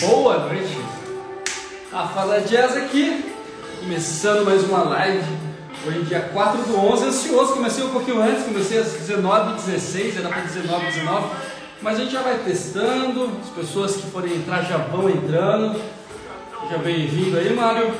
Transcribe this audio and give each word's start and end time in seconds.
Boa 0.00 0.38
noite. 0.40 0.78
A 1.90 2.06
Fala 2.08 2.40
Jazz 2.42 2.76
aqui, 2.76 3.32
começando 3.80 4.44
mais 4.44 4.62
uma 4.64 4.82
live. 4.82 5.24
Hoje, 5.86 6.02
dia 6.02 6.20
4 6.20 6.64
do 6.64 6.76
11, 6.76 7.04
ansioso. 7.06 7.54
Comecei 7.54 7.82
um 7.82 7.88
pouquinho 7.88 8.20
antes, 8.20 8.44
comecei 8.44 8.78
às 8.78 8.88
19h16, 8.88 10.18
era 10.18 10.28
para 10.28 10.42
19 10.42 10.86
19 10.86 11.26
Mas 11.80 11.96
a 11.96 12.00
gente 12.00 12.12
já 12.12 12.20
vai 12.20 12.36
testando, 12.38 13.30
as 13.42 13.48
pessoas 13.48 13.96
que 13.96 14.10
forem 14.10 14.34
entrar 14.34 14.62
já 14.64 14.76
vão 14.76 15.08
entrando. 15.08 15.80
Seja 16.60 16.76
bem-vindo 16.78 17.38
aí, 17.38 17.54
Mário. 17.54 17.94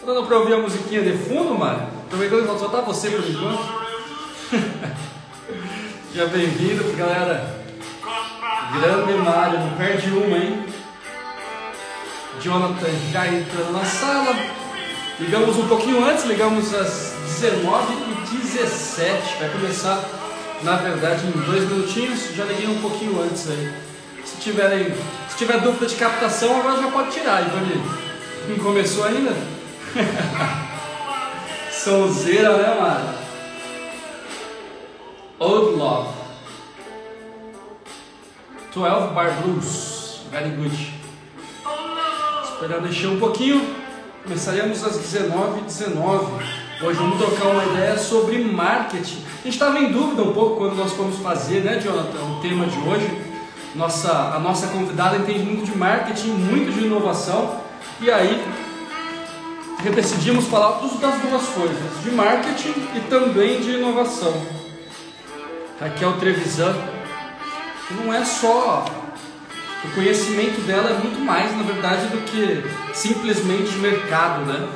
Tá 0.00 0.06
dando 0.06 0.26
para 0.26 0.38
ouvir 0.38 0.54
a 0.54 0.58
musiquinha 0.58 1.02
de 1.02 1.18
fundo, 1.18 1.54
Mário? 1.54 1.86
Aproveitando 2.06 2.50
que 2.50 2.58
só 2.58 2.68
tá 2.68 2.80
você 2.80 3.10
por 3.10 3.28
enquanto. 3.28 3.62
Seja 6.12 6.26
bem-vindo, 6.28 6.96
galera. 6.96 7.65
Grande 8.72 9.12
Mário, 9.14 9.60
não 9.60 9.70
perde 9.76 10.10
uma, 10.10 10.36
hein? 10.36 10.66
Jonathan 12.40 12.90
já 13.12 13.26
entrando 13.28 13.72
na 13.72 13.84
sala. 13.84 14.34
Ligamos 15.18 15.56
um 15.56 15.68
pouquinho 15.68 16.04
antes, 16.04 16.24
ligamos 16.24 16.74
às 16.74 17.14
19h17. 17.40 19.38
Vai 19.38 19.48
começar, 19.50 20.00
na 20.62 20.76
verdade, 20.76 21.26
em 21.26 21.30
dois 21.30 21.68
minutinhos. 21.68 22.34
Já 22.34 22.44
liguei 22.44 22.66
um 22.68 22.80
pouquinho 22.80 23.22
antes 23.22 23.48
aí. 23.48 23.72
Se 24.24 24.36
tiverem, 24.40 24.94
se 25.28 25.36
tiver 25.36 25.60
dúvida 25.60 25.86
de 25.86 25.94
captação, 25.94 26.58
agora 26.60 26.82
já 26.82 26.90
pode 26.90 27.10
tirar, 27.12 27.46
Ivani. 27.46 27.82
Não 28.48 28.58
começou 28.58 29.04
ainda? 29.04 29.32
Sonzeira, 31.72 32.56
né, 32.56 32.76
Mário? 32.80 33.26
Old 35.38 35.76
Love. 35.76 36.25
12 38.76 39.14
Bar 39.14 39.30
Blues. 39.40 40.20
Very 40.30 40.50
good. 40.50 40.92
Esperar 42.44 42.82
deixar 42.82 43.08
um 43.08 43.18
pouquinho. 43.18 43.74
Começaremos 44.22 44.84
às 44.84 44.98
19h19. 44.98 45.64
19. 45.64 46.44
Hoje 46.82 46.98
vamos 46.98 47.16
trocar 47.16 47.48
uma 47.48 47.64
ideia 47.64 47.96
sobre 47.96 48.38
marketing. 48.44 49.24
A 49.40 49.44
gente 49.44 49.54
estava 49.54 49.78
em 49.78 49.90
dúvida 49.90 50.22
um 50.22 50.34
pouco 50.34 50.56
quando 50.56 50.76
nós 50.76 50.92
fomos 50.92 51.16
fazer, 51.20 51.64
né, 51.64 51.80
Jonathan, 51.80 52.18
o 52.18 52.40
tema 52.42 52.66
de 52.66 52.78
hoje. 52.80 53.10
Nossa, 53.74 54.12
a 54.34 54.38
nossa 54.38 54.66
convidada 54.66 55.16
entende 55.16 55.42
muito 55.42 55.64
de 55.64 55.74
marketing, 55.74 56.32
muito 56.32 56.70
de 56.70 56.84
inovação. 56.84 57.58
E 57.98 58.10
aí 58.10 58.44
decidimos 59.94 60.48
falar 60.48 60.80
das 60.80 61.18
duas 61.22 61.46
coisas, 61.48 62.02
de 62.02 62.10
marketing 62.10 62.74
e 62.94 63.00
também 63.08 63.58
de 63.58 63.70
inovação. 63.70 64.34
Raquel 65.80 66.18
Trevisan 66.18 66.95
não 67.90 68.12
é 68.12 68.24
só. 68.24 68.84
O 69.84 69.88
conhecimento 69.94 70.60
dela 70.66 70.90
é 70.90 70.94
muito 70.94 71.20
mais, 71.20 71.56
na 71.56 71.62
verdade, 71.62 72.08
do 72.08 72.18
que 72.22 72.64
simplesmente 72.92 73.76
mercado, 73.76 74.44
né? 74.44 74.68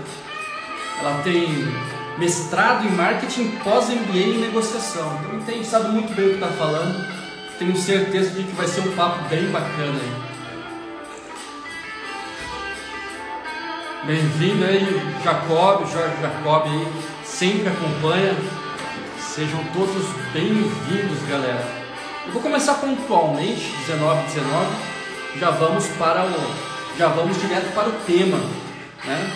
Ela 1.01 1.21
tem 1.23 1.67
mestrado 2.19 2.87
em 2.87 2.91
marketing 2.93 3.51
pós-MBA 3.65 4.19
em 4.19 4.39
negociação. 4.39 5.19
Então 5.21 5.39
entende, 5.39 5.67
sabe 5.67 5.89
muito 5.89 6.15
bem 6.15 6.27
o 6.27 6.29
que 6.29 6.35
está 6.35 6.49
falando. 6.49 7.09
Tenho 7.59 7.77
certeza 7.77 8.31
de 8.31 8.45
que 8.45 8.53
vai 8.53 8.67
ser 8.67 8.83
um 8.83 8.93
papo 8.93 9.29
bem 9.29 9.51
bacana 9.51 9.99
aí. 10.01 10.31
Bem-vindo 14.07 14.65
aí, 14.65 15.19
Jacob, 15.23 15.87
Jorge 15.91 16.15
Jacob 16.23 16.63
aí, 16.65 16.87
sempre 17.25 17.69
acompanha. 17.69 18.37
Sejam 19.19 19.63
todos 19.75 20.07
bem-vindos, 20.33 21.23
galera. 21.29 21.80
Eu 22.27 22.33
vou 22.33 22.43
começar 22.43 22.75
pontualmente, 22.75 23.73
19 23.87 24.23
19, 24.27 24.67
já 25.39 25.51
vamos 25.51 25.87
para 25.99 26.27
o 26.27 26.71
já 26.99 27.09
vamos 27.09 27.41
direto 27.41 27.73
para 27.75 27.89
o 27.89 27.93
tema, 28.07 28.37
né? 29.05 29.33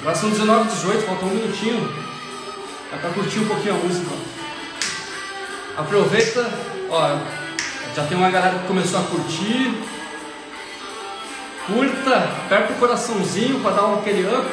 Agora 0.00 0.16
são 0.16 0.30
19 0.30 0.68
18, 0.68 1.06
faltou 1.06 1.28
um 1.28 1.34
minutinho. 1.34 1.88
Dá 2.90 2.96
para 2.98 3.10
curtir 3.10 3.38
um 3.38 3.46
pouquinho 3.46 3.74
a 3.74 3.78
música. 3.78 4.10
Aproveita, 5.76 6.50
ó, 6.90 7.16
já 7.94 8.04
tem 8.06 8.18
uma 8.18 8.30
galera 8.30 8.58
que 8.58 8.66
começou 8.66 8.98
a 8.98 9.04
curtir. 9.04 9.72
Curta, 11.68 12.16
aperta 12.16 12.72
o 12.72 12.76
coraçãozinho 12.76 13.60
para 13.60 13.70
dar 13.76 13.94
aquele 13.94 14.26
up. 14.26 14.48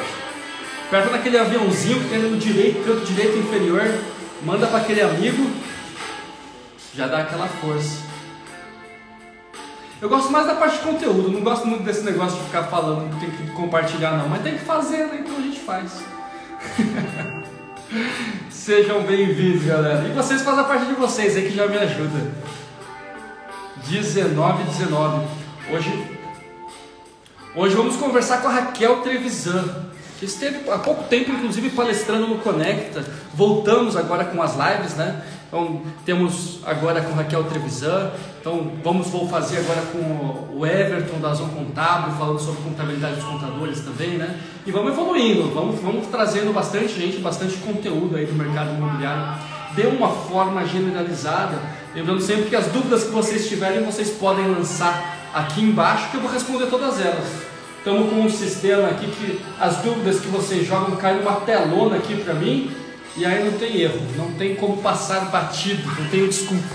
Aperta 0.86 1.10
naquele 1.10 1.38
aviãozinho 1.38 2.00
que 2.04 2.08
tem 2.08 2.20
no 2.20 2.36
direito, 2.36 2.84
canto 2.84 3.04
direito 3.04 3.36
inferior. 3.36 3.98
Manda 4.42 4.68
para 4.68 4.78
aquele 4.78 5.00
amigo 5.00 5.50
já 6.96 7.06
dá 7.06 7.20
aquela 7.20 7.48
força. 7.48 7.98
Eu 10.00 10.08
gosto 10.08 10.30
mais 10.30 10.46
da 10.46 10.54
parte 10.54 10.78
de 10.78 10.82
conteúdo, 10.84 11.30
não 11.30 11.40
gosto 11.40 11.66
muito 11.66 11.82
desse 11.82 12.02
negócio 12.02 12.38
de 12.38 12.44
ficar 12.44 12.64
falando 12.64 13.12
que 13.14 13.20
tem 13.20 13.30
que 13.30 13.52
compartilhar 13.52 14.18
não, 14.18 14.28
mas 14.28 14.42
tem 14.42 14.58
que 14.58 14.64
fazer, 14.64 15.06
né? 15.06 15.24
Então 15.24 15.36
a 15.36 15.40
gente 15.40 15.60
faz. 15.60 16.02
Sejam 18.50 19.02
bem-vindos, 19.02 19.64
galera. 19.64 20.06
E 20.08 20.12
vocês 20.12 20.42
fazem 20.42 20.60
a 20.60 20.64
parte 20.64 20.86
de 20.86 20.94
vocês 20.94 21.36
aí 21.36 21.48
que 21.48 21.56
já 21.56 21.66
me 21.66 21.78
ajuda. 21.78 22.32
19 23.88 24.64
19. 24.64 25.26
Hoje 25.72 26.14
Hoje 27.56 27.76
vamos 27.76 27.96
conversar 27.96 28.42
com 28.42 28.48
a 28.48 28.50
Raquel 28.50 28.96
Trevisan, 29.02 29.86
que 30.18 30.24
esteve 30.24 30.68
há 30.68 30.78
pouco 30.78 31.04
tempo, 31.04 31.30
inclusive, 31.30 31.70
palestrando 31.70 32.26
no 32.26 32.38
Conecta. 32.38 33.04
Voltamos 33.32 33.96
agora 33.96 34.24
com 34.24 34.42
as 34.42 34.56
lives, 34.56 34.94
né? 34.94 35.22
Então, 35.54 35.82
temos 36.04 36.58
agora 36.66 37.00
com 37.00 37.14
Raquel 37.14 37.44
Trevisan, 37.44 38.10
então 38.40 38.72
vamos 38.82 39.06
vou 39.06 39.28
fazer 39.28 39.58
agora 39.58 39.82
com 39.82 40.58
o 40.58 40.66
Everton 40.66 41.20
da 41.20 41.32
Zon 41.32 41.46
Contábil, 41.46 42.12
falando 42.14 42.40
sobre 42.40 42.60
contabilidade 42.62 43.14
dos 43.14 43.24
contadores 43.24 43.78
também, 43.82 44.18
né? 44.18 44.36
E 44.66 44.72
vamos 44.72 44.90
evoluindo, 44.90 45.54
vamos, 45.54 45.80
vamos 45.80 46.08
trazendo 46.08 46.52
bastante 46.52 47.00
gente, 47.00 47.18
bastante 47.18 47.56
conteúdo 47.58 48.16
aí 48.16 48.26
do 48.26 48.32
mercado 48.32 48.74
imobiliário 48.74 49.40
de 49.76 49.86
uma 49.86 50.08
forma 50.08 50.66
generalizada. 50.66 51.56
Lembrando 51.94 52.20
sempre 52.20 52.46
que 52.46 52.56
as 52.56 52.66
dúvidas 52.66 53.04
que 53.04 53.12
vocês 53.12 53.48
tiverem, 53.48 53.84
vocês 53.84 54.10
podem 54.10 54.48
lançar 54.48 55.30
aqui 55.32 55.62
embaixo, 55.62 56.10
que 56.10 56.16
eu 56.16 56.20
vou 56.20 56.32
responder 56.32 56.66
todas 56.66 57.00
elas. 57.00 57.28
Estamos 57.78 58.10
com 58.10 58.22
um 58.22 58.28
sistema 58.28 58.88
aqui 58.88 59.06
que 59.06 59.40
as 59.60 59.76
dúvidas 59.76 60.18
que 60.18 60.26
vocês 60.26 60.66
jogam 60.66 60.96
caem 60.96 61.18
numa 61.18 61.36
telona 61.42 61.94
aqui 61.94 62.16
para 62.24 62.34
mim 62.34 62.72
e 63.16 63.24
aí 63.24 63.44
não 63.44 63.58
tem 63.58 63.80
erro, 63.80 64.00
não 64.16 64.32
tem 64.32 64.56
como 64.56 64.82
passar 64.82 65.26
batido, 65.26 65.86
não 66.00 66.08
tenho 66.08 66.26
desculpa. 66.26 66.74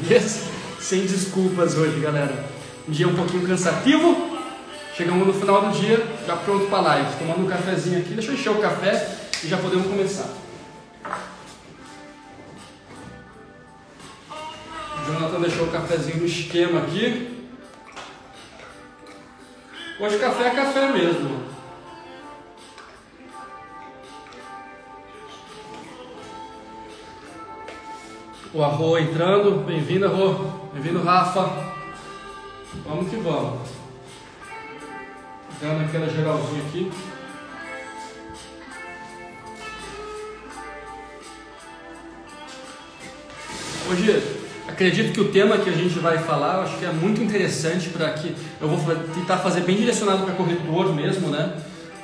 Beleza? 0.00 0.48
Sem 0.80 1.02
desculpas 1.06 1.76
hoje, 1.76 2.00
galera. 2.00 2.46
Um 2.88 2.92
dia 2.92 3.06
um 3.06 3.14
pouquinho 3.14 3.46
cansativo. 3.46 4.38
Chegamos 4.96 5.26
no 5.26 5.32
final 5.32 5.62
do 5.62 5.78
dia, 5.78 6.04
já 6.26 6.34
pronto 6.34 6.66
para 6.66 6.80
live. 6.80 7.16
Tomando 7.18 7.44
um 7.44 7.48
cafezinho 7.48 8.00
aqui. 8.00 8.14
Deixa 8.14 8.30
eu 8.30 8.34
encher 8.34 8.50
o 8.50 8.60
café 8.60 9.16
e 9.44 9.48
já 9.48 9.56
podemos 9.56 9.86
começar. 9.86 10.28
O 14.96 15.06
Jonathan 15.06 15.40
deixou 15.40 15.66
o 15.66 15.70
cafezinho 15.70 16.16
no 16.16 16.26
esquema 16.26 16.80
aqui. 16.80 17.46
Hoje 20.00 20.18
café 20.18 20.48
é 20.48 20.50
café 20.50 20.92
mesmo. 20.92 21.47
O 28.54 28.64
Arro 28.64 28.96
entrando, 28.96 29.62
bem-vindo 29.66 30.06
Arro, 30.06 30.70
bem-vindo 30.72 31.02
Rafa. 31.02 31.50
Vamos 32.86 33.10
que 33.10 33.16
vamos. 33.16 33.68
Dando 35.60 35.84
aquela 35.84 36.08
geralzinha 36.08 36.62
aqui. 36.62 36.90
Hoje, 43.90 44.22
acredito 44.66 45.12
que 45.12 45.20
o 45.20 45.30
tema 45.30 45.58
que 45.58 45.68
a 45.68 45.74
gente 45.74 45.98
vai 45.98 46.16
falar, 46.16 46.62
acho 46.62 46.78
que 46.78 46.86
é 46.86 46.92
muito 46.92 47.22
interessante 47.22 47.90
para 47.90 48.10
que 48.14 48.34
eu 48.62 48.68
vou 48.68 48.96
tentar 49.14 49.36
fazer 49.38 49.60
bem 49.60 49.76
direcionado 49.76 50.24
para 50.24 50.32
corretor 50.34 50.94
mesmo, 50.94 51.28
né? 51.28 51.54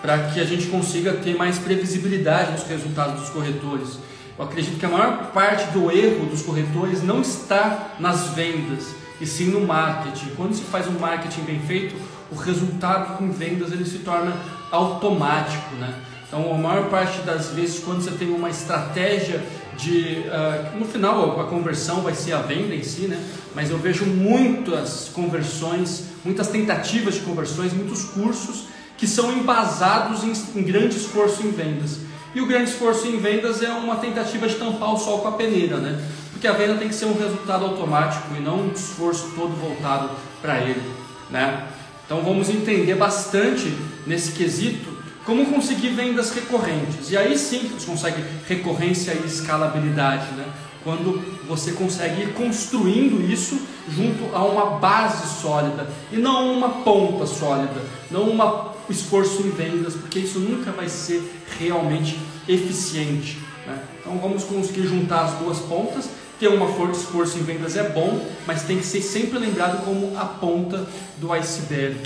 Para 0.03 0.19
que 0.29 0.39
a 0.41 0.45
gente 0.45 0.67
consiga 0.67 1.15
ter 1.15 1.35
mais 1.35 1.59
previsibilidade 1.59 2.53
nos 2.53 2.65
resultados 2.65 3.19
dos 3.19 3.31
corretores. 3.31 3.99
Eu 4.39 4.45
acredito 4.45 4.79
que 4.79 4.87
a 4.87 4.89
maior 4.89 5.31
parte 5.33 5.71
do 5.73 5.91
erro 5.91 6.27
dos 6.27 6.43
corretores 6.43 7.03
não 7.03 7.21
está 7.21 7.95
nas 8.01 8.31
vendas, 8.31 8.95
e 9.21 9.27
sim 9.27 9.47
no 9.47 9.61
marketing. 9.61 10.31
Quando 10.37 10.55
se 10.55 10.63
faz 10.63 10.89
um 10.89 10.99
marketing 10.99 11.43
bem 11.43 11.61
feito, 11.61 11.95
o 12.33 12.35
resultado 12.35 13.17
com 13.17 13.31
vendas 13.31 13.71
ele 13.71 13.85
se 13.85 13.99
torna 13.99 14.35
automático, 14.71 15.75
né? 15.77 15.95
Então, 16.27 16.53
a 16.53 16.59
maior 16.59 16.91
parte 16.91 17.21
das 17.23 17.51
vezes, 17.51 17.79
quando 17.85 18.03
você 18.03 18.11
tem 18.11 18.29
uma 18.29 18.51
estratégia 18.51 19.41
de, 19.77 20.25
uh, 20.27 20.77
no 20.79 20.85
final, 20.85 21.41
a 21.41 21.45
conversão 21.45 22.01
vai 22.01 22.15
ser 22.15 22.33
a 22.33 22.41
venda 22.41 22.75
em 22.75 22.83
si, 22.83 23.03
né? 23.03 23.23
Mas 23.55 23.71
eu 23.71 23.79
vejo 23.79 24.05
muitas 24.05 25.11
conversões, 25.15 26.07
muitas 26.25 26.49
tentativas 26.49 27.15
de 27.15 27.21
conversões, 27.21 27.73
muitos 27.73 28.05
cursos 28.05 28.67
que 28.97 29.07
são 29.07 29.33
embasados 29.33 30.25
em, 30.25 30.59
em 30.59 30.63
grande 30.65 30.97
esforço 30.97 31.47
em 31.47 31.53
vendas. 31.53 32.01
E 32.35 32.41
o 32.41 32.47
grande 32.47 32.71
esforço 32.71 33.07
em 33.07 33.19
vendas 33.19 33.63
é 33.63 33.71
uma 33.71 33.97
tentativa 33.97 34.49
de 34.49 34.57
tampar 34.57 34.93
o 34.93 34.99
sol 34.99 35.21
com 35.21 35.29
a 35.29 35.33
peneira, 35.33 35.77
né? 35.79 36.03
Porque 36.33 36.47
a 36.47 36.53
venda 36.53 36.75
tem 36.75 36.89
que 36.89 36.95
ser 36.95 37.05
um 37.05 37.17
resultado 37.17 37.65
automático 37.65 38.35
e 38.37 38.41
não 38.41 38.63
um 38.63 38.73
esforço 38.73 39.33
todo 39.37 39.55
voltado 39.55 40.11
para 40.43 40.59
ele, 40.59 40.83
né? 41.31 41.69
Então 42.05 42.23
vamos 42.23 42.49
entender 42.49 42.97
bastante 42.97 43.73
nesse 44.07 44.33
quesito 44.33 44.93
como 45.25 45.47
conseguir 45.47 45.91
vendas 45.91 46.35
recorrentes. 46.35 47.11
E 47.11 47.17
aí 47.17 47.39
sim 47.39 47.69
você 47.69 47.87
consegue 47.87 48.23
recorrência 48.47 49.13
e 49.13 49.27
escalabilidade, 49.27 50.27
né? 50.35 50.45
Quando 50.85 51.21
você 51.49 51.73
consegue 51.73 52.23
ir 52.23 52.35
construindo 52.35 53.21
isso 53.29 53.59
junto 53.89 54.35
a 54.35 54.45
uma 54.45 54.79
base 54.79 55.41
sólida 55.41 55.89
e 56.13 56.17
não 56.19 56.53
uma 56.53 56.69
ponta 56.85 57.27
sólida, 57.27 57.81
não 58.11 58.31
um 58.31 58.93
esforço 58.93 59.43
em 59.43 59.51
vendas, 59.51 59.95
porque 59.95 60.19
isso 60.19 60.39
nunca 60.39 60.71
vai 60.71 60.89
ser 60.91 61.23
realmente 61.59 62.19
eficiente. 62.47 63.39
Né? 63.67 63.79
Então 63.99 64.19
vamos 64.19 64.45
conseguir 64.45 64.87
juntar 64.87 65.25
as 65.25 65.33
duas 65.39 65.59
pontas. 65.61 66.09
Ter 66.39 66.49
uma 66.49 66.67
forte 66.69 66.99
esforço 66.99 67.39
em 67.39 67.43
vendas 67.43 67.77
é 67.77 67.89
bom, 67.89 68.27
mas 68.47 68.65
tem 68.65 68.77
que 68.79 68.85
ser 68.85 69.01
sempre 69.01 69.39
lembrado 69.39 69.85
como 69.85 70.19
a 70.19 70.25
ponta 70.25 70.87
do 71.19 71.33
iceberg. 71.33 71.99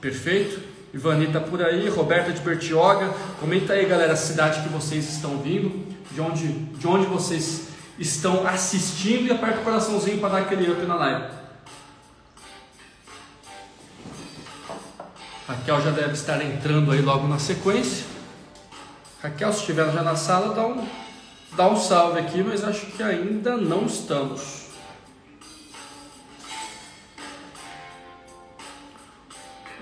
Perfeito? 0.00 0.60
Ivani 0.94 1.26
está 1.26 1.40
por 1.40 1.62
aí, 1.62 1.88
Roberta 1.90 2.32
de 2.32 2.40
Bertioga. 2.40 3.14
Comenta 3.38 3.74
aí, 3.74 3.84
galera, 3.84 4.14
a 4.14 4.16
cidade 4.16 4.62
que 4.62 4.68
vocês 4.70 5.10
estão 5.10 5.38
vindo, 5.38 5.86
de 6.10 6.20
onde, 6.20 6.48
de 6.48 6.88
onde 6.88 7.06
vocês 7.06 7.66
estão 7.98 8.46
assistindo 8.46 9.26
e 9.26 9.30
aperta 9.30 9.60
o 9.60 9.64
coraçãozinho 9.64 10.18
para 10.18 10.28
dar 10.30 10.38
aquele 10.38 10.70
up 10.70 10.84
na 10.86 10.94
live. 10.94 11.34
Raquel 15.48 15.80
já 15.80 15.90
deve 15.90 16.12
estar 16.12 16.44
entrando 16.44 16.90
aí 16.92 17.00
logo 17.00 17.28
na 17.28 17.38
sequência. 17.38 18.04
Raquel, 19.22 19.52
se 19.52 19.60
estiver 19.60 19.92
já 19.92 20.02
na 20.02 20.16
sala, 20.16 20.54
dá 20.54 20.66
um, 20.66 20.88
dá 21.56 21.68
um 21.68 21.76
salve 21.76 22.20
aqui, 22.20 22.42
mas 22.42 22.64
acho 22.64 22.86
que 22.86 23.02
ainda 23.02 23.56
não 23.56 23.86
estamos. 23.86 24.66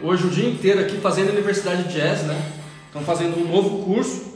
hoje 0.04 0.26
o 0.26 0.30
dia 0.30 0.48
inteiro 0.48 0.80
aqui 0.80 0.98
fazendo 0.98 1.30
a 1.30 1.32
Universidade 1.32 1.84
Jazz, 1.84 2.22
né? 2.22 2.52
Estão 2.86 3.02
fazendo 3.02 3.38
um 3.38 3.50
novo 3.50 3.84
curso, 3.84 4.33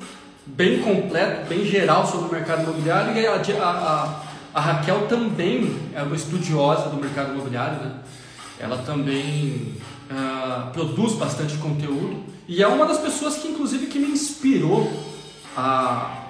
bem 0.57 0.81
completo, 0.81 1.49
bem 1.49 1.65
geral 1.65 2.07
sobre 2.07 2.29
o 2.29 2.33
mercado 2.33 2.63
imobiliário 2.63 3.17
e 3.17 3.27
a, 3.27 3.65
a, 3.65 4.23
a 4.55 4.61
Raquel 4.61 5.07
também 5.07 5.79
é 5.95 6.03
uma 6.03 6.17
estudiosa 6.17 6.89
do 6.89 6.97
mercado 6.97 7.33
imobiliário, 7.33 7.79
né? 7.81 7.95
Ela 8.59 8.79
também 8.79 9.75
uh, 10.11 10.71
produz 10.73 11.15
bastante 11.15 11.57
conteúdo 11.59 12.25
e 12.49 12.63
é 12.63 12.67
uma 12.67 12.87
das 12.87 12.99
pessoas 12.99 13.37
que 13.37 13.49
inclusive 13.49 13.87
que 13.87 13.99
me 13.99 14.09
inspirou 14.09 14.91
a 15.57 16.25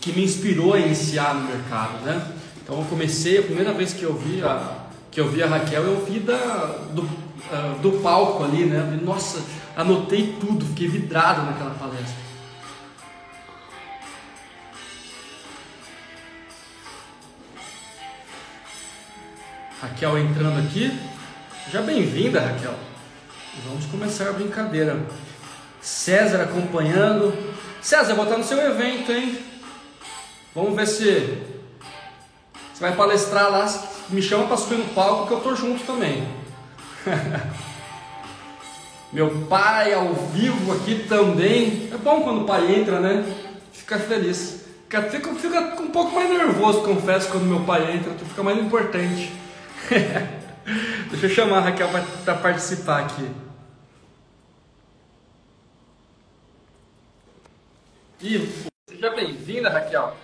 que 0.00 0.12
me 0.12 0.22
inspirou 0.22 0.74
a 0.74 0.78
iniciar 0.78 1.34
no 1.34 1.48
mercado, 1.48 2.04
né? 2.04 2.32
Então 2.62 2.78
eu 2.78 2.84
comecei, 2.84 3.38
a 3.38 3.42
primeira 3.42 3.72
vez 3.72 3.92
que 3.92 4.04
eu 4.04 4.14
vi 4.14 4.40
a, 4.40 4.86
que 5.10 5.20
eu 5.20 5.28
vi 5.28 5.42
a 5.42 5.48
Raquel, 5.48 5.82
eu 5.82 6.04
vi 6.04 6.20
da, 6.20 6.78
do, 6.92 7.02
uh, 7.02 7.78
do 7.82 8.00
palco 8.02 8.44
ali, 8.44 8.66
né? 8.66 9.00
Nossa, 9.02 9.40
anotei 9.76 10.36
tudo, 10.40 10.64
fiquei 10.64 10.88
vidrado 10.88 11.42
naquela 11.42 11.74
palestra. 11.74 12.26
Raquel 19.80 20.18
entrando 20.18 20.66
aqui. 20.66 20.98
Já 21.70 21.82
bem-vinda, 21.82 22.40
Raquel. 22.40 22.74
Vamos 23.66 23.84
começar 23.86 24.30
a 24.30 24.32
brincadeira. 24.32 25.06
César 25.80 26.42
acompanhando. 26.42 27.32
César, 27.82 28.14
vou 28.14 28.24
estar 28.24 28.38
no 28.38 28.44
seu 28.44 28.58
evento, 28.58 29.12
hein? 29.12 29.38
Vamos 30.54 30.74
ver 30.74 30.86
se 30.86 31.44
você 32.72 32.80
vai 32.80 32.96
palestrar 32.96 33.50
lá 33.50 33.66
me 34.08 34.22
chama 34.22 34.46
para 34.46 34.56
subir 34.56 34.78
no 34.78 34.86
palco 34.94 35.26
que 35.26 35.34
eu 35.34 35.40
tô 35.40 35.54
junto 35.54 35.84
também. 35.84 36.26
Meu 39.12 39.46
pai 39.46 39.94
ao 39.94 40.12
vivo 40.12 40.72
aqui 40.72 41.06
também. 41.08 41.88
É 41.92 41.96
bom 41.96 42.22
quando 42.22 42.42
o 42.42 42.46
pai 42.46 42.74
entra, 42.74 43.00
né? 43.00 43.24
Fica 43.72 43.98
feliz. 43.98 44.64
Fica, 44.84 45.02
fica, 45.02 45.34
fica 45.34 45.82
um 45.82 45.90
pouco 45.90 46.14
mais 46.14 46.30
nervoso, 46.30 46.82
confesso, 46.82 47.30
quando 47.30 47.44
meu 47.44 47.64
pai 47.64 47.96
entra, 47.96 48.12
fica 48.12 48.42
mais 48.42 48.58
importante. 48.58 49.32
Deixa 51.10 51.26
eu 51.26 51.30
chamar 51.30 51.58
a 51.58 51.60
Raquel 51.60 51.88
para 52.24 52.34
participar 52.36 53.04
aqui. 53.04 53.28
E 58.20 58.48
seja 58.88 59.10
bem-vinda, 59.10 59.70
Raquel. 59.70 60.16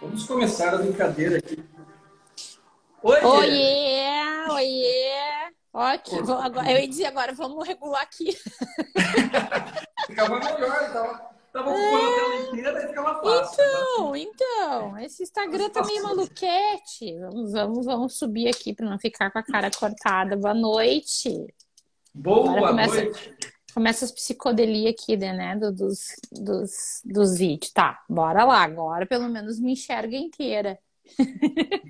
Vamos 0.00 0.24
começar 0.24 0.74
a 0.74 0.78
brincadeira 0.78 1.38
aqui. 1.38 1.62
Oi! 3.02 3.24
Oiê! 3.24 4.48
Oiê! 4.50 5.35
Ótimo. 5.76 6.32
Agora, 6.32 6.72
eu 6.72 6.78
ia 6.80 6.88
dizer 6.88 7.04
agora, 7.04 7.34
vamos 7.34 7.68
regular 7.68 8.00
aqui. 8.00 8.32
ficava 10.06 10.38
melhor, 10.38 10.86
então. 10.88 11.20
Tava 11.52 11.70
ocupando 11.70 11.96
é... 11.96 12.06
a 12.06 12.14
tela 12.14 12.36
inteira 12.36 12.82
e 12.82 12.88
ficava 12.88 13.20
fácil. 13.20 13.62
Então, 13.62 14.12
né? 14.12 14.18
então. 14.20 14.98
Esse 15.00 15.22
Instagram 15.22 15.68
tá 15.68 15.84
meio 15.84 16.02
maluquete. 16.02 17.18
Vamos, 17.18 17.52
vamos, 17.52 17.84
vamos 17.84 18.18
subir 18.18 18.48
aqui 18.48 18.72
para 18.72 18.88
não 18.88 18.98
ficar 18.98 19.30
com 19.30 19.38
a 19.38 19.42
cara 19.42 19.70
cortada. 19.70 20.34
Boa 20.34 20.54
noite. 20.54 21.46
Boa 22.14 22.68
começa, 22.68 22.94
noite. 22.94 23.38
Começa 23.74 24.06
as 24.06 24.12
psicodelias 24.12 24.94
aqui, 24.94 25.14
né? 25.14 25.56
Dos, 25.56 26.06
dos, 26.32 27.02
dos 27.04 27.36
vídeos. 27.36 27.70
Tá, 27.70 28.02
bora 28.08 28.44
lá. 28.44 28.62
Agora 28.62 29.04
pelo 29.04 29.28
menos 29.28 29.60
me 29.60 29.72
enxerga 29.72 30.16
inteira. 30.16 30.78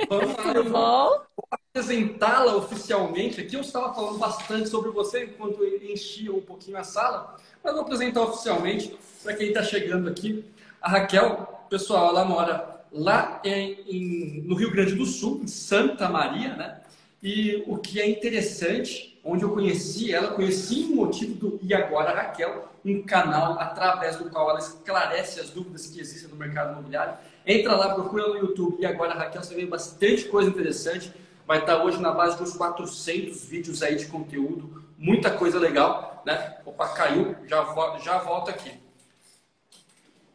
Vamos 0.08 0.36
lá, 0.36 0.54
Tudo? 0.54 0.70
Vou 0.70 1.26
apresentá-la 1.50 2.56
oficialmente 2.56 3.40
aqui. 3.40 3.54
Eu 3.54 3.60
estava 3.60 3.94
falando 3.94 4.18
bastante 4.18 4.68
sobre 4.68 4.90
você 4.90 5.24
enquanto 5.24 5.64
enchia 5.64 6.32
um 6.32 6.40
pouquinho 6.40 6.78
a 6.78 6.84
sala, 6.84 7.36
mas 7.62 7.72
vou 7.72 7.82
apresentar 7.82 8.22
oficialmente 8.22 8.96
para 9.22 9.34
quem 9.34 9.48
está 9.48 9.62
chegando 9.62 10.08
aqui. 10.08 10.44
A 10.80 10.88
Raquel, 10.88 11.66
pessoal, 11.68 12.10
ela 12.10 12.24
mora 12.24 12.76
lá 12.92 13.40
em, 13.44 13.78
em, 13.88 14.42
no 14.42 14.54
Rio 14.54 14.70
Grande 14.70 14.94
do 14.94 15.04
Sul, 15.04 15.40
em 15.42 15.46
Santa 15.46 16.08
Maria, 16.08 16.54
né? 16.54 16.80
E 17.22 17.64
o 17.66 17.76
que 17.78 18.00
é 18.00 18.08
interessante, 18.08 19.18
onde 19.24 19.42
eu 19.42 19.50
conheci 19.50 20.14
ela, 20.14 20.28
conheci 20.28 20.84
o 20.84 20.94
motivo 20.94 21.34
do 21.34 21.60
E 21.62 21.74
Agora 21.74 22.14
Raquel, 22.14 22.68
um 22.84 23.02
canal 23.02 23.58
através 23.58 24.16
do 24.16 24.30
qual 24.30 24.48
ela 24.48 24.60
esclarece 24.60 25.40
as 25.40 25.50
dúvidas 25.50 25.86
que 25.88 26.00
existem 26.00 26.30
no 26.30 26.36
mercado 26.36 26.72
imobiliário. 26.72 27.14
Entra 27.46 27.76
lá, 27.76 27.94
procura 27.94 28.26
no 28.28 28.36
YouTube. 28.36 28.78
E 28.80 28.86
agora, 28.86 29.14
Raquel, 29.14 29.42
você 29.42 29.54
vê 29.54 29.64
bastante 29.64 30.24
coisa 30.24 30.50
interessante. 30.50 31.12
Vai 31.46 31.60
estar 31.60 31.84
hoje 31.84 32.00
na 32.00 32.10
base 32.10 32.36
dos 32.36 32.54
400 32.56 33.44
vídeos 33.44 33.82
aí 33.84 33.94
de 33.94 34.06
conteúdo. 34.06 34.82
Muita 34.98 35.30
coisa 35.30 35.58
legal, 35.58 36.22
né? 36.26 36.56
Opa, 36.66 36.88
caiu. 36.88 37.36
Já, 37.46 37.64
já 38.02 38.18
volta 38.18 38.50
aqui. 38.50 38.72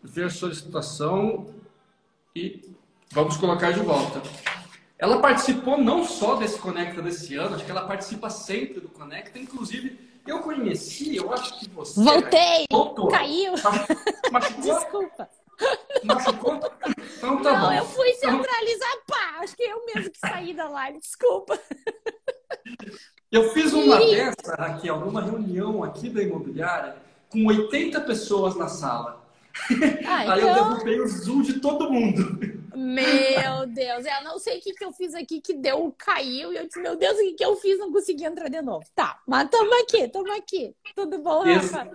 Ver 0.02 0.32
solicitação 0.32 1.54
e 2.34 2.74
vamos 3.12 3.36
colocar 3.36 3.72
de 3.72 3.82
volta. 3.82 4.22
Ela 4.98 5.20
participou 5.20 5.78
não 5.78 6.06
só 6.06 6.36
desse 6.36 6.60
Conecta 6.60 7.02
desse 7.02 7.36
ano, 7.36 7.56
acho 7.56 7.66
que 7.66 7.72
ela 7.72 7.86
participa 7.88 8.30
sempre 8.30 8.80
do 8.80 8.88
Conecta. 8.88 9.38
Inclusive, 9.38 10.00
eu 10.26 10.40
conheci, 10.40 11.18
eu 11.18 11.34
acho 11.34 11.60
que 11.60 11.70
você... 11.70 12.02
Voltei! 12.02 12.66
Voltou. 12.72 13.10
Caiu! 13.10 13.54
Machucou? 14.32 14.62
Desculpa. 14.64 15.30
Machucou? 16.04 16.60
Então 17.18 17.42
tá 17.42 17.54
não, 17.54 17.68
bom. 17.68 17.74
eu 17.74 17.86
fui 17.86 18.14
centralizar, 18.14 18.98
pá, 19.08 19.40
acho 19.40 19.56
que 19.56 19.64
eu 19.64 19.86
mesmo 19.86 20.10
que 20.10 20.20
saí 20.20 20.54
da 20.54 20.68
live, 20.70 21.00
desculpa. 21.00 21.60
Eu 23.32 23.50
fiz 23.52 23.72
uma 23.72 23.98
dessa, 23.98 24.56
Raquel, 24.56 25.00
numa 25.00 25.22
reunião 25.22 25.84
aqui 25.84 26.10
da 26.10 26.22
imobiliária, 26.22 26.98
com 27.30 27.46
80 27.46 28.02
pessoas 28.02 28.56
na 28.58 28.68
sala. 28.68 29.21
Ah, 30.06 30.34
Aí 30.34 30.42
eu 30.42 30.50
então 30.50 30.70
derrubei 30.70 31.00
o 31.00 31.08
Zoom 31.08 31.42
de 31.42 31.60
todo 31.60 31.92
mundo. 31.92 32.40
Meu 32.76 33.68
Deus, 33.68 34.06
eu 34.06 34.24
não 34.24 34.40
sei 34.40 34.58
o 34.58 34.62
que, 34.62 34.74
que 34.74 34.84
eu 34.84 34.92
fiz 34.92 35.14
aqui 35.14 35.42
que 35.42 35.54
deu, 35.54 35.94
caiu, 35.98 36.52
e 36.52 36.58
eu 36.58 36.66
disse, 36.66 36.80
meu 36.80 36.96
Deus, 36.96 37.16
o 37.16 37.20
que, 37.20 37.34
que 37.34 37.46
eu 37.46 37.56
fiz? 37.58 37.78
Não 37.78 37.92
consegui 37.92 38.26
entrar 38.26 38.50
de 38.50 38.62
novo. 38.62 38.86
Tá, 38.96 39.20
mas 39.28 39.50
tamo 39.50 39.72
aqui, 39.82 40.08
tamo 40.08 40.32
aqui. 40.34 40.74
Tudo 40.96 41.20
bom, 41.20 41.44
Rafa? 41.44 41.90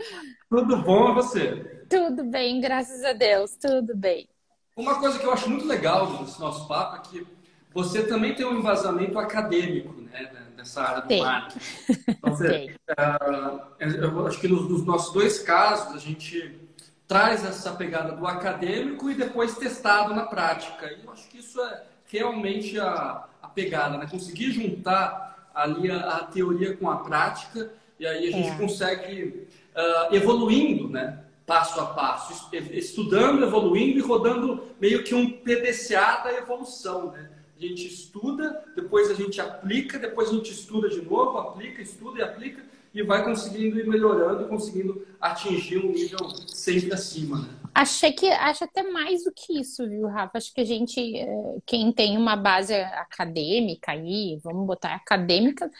Tudo 0.48 0.76
bom 0.78 1.08
a 1.08 1.12
você? 1.12 1.84
Tudo 1.88 2.24
bem, 2.24 2.60
graças 2.60 3.02
a 3.04 3.12
Deus, 3.12 3.56
tudo 3.56 3.96
bem. 3.96 4.28
Uma 4.76 5.00
coisa 5.00 5.18
que 5.18 5.24
eu 5.24 5.32
acho 5.32 5.48
muito 5.48 5.66
legal 5.66 6.18
desse 6.18 6.38
nosso 6.38 6.68
papo 6.68 6.96
é 6.96 7.00
que 7.00 7.26
você 7.72 8.06
também 8.06 8.34
tem 8.34 8.46
um 8.46 8.58
embasamento 8.58 9.18
acadêmico, 9.18 9.92
né? 10.00 10.30
Nessa 10.56 10.82
área 10.82 11.02
do 11.02 11.08
tem. 11.08 11.22
marketing. 11.22 11.60
Então, 12.08 12.36
você, 12.36 12.74
uh, 12.92 13.84
eu 14.02 14.26
acho 14.26 14.40
que 14.40 14.48
nos, 14.48 14.68
nos 14.68 14.84
nossos 14.84 15.12
dois 15.12 15.38
casos, 15.38 15.94
a 15.94 15.98
gente 15.98 16.65
traz 17.06 17.44
essa 17.44 17.72
pegada 17.72 18.12
do 18.12 18.26
acadêmico 18.26 19.10
e 19.10 19.14
depois 19.14 19.56
testado 19.56 20.14
na 20.14 20.24
prática. 20.24 20.90
E 20.92 21.04
eu 21.04 21.12
acho 21.12 21.28
que 21.28 21.38
isso 21.38 21.60
é 21.60 21.82
realmente 22.06 22.78
a, 22.78 23.24
a 23.42 23.48
pegada, 23.48 23.96
né? 23.96 24.06
Conseguir 24.10 24.52
juntar 24.52 25.50
ali 25.54 25.90
a, 25.90 26.00
a 26.00 26.24
teoria 26.24 26.76
com 26.76 26.90
a 26.90 26.98
prática 26.98 27.72
e 27.98 28.06
aí 28.06 28.28
a 28.28 28.30
gente 28.30 28.48
é. 28.48 28.56
consegue 28.56 29.48
uh, 29.74 30.14
evoluindo, 30.14 30.88
né? 30.88 31.20
Passo 31.46 31.80
a 31.80 31.86
passo, 31.86 32.50
estudando, 32.72 33.44
evoluindo 33.44 33.98
e 33.98 34.02
rodando 34.02 34.64
meio 34.80 35.04
que 35.04 35.14
um 35.14 35.30
PDCA 35.30 36.22
da 36.24 36.32
evolução, 36.32 37.12
né? 37.12 37.30
A 37.56 37.60
gente 37.60 37.86
estuda, 37.86 38.64
depois 38.74 39.10
a 39.10 39.14
gente 39.14 39.40
aplica, 39.40 39.98
depois 39.98 40.28
a 40.28 40.32
gente 40.32 40.52
estuda 40.52 40.90
de 40.90 41.00
novo, 41.00 41.38
aplica, 41.38 41.80
estuda 41.80 42.18
e 42.18 42.22
aplica 42.22 42.62
e 42.96 43.02
vai 43.02 43.22
conseguindo 43.22 43.78
ir 43.78 43.86
melhorando 43.86 44.44
e 44.44 44.48
conseguindo 44.48 45.06
atingir 45.20 45.84
um 45.84 45.92
nível 45.92 46.18
sempre 46.46 46.94
acima, 46.94 47.40
né? 47.40 47.48
Achei 47.74 48.10
que 48.10 48.26
acho 48.26 48.64
até 48.64 48.82
mais 48.90 49.24
do 49.24 49.32
que 49.36 49.60
isso, 49.60 49.86
viu, 49.86 50.06
Rafa? 50.08 50.38
Acho 50.38 50.52
que 50.54 50.62
a 50.62 50.64
gente, 50.64 50.98
eh, 51.14 51.58
quem 51.66 51.92
tem 51.92 52.16
uma 52.16 52.34
base 52.34 52.72
acadêmica 52.74 53.92
aí, 53.92 54.40
vamos 54.42 54.66
botar 54.66 54.94
acadêmica, 54.94 55.70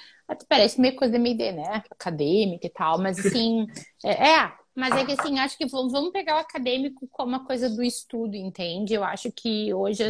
parece 0.46 0.78
meio 0.78 0.94
coisa 0.94 1.18
meio 1.18 1.38
de, 1.38 1.52
né? 1.52 1.82
Acadêmica 1.90 2.66
e 2.66 2.70
tal, 2.70 2.98
mas 2.98 3.18
assim, 3.18 3.66
é, 4.04 4.28
é, 4.28 4.52
mas 4.74 4.94
é 4.94 5.06
que 5.06 5.12
assim, 5.12 5.38
acho 5.38 5.56
que 5.56 5.64
vamos 5.64 6.10
pegar 6.12 6.36
o 6.36 6.40
acadêmico 6.40 7.08
como 7.10 7.30
uma 7.30 7.46
coisa 7.46 7.70
do 7.70 7.82
estudo, 7.82 8.36
entende? 8.36 8.92
Eu 8.92 9.02
acho 9.02 9.32
que 9.32 9.72
hoje, 9.72 10.04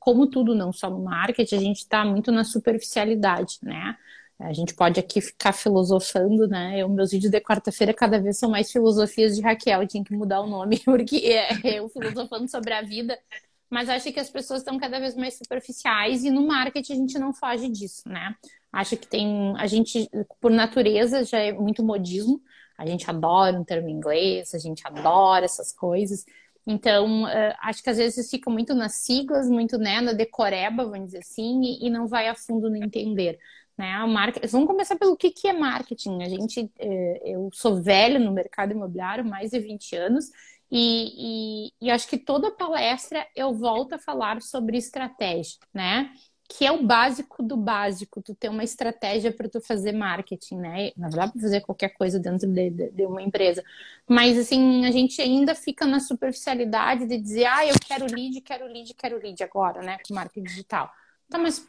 como 0.00 0.26
tudo, 0.26 0.56
não 0.56 0.72
só 0.72 0.90
no 0.90 1.04
marketing, 1.04 1.54
a 1.54 1.60
gente 1.60 1.78
está 1.78 2.04
muito 2.04 2.32
na 2.32 2.42
superficialidade, 2.42 3.58
né? 3.62 3.96
A 4.38 4.52
gente 4.52 4.74
pode 4.74 5.00
aqui 5.00 5.20
ficar 5.20 5.52
filosofando, 5.52 6.46
né? 6.46 6.78
Eu, 6.78 6.88
meus 6.88 7.10
vídeos 7.10 7.30
de 7.30 7.40
quarta-feira 7.40 7.94
cada 7.94 8.20
vez 8.20 8.38
são 8.38 8.50
mais 8.50 8.70
filosofias 8.70 9.34
de 9.34 9.42
Raquel, 9.42 9.82
eu 9.82 9.88
tinha 9.88 10.04
que 10.04 10.14
mudar 10.14 10.40
o 10.42 10.46
nome, 10.46 10.78
porque 10.84 11.16
é 11.16 11.78
eu 11.78 11.88
filosofando 11.88 12.48
sobre 12.48 12.72
a 12.74 12.82
vida. 12.82 13.18
Mas 13.68 13.88
acho 13.88 14.12
que 14.12 14.20
as 14.20 14.30
pessoas 14.30 14.60
estão 14.60 14.78
cada 14.78 15.00
vez 15.00 15.16
mais 15.16 15.36
superficiais 15.36 16.22
e 16.22 16.30
no 16.30 16.46
marketing 16.46 16.92
a 16.92 16.96
gente 16.96 17.18
não 17.18 17.32
foge 17.32 17.68
disso, 17.68 18.08
né? 18.08 18.34
Acho 18.72 18.96
que 18.96 19.06
tem. 19.08 19.54
A 19.56 19.66
gente, 19.66 20.08
por 20.40 20.50
natureza, 20.50 21.24
já 21.24 21.38
é 21.38 21.52
muito 21.52 21.82
modismo. 21.82 22.40
A 22.78 22.86
gente 22.86 23.08
adora 23.08 23.58
um 23.58 23.64
termo 23.64 23.88
inglês, 23.88 24.54
a 24.54 24.58
gente 24.58 24.86
adora 24.86 25.46
essas 25.46 25.72
coisas. 25.72 26.24
Então, 26.66 27.24
acho 27.62 27.82
que 27.82 27.90
às 27.90 27.96
vezes 27.96 28.28
fica 28.28 28.50
muito 28.50 28.74
nas 28.74 28.96
siglas, 28.96 29.48
muito 29.48 29.78
né, 29.78 30.00
na 30.00 30.12
decoreba, 30.12 30.84
vamos 30.84 31.06
dizer 31.06 31.18
assim, 31.18 31.78
e 31.80 31.88
não 31.88 32.08
vai 32.08 32.28
a 32.28 32.34
fundo 32.34 32.68
no 32.68 32.76
entender. 32.76 33.38
Né? 33.76 33.92
A 33.92 34.06
marca... 34.06 34.40
Vamos 34.48 34.66
começar 34.66 34.96
pelo 34.96 35.16
que, 35.16 35.30
que 35.30 35.48
é 35.48 35.52
marketing. 35.52 36.22
A 36.22 36.28
gente, 36.28 36.70
é, 36.78 37.22
eu 37.24 37.50
sou 37.52 37.82
velha 37.82 38.18
no 38.18 38.32
mercado 38.32 38.72
imobiliário, 38.72 39.24
mais 39.24 39.50
de 39.50 39.58
20 39.58 39.96
anos, 39.96 40.30
e, 40.70 41.68
e, 41.68 41.86
e, 41.86 41.90
acho 41.90 42.08
que 42.08 42.18
toda 42.18 42.50
palestra 42.50 43.24
eu 43.36 43.54
volto 43.54 43.94
a 43.94 43.98
falar 43.98 44.42
sobre 44.42 44.76
estratégia, 44.76 45.58
né? 45.72 46.10
Que 46.48 46.66
é 46.66 46.72
o 46.72 46.84
básico 46.84 47.42
do 47.42 47.56
básico, 47.56 48.22
tu 48.22 48.34
ter 48.34 48.48
uma 48.48 48.64
estratégia 48.64 49.32
para 49.32 49.48
tu 49.48 49.60
fazer 49.60 49.92
marketing, 49.92 50.56
né? 50.56 50.90
Na 50.96 51.08
verdade, 51.08 51.32
para 51.32 51.42
fazer 51.42 51.60
qualquer 51.60 51.90
coisa 51.90 52.18
dentro 52.18 52.48
de, 52.48 52.70
de, 52.70 53.06
uma 53.06 53.22
empresa. 53.22 53.62
Mas 54.08 54.36
assim, 54.38 54.84
a 54.86 54.90
gente 54.90 55.20
ainda 55.22 55.54
fica 55.54 55.86
na 55.86 56.00
superficialidade 56.00 57.06
de 57.06 57.18
dizer, 57.18 57.46
ah, 57.46 57.66
eu 57.66 57.74
quero 57.86 58.06
lead, 58.06 58.40
quero 58.40 58.66
lead, 58.66 58.94
quero 58.94 59.18
lead 59.18 59.42
agora, 59.44 59.82
né? 59.82 59.98
Com 60.06 60.14
marketing 60.14 60.44
digital. 60.44 60.90
Tá, 61.28 61.38
mas 61.38 61.68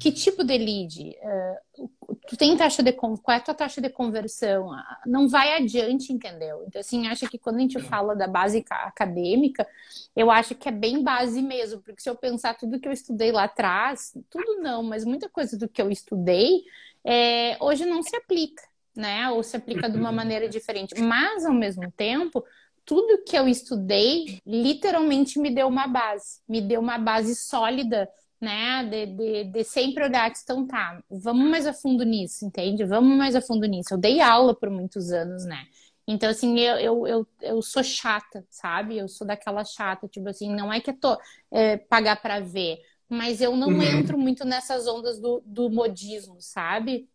que 0.00 0.12
tipo 0.12 0.44
de 0.44 0.56
lead? 0.56 1.16
Uh, 1.22 1.88
tu 2.26 2.36
tem 2.36 2.56
taxa 2.56 2.82
de 2.82 2.92
qual 2.92 3.18
é 3.28 3.34
a 3.36 3.40
tua 3.40 3.54
taxa 3.54 3.80
de 3.80 3.88
conversão? 3.88 4.72
Ah, 4.72 5.00
não 5.06 5.28
vai 5.28 5.56
adiante, 5.56 6.12
entendeu? 6.12 6.64
Então, 6.66 6.80
assim, 6.80 7.06
acho 7.08 7.28
que 7.28 7.38
quando 7.38 7.56
a 7.56 7.60
gente 7.60 7.80
fala 7.80 8.14
da 8.14 8.26
base 8.26 8.64
acadêmica, 8.70 9.66
eu 10.14 10.30
acho 10.30 10.54
que 10.54 10.68
é 10.68 10.72
bem 10.72 11.02
base 11.02 11.42
mesmo, 11.42 11.80
porque 11.82 12.00
se 12.00 12.08
eu 12.08 12.16
pensar 12.16 12.56
tudo 12.56 12.78
que 12.78 12.88
eu 12.88 12.92
estudei 12.92 13.32
lá 13.32 13.44
atrás, 13.44 14.12
tudo 14.30 14.60
não, 14.60 14.82
mas 14.82 15.04
muita 15.04 15.28
coisa 15.28 15.58
do 15.58 15.68
que 15.68 15.80
eu 15.80 15.90
estudei, 15.90 16.62
é, 17.04 17.56
hoje 17.60 17.84
não 17.84 18.02
se 18.02 18.14
aplica, 18.16 18.62
né? 18.94 19.30
Ou 19.30 19.42
se 19.42 19.56
aplica 19.56 19.88
de 19.88 19.96
uma 19.96 20.12
maneira 20.12 20.48
diferente. 20.48 21.00
Mas, 21.00 21.44
ao 21.44 21.52
mesmo 21.52 21.90
tempo, 21.92 22.44
tudo 22.84 23.24
que 23.24 23.36
eu 23.36 23.48
estudei 23.48 24.40
literalmente 24.46 25.38
me 25.38 25.50
deu 25.50 25.66
uma 25.66 25.86
base, 25.88 26.40
me 26.48 26.60
deu 26.60 26.80
uma 26.80 26.96
base 26.96 27.34
sólida 27.34 28.08
né? 28.46 28.84
De, 28.84 29.06
de, 29.06 29.44
de 29.44 29.64
sempre 29.64 30.04
olhar 30.04 30.30
que 30.30 30.38
então 30.40 30.64
tá, 30.64 31.02
vamos 31.10 31.50
mais 31.50 31.66
a 31.66 31.72
fundo 31.72 32.04
nisso, 32.04 32.44
entende? 32.46 32.84
Vamos 32.84 33.18
mais 33.18 33.34
a 33.34 33.40
fundo 33.40 33.66
nisso. 33.66 33.92
Eu 33.92 33.98
dei 33.98 34.20
aula 34.20 34.54
por 34.54 34.70
muitos 34.70 35.10
anos, 35.10 35.44
né? 35.44 35.66
Então, 36.06 36.30
assim, 36.30 36.56
eu, 36.60 36.76
eu, 36.76 37.06
eu, 37.08 37.26
eu 37.42 37.60
sou 37.60 37.82
chata, 37.82 38.46
sabe? 38.48 38.96
Eu 38.96 39.08
sou 39.08 39.26
daquela 39.26 39.64
chata, 39.64 40.06
tipo 40.06 40.28
assim, 40.28 40.54
não 40.54 40.72
é 40.72 40.80
que 40.80 40.90
eu 40.90 40.96
tô 40.96 41.18
é, 41.50 41.76
pagar 41.76 42.22
para 42.22 42.38
ver, 42.38 42.78
mas 43.08 43.40
eu 43.40 43.56
não 43.56 43.68
uhum. 43.68 43.82
entro 43.82 44.16
muito 44.16 44.44
nessas 44.44 44.86
ondas 44.86 45.18
do, 45.18 45.42
do 45.44 45.68
modismo, 45.68 46.36
sabe? 46.38 47.08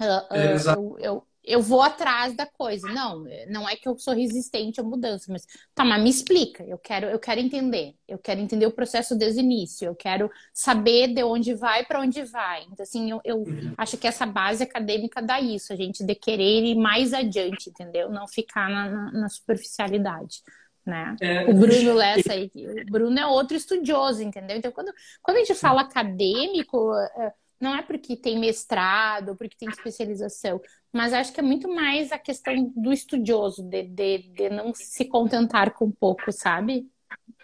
Uh, 0.00 0.34
uh, 0.34 0.36
eu, 0.36 0.98
eu, 0.98 1.26
eu 1.46 1.62
vou 1.62 1.80
atrás 1.80 2.34
da 2.34 2.44
coisa. 2.44 2.88
Não, 2.88 3.24
não 3.48 3.68
é 3.68 3.76
que 3.76 3.88
eu 3.88 3.96
sou 3.96 4.12
resistente 4.12 4.80
à 4.80 4.82
mudança, 4.82 5.32
mas 5.32 5.46
tá, 5.74 5.84
mas 5.84 6.02
me 6.02 6.10
explica. 6.10 6.64
Eu 6.64 6.76
quero, 6.76 7.06
eu 7.06 7.18
quero 7.20 7.40
entender. 7.40 7.94
Eu 8.08 8.18
quero 8.18 8.40
entender 8.40 8.66
o 8.66 8.72
processo 8.72 9.16
desde 9.16 9.40
o 9.40 9.44
início. 9.44 9.86
Eu 9.86 9.94
quero 9.94 10.28
saber 10.52 11.14
de 11.14 11.22
onde 11.22 11.54
vai 11.54 11.84
para 11.84 12.00
onde 12.00 12.24
vai. 12.24 12.64
Então, 12.64 12.82
assim, 12.82 13.10
eu, 13.10 13.20
eu 13.24 13.36
uhum. 13.38 13.74
acho 13.78 13.96
que 13.96 14.08
essa 14.08 14.26
base 14.26 14.64
acadêmica 14.64 15.22
dá 15.22 15.40
isso, 15.40 15.72
a 15.72 15.76
gente 15.76 16.02
de 16.02 16.14
querer 16.16 16.64
ir 16.64 16.74
mais 16.74 17.12
adiante, 17.12 17.70
entendeu? 17.70 18.10
Não 18.10 18.26
ficar 18.26 18.68
na, 18.68 18.90
na, 18.90 19.12
na 19.12 19.28
superficialidade. 19.28 20.42
Né? 20.84 21.16
É, 21.20 21.44
o 21.44 21.54
Bruno 21.54 21.94
Lessa 21.94 22.32
aí, 22.32 22.50
o 22.54 22.90
Bruno 22.90 23.18
é 23.18 23.26
outro 23.26 23.56
estudioso, 23.56 24.22
entendeu? 24.22 24.56
Então, 24.56 24.70
quando, 24.70 24.92
quando 25.22 25.36
a 25.36 25.40
gente 25.40 25.54
fala 25.54 25.82
acadêmico, 25.82 26.92
é, 26.94 27.32
não 27.60 27.74
é 27.74 27.82
porque 27.82 28.16
tem 28.16 28.38
mestrado, 28.38 29.36
porque 29.36 29.56
tem 29.58 29.68
especialização, 29.68 30.60
mas 30.92 31.12
acho 31.12 31.32
que 31.32 31.40
é 31.40 31.42
muito 31.42 31.68
mais 31.68 32.12
a 32.12 32.18
questão 32.18 32.72
do 32.76 32.92
estudioso, 32.92 33.62
de, 33.62 33.82
de, 33.84 34.18
de 34.34 34.50
não 34.50 34.72
se 34.74 35.04
contentar 35.04 35.72
com 35.72 35.90
pouco, 35.90 36.30
sabe? 36.32 36.86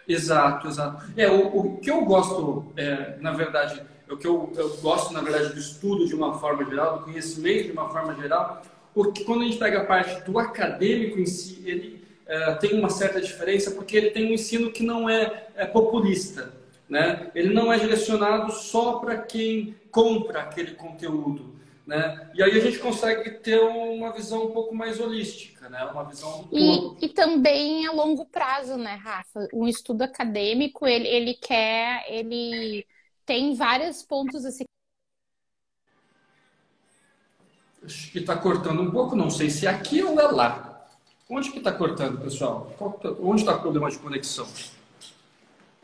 Exato, 0.07 0.67
exato. 0.67 1.03
É, 1.15 1.29
o, 1.29 1.57
o 1.57 1.77
que 1.77 1.89
eu 1.89 2.03
gosto, 2.05 2.71
é, 2.75 3.17
na 3.19 3.31
verdade, 3.31 3.81
o 4.09 4.17
que 4.17 4.27
eu, 4.27 4.51
eu 4.55 4.77
gosto, 4.77 5.13
na 5.13 5.21
verdade, 5.21 5.53
do 5.53 5.59
estudo 5.59 6.05
de 6.07 6.13
uma 6.13 6.37
forma 6.37 6.65
geral, 6.65 6.99
do 6.99 7.05
conhecimento 7.05 7.65
de 7.65 7.71
uma 7.71 7.89
forma 7.89 8.13
geral, 8.15 8.61
porque 8.93 9.23
quando 9.23 9.41
a 9.41 9.45
gente 9.45 9.57
pega 9.57 9.81
a 9.81 9.85
parte 9.85 10.23
do 10.23 10.37
acadêmico 10.37 11.19
em 11.19 11.25
si, 11.25 11.63
ele 11.65 12.03
é, 12.25 12.53
tem 12.55 12.77
uma 12.77 12.89
certa 12.89 13.19
diferença, 13.19 13.71
porque 13.71 13.97
ele 13.97 14.11
tem 14.11 14.29
um 14.29 14.33
ensino 14.33 14.71
que 14.71 14.83
não 14.83 15.09
é, 15.09 15.47
é 15.55 15.65
populista. 15.65 16.53
Né? 16.89 17.31
Ele 17.33 17.53
não 17.53 17.71
é 17.71 17.79
direcionado 17.79 18.51
só 18.51 18.99
para 18.99 19.17
quem 19.17 19.75
compra 19.91 20.41
aquele 20.41 20.75
conteúdo. 20.75 21.53
Né? 21.85 22.31
E 22.33 22.41
aí 22.41 22.57
a 22.57 22.61
gente 22.61 22.79
consegue 22.79 23.29
ter 23.39 23.59
uma 23.59 24.13
visão 24.13 24.45
um 24.45 24.51
pouco 24.51 24.73
mais 24.73 25.01
holística, 25.01 25.67
né? 25.67 25.83
Uma 25.83 26.05
visão 26.05 26.47
e, 26.49 27.05
e, 27.05 27.09
também 27.09 27.85
a 27.85 27.91
longo 27.91 28.25
prazo, 28.25 28.77
né, 28.77 28.93
Rafa? 28.95 29.49
Um 29.53 29.67
estudo 29.67 30.01
acadêmico, 30.01 30.87
ele, 30.87 31.05
ele 31.05 31.33
quer, 31.33 32.05
ele 32.07 32.85
tem 33.25 33.53
vários 33.53 34.01
pontos 34.01 34.45
assim. 34.45 34.63
Acho 37.83 38.11
que 38.11 38.19
está 38.19 38.37
cortando 38.37 38.81
um 38.81 38.89
pouco, 38.89 39.13
não 39.13 39.29
sei 39.29 39.49
se 39.49 39.67
é 39.67 39.69
aqui 39.69 40.01
ou 40.01 40.17
é 40.17 40.27
lá. 40.27 40.87
Onde 41.29 41.51
que 41.51 41.57
está 41.57 41.71
cortando, 41.71 42.21
pessoal? 42.21 42.71
Tá, 43.01 43.09
onde 43.19 43.41
está 43.41 43.57
o 43.57 43.61
problema 43.61 43.89
de 43.89 43.97
conexão? 43.97 44.47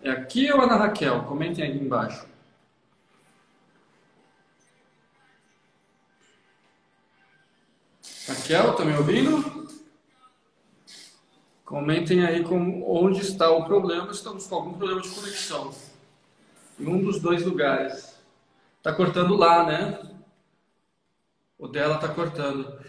É 0.01 0.09
aqui 0.09 0.51
ou 0.51 0.61
é 0.61 0.65
na 0.65 0.77
Raquel? 0.77 1.23
Comentem 1.23 1.63
aí 1.63 1.77
embaixo. 1.77 2.25
Raquel, 8.27 8.75
tá 8.75 8.85
me 8.85 8.95
ouvindo? 8.95 9.67
Comentem 11.65 12.25
aí 12.25 12.43
com 12.43 12.81
onde 12.89 13.21
está 13.21 13.51
o 13.51 13.65
problema. 13.65 14.09
Estamos 14.09 14.47
com 14.47 14.55
algum 14.55 14.73
problema 14.73 15.01
de 15.01 15.09
conexão. 15.09 15.73
Em 16.79 16.87
um 16.87 17.03
dos 17.03 17.19
dois 17.19 17.45
lugares. 17.45 18.17
Tá 18.81 18.93
cortando 18.93 19.35
lá, 19.35 19.65
né? 19.65 19.99
O 21.57 21.67
dela 21.67 21.97
tá 21.97 22.07
cortando. 22.07 22.79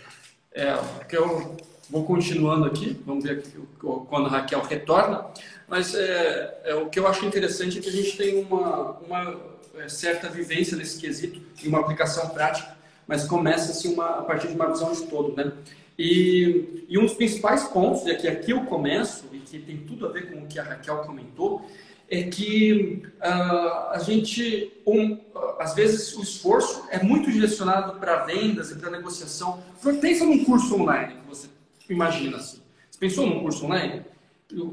É, 0.53 0.75
que 1.09 1.17
eu 1.17 1.57
vou 1.91 2.05
continuando 2.05 2.65
aqui. 2.65 3.01
Vamos 3.05 3.25
ver 3.25 3.39
aqui, 3.39 3.51
quando 3.79 4.27
a 4.27 4.31
Raquel 4.31 4.63
retorna. 4.63 5.27
Mas 5.69 5.95
é, 5.95 6.61
é, 6.65 6.75
o 6.75 6.89
que 6.89 6.99
eu 6.99 7.07
acho 7.07 7.25
interessante 7.25 7.79
é 7.79 7.81
que 7.81 7.89
a 7.89 7.93
gente 7.93 8.17
tem 8.17 8.43
uma, 8.43 8.93
uma 9.07 9.37
é, 9.77 9.89
certa 9.89 10.29
vivência 10.29 10.77
nesse 10.77 10.99
quesito 10.99 11.41
e 11.63 11.69
uma 11.69 11.81
aplicação 11.81 12.29
prática 12.31 12.81
mas 13.11 13.25
começa-se 13.25 13.89
assim, 13.89 14.01
a 14.01 14.23
partir 14.23 14.47
de 14.47 14.55
uma 14.55 14.71
visão 14.71 14.93
de 14.93 15.03
todo, 15.07 15.35
né? 15.35 15.53
E, 15.99 16.87
e, 16.89 16.97
um 16.97 17.03
dos 17.03 17.15
principais 17.15 17.65
pontos, 17.65 18.07
e 18.07 18.11
aqui, 18.13 18.29
aqui 18.29 18.53
eu 18.53 18.61
começo, 18.67 19.25
e 19.33 19.39
que 19.39 19.59
tem 19.59 19.79
tudo 19.79 20.07
a 20.07 20.11
ver 20.11 20.31
com 20.31 20.45
o 20.45 20.47
que 20.47 20.61
a 20.61 20.63
Raquel 20.63 20.99
comentou, 20.99 21.69
é 22.09 22.23
que 22.23 23.03
uh, 23.17 23.91
a 23.91 23.99
gente, 23.99 24.73
um, 24.87 25.15
uh, 25.15 25.57
às 25.59 25.75
vezes, 25.75 26.17
o 26.17 26.23
esforço 26.23 26.85
é 26.89 27.03
muito 27.03 27.33
direcionado 27.33 27.99
para 27.99 28.25
vendas 28.25 28.71
e 28.71 28.77
para 28.77 28.91
negociação. 28.91 29.61
Pensa 30.01 30.25
num 30.25 30.45
curso 30.45 30.81
online 30.81 31.15
que 31.15 31.29
você 31.29 31.49
imagina 31.93 32.37
assim. 32.37 32.63
Você 32.91 32.99
pensou 32.99 33.27
num 33.27 33.41
curso 33.41 33.65
online? 33.65 34.05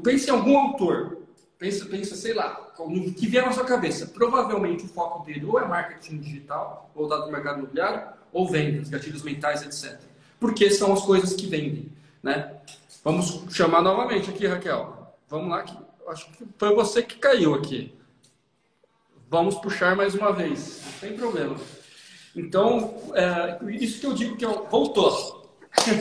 Pense 0.02 0.28
em 0.28 0.32
algum 0.32 0.58
autor. 0.58 1.18
Pensa, 1.58 1.86
pensa, 1.86 2.14
sei 2.14 2.34
lá, 2.34 2.72
no 2.78 3.12
que 3.12 3.26
vier 3.26 3.44
na 3.44 3.52
sua 3.52 3.64
cabeça. 3.64 4.06
Provavelmente 4.06 4.84
o 4.84 4.88
foco 4.88 5.24
dele 5.24 5.44
ou 5.44 5.58
é 5.58 5.66
marketing 5.66 6.18
digital, 6.18 6.90
voltado 6.94 7.22
para 7.22 7.30
o 7.30 7.32
mercado 7.32 7.58
imobiliário, 7.58 8.12
ou 8.32 8.48
vendas, 8.48 8.88
gatilhos 8.88 9.22
mentais, 9.22 9.62
etc. 9.62 10.00
Porque 10.38 10.70
são 10.70 10.92
as 10.92 11.02
coisas 11.02 11.34
que 11.34 11.46
vendem, 11.46 11.90
né? 12.22 12.54
Vamos 13.02 13.44
chamar 13.50 13.82
novamente 13.82 14.30
aqui, 14.30 14.46
Raquel. 14.46 15.14
Vamos 15.28 15.50
lá, 15.50 15.62
que 15.62 15.76
acho 16.08 16.30
que 16.30 16.44
foi 16.56 16.74
você 16.74 17.02
que 17.02 17.16
caiu 17.16 17.54
aqui. 17.54 17.94
Vamos 19.28 19.56
puxar 19.56 19.96
mais 19.96 20.14
uma 20.14 20.32
vez, 20.32 20.80
não 20.84 20.92
tem 21.00 21.18
problema. 21.18 21.56
Então, 22.34 23.12
é, 23.14 23.58
isso 23.74 24.00
que 24.00 24.06
eu 24.06 24.14
digo 24.14 24.36
que 24.36 24.44
eu, 24.44 24.66
voltou. 24.70 25.37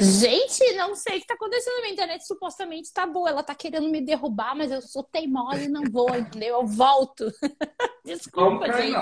Gente, 0.01 0.73
não 0.75 0.95
sei 0.95 1.13
o 1.13 1.17
que 1.17 1.23
está 1.23 1.33
acontecendo. 1.33 1.81
Minha 1.81 1.93
internet 1.93 2.25
supostamente 2.25 2.87
está 2.87 3.05
boa. 3.05 3.29
Ela 3.29 3.41
está 3.41 3.53
querendo 3.53 3.89
me 3.89 4.01
derrubar, 4.01 4.55
mas 4.55 4.71
eu 4.71 4.81
sou 4.81 5.03
teimosa 5.03 5.63
e 5.63 5.67
não 5.67 5.83
vou, 5.91 6.15
entendeu? 6.15 6.55
Eu 6.55 6.65
volto. 6.65 7.25
Desculpa, 8.03 8.71
gente. 8.73 8.95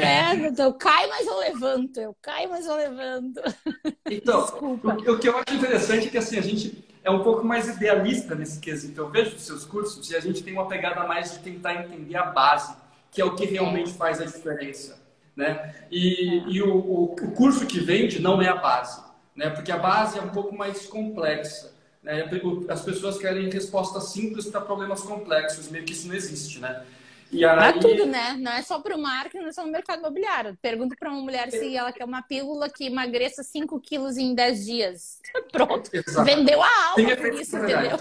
É, 0.00 0.62
eu 0.62 0.72
caio, 0.74 1.08
mas 1.08 1.26
eu 1.26 1.38
levanto. 1.38 2.00
Eu 2.00 2.16
caio, 2.20 2.50
mas 2.50 2.66
eu 2.66 2.76
levanto. 2.76 3.40
Então, 4.12 4.42
Desculpa. 4.42 4.96
O, 5.06 5.12
o 5.12 5.18
que 5.20 5.28
eu 5.28 5.38
acho 5.38 5.56
interessante 5.56 6.08
é 6.08 6.10
que 6.10 6.18
assim, 6.18 6.36
a 6.36 6.42
gente 6.42 6.84
é 7.04 7.10
um 7.10 7.22
pouco 7.22 7.44
mais 7.44 7.68
idealista 7.68 8.34
nesse 8.34 8.58
quesito. 8.58 9.00
Eu 9.00 9.08
vejo 9.08 9.36
os 9.36 9.42
seus 9.42 9.64
cursos 9.64 10.10
e 10.10 10.16
a 10.16 10.20
gente 10.20 10.42
tem 10.42 10.52
uma 10.52 10.66
pegada 10.66 11.06
mais 11.06 11.32
de 11.32 11.38
tentar 11.38 11.74
entender 11.74 12.16
a 12.16 12.24
base, 12.24 12.74
que 13.12 13.20
é 13.20 13.24
o 13.24 13.36
que 13.36 13.44
realmente 13.44 13.92
faz 13.92 14.20
a 14.20 14.24
diferença. 14.24 15.00
Né? 15.36 15.86
E, 15.92 16.42
e 16.48 16.60
o, 16.60 16.74
o, 16.74 17.04
o 17.04 17.32
curso 17.32 17.66
que 17.66 17.78
vende 17.78 18.20
não 18.20 18.42
é 18.42 18.48
a 18.48 18.56
base 18.56 19.09
né? 19.40 19.48
porque 19.50 19.72
a 19.72 19.78
base 19.78 20.18
é 20.18 20.22
um 20.22 20.28
pouco 20.28 20.54
mais 20.54 20.86
complexa. 20.86 21.72
Né? 22.02 22.28
As 22.68 22.82
pessoas 22.82 23.16
querem 23.16 23.48
respostas 23.50 24.12
simples 24.12 24.46
para 24.46 24.60
problemas 24.60 25.00
complexos, 25.00 25.70
meio 25.70 25.84
que 25.84 25.92
isso 25.92 26.06
não 26.06 26.14
existe, 26.14 26.58
né? 26.58 26.84
E 27.32 27.44
aí... 27.44 27.56
Para 27.56 27.72
tudo, 27.74 28.06
né? 28.06 28.36
Não 28.38 28.52
é 28.52 28.60
só 28.60 28.80
para 28.80 28.96
o 28.96 29.00
marketing, 29.00 29.42
não 29.42 29.48
é 29.48 29.52
só 29.52 29.64
no 29.64 29.72
mercado 29.72 30.00
imobiliário. 30.00 30.58
Pergunto 30.60 30.94
para 30.98 31.10
uma 31.10 31.22
mulher 31.22 31.50
se 31.50 31.74
ela 31.74 31.92
quer 31.92 32.04
uma 32.04 32.22
pílula 32.22 32.68
que 32.68 32.86
emagreça 32.86 33.42
5 33.42 33.80
quilos 33.80 34.18
em 34.18 34.34
10 34.34 34.66
dias. 34.66 35.20
Pronto. 35.50 35.88
Exato. 35.92 36.24
Vendeu 36.24 36.60
a 36.62 36.88
alma 36.90 37.16
por 37.16 37.34
isso, 37.34 37.56
entendeu? 37.56 37.98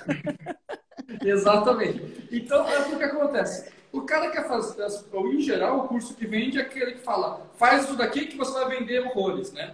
Exatamente. 1.24 2.28
Então, 2.32 2.68
é 2.68 2.80
o 2.80 2.98
que 2.98 3.04
acontece. 3.04 3.72
O 3.92 4.02
cara 4.02 4.30
quer 4.30 4.48
fazer, 4.48 4.86
ou 5.14 5.32
em 5.32 5.40
geral, 5.40 5.80
o 5.80 5.88
curso 5.88 6.14
que 6.16 6.28
vende 6.28 6.60
é 6.60 6.62
aquele 6.62 6.94
que 6.94 7.00
fala, 7.00 7.50
faz 7.56 7.86
isso 7.86 7.96
daqui 7.96 8.26
que 8.28 8.38
você 8.38 8.52
vai 8.52 8.78
vender 8.78 9.00
horrores, 9.00 9.52
né? 9.52 9.74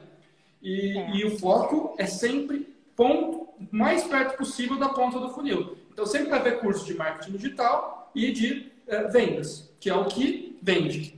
E, 0.65 0.97
é. 0.97 1.15
e 1.15 1.25
o 1.25 1.37
foco 1.37 1.93
é 1.95 2.07
sempre 2.07 2.75
ponto 2.95 3.49
mais 3.71 4.03
perto 4.03 4.35
possível 4.35 4.79
da 4.79 4.89
ponta 4.89 5.19
do 5.19 5.29
funil. 5.29 5.77
Então 5.93 6.07
sempre 6.07 6.29
vai 6.29 6.39
haver 6.39 6.59
curso 6.59 6.83
de 6.85 6.95
marketing 6.95 7.33
digital 7.33 8.11
e 8.15 8.31
de 8.31 8.71
é, 8.87 9.03
vendas, 9.03 9.71
que 9.79 9.91
é 9.91 9.95
o 9.95 10.05
que 10.05 10.57
vende. 10.63 11.15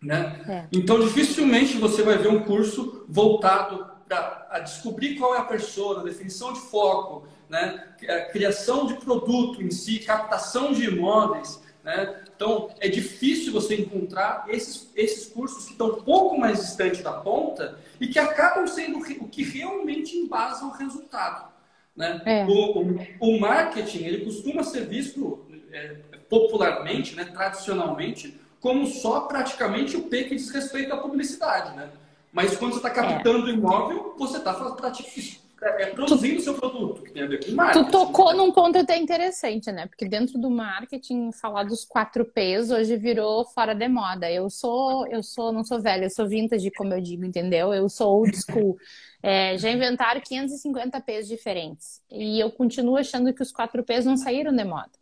Né? 0.00 0.44
É. 0.48 0.66
Então 0.72 1.00
dificilmente 1.00 1.76
você 1.76 2.04
vai 2.04 2.18
ver 2.18 2.28
um 2.28 2.44
curso 2.44 3.04
voltado 3.08 3.84
para 4.08 4.60
descobrir 4.60 5.16
qual 5.16 5.34
é 5.34 5.38
a 5.38 5.44
pessoa, 5.44 6.04
definição 6.04 6.52
de 6.52 6.60
foco, 6.60 7.26
né? 7.48 7.94
A 8.08 8.20
criação 8.30 8.86
de 8.86 8.94
produto 8.94 9.60
em 9.60 9.72
si, 9.72 9.98
captação 9.98 10.72
de 10.72 10.84
imóveis. 10.84 11.60
Né? 11.82 12.22
Então, 12.36 12.70
é 12.80 12.88
difícil 12.88 13.52
você 13.52 13.76
encontrar 13.76 14.46
esses, 14.48 14.90
esses 14.96 15.26
cursos 15.26 15.66
que 15.66 15.72
estão 15.72 15.88
um 15.88 16.02
pouco 16.02 16.38
mais 16.38 16.60
distantes 16.60 17.02
da 17.02 17.12
ponta 17.12 17.78
e 18.00 18.08
que 18.08 18.18
acabam 18.18 18.66
sendo 18.66 18.98
o 18.98 19.28
que 19.28 19.42
realmente 19.42 20.16
embasa 20.16 20.64
o 20.64 20.70
resultado. 20.70 21.52
Né? 21.96 22.20
É. 22.24 22.44
O, 22.44 22.80
o, 22.80 22.98
o, 23.20 23.40
marketing 23.40 24.04
ele 24.04 24.24
costuma 24.24 24.64
ser 24.64 24.86
visto 24.86 25.46
é, 25.72 25.96
popularmente, 26.28 27.14
né, 27.14 27.24
tradicionalmente, 27.24 28.40
como 28.60 28.86
só 28.86 29.22
praticamente 29.22 29.96
o 29.96 30.02
P 30.02 30.24
que 30.24 30.34
diz 30.34 30.50
respeito 30.50 30.92
à 30.92 30.96
publicidade. 30.96 31.76
Né? 31.76 31.88
Mas 32.32 32.56
quando 32.56 32.72
você 32.72 32.78
está 32.78 32.90
captando 32.90 33.48
é. 33.48 33.52
imóvel, 33.52 34.14
você 34.18 34.38
está 34.38 34.52
praticamente 34.52 35.43
é, 35.62 35.82
é 35.82 35.86
produzindo 35.86 36.38
o 36.38 36.42
seu 36.42 36.54
produto, 36.54 37.02
que 37.02 37.12
tem 37.12 37.22
a 37.22 37.26
ver 37.26 37.44
com 37.44 37.52
marketing. 37.52 37.84
Tu 37.84 37.90
tocou 37.90 38.34
num 38.34 38.52
ponto 38.52 38.78
até 38.78 38.96
interessante, 38.96 39.70
né? 39.72 39.86
Porque 39.86 40.06
dentro 40.06 40.38
do 40.38 40.50
marketing, 40.50 41.32
falar 41.32 41.64
dos 41.64 41.84
quatro 41.84 42.24
P's 42.24 42.70
hoje 42.70 42.96
virou 42.96 43.44
fora 43.44 43.74
de 43.74 43.88
moda. 43.88 44.30
Eu 44.30 44.50
sou, 44.50 45.06
eu 45.06 45.22
sou, 45.22 45.52
não 45.52 45.64
sou 45.64 45.80
velha, 45.80 46.04
eu 46.04 46.10
sou 46.10 46.28
vintage, 46.28 46.70
como 46.70 46.92
eu 46.92 47.00
digo, 47.00 47.24
entendeu? 47.24 47.72
Eu 47.72 47.88
sou 47.88 48.18
old 48.18 48.36
school. 48.36 48.76
É, 49.22 49.56
já 49.56 49.70
inventaram 49.70 50.20
550 50.20 51.00
P's 51.00 51.26
diferentes. 51.26 52.02
E 52.10 52.38
eu 52.38 52.50
continuo 52.50 52.96
achando 52.96 53.32
que 53.32 53.42
os 53.42 53.50
quatro 53.50 53.82
P's 53.82 54.04
não 54.04 54.16
saíram 54.16 54.54
de 54.54 54.64
moda. 54.64 54.92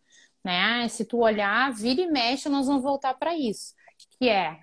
Né? 0.45 0.87
Se 0.89 1.05
tu 1.05 1.19
olhar, 1.19 1.73
vira 1.73 2.01
e 2.01 2.07
mexe, 2.07 2.49
nós 2.49 2.67
vamos 2.67 2.83
voltar 2.83 3.15
para 3.15 3.37
isso. 3.37 3.75
Que 4.19 4.29
é 4.29 4.59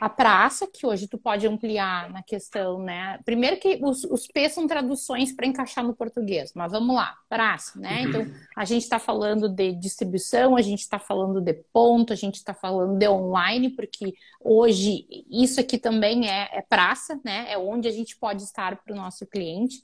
a 0.00 0.08
praça, 0.08 0.66
que 0.66 0.86
hoje 0.86 1.06
tu 1.06 1.18
pode 1.18 1.46
ampliar 1.46 2.10
na 2.10 2.22
questão, 2.22 2.82
né? 2.82 3.18
Primeiro 3.24 3.58
que 3.58 3.78
os, 3.82 4.04
os 4.04 4.26
P 4.26 4.48
são 4.48 4.66
traduções 4.66 5.32
para 5.32 5.46
encaixar 5.46 5.84
no 5.84 5.94
português, 5.94 6.52
mas 6.54 6.72
vamos 6.72 6.94
lá, 6.94 7.16
praça, 7.28 7.78
né? 7.78 8.02
Uhum. 8.02 8.08
Então, 8.08 8.26
a 8.56 8.64
gente 8.64 8.82
está 8.82 8.98
falando 8.98 9.48
de 9.48 9.72
distribuição, 9.72 10.56
a 10.56 10.62
gente 10.62 10.80
está 10.80 10.98
falando 10.98 11.40
de 11.40 11.54
ponto, 11.72 12.12
a 12.12 12.16
gente 12.16 12.36
está 12.36 12.54
falando 12.54 12.98
de 12.98 13.08
online, 13.08 13.70
porque 13.70 14.14
hoje 14.40 15.06
isso 15.30 15.60
aqui 15.60 15.78
também 15.78 16.28
é, 16.30 16.48
é 16.52 16.62
praça, 16.62 17.20
né? 17.24 17.46
É 17.50 17.58
onde 17.58 17.88
a 17.88 17.92
gente 17.92 18.16
pode 18.16 18.42
estar 18.42 18.76
para 18.76 18.92
o 18.92 18.96
nosso 18.96 19.26
cliente. 19.26 19.82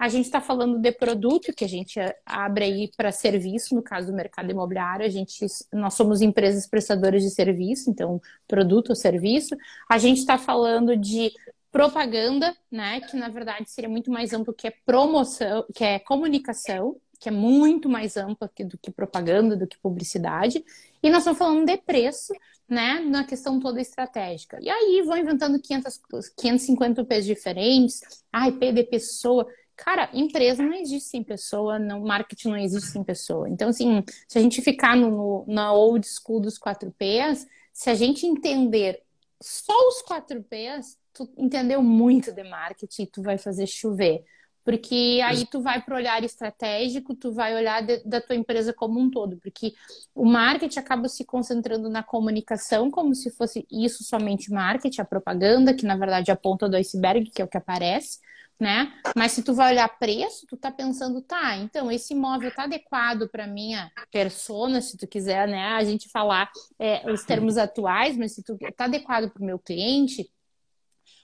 A 0.00 0.08
gente 0.08 0.24
está 0.24 0.40
falando 0.40 0.78
de 0.78 0.90
produto 0.92 1.52
que 1.52 1.62
a 1.62 1.68
gente 1.68 2.00
abre 2.24 2.64
aí 2.64 2.90
para 2.96 3.12
serviço, 3.12 3.74
no 3.74 3.82
caso 3.82 4.06
do 4.06 4.14
mercado 4.14 4.50
imobiliário, 4.50 5.04
a 5.04 5.10
gente, 5.10 5.44
nós 5.70 5.92
somos 5.92 6.22
empresas 6.22 6.66
prestadoras 6.66 7.22
de 7.22 7.28
serviço, 7.28 7.90
então 7.90 8.18
produto 8.48 8.88
ou 8.88 8.96
serviço. 8.96 9.54
A 9.86 9.98
gente 9.98 10.16
está 10.16 10.38
falando 10.38 10.96
de 10.96 11.30
propaganda, 11.70 12.56
né, 12.72 13.02
que 13.02 13.14
na 13.14 13.28
verdade 13.28 13.70
seria 13.70 13.90
muito 13.90 14.10
mais 14.10 14.32
amplo 14.32 14.54
que 14.54 14.68
é 14.68 14.72
promoção, 14.86 15.66
que 15.74 15.84
é 15.84 15.98
comunicação, 15.98 16.96
que 17.20 17.28
é 17.28 17.32
muito 17.32 17.86
mais 17.86 18.16
ampla 18.16 18.50
do 18.58 18.78
que 18.78 18.90
propaganda, 18.90 19.54
do 19.54 19.66
que 19.66 19.78
publicidade. 19.78 20.64
E 21.02 21.10
nós 21.10 21.18
estamos 21.18 21.38
falando 21.38 21.66
de 21.66 21.76
preço, 21.76 22.32
né, 22.66 23.00
na 23.00 23.22
questão 23.24 23.60
toda 23.60 23.82
estratégica. 23.82 24.56
E 24.62 24.70
aí 24.70 25.02
vão 25.04 25.18
inventando 25.18 25.60
500, 25.60 26.00
550 26.38 27.04
P's 27.04 27.26
diferentes, 27.26 28.00
ah, 28.32 28.48
IP 28.48 28.72
de 28.72 28.84
pessoa. 28.84 29.46
Cara, 29.80 30.10
empresa 30.12 30.62
não 30.62 30.74
existe 30.74 31.08
sem 31.08 31.24
pessoa, 31.24 31.78
não, 31.78 32.00
marketing 32.00 32.48
não 32.48 32.56
existe 32.58 32.90
sem 32.90 33.02
pessoa. 33.02 33.48
Então, 33.48 33.70
assim, 33.70 34.04
se 34.28 34.38
a 34.38 34.42
gente 34.42 34.60
ficar 34.60 34.94
no, 34.94 35.42
na 35.48 35.72
old 35.72 36.06
school 36.06 36.38
dos 36.38 36.58
4Ps, 36.58 37.46
se 37.72 37.88
a 37.88 37.94
gente 37.94 38.26
entender 38.26 39.02
só 39.40 39.72
os 39.88 40.02
4Ps, 40.02 40.98
tu 41.14 41.32
entendeu 41.38 41.82
muito 41.82 42.30
de 42.30 42.44
marketing, 42.44 43.06
tu 43.06 43.22
vai 43.22 43.38
fazer 43.38 43.66
chover. 43.66 44.22
Porque 44.62 45.18
aí 45.24 45.46
tu 45.46 45.62
vai 45.62 45.80
para 45.80 45.94
o 45.94 45.96
olhar 45.96 46.22
estratégico, 46.22 47.14
tu 47.14 47.32
vai 47.32 47.56
olhar 47.56 47.82
de, 47.82 48.04
da 48.04 48.20
tua 48.20 48.36
empresa 48.36 48.74
como 48.74 49.00
um 49.00 49.10
todo. 49.10 49.38
Porque 49.38 49.72
o 50.14 50.26
marketing 50.26 50.78
acaba 50.78 51.08
se 51.08 51.24
concentrando 51.24 51.88
na 51.88 52.02
comunicação, 52.02 52.90
como 52.90 53.14
se 53.14 53.30
fosse 53.30 53.66
isso 53.70 54.04
somente 54.04 54.52
marketing, 54.52 55.00
a 55.00 55.06
propaganda, 55.06 55.72
que 55.72 55.86
na 55.86 55.96
verdade 55.96 56.30
é 56.30 56.34
a 56.34 56.36
ponta 56.36 56.68
do 56.68 56.76
iceberg, 56.76 57.30
que 57.30 57.40
é 57.40 57.44
o 57.46 57.48
que 57.48 57.56
aparece 57.56 58.18
né? 58.60 58.92
Mas 59.16 59.32
se 59.32 59.42
tu 59.42 59.54
vai 59.54 59.72
olhar 59.72 59.88
preço, 59.88 60.46
tu 60.46 60.54
tá 60.54 60.70
pensando, 60.70 61.22
tá, 61.22 61.56
então 61.56 61.90
esse 61.90 62.12
imóvel 62.12 62.54
tá 62.54 62.64
adequado 62.64 63.26
para 63.28 63.46
minha 63.46 63.90
persona, 64.12 64.82
se 64.82 64.98
tu 64.98 65.08
quiser, 65.08 65.48
né? 65.48 65.68
A 65.68 65.82
gente 65.82 66.10
falar 66.10 66.50
é, 66.78 67.10
os 67.10 67.24
termos 67.24 67.56
atuais, 67.56 68.18
mas 68.18 68.34
se 68.34 68.42
tu 68.42 68.58
tá 68.76 68.84
adequado 68.84 69.30
para 69.30 69.42
o 69.42 69.46
meu 69.46 69.58
cliente, 69.58 70.30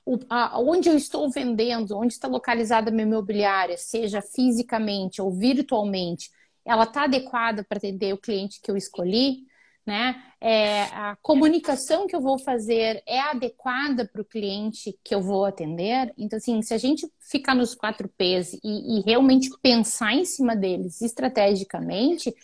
o, 0.06 0.18
a, 0.30 0.58
onde 0.58 0.88
eu 0.88 0.96
estou 0.96 1.30
vendendo, 1.30 1.98
onde 1.98 2.14
está 2.14 2.26
localizada 2.26 2.90
a 2.90 2.92
minha 2.92 3.06
imobiliária, 3.06 3.76
seja 3.76 4.22
fisicamente 4.22 5.20
ou 5.20 5.30
virtualmente, 5.30 6.30
ela 6.64 6.84
está 6.84 7.04
adequada 7.04 7.62
para 7.62 7.76
atender 7.76 8.14
o 8.14 8.18
cliente 8.18 8.60
que 8.62 8.70
eu 8.70 8.76
escolhi? 8.76 9.44
Né? 9.86 10.20
É, 10.40 10.82
a 10.82 11.16
comunicação 11.22 12.08
que 12.08 12.16
eu 12.16 12.20
vou 12.20 12.38
fazer 12.38 13.02
é 13.06 13.20
adequada 13.20 14.04
para 14.04 14.20
o 14.20 14.24
cliente 14.24 14.98
que 15.04 15.14
eu 15.14 15.20
vou 15.22 15.44
atender. 15.44 16.12
Então, 16.18 16.36
assim, 16.36 16.60
se 16.60 16.74
a 16.74 16.78
gente 16.78 17.08
ficar 17.20 17.54
nos 17.54 17.74
quatro 17.74 18.08
P's 18.08 18.54
e, 18.64 18.98
e 18.98 19.02
realmente 19.02 19.48
pensar 19.62 20.12
em 20.12 20.24
cima 20.24 20.56
deles 20.56 21.00
estrategicamente, 21.00 22.34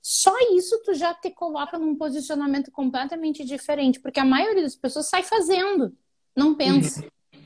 só 0.00 0.32
isso 0.56 0.80
tu 0.84 0.94
já 0.94 1.12
te 1.12 1.30
coloca 1.30 1.78
num 1.78 1.96
posicionamento 1.96 2.70
completamente 2.70 3.44
diferente, 3.44 4.00
porque 4.00 4.20
a 4.20 4.24
maioria 4.24 4.62
das 4.62 4.76
pessoas 4.76 5.08
sai 5.08 5.22
fazendo, 5.22 5.94
não 6.34 6.54
pensa. 6.54 7.02
Uhum. 7.02 7.40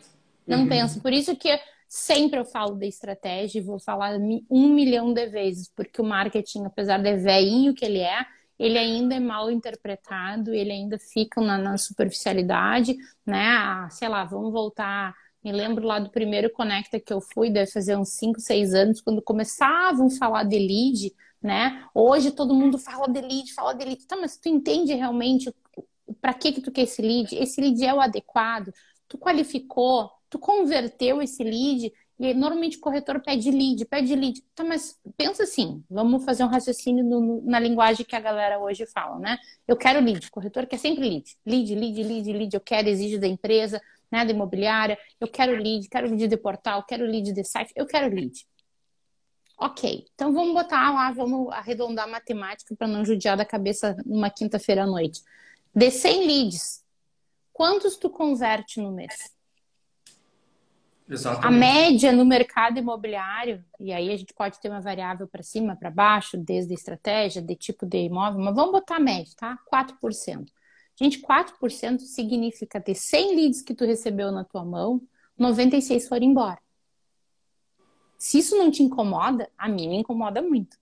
Não 0.47 0.61
uhum. 0.61 0.69
pensa. 0.69 1.01
Por 1.01 1.13
isso 1.13 1.35
que 1.37 1.59
sempre 1.89 2.39
eu 2.39 2.45
falo 2.45 2.77
da 2.77 2.87
estratégia 2.87 3.59
e 3.59 3.63
vou 3.63 3.81
falar 3.81 4.17
um 4.49 4.69
milhão 4.69 5.13
de 5.13 5.27
vezes, 5.27 5.69
porque 5.75 6.01
o 6.01 6.05
marketing, 6.05 6.65
apesar 6.65 6.99
de 6.99 7.17
veinho 7.17 7.75
que 7.75 7.85
ele 7.85 7.99
é, 7.99 8.25
ele 8.61 8.77
ainda 8.77 9.15
é 9.15 9.21
mal 9.21 9.51
interpretado, 9.51 10.53
ele 10.53 10.71
ainda 10.71 10.99
fica 10.99 11.41
na, 11.41 11.57
na 11.57 11.79
superficialidade, 11.79 12.95
né? 13.25 13.43
Ah, 13.57 13.89
sei 13.91 14.07
lá, 14.07 14.23
vamos 14.25 14.53
voltar. 14.53 15.15
Me 15.43 15.51
lembro 15.51 15.87
lá 15.87 15.99
do 15.99 16.11
primeiro 16.11 16.51
Conecta 16.51 17.01
que 17.01 17.11
eu 17.11 17.23
fui, 17.23 17.49
deve 17.49 17.71
fazer 17.73 17.97
uns 17.97 18.11
5, 18.11 18.39
6 18.39 18.75
anos, 18.75 19.01
quando 19.01 19.23
começavam 19.23 20.09
a 20.09 20.11
falar 20.11 20.45
de 20.45 20.59
lead, 20.59 21.11
né? 21.43 21.87
Hoje 21.95 22.31
todo 22.33 22.55
mundo 22.55 22.77
fala 22.77 23.09
de 23.09 23.23
lead, 23.23 23.55
fala 23.55 23.73
de 23.73 23.83
lead. 23.83 24.07
Tá, 24.07 24.17
mas 24.17 24.37
tu 24.37 24.51
entende 24.51 24.93
realmente 24.93 25.51
para 26.21 26.35
que 26.35 26.53
que 26.53 26.61
tu 26.61 26.71
quer 26.71 26.83
esse 26.83 27.01
lead? 27.01 27.35
Esse 27.35 27.63
lead 27.63 27.83
é 27.83 27.95
o 27.95 28.01
adequado? 28.01 28.75
Tu 29.09 29.17
qualificou? 29.17 30.11
Tu 30.29 30.39
converteu 30.39 31.23
esse 31.23 31.43
lead 31.43 31.91
E 32.21 32.27
aí, 32.27 32.35
normalmente 32.35 32.77
o 32.77 32.81
corretor 32.81 33.19
pede 33.23 33.51
lead, 33.51 33.83
pede 33.87 34.15
lead. 34.15 34.45
Tá, 34.55 34.63
mas 34.63 35.01
pensa 35.17 35.45
assim, 35.45 35.83
vamos 35.89 36.23
fazer 36.23 36.45
um 36.45 36.49
raciocínio 36.49 37.03
no, 37.03 37.41
na 37.47 37.59
linguagem 37.59 38.05
que 38.05 38.15
a 38.15 38.21
galera 38.21 38.59
hoje 38.59 38.85
fala, 38.85 39.19
né? 39.19 39.39
Eu 39.67 39.75
quero 39.75 40.01
lead, 40.01 40.27
o 40.27 40.31
corretor 40.31 40.67
quer 40.67 40.77
sempre 40.77 41.09
lead. 41.09 41.35
Lead, 41.47 41.75
lead, 41.75 42.03
lead, 42.03 42.31
lead, 42.31 42.55
eu 42.55 42.61
quero, 42.61 42.91
exige 42.91 43.17
da 43.17 43.27
empresa, 43.27 43.81
né, 44.13 44.23
da 44.23 44.33
imobiliária, 44.33 44.99
eu 45.19 45.29
quero 45.29 45.53
lead, 45.53 45.89
quero 45.89 46.09
lead 46.09 46.29
de 46.29 46.37
portal, 46.37 46.85
quero 46.85 47.07
lead 47.07 47.33
de 47.33 47.43
site, 47.43 47.73
eu 47.75 47.87
quero 47.87 48.15
lead. 48.15 48.47
Ok, 49.57 50.05
então 50.15 50.31
vamos 50.35 50.53
botar 50.53 50.93
lá, 50.93 51.11
vamos 51.13 51.51
arredondar 51.55 52.05
a 52.05 52.11
matemática 52.11 52.77
para 52.77 52.87
não 52.87 53.03
judiar 53.03 53.35
da 53.35 53.47
cabeça 53.47 53.97
numa 54.05 54.29
quinta-feira 54.29 54.83
à 54.83 54.87
noite. 54.87 55.23
De 55.75 55.91
100 55.91 56.27
leads, 56.27 56.85
quantos 57.51 57.97
tu 57.97 58.11
converte 58.11 58.79
no 58.79 58.93
mês? 58.93 59.40
Exatamente. 61.11 61.47
A 61.47 61.51
média 61.51 62.13
no 62.13 62.25
mercado 62.25 62.79
imobiliário, 62.79 63.65
e 63.81 63.93
aí 63.93 64.13
a 64.13 64.17
gente 64.17 64.33
pode 64.33 64.61
ter 64.61 64.69
uma 64.69 64.81
variável 64.81 65.27
para 65.27 65.43
cima, 65.43 65.75
para 65.75 65.91
baixo, 65.91 66.39
desde 66.39 66.73
estratégia, 66.73 67.43
de 67.43 67.57
tipo 67.57 67.85
de 67.85 67.99
imóvel, 67.99 68.41
mas 68.41 68.55
vamos 68.55 68.71
botar 68.71 68.97
a 68.97 69.01
média, 69.01 69.33
tá? 69.37 69.59
4%. 69.67 70.53
Gente, 70.95 71.21
4% 71.21 71.99
significa 72.01 72.81
ter 72.81 72.95
100 72.95 73.35
leads 73.35 73.63
que 73.63 73.75
tu 73.75 73.85
recebeu 73.85 74.31
na 74.31 74.45
tua 74.45 74.65
mão, 74.65 75.03
96 75.37 76.07
foram 76.07 76.27
embora. 76.27 76.59
Se 78.17 78.39
isso 78.39 78.57
não 78.57 78.71
te 78.71 78.83
incomoda, 78.83 79.51
a 79.57 79.69
mim 79.69 79.89
me 79.89 79.97
incomoda 79.97 80.41
muito. 80.41 80.77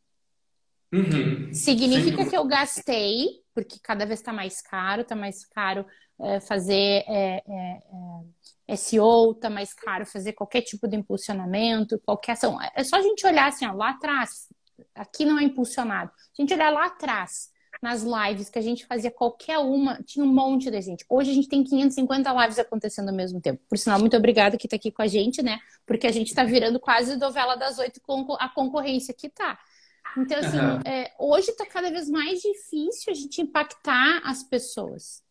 Uhum. 0.92 1.52
Significa 1.52 2.24
que 2.24 2.36
eu 2.36 2.44
gastei, 2.46 3.26
porque 3.54 3.78
cada 3.82 4.06
vez 4.06 4.20
está 4.20 4.32
mais 4.32 4.60
caro, 4.62 5.02
está 5.02 5.14
mais 5.14 5.44
caro 5.44 5.84
é, 6.20 6.40
fazer 6.40 7.04
é, 7.06 7.42
é, 8.66 8.76
SEO, 8.76 9.34
tá 9.34 9.48
mais 9.50 9.72
caro 9.74 10.06
fazer 10.06 10.32
qualquer 10.32 10.62
tipo 10.62 10.88
de 10.88 10.96
impulsionamento, 10.96 12.00
qualquer 12.00 12.32
ação. 12.32 12.58
É 12.74 12.82
só 12.84 12.96
a 12.96 13.02
gente 13.02 13.26
olhar 13.26 13.48
assim, 13.48 13.66
ó, 13.66 13.72
lá 13.72 13.90
atrás, 13.90 14.48
aqui 14.94 15.24
não 15.24 15.38
é 15.38 15.44
impulsionado. 15.44 16.10
A 16.10 16.42
gente 16.42 16.54
olhar 16.54 16.70
lá 16.70 16.86
atrás, 16.86 17.50
nas 17.82 18.02
lives 18.02 18.50
que 18.50 18.58
a 18.58 18.62
gente 18.62 18.86
fazia 18.86 19.10
qualquer 19.10 19.58
uma, 19.58 20.02
tinha 20.02 20.24
um 20.24 20.32
monte 20.32 20.70
de 20.70 20.80
gente. 20.80 21.04
Hoje 21.08 21.30
a 21.30 21.34
gente 21.34 21.48
tem 21.48 21.62
550 21.62 22.32
lives 22.42 22.58
acontecendo 22.58 23.08
ao 23.10 23.14
mesmo 23.14 23.40
tempo. 23.40 23.62
Por 23.68 23.78
sinal, 23.78 23.98
muito 24.00 24.16
obrigada 24.16 24.56
que 24.56 24.66
está 24.66 24.76
aqui 24.76 24.90
com 24.90 25.02
a 25.02 25.06
gente, 25.06 25.42
né? 25.42 25.60
Porque 25.86 26.06
a 26.06 26.12
gente 26.12 26.28
está 26.28 26.42
virando 26.42 26.80
quase 26.80 27.16
novela 27.16 27.56
das 27.56 27.78
oito 27.78 28.00
com 28.00 28.34
a 28.38 28.48
concorrência 28.48 29.14
que 29.14 29.28
tá. 29.28 29.58
Então, 30.22 30.38
assim, 30.38 30.58
uhum. 30.58 30.80
é, 30.84 31.12
hoje 31.18 31.50
está 31.50 31.66
cada 31.66 31.90
vez 31.90 32.08
mais 32.08 32.40
difícil 32.40 33.12
a 33.12 33.14
gente 33.14 33.40
impactar 33.40 34.20
as 34.24 34.42
pessoas. 34.42 35.22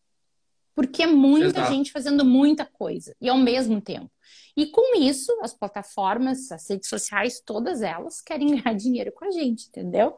Porque 0.75 1.03
é 1.03 1.07
muita 1.07 1.59
Exato. 1.59 1.73
gente 1.73 1.91
fazendo 1.91 2.23
muita 2.23 2.65
coisa 2.65 3.15
e 3.19 3.27
ao 3.27 3.37
mesmo 3.37 3.81
tempo. 3.81 4.11
E 4.55 4.67
com 4.67 4.99
isso, 4.99 5.31
as 5.41 5.53
plataformas, 5.53 6.51
as 6.51 6.69
redes 6.69 6.87
sociais, 6.87 7.41
todas 7.43 7.81
elas 7.81 8.21
querem 8.21 8.49
ganhar 8.61 8.75
dinheiro 8.75 9.11
com 9.11 9.25
a 9.25 9.31
gente, 9.31 9.67
entendeu? 9.67 10.17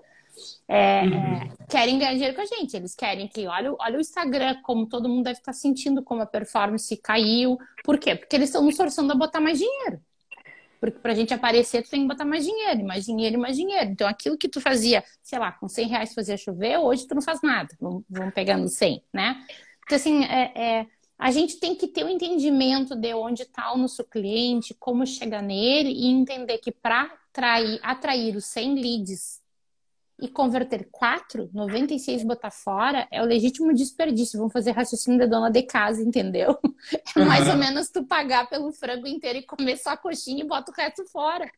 É, 0.68 1.02
uhum. 1.02 1.14
é, 1.14 1.52
querem 1.68 1.98
ganhar 1.98 2.14
dinheiro 2.14 2.36
com 2.36 2.42
a 2.42 2.46
gente. 2.46 2.76
Eles 2.76 2.96
querem 2.96 3.28
que, 3.28 3.48
olha, 3.48 3.74
olha 3.80 3.98
o 3.98 4.02
Instagram, 4.02 4.62
como 4.64 4.88
todo 4.88 5.10
mundo 5.10 5.24
deve 5.24 5.40
estar 5.40 5.54
sentindo, 5.54 6.04
como 6.04 6.22
a 6.22 6.26
performance 6.26 6.96
caiu. 6.98 7.58
Por 7.84 7.98
quê? 7.98 8.16
Porque 8.16 8.36
eles 8.36 8.50
estão 8.50 8.64
nos 8.64 8.78
forçando 8.78 9.12
a 9.12 9.16
botar 9.16 9.42
mais 9.42 9.58
dinheiro. 9.58 10.02
Porque 10.80 11.00
pra 11.00 11.14
gente 11.14 11.34
aparecer, 11.34 11.84
tu 11.84 11.90
tem 11.90 12.02
que 12.02 12.08
botar 12.08 12.26
mais 12.26 12.46
dinheiro, 12.46 12.86
mais 12.86 13.06
dinheiro, 13.06 13.40
mais 13.40 13.56
dinheiro. 13.56 13.90
Então, 13.90 14.08
aquilo 14.08 14.38
que 14.38 14.48
tu 14.48 14.62
fazia, 14.62 15.04
sei 15.22 15.38
lá, 15.38 15.52
com 15.52 15.68
100 15.68 15.88
reais 15.88 16.14
fazia 16.14 16.38
chover, 16.38 16.78
hoje 16.78 17.08
tu 17.08 17.16
não 17.16 17.22
faz 17.22 17.42
nada. 17.42 17.76
Vamos, 17.80 18.04
vamos 18.10 18.34
pegando 18.34 18.68
100, 18.68 19.04
né? 19.14 19.44
Então, 19.86 19.96
assim, 19.96 20.24
é, 20.26 20.52
é, 20.56 20.88
a 21.18 21.32
gente 21.32 21.60
tem 21.60 21.76
que 21.76 21.88
ter 21.88 22.04
o 22.04 22.08
um 22.08 22.10
entendimento 22.10 22.96
de 22.96 23.14
onde 23.14 23.44
está 23.44 23.74
o 23.74 23.78
nosso 23.78 24.04
cliente, 24.06 24.74
como 24.80 25.06
chegar 25.06 25.42
nele 25.42 25.92
e 25.92 26.08
entender 26.08 26.58
que 26.60 26.72
para 26.72 27.12
atrair, 27.30 27.80
atrair 27.84 28.36
os 28.36 28.46
100 28.46 28.76
leads 28.76 29.39
e 30.22 30.28
converter 30.28 30.88
4, 30.92 31.50
96 31.54 32.24
botar 32.24 32.52
fora, 32.52 33.08
é 33.12 33.22
o 33.22 33.26
legítimo 33.26 33.74
desperdício. 33.74 34.38
Vamos 34.38 34.54
fazer 34.54 34.72
raciocínio 34.72 35.20
da 35.20 35.26
dona 35.26 35.50
de 35.50 35.64
casa, 35.64 36.02
entendeu? 36.02 36.58
É 37.16 37.26
mais 37.26 37.46
uhum. 37.46 37.54
ou 37.54 37.58
menos 37.58 37.90
tu 37.90 38.06
pagar 38.06 38.50
pelo 38.50 38.72
frango 38.72 39.06
inteiro 39.06 39.40
e 39.40 39.46
comer 39.46 39.78
só 39.78 39.92
a 39.92 39.98
coxinha 39.98 40.44
e 40.44 40.48
bota 40.48 40.72
o 40.72 40.74
resto 40.74 41.06
fora. 41.06 41.50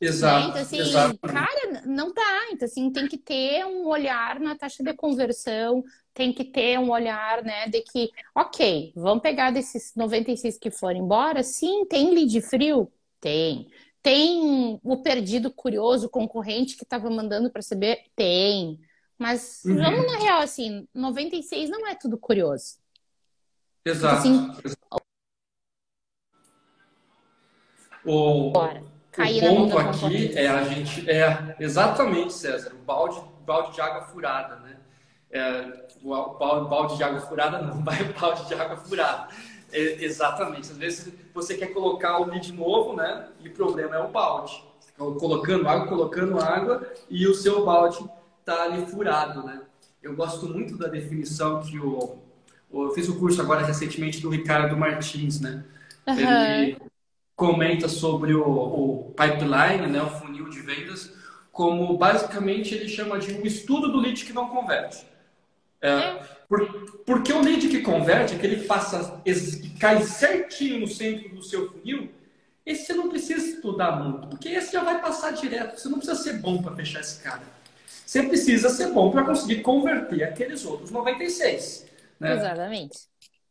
Exato. 0.00 0.40
Né? 0.40 0.50
Então, 0.50 0.62
assim, 0.62 0.78
exato. 0.78 1.18
cara, 1.18 1.82
não 1.86 2.12
dá. 2.12 2.48
Então, 2.52 2.66
assim, 2.66 2.90
tem 2.92 3.08
que 3.08 3.18
ter 3.18 3.64
um 3.64 3.86
olhar 3.86 4.38
na 4.38 4.56
taxa 4.56 4.82
de 4.82 4.92
conversão, 4.94 5.82
tem 6.14 6.32
que 6.32 6.44
ter 6.44 6.78
um 6.78 6.90
olhar, 6.90 7.42
né, 7.42 7.68
de 7.68 7.82
que, 7.82 8.10
ok, 8.34 8.92
vamos 8.94 9.22
pegar 9.22 9.50
desses 9.50 9.94
96 9.94 10.58
que 10.58 10.70
foram 10.70 11.00
embora? 11.00 11.42
Sim, 11.42 11.84
tem 11.86 12.14
lead 12.14 12.40
frio? 12.42 12.90
Tem. 13.20 13.68
Tem 14.06 14.78
o 14.84 14.96
perdido 14.98 15.50
curioso, 15.50 16.08
concorrente 16.08 16.76
que 16.76 16.84
estava 16.84 17.10
mandando 17.10 17.50
para 17.50 17.60
saber? 17.60 18.04
Tem. 18.14 18.78
Mas 19.18 19.64
uhum. 19.64 19.74
vamos 19.74 20.06
na 20.06 20.18
real, 20.18 20.38
assim, 20.42 20.86
96 20.94 21.68
não 21.68 21.84
é 21.88 21.96
tudo 21.96 22.16
curioso. 22.16 22.76
Exato. 23.84 24.18
Assim, 24.18 24.52
o, 28.04 28.50
o 28.50 28.52
ponto 28.52 29.76
aqui 29.76 30.38
é 30.38 30.46
a 30.46 30.62
gente. 30.62 31.10
É, 31.10 31.56
exatamente, 31.58 32.32
César, 32.32 32.74
o 32.74 32.84
balde, 32.84 33.20
balde 33.44 33.74
de 33.74 33.80
água 33.80 34.02
furada, 34.02 34.54
né? 34.60 34.76
É, 35.32 35.88
o 36.04 36.64
balde 36.68 36.96
de 36.96 37.02
água 37.02 37.22
furada 37.22 37.60
não, 37.60 37.82
vai 37.82 38.04
balde 38.12 38.46
de 38.46 38.54
água 38.54 38.76
furada. 38.76 39.34
É, 39.76 40.02
exatamente. 40.02 40.72
Às 40.72 40.78
vezes 40.78 41.12
você 41.34 41.54
quer 41.54 41.66
colocar 41.66 42.18
o 42.18 42.24
lead 42.24 42.50
novo, 42.52 42.96
né? 42.96 43.28
E 43.40 43.48
o 43.48 43.52
problema 43.52 43.94
é 43.94 43.98
o 43.98 44.08
balde. 44.08 44.64
Colocando 44.96 45.68
água, 45.68 45.86
colocando 45.86 46.40
água 46.40 46.90
e 47.10 47.26
o 47.26 47.34
seu 47.34 47.62
balde 47.66 47.98
tá 48.42 48.62
ali 48.62 48.86
furado, 48.86 49.42
né? 49.42 49.60
Eu 50.02 50.16
gosto 50.16 50.48
muito 50.48 50.78
da 50.78 50.88
definição 50.88 51.60
que 51.60 51.78
o, 51.78 52.18
o 52.70 52.84
eu 52.84 52.90
fiz 52.92 53.06
o 53.08 53.12
um 53.12 53.18
curso 53.18 53.42
agora 53.42 53.66
recentemente 53.66 54.20
do 54.20 54.30
Ricardo 54.30 54.74
Martins, 54.74 55.38
né? 55.40 55.62
Uhum. 56.06 56.16
Ele 56.18 56.78
comenta 57.34 57.86
sobre 57.86 58.32
o, 58.32 58.48
o 58.48 59.14
pipeline, 59.14 59.92
né? 59.92 60.02
O 60.02 60.08
funil 60.08 60.48
de 60.48 60.60
vendas, 60.60 61.12
como 61.52 61.98
basicamente 61.98 62.74
ele 62.74 62.88
chama 62.88 63.18
de 63.18 63.34
um 63.34 63.42
estudo 63.42 63.92
do 63.92 63.98
lead 63.98 64.24
que 64.24 64.32
não 64.32 64.48
converte. 64.48 65.04
É, 65.80 65.90
é, 65.90 66.20
por, 66.48 67.02
porque 67.04 67.32
o 67.32 67.42
lead 67.42 67.68
que 67.68 67.80
converte, 67.82 68.36
que 68.36 68.46
ele 68.46 68.64
passa, 68.64 69.20
que 69.24 69.78
cai 69.78 70.02
certinho 70.02 70.80
no 70.80 70.88
centro 70.88 71.28
do 71.34 71.42
seu 71.42 71.70
funil, 71.70 72.10
esse 72.64 72.86
você 72.86 72.94
não 72.94 73.08
precisa 73.08 73.46
estudar 73.46 73.92
muito, 73.92 74.26
porque 74.26 74.48
esse 74.48 74.72
já 74.72 74.82
vai 74.82 75.00
passar 75.00 75.30
direto. 75.32 75.78
Você 75.78 75.88
não 75.88 75.98
precisa 75.98 76.20
ser 76.20 76.34
bom 76.38 76.60
para 76.60 76.74
fechar 76.74 77.00
esse 77.00 77.22
cara. 77.22 77.42
Você 78.04 78.24
precisa 78.24 78.68
ser 78.68 78.92
bom 78.92 79.10
para 79.10 79.24
conseguir 79.24 79.62
converter 79.62 80.24
aqueles 80.24 80.64
outros 80.64 80.90
96. 80.90 81.86
Né? 82.18 82.34
Exatamente. 82.34 82.98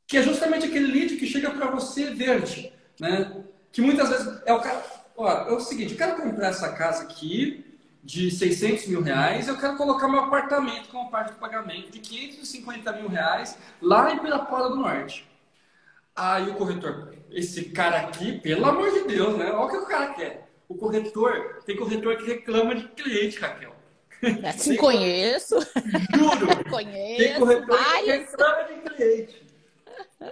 Que 0.05 0.17
é 0.17 0.21
justamente 0.21 0.65
aquele 0.65 0.87
lead 0.87 1.15
que 1.15 1.27
chega 1.27 1.49
para 1.51 1.71
você 1.71 2.13
verde. 2.13 2.73
Né? 2.99 3.43
Que 3.71 3.81
muitas 3.81 4.09
vezes 4.09 4.41
é 4.45 4.53
o 4.53 4.61
cara. 4.61 4.83
Ó, 5.17 5.29
é 5.29 5.53
o 5.53 5.61
seguinte, 5.61 5.93
eu 5.93 5.97
quero 5.97 6.21
comprar 6.21 6.49
essa 6.49 6.73
casa 6.73 7.03
aqui, 7.03 7.64
de 8.05 8.29
600 8.29 8.85
mil 8.85 9.01
reais, 9.01 9.47
eu 9.47 9.57
quero 9.57 9.75
colocar 9.75 10.07
meu 10.07 10.19
apartamento 10.19 10.89
como 10.89 11.09
parte 11.09 11.33
do 11.33 11.39
pagamento 11.39 11.89
de 11.89 11.97
550 11.97 12.93
mil 12.93 13.07
reais 13.07 13.57
lá 13.81 14.13
em 14.13 14.19
Pirapora 14.19 14.69
do 14.69 14.75
Norte. 14.75 15.27
Aí 16.15 16.47
o 16.47 16.53
corretor, 16.53 17.15
esse 17.31 17.65
cara 17.71 18.01
aqui, 18.01 18.39
pelo 18.39 18.63
amor 18.67 18.91
de 18.91 19.07
Deus, 19.07 19.35
né? 19.35 19.51
Olha 19.51 19.65
o 19.65 19.69
que 19.69 19.77
o 19.77 19.87
cara 19.87 20.13
quer. 20.13 20.47
O 20.69 20.75
corretor, 20.75 21.63
tem 21.65 21.75
corretor 21.75 22.15
que 22.17 22.27
reclama 22.27 22.75
de 22.75 22.87
cliente, 22.89 23.39
Raquel. 23.39 23.75
Assim 24.47 24.75
conheço. 24.75 25.59
Juro. 26.15 26.63
conheço. 26.69 27.17
Tem 27.17 27.39
corretor 27.39 27.77
vários. 27.77 28.05
que 28.05 28.11
reclama 28.11 28.63
de 28.63 28.89
cliente. 28.95 29.45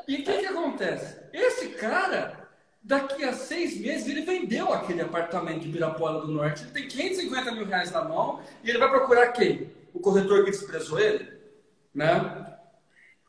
E 0.07 0.15
o 0.15 0.23
que, 0.23 0.37
que 0.37 0.45
acontece? 0.45 1.17
Esse 1.33 1.69
cara 1.69 2.42
Daqui 2.83 3.23
a 3.23 3.31
seis 3.31 3.79
meses 3.79 4.07
ele 4.07 4.21
vendeu 4.21 4.73
aquele 4.73 5.01
apartamento 5.01 5.61
de 5.61 5.69
Pirapora 5.69 6.19
do 6.19 6.27
Norte. 6.27 6.63
Ele 6.63 6.71
tem 6.71 6.87
550 6.87 7.51
mil 7.53 7.65
reais 7.65 7.91
na 7.91 8.03
mão 8.03 8.41
e 8.61 8.69
ele 8.69 8.77
vai 8.77 8.89
procurar 8.89 9.27
quem? 9.27 9.71
O 9.93 10.01
corretor 10.01 10.43
que 10.43 10.51
desprezou 10.51 10.99
ele? 10.99 11.31
Né? 11.95 12.57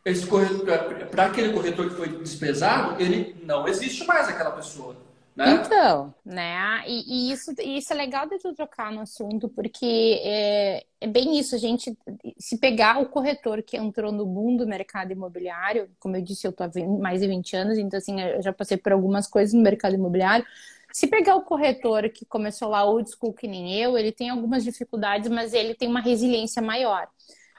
Esse 0.05 0.27
corretor, 0.27 0.67
para 1.07 1.27
aquele 1.27 1.53
corretor 1.53 1.89
que 1.89 1.95
foi 1.95 2.09
desprezado, 2.09 3.01
ele 3.01 3.37
não 3.45 3.69
existe 3.69 4.05
mais 4.07 4.29
aquela 4.29 4.51
pessoa. 4.51 4.97
Né? 5.37 5.51
Então, 5.55 6.15
né? 6.25 6.85
E, 6.87 7.31
e, 7.31 7.33
isso, 7.33 7.53
isso 7.61 7.93
é 7.93 7.97
legal 7.97 8.29
de 8.29 8.39
tu 8.39 8.55
trocar 8.55 8.93
no 8.93 9.01
assunto, 9.01 9.49
porque 9.49 10.21
é, 10.23 10.87
é, 11.01 11.07
bem 11.09 11.37
isso, 11.37 11.57
a 11.57 11.59
gente 11.59 11.97
se 12.39 12.57
pegar 12.59 13.01
o 13.03 13.09
corretor 13.09 13.61
que 13.61 13.77
entrou 13.77 14.13
no 14.13 14.25
mundo 14.27 14.65
do 14.65 14.71
mercado 14.71 15.13
imobiliário, 15.13 15.91
como 15.99 16.17
eu 16.17 16.23
disse, 16.23 16.47
eu 16.47 16.53
tô 16.53 16.63
há 16.63 16.71
mais 17.01 17.21
de 17.21 17.27
20 17.27 17.57
anos, 17.57 17.79
então 17.79 17.99
assim, 17.99 18.21
eu 18.21 18.41
já 18.43 18.53
passei 18.53 18.77
por 18.77 18.93
algumas 18.93 19.27
coisas 19.27 19.53
no 19.53 19.63
mercado 19.63 19.97
imobiliário. 19.97 20.47
Se 20.93 21.09
pegar 21.09 21.35
o 21.35 21.43
corretor 21.43 22.09
que 22.11 22.25
começou 22.25 22.69
lá 22.69 22.85
old 22.85 23.11
school 23.11 23.33
que 23.33 23.49
nem 23.49 23.75
eu, 23.75 23.99
ele 23.99 24.13
tem 24.13 24.31
algumas 24.31 24.63
dificuldades, 24.63 25.29
mas 25.29 25.53
ele 25.53 25.75
tem 25.75 25.89
uma 25.89 26.01
resiliência 26.01 26.63
maior. 26.63 27.09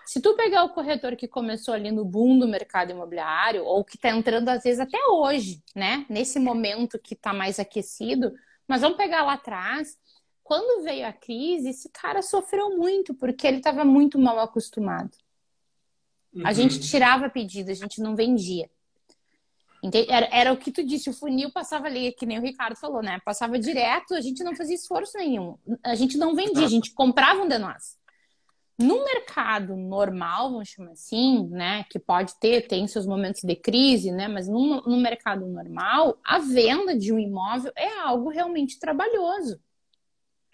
Se 0.05 0.21
tu 0.21 0.35
pegar 0.35 0.63
o 0.63 0.69
corretor 0.69 1.15
que 1.15 1.27
começou 1.27 1.73
ali 1.73 1.91
no 1.91 2.05
boom 2.05 2.37
do 2.37 2.47
mercado 2.47 2.91
imobiliário, 2.91 3.63
ou 3.65 3.83
que 3.83 3.95
está 3.95 4.09
entrando 4.09 4.49
às 4.49 4.63
vezes 4.63 4.79
até 4.79 4.97
hoje, 5.07 5.63
né? 5.75 6.05
Nesse 6.07 6.39
momento 6.39 6.99
que 6.99 7.13
está 7.13 7.33
mais 7.33 7.59
aquecido, 7.59 8.33
Mas 8.67 8.81
vamos 8.81 8.97
pegar 8.97 9.23
lá 9.23 9.33
atrás. 9.33 9.97
Quando 10.43 10.83
veio 10.83 11.07
a 11.07 11.13
crise, 11.13 11.69
esse 11.69 11.89
cara 11.89 12.21
sofreu 12.21 12.75
muito, 12.77 13.13
porque 13.13 13.45
ele 13.45 13.57
estava 13.57 13.83
muito 13.83 14.17
mal 14.17 14.39
acostumado. 14.39 15.11
Uhum. 16.33 16.45
A 16.45 16.53
gente 16.53 16.79
tirava 16.79 17.29
pedido, 17.29 17.69
a 17.71 17.75
gente 17.75 18.01
não 18.01 18.15
vendia. 18.15 18.69
Era, 20.07 20.27
era, 20.31 20.53
o 20.53 20.57
que 20.57 20.71
tu 20.71 20.83
disse, 20.83 21.09
o 21.09 21.13
funil 21.13 21.51
passava 21.51 21.85
ali, 21.85 22.11
que 22.11 22.25
nem 22.25 22.39
o 22.39 22.41
Ricardo 22.41 22.75
falou, 22.75 23.03
né? 23.03 23.19
Passava 23.23 23.59
direto, 23.59 24.15
a 24.15 24.21
gente 24.21 24.43
não 24.43 24.55
fazia 24.55 24.75
esforço 24.75 25.17
nenhum. 25.17 25.57
A 25.83 25.93
gente 25.93 26.17
não 26.17 26.35
vendia, 26.35 26.65
a 26.65 26.69
gente 26.69 26.91
comprava 26.93 27.43
um 27.43 27.47
de 27.47 27.57
nós. 27.57 27.97
No 28.77 29.05
mercado 29.05 29.75
normal, 29.77 30.51
vamos 30.51 30.69
chamar 30.69 30.91
assim, 30.91 31.47
né? 31.47 31.85
Que 31.89 31.97
pode 31.97 32.37
ter, 32.39 32.67
tem 32.67 32.85
seus 32.87 33.07
momentos 33.07 33.41
de 33.41 33.55
crise, 33.55 34.11
né? 34.11 34.27
Mas 34.27 34.49
no, 34.49 34.81
no 34.81 34.97
mercado 34.97 35.45
normal, 35.45 36.19
a 36.23 36.39
venda 36.39 36.97
de 36.97 37.13
um 37.13 37.19
imóvel 37.19 37.71
é 37.75 37.99
algo 37.99 38.29
realmente 38.29 38.77
trabalhoso. 38.77 39.59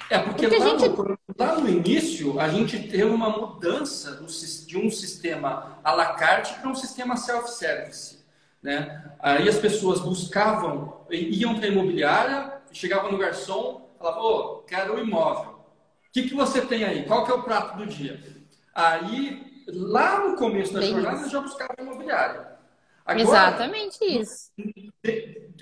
É, 0.09 0.19
porque, 0.19 0.47
porque 0.47 0.63
lá, 0.63 0.69
gente... 0.69 0.89
no, 0.89 1.17
lá, 1.37 1.59
no, 1.59 1.69
início 1.69 2.39
a 2.39 2.49
gente 2.49 2.87
teve 2.87 3.03
uma 3.03 3.29
mudança 3.29 4.23
de 4.67 4.77
um 4.77 4.89
sistema 4.89 5.79
à 5.83 5.91
la 5.91 6.13
carte 6.13 6.53
para 6.59 6.69
um 6.69 6.75
sistema 6.75 7.17
self-service. 7.17 8.19
Né? 8.61 9.03
Aí 9.19 9.49
as 9.49 9.57
pessoas 9.57 9.99
buscavam, 9.99 11.05
iam 11.09 11.55
para 11.55 11.65
a 11.65 11.69
imobiliária, 11.69 12.61
chegavam 12.71 13.11
no 13.11 13.17
garçom, 13.17 13.89
falavam, 13.97 14.23
ô, 14.23 14.57
quero 14.59 14.95
o 14.95 14.99
imóvel. 14.99 15.50
O 16.11 16.13
que, 16.13 16.27
que 16.27 16.35
você 16.35 16.59
tem 16.59 16.83
aí? 16.83 17.05
Qual 17.05 17.23
que 17.23 17.31
é 17.31 17.33
o 17.33 17.41
prato 17.41 17.77
do 17.77 17.85
dia? 17.85 18.21
Aí, 18.75 19.63
lá 19.65 20.27
no 20.27 20.35
começo 20.35 20.73
da 20.73 20.81
Bem 20.81 20.91
jornada, 20.91 21.29
já 21.29 21.39
buscavam 21.39 21.73
a 21.77 21.81
imobiliária. 21.81 22.51
Agora, 23.05 23.21
Exatamente 23.21 24.03
isso. 24.03 24.51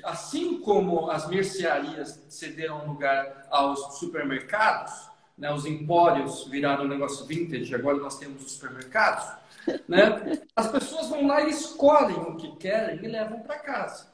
Assim 0.04 0.60
como 0.62 1.12
as 1.12 1.28
mercearias 1.28 2.20
cederam 2.30 2.88
lugar 2.88 3.46
aos 3.52 4.00
supermercados, 4.00 4.92
né, 5.38 5.54
os 5.54 5.68
empórios 5.68 6.46
viraram 6.46 6.86
um 6.86 6.88
negócio 6.88 7.28
vintage, 7.28 7.76
agora 7.76 7.98
nós 7.98 8.18
temos 8.18 8.44
os 8.44 8.54
supermercados, 8.54 9.26
né? 9.88 10.42
As 10.56 10.72
pessoas 10.72 11.10
vão 11.10 11.28
lá 11.28 11.42
e 11.44 11.52
escolhem 11.52 12.18
o 12.18 12.38
que 12.38 12.56
querem 12.56 13.06
e 13.06 13.08
levam 13.08 13.40
para 13.42 13.60
casa. 13.60 14.08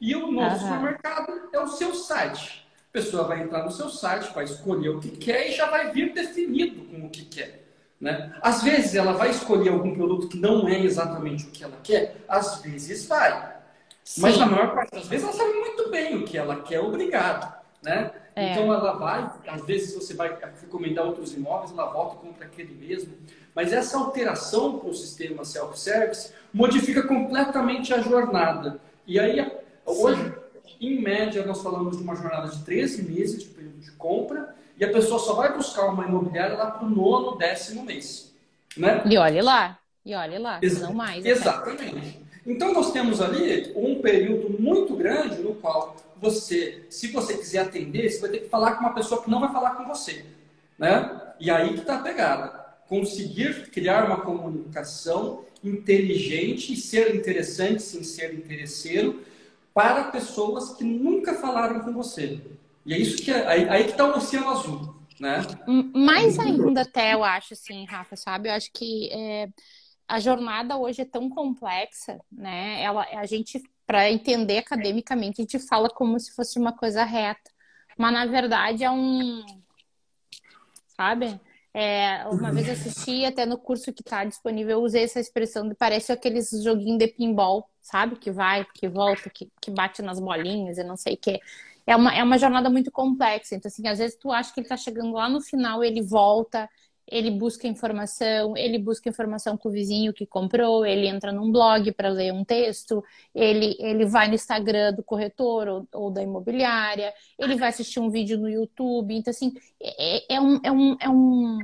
E 0.00 0.16
o 0.16 0.32
nosso 0.32 0.64
uhum. 0.64 0.72
supermercado 0.72 1.50
é 1.52 1.60
o 1.60 1.68
seu 1.68 1.94
site. 1.94 2.61
A 2.92 2.98
pessoa 2.98 3.24
vai 3.24 3.42
entrar 3.42 3.64
no 3.64 3.70
seu 3.70 3.88
site, 3.88 4.34
vai 4.34 4.44
escolher 4.44 4.90
o 4.90 5.00
que 5.00 5.12
quer 5.12 5.48
e 5.48 5.52
já 5.52 5.70
vai 5.70 5.90
vir 5.90 6.12
definido 6.12 6.84
com 6.84 7.06
o 7.06 7.08
que 7.08 7.24
quer. 7.24 7.64
Né? 7.98 8.34
Às 8.42 8.62
vezes 8.62 8.94
ela 8.94 9.12
vai 9.12 9.30
escolher 9.30 9.70
algum 9.70 9.94
produto 9.94 10.28
que 10.28 10.36
não 10.36 10.68
é 10.68 10.78
exatamente 10.78 11.46
o 11.46 11.50
que 11.50 11.64
ela 11.64 11.78
quer, 11.82 12.16
às 12.28 12.60
vezes 12.60 13.06
vai. 13.06 13.56
Sim. 14.04 14.20
Mas 14.20 14.36
na 14.36 14.44
maior 14.44 14.74
parte 14.74 14.92
das 14.92 15.06
vezes 15.06 15.24
ela 15.24 15.32
sabe 15.32 15.52
muito 15.54 15.88
bem 15.88 16.16
o 16.16 16.24
que 16.24 16.36
ela 16.36 16.60
quer, 16.60 16.80
obrigado. 16.80 17.50
Né? 17.82 18.10
É. 18.36 18.52
Então 18.52 18.64
ela 18.64 18.92
vai, 18.92 19.30
às 19.46 19.64
vezes 19.64 19.94
você 19.94 20.12
vai 20.12 20.36
recomendar 20.60 21.06
outros 21.06 21.32
imóveis, 21.32 21.70
ela 21.70 21.86
volta 21.86 22.16
e 22.16 22.28
compra 22.28 22.44
aquele 22.44 22.74
mesmo. 22.74 23.14
Mas 23.54 23.72
essa 23.72 23.96
alteração 23.96 24.78
para 24.78 24.90
o 24.90 24.94
sistema 24.94 25.46
self-service 25.46 26.34
modifica 26.52 27.02
completamente 27.02 27.94
a 27.94 28.00
jornada. 28.00 28.80
E 29.06 29.18
aí, 29.18 29.50
hoje, 29.86 30.34
em 30.88 31.00
média, 31.00 31.44
nós 31.46 31.62
falamos 31.62 31.96
de 31.96 32.02
uma 32.02 32.16
jornada 32.16 32.48
de 32.48 32.62
13 32.64 33.02
meses 33.02 33.42
de 33.42 33.48
período 33.48 33.78
de 33.78 33.90
compra, 33.92 34.54
e 34.78 34.84
a 34.84 34.90
pessoa 34.90 35.18
só 35.18 35.34
vai 35.34 35.54
buscar 35.54 35.86
uma 35.86 36.06
imobiliária 36.06 36.56
lá 36.56 36.70
para 36.70 36.84
o 36.84 36.90
nono, 36.90 37.36
décimo 37.36 37.84
mês. 37.84 38.34
Né? 38.76 39.02
E 39.06 39.16
olhe 39.16 39.40
lá, 39.40 39.78
e 40.04 40.14
olhe 40.14 40.38
lá, 40.38 40.58
Ex 40.62 40.80
não 40.80 40.92
mais. 40.92 41.24
Exatamente. 41.24 42.20
Então, 42.44 42.72
nós 42.72 42.90
temos 42.90 43.20
ali 43.20 43.72
um 43.76 44.00
período 44.00 44.60
muito 44.60 44.96
grande 44.96 45.40
no 45.40 45.54
qual 45.54 45.94
você, 46.20 46.84
se 46.90 47.08
você 47.08 47.36
quiser 47.36 47.60
atender, 47.60 48.10
você 48.10 48.20
vai 48.20 48.30
ter 48.30 48.38
que 48.38 48.48
falar 48.48 48.72
com 48.72 48.80
uma 48.80 48.94
pessoa 48.94 49.22
que 49.22 49.30
não 49.30 49.40
vai 49.40 49.52
falar 49.52 49.76
com 49.76 49.86
você. 49.86 50.24
Né? 50.78 51.20
E 51.38 51.50
aí 51.50 51.74
que 51.74 51.80
está 51.80 51.96
a 51.96 52.02
pegada 52.02 52.62
conseguir 52.88 53.70
criar 53.70 54.04
uma 54.06 54.20
comunicação 54.20 55.44
inteligente 55.62 56.72
e 56.72 56.76
ser 56.76 57.14
interessante 57.14 57.82
sem 57.82 58.02
ser 58.02 58.34
interesseiro 58.34 59.22
para 59.74 60.04
pessoas 60.04 60.74
que 60.74 60.84
nunca 60.84 61.34
falaram 61.34 61.80
com 61.80 61.92
você. 61.92 62.40
E 62.84 62.92
é 62.92 62.98
isso 62.98 63.22
que 63.22 63.30
é, 63.30 63.46
aí, 63.46 63.68
aí 63.68 63.84
que 63.84 63.90
está 63.92 64.04
o 64.04 64.16
oceano 64.16 64.50
azul, 64.50 64.94
né? 65.20 65.40
Mais 65.94 66.38
ainda 66.38 66.82
até 66.82 67.14
eu 67.14 67.22
acho 67.22 67.54
assim, 67.54 67.84
Rafa, 67.86 68.16
sabe? 68.16 68.48
Eu 68.48 68.54
acho 68.54 68.70
que 68.72 69.08
é, 69.12 69.48
a 70.08 70.18
jornada 70.18 70.76
hoje 70.76 71.02
é 71.02 71.04
tão 71.04 71.28
complexa, 71.30 72.18
né? 72.30 72.82
Ela, 72.82 73.06
a 73.12 73.26
gente 73.26 73.62
para 73.86 74.10
entender 74.10 74.58
academicamente 74.58 75.40
a 75.40 75.44
gente 75.44 75.58
fala 75.58 75.88
como 75.90 76.18
se 76.18 76.34
fosse 76.34 76.58
uma 76.58 76.72
coisa 76.72 77.04
reta, 77.04 77.50
mas 77.98 78.12
na 78.12 78.26
verdade 78.26 78.84
é 78.84 78.90
um, 78.90 79.44
sabe? 80.96 81.38
É, 81.74 82.26
uma 82.28 82.52
vez 82.52 82.68
assisti 82.68 83.24
até 83.24 83.46
no 83.46 83.56
curso 83.56 83.92
que 83.94 84.02
está 84.02 84.24
disponível, 84.24 84.72
eu 84.78 84.82
usei 84.84 85.04
essa 85.04 85.18
expressão 85.18 85.66
de 85.68 85.74
parece 85.74 86.12
aqueles 86.12 86.50
joguinhos 86.62 86.98
de 86.98 87.08
pinball, 87.08 87.66
sabe? 87.80 88.16
Que 88.16 88.30
vai, 88.30 88.66
que 88.74 88.88
volta, 88.88 89.30
que, 89.30 89.50
que 89.60 89.70
bate 89.70 90.02
nas 90.02 90.20
bolinhas 90.20 90.76
e 90.76 90.84
não 90.84 90.96
sei 90.98 91.14
o 91.14 91.16
que. 91.16 91.40
É 91.86 91.96
uma, 91.96 92.14
é 92.14 92.22
uma 92.22 92.38
jornada 92.38 92.68
muito 92.70 92.90
complexa. 92.92 93.54
Então, 93.54 93.68
assim, 93.68 93.88
às 93.88 93.98
vezes 93.98 94.16
tu 94.18 94.30
acha 94.30 94.52
que 94.52 94.60
ele 94.60 94.66
está 94.66 94.76
chegando 94.76 95.12
lá 95.12 95.28
no 95.28 95.40
final, 95.40 95.82
ele 95.82 96.02
volta, 96.02 96.68
ele 97.12 97.30
busca 97.30 97.68
informação, 97.68 98.56
ele 98.56 98.78
busca 98.78 99.08
informação 99.08 99.56
com 99.56 99.68
o 99.68 99.72
vizinho 99.72 100.14
que 100.14 100.24
comprou, 100.24 100.84
ele 100.86 101.06
entra 101.06 101.30
num 101.30 101.52
blog 101.52 101.92
para 101.92 102.08
ler 102.08 102.32
um 102.32 102.42
texto, 102.42 103.04
ele, 103.34 103.76
ele 103.78 104.06
vai 104.06 104.28
no 104.28 104.34
Instagram 104.34 104.94
do 104.94 105.02
corretor 105.02 105.68
ou, 105.68 105.88
ou, 105.92 106.10
da 106.10 106.22
imobiliária, 106.22 107.12
ele 107.38 107.56
vai 107.56 107.68
assistir 107.68 108.00
um 108.00 108.10
vídeo 108.10 108.38
no 108.38 108.48
YouTube. 108.48 109.14
Então, 109.14 109.30
assim, 109.30 109.52
é, 109.80 110.34
é, 110.36 110.40
um, 110.40 110.60
é, 110.64 110.72
um, 110.72 110.96
é, 110.98 111.08
um, 111.10 111.58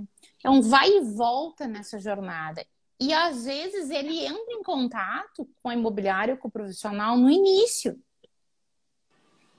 é 0.45 0.51
um 0.51 0.61
vai 0.61 0.91
e 0.91 1.01
volta 1.01 1.67
nessa 1.67 1.99
jornada. 1.99 2.65
E 3.01 3.13
às 3.13 3.45
vezes 3.45 3.91
ele 3.91 4.27
entra 4.27 4.53
em 4.53 4.63
contato 4.63 5.49
com 5.63 5.71
a 5.71 5.75
imobiliária 5.75 6.37
com 6.37 6.49
o 6.49 6.51
profissional 6.51 7.17
no 7.17 7.31
início. 7.31 7.99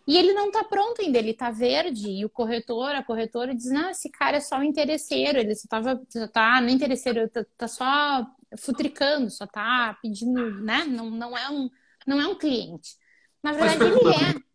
E 0.10 0.18
ele 0.18 0.34
não 0.34 0.48
está 0.48 0.64
pronto 0.64 1.04
ainda, 1.04 1.20
ele 1.20 1.30
está 1.30 1.52
verde. 1.52 2.10
E 2.10 2.26
o 2.26 2.30
corretor, 2.30 2.96
a 2.96 3.04
corretora 3.04 3.54
diz: 3.54 3.70
Não, 3.70 3.92
esse 3.92 4.10
cara 4.10 4.38
é 4.38 4.40
só 4.40 4.58
um 4.58 4.64
interesseiro, 4.64 5.38
ele 5.38 5.54
só, 5.54 5.68
tava, 5.70 6.02
só 6.10 6.28
tá, 6.28 6.60
não 6.60 6.68
é 6.68 6.72
interesseiro, 6.72 7.30
tá, 7.30 7.46
tá 7.56 7.68
só 7.68 8.26
futricando, 8.58 9.30
só 9.30 9.46
tá 9.46 9.96
pedindo, 10.02 10.64
né? 10.64 10.84
Não, 10.86 11.12
não, 11.12 11.38
é, 11.38 11.48
um, 11.52 11.70
não 12.08 12.20
é 12.20 12.28
um 12.28 12.34
cliente. 12.34 12.98
Na 13.44 13.52
verdade, 13.52 13.84
ele 13.84 14.10
é. 14.10 14.50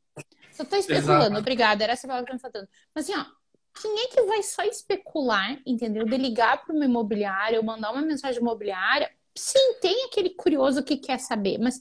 Só 0.51 0.64
estou 0.64 0.77
especulando, 0.77 1.27
Exato. 1.27 1.38
obrigada, 1.38 1.85
era 1.85 1.93
essa 1.93 2.09
palavra 2.09 2.29
que 2.29 2.35
eu 2.35 2.38
falando. 2.40 2.69
Mas 2.93 3.09
assim, 3.09 3.17
ó, 3.17 3.25
quem 3.81 3.97
é 4.01 4.07
que 4.09 4.23
vai 4.23 4.43
só 4.43 4.64
especular, 4.64 5.61
entendeu? 5.64 6.05
De 6.05 6.17
ligar 6.17 6.64
para 6.64 6.75
uma 6.75 6.85
imobiliária 6.85 7.61
ou 7.61 7.64
mandar 7.64 7.93
uma 7.93 8.03
mensagem 8.03 8.40
imobiliária? 8.40 9.09
Sim, 9.37 9.79
tem 9.81 10.05
aquele 10.07 10.31
curioso 10.31 10.83
que 10.83 10.97
quer 10.97 11.21
saber, 11.21 11.59
mas 11.59 11.81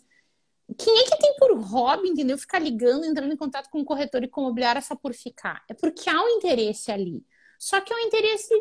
quem 0.73 0.97
é 0.99 1.03
que 1.05 1.17
tem 1.17 1.35
por 1.37 1.57
hobby, 1.59 2.09
entendeu? 2.09 2.37
Ficar 2.37 2.59
ligando, 2.59 3.05
entrando 3.05 3.33
em 3.33 3.37
contato 3.37 3.69
com 3.69 3.81
o 3.81 3.85
corretor 3.85 4.23
e 4.23 4.27
com 4.27 4.41
o 4.41 4.43
imobiliário 4.45 4.81
só 4.81 4.95
por 4.95 5.13
ficar. 5.13 5.63
É 5.69 5.73
porque 5.73 6.09
há 6.09 6.21
um 6.21 6.29
interesse 6.29 6.91
ali. 6.91 7.25
Só 7.59 7.81
que 7.81 7.93
é 7.93 7.95
um 7.95 7.99
interesse 7.99 8.53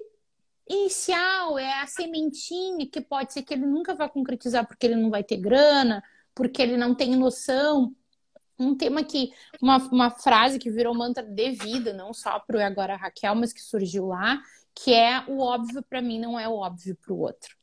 inicial, 0.69 1.59
é 1.59 1.81
a 1.81 1.87
sementinha 1.87 2.87
que 2.87 3.01
pode 3.01 3.33
ser 3.33 3.43
que 3.43 3.55
ele 3.55 3.67
nunca 3.67 3.95
vá 3.95 4.09
concretizar 4.09 4.67
porque 4.67 4.87
ele 4.87 4.97
não 4.97 5.11
vai 5.11 5.25
ter 5.25 5.37
grana, 5.37 6.03
porque 6.35 6.63
ele 6.63 6.77
não 6.77 6.95
tem 6.95 7.17
noção. 7.17 7.95
Um 8.59 8.77
tema 8.77 9.03
que, 9.03 9.33
uma, 9.61 9.79
uma 9.89 10.11
frase 10.11 10.59
que 10.59 10.71
virou 10.71 10.95
mantra 10.95 11.25
de 11.25 11.51
vida, 11.53 11.93
não 11.93 12.13
só 12.13 12.39
para 12.39 12.57
o 12.59 12.61
agora 12.61 12.97
Raquel, 12.97 13.35
mas 13.35 13.53
que 13.53 13.61
surgiu 13.61 14.07
lá, 14.07 14.41
que 14.75 14.93
é 14.93 15.25
o 15.29 15.41
óbvio 15.41 15.83
para 15.83 16.01
mim 16.01 16.19
não 16.21 16.39
é 16.39 16.49
o 16.49 16.55
óbvio 16.55 16.97
para 16.97 17.13
o 17.13 17.19
outro. 17.19 17.57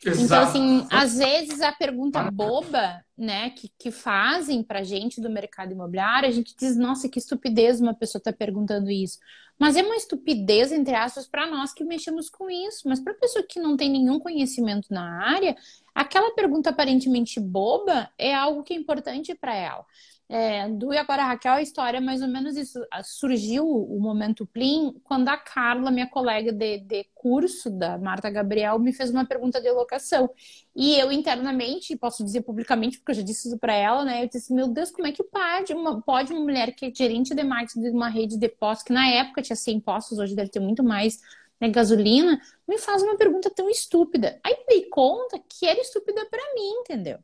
Então, 0.00 0.12
Exato. 0.12 0.24
Então, 0.24 0.42
assim, 0.42 0.86
às 0.90 1.16
vezes 1.16 1.60
a 1.60 1.72
pergunta 1.72 2.28
boba, 2.30 3.04
né, 3.16 3.50
que, 3.50 3.70
que 3.78 3.90
fazem 3.90 4.62
pra 4.62 4.82
gente 4.82 5.20
do 5.20 5.30
mercado 5.30 5.72
imobiliário, 5.72 6.28
a 6.28 6.32
gente 6.32 6.54
diz, 6.58 6.76
nossa, 6.76 7.08
que 7.08 7.18
estupidez 7.18 7.80
uma 7.80 7.94
pessoa 7.94 8.20
tá 8.20 8.32
perguntando 8.32 8.90
isso. 8.90 9.18
Mas 9.58 9.76
é 9.76 9.82
uma 9.82 9.94
estupidez, 9.94 10.72
entre 10.72 10.94
aspas, 10.94 11.28
para 11.28 11.46
nós 11.46 11.72
que 11.72 11.84
mexemos 11.84 12.28
com 12.28 12.50
isso. 12.50 12.88
Mas 12.88 12.98
para 12.98 13.14
pessoa 13.14 13.46
que 13.48 13.60
não 13.60 13.76
tem 13.76 13.88
nenhum 13.88 14.18
conhecimento 14.18 14.88
na 14.90 15.24
área, 15.24 15.54
aquela 15.94 16.34
pergunta 16.34 16.70
aparentemente 16.70 17.38
boba 17.38 18.10
é 18.18 18.34
algo 18.34 18.64
que 18.64 18.74
é 18.74 18.76
importante 18.76 19.34
para 19.36 19.54
ela. 19.54 19.86
É, 20.34 20.66
do 20.66 20.94
E 20.94 20.96
Agora 20.96 21.24
Raquel, 21.24 21.52
a 21.52 21.60
história 21.60 21.98
é 21.98 22.00
mais 22.00 22.22
ou 22.22 22.28
menos 22.28 22.56
isso. 22.56 22.80
Surgiu 23.04 23.66
o 23.66 24.00
momento 24.00 24.46
Plim 24.46 24.94
quando 25.04 25.28
a 25.28 25.36
Carla, 25.36 25.90
minha 25.90 26.08
colega 26.08 26.50
de, 26.50 26.78
de 26.78 27.04
curso 27.14 27.68
da 27.68 27.98
Marta 27.98 28.30
Gabriel, 28.30 28.78
me 28.78 28.94
fez 28.94 29.10
uma 29.10 29.26
pergunta 29.26 29.60
de 29.60 29.70
locação. 29.70 30.30
E 30.74 30.98
eu 30.98 31.12
internamente, 31.12 31.94
posso 31.98 32.24
dizer 32.24 32.40
publicamente, 32.40 32.96
porque 32.96 33.10
eu 33.10 33.16
já 33.16 33.22
disse 33.22 33.48
isso 33.48 33.58
para 33.58 33.74
ela, 33.74 34.06
né? 34.06 34.24
Eu 34.24 34.28
disse, 34.30 34.54
meu 34.54 34.68
Deus, 34.68 34.90
como 34.90 35.06
é 35.06 35.12
que 35.12 35.22
pode 35.22 35.74
uma, 35.74 36.00
pode 36.00 36.32
uma 36.32 36.40
mulher 36.40 36.74
que 36.74 36.86
é 36.86 36.94
gerente 36.94 37.34
de 37.34 37.42
marketing 37.44 37.82
de 37.82 37.90
uma 37.90 38.08
rede 38.08 38.38
de 38.38 38.48
postos, 38.48 38.86
que 38.86 38.92
na 38.94 39.06
época 39.08 39.42
tinha 39.42 39.56
100 39.56 39.80
postos, 39.80 40.18
hoje 40.18 40.34
deve 40.34 40.48
ter 40.50 40.60
muito 40.60 40.82
mais, 40.82 41.20
né, 41.60 41.68
gasolina, 41.68 42.40
me 42.66 42.78
faz 42.78 43.02
uma 43.02 43.18
pergunta 43.18 43.50
tão 43.54 43.68
estúpida. 43.68 44.40
Aí 44.42 44.56
me 44.60 44.64
dei 44.66 44.88
conta 44.88 45.38
que 45.38 45.66
era 45.66 45.78
estúpida 45.78 46.24
para 46.30 46.42
mim, 46.54 46.70
entendeu? 46.80 47.18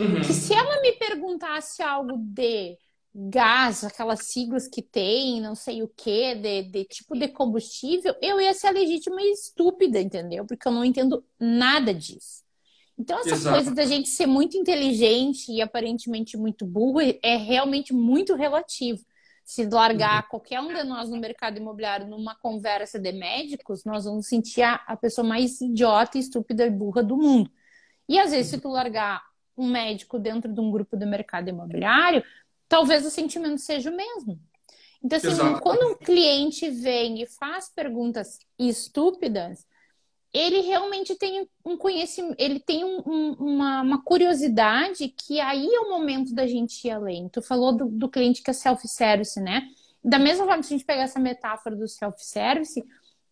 Uhum. 0.00 0.22
Que 0.22 0.32
se 0.32 0.54
ela 0.54 0.80
me 0.80 0.92
perguntasse 0.92 1.82
algo 1.82 2.16
de 2.16 2.78
gás, 3.14 3.84
aquelas 3.84 4.26
siglas 4.26 4.68
que 4.68 4.80
tem, 4.80 5.40
não 5.40 5.54
sei 5.54 5.82
o 5.82 5.88
que, 5.88 6.34
de, 6.36 6.62
de, 6.62 6.84
tipo 6.84 7.18
de 7.18 7.28
combustível, 7.28 8.14
eu 8.22 8.40
ia 8.40 8.54
ser 8.54 8.70
legítima 8.70 9.20
e 9.20 9.32
estúpida, 9.32 10.00
entendeu? 10.00 10.46
Porque 10.46 10.66
eu 10.66 10.72
não 10.72 10.84
entendo 10.84 11.24
nada 11.38 11.92
disso. 11.92 12.42
Então, 12.98 13.18
essa 13.20 13.30
Exato. 13.30 13.56
coisa 13.56 13.74
da 13.74 13.84
gente 13.84 14.08
ser 14.08 14.26
muito 14.26 14.56
inteligente 14.56 15.50
e 15.50 15.60
aparentemente 15.60 16.36
muito 16.36 16.64
burro 16.66 17.00
é 17.00 17.36
realmente 17.36 17.92
muito 17.92 18.34
relativo. 18.34 19.04
Se 19.44 19.66
largar 19.66 20.22
uhum. 20.22 20.28
qualquer 20.30 20.60
um 20.60 20.68
de 20.68 20.84
nós 20.84 21.10
no 21.10 21.18
mercado 21.18 21.58
imobiliário 21.58 22.06
numa 22.06 22.36
conversa 22.36 22.98
de 22.98 23.10
médicos, 23.10 23.84
nós 23.84 24.04
vamos 24.04 24.28
sentir 24.28 24.62
a, 24.62 24.74
a 24.86 24.96
pessoa 24.96 25.26
mais 25.26 25.60
idiota, 25.60 26.18
estúpida 26.18 26.64
e 26.66 26.70
burra 26.70 27.02
do 27.02 27.16
mundo. 27.16 27.50
E 28.08 28.18
às 28.18 28.30
vezes, 28.30 28.50
se 28.50 28.60
tu 28.60 28.68
largar 28.68 29.29
um 29.56 29.68
médico 29.68 30.18
dentro 30.18 30.52
de 30.52 30.60
um 30.60 30.70
grupo 30.70 30.96
do 30.96 31.06
mercado 31.06 31.48
imobiliário, 31.48 32.24
talvez 32.68 33.04
o 33.04 33.10
sentimento 33.10 33.58
seja 33.58 33.90
o 33.90 33.96
mesmo. 33.96 34.40
Então, 35.02 35.16
assim, 35.16 35.28
Exato. 35.28 35.60
quando 35.60 35.92
um 35.92 35.94
cliente 35.94 36.68
vem 36.70 37.22
e 37.22 37.26
faz 37.26 37.70
perguntas 37.74 38.38
estúpidas, 38.58 39.66
ele 40.32 40.60
realmente 40.60 41.14
tem 41.16 41.48
um 41.64 41.76
conhecimento, 41.76 42.36
ele 42.38 42.60
tem 42.60 42.84
um, 42.84 43.02
um, 43.04 43.32
uma, 43.32 43.82
uma, 43.82 44.04
curiosidade 44.04 45.08
que 45.08 45.40
aí 45.40 45.66
é 45.66 45.80
o 45.80 45.90
momento 45.90 46.32
da 46.32 46.46
gente 46.46 46.86
ir 46.86 46.90
além. 46.90 47.28
Tu 47.28 47.42
falou 47.42 47.72
do, 47.72 47.86
do 47.86 48.08
cliente 48.08 48.42
que 48.42 48.50
é 48.50 48.52
self-service, 48.52 49.40
né? 49.40 49.62
Da 50.04 50.18
mesma 50.18 50.46
forma 50.46 50.62
que 50.62 50.66
a 50.66 50.76
gente 50.76 50.84
pegar 50.84 51.02
essa 51.02 51.18
metáfora 51.18 51.74
do 51.74 51.88
self-service, 51.88 52.82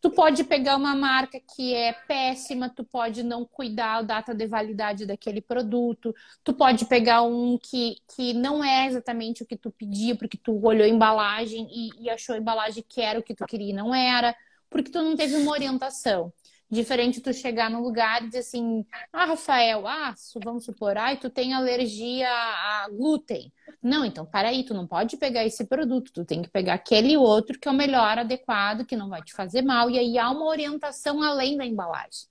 tu 0.01 0.11
pode 0.11 0.45
pegar 0.45 0.77
uma 0.77 0.95
marca 0.95 1.41
que 1.55 1.75
é 1.75 1.93
péssima, 1.93 2.69
tu 2.69 2.85
pode 2.85 3.23
não 3.23 3.45
cuidar 3.45 4.03
da 4.03 4.19
data 4.19 4.35
de 4.35 4.47
validade 4.47 5.07
daquele 5.07 5.41
produto, 5.41 6.15
tu 6.45 6.53
pode 6.53 6.85
pegar 6.87 7.23
um 7.23 7.59
que, 7.59 7.97
que 8.15 8.33
não 8.33 8.63
é 8.63 8.87
exatamente 8.87 9.43
o 9.43 9.47
que 9.47 9.57
tu 9.57 9.71
pedia, 9.71 10.17
porque 10.17 10.37
tu 10.37 10.59
olhou 10.65 10.85
a 10.85 10.89
embalagem 10.89 11.67
e, 11.71 12.05
e 12.05 12.11
achou 12.11 12.35
a 12.35 12.39
embalagem 12.39 12.85
que 12.89 13.01
era 13.01 13.19
o 13.19 13.23
que 13.23 13.35
tu 13.35 13.45
queria 13.47 13.71
e 13.71 13.73
não 13.73 13.95
era, 13.95 14.35
porque 14.71 14.91
tu 14.91 15.03
não 15.03 15.17
teve 15.17 15.35
uma 15.37 15.53
orientação. 15.53 16.33
Diferente 16.71 17.23
tu 17.23 17.33
chegar 17.33 17.71
no 17.71 17.83
lugar 17.83 18.23
e 18.23 18.27
dizer 18.27 18.41
assim, 18.41 18.85
ah, 19.11 19.25
Rafael, 19.25 19.87
ah, 19.87 20.15
vamos 20.45 20.67
supor, 20.67 20.99
ah, 20.99 21.17
tu 21.17 21.31
tem 21.31 21.55
alergia 21.55 22.29
a 22.29 22.89
glúten. 22.91 23.51
Não, 23.83 24.05
então, 24.05 24.27
peraí, 24.27 24.63
tu 24.65 24.75
não 24.75 24.87
pode 24.87 25.17
pegar 25.17 25.47
esse 25.47 25.65
produto, 25.65 26.13
tu 26.13 26.27
tem 26.27 26.43
que 26.43 26.51
pegar 26.51 26.75
aquele 26.75 27.17
outro 27.17 27.59
que 27.59 27.69
é 27.69 27.71
o 27.71 27.75
melhor, 27.75 28.19
adequado, 28.19 28.85
que 28.85 28.97
não 28.97 29.09
vai 29.09 29.23
te 29.23 29.33
fazer 29.33 29.63
mal, 29.63 29.89
e 29.89 29.99
aí 29.99 30.19
há 30.19 30.31
uma 30.31 30.45
orientação 30.45 31.23
além 31.23 31.57
da 31.57 31.65
embalagem. 31.65 32.29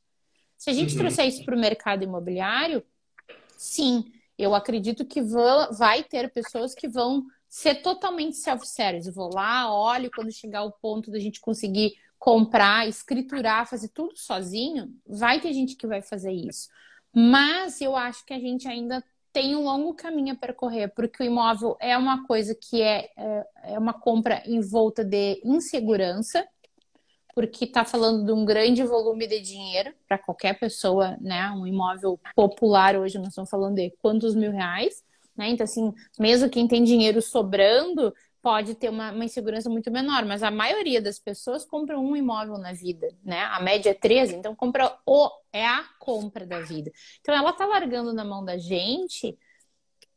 Se 0.56 0.69
a 0.69 0.73
gente 0.73 0.93
uhum. 0.93 1.00
trouxer 1.00 1.28
isso 1.28 1.43
para 1.43 1.56
o 1.56 1.60
mercado 1.60 2.04
imobiliário, 2.04 2.84
sim, 3.58 4.12
eu 4.38 4.54
acredito 4.54 5.04
que 5.04 5.21
vai 5.71 6.04
ter 6.04 6.32
pessoas 6.32 6.76
que 6.76 6.88
vão 6.88 7.26
ser 7.50 7.82
totalmente 7.82 8.38
self-service. 8.38 9.10
Vou 9.10 9.34
lá, 9.34 9.73
olho, 9.73 10.12
quando 10.13 10.32
chegar 10.32 10.63
o 10.63 10.71
ponto 10.71 11.10
da 11.10 11.19
gente 11.19 11.39
conseguir 11.39 11.93
comprar, 12.19 12.88
escriturar, 12.88 13.67
fazer 13.67 13.89
tudo 13.89 14.17
sozinho, 14.17 14.93
vai 15.06 15.39
ter 15.39 15.53
gente 15.53 15.75
que 15.75 15.88
vai 15.88 16.01
fazer 16.01 16.32
isso. 16.32 16.67
Mas 17.13 17.80
eu 17.82 17.95
acho 17.95 18.25
que 18.25 18.34
a 18.34 18.39
gente 18.39 18.67
ainda 18.67 19.03
tem 19.32 19.56
um 19.56 19.63
longo 19.63 19.93
caminho 19.93 20.34
a 20.34 20.38
percorrer, 20.38 20.91
porque 20.95 21.21
o 21.21 21.25
imóvel 21.25 21.77
é 21.80 21.95
uma 21.97 22.25
coisa 22.25 22.56
que 22.56 22.82
é, 22.82 23.10
é, 23.15 23.47
é 23.65 23.80
uma 23.80 23.93
compra 23.93 24.41
em 24.45 24.60
volta 24.62 25.03
de 25.03 25.39
insegurança, 25.43 26.47
porque 27.36 27.65
está 27.65 27.86
falando 27.86 28.25
de 28.25 28.32
um 28.32 28.43
grande 28.43 28.84
volume 28.84 29.27
de 29.27 29.39
dinheiro 29.39 29.93
para 30.08 30.17
qualquer 30.17 30.58
pessoa, 30.60 31.15
né? 31.21 31.51
Um 31.51 31.67
imóvel 31.67 32.19
popular 32.36 32.95
hoje, 32.95 33.19
nós 33.19 33.27
estamos 33.27 33.49
falando 33.49 33.75
de 33.75 33.91
quantos 34.01 34.34
mil 34.34 34.51
reais, 34.51 35.03
né? 35.38 35.49
Então, 35.49 35.63
assim, 35.63 35.93
mesmo 36.19 36.49
quem 36.49 36.67
tem 36.67 36.84
dinheiro 36.84 37.21
sobrando, 37.21 38.12
pode 38.41 38.76
ter 38.76 38.89
uma, 38.89 39.12
uma, 39.12 39.26
insegurança 39.26 39.69
muito 39.69 39.91
menor, 39.91 40.26
mas 40.26 40.43
a 40.43 40.52
maioria 40.52 41.02
das 41.02 41.19
pessoas 41.19 41.65
compram 41.65 42.04
um 42.04 42.15
imóvel 42.15 42.58
na 42.58 42.73
vida, 42.73 43.08
né? 43.23 43.43
A 43.45 43.60
média 43.60 43.89
é 43.89 43.93
13, 43.93 44.36
então 44.36 44.56
compra 44.56 44.97
o 45.06 45.30
é 45.52 45.65
a 45.65 45.84
compra 46.00 46.45
da 46.45 46.62
vida. 46.62 46.91
Então 47.19 47.36
ela 47.36 47.52
tá 47.54 47.65
largando 47.65 48.13
na 48.13 48.23
mão 48.23 48.43
da 48.45 48.58
gente 48.58 49.38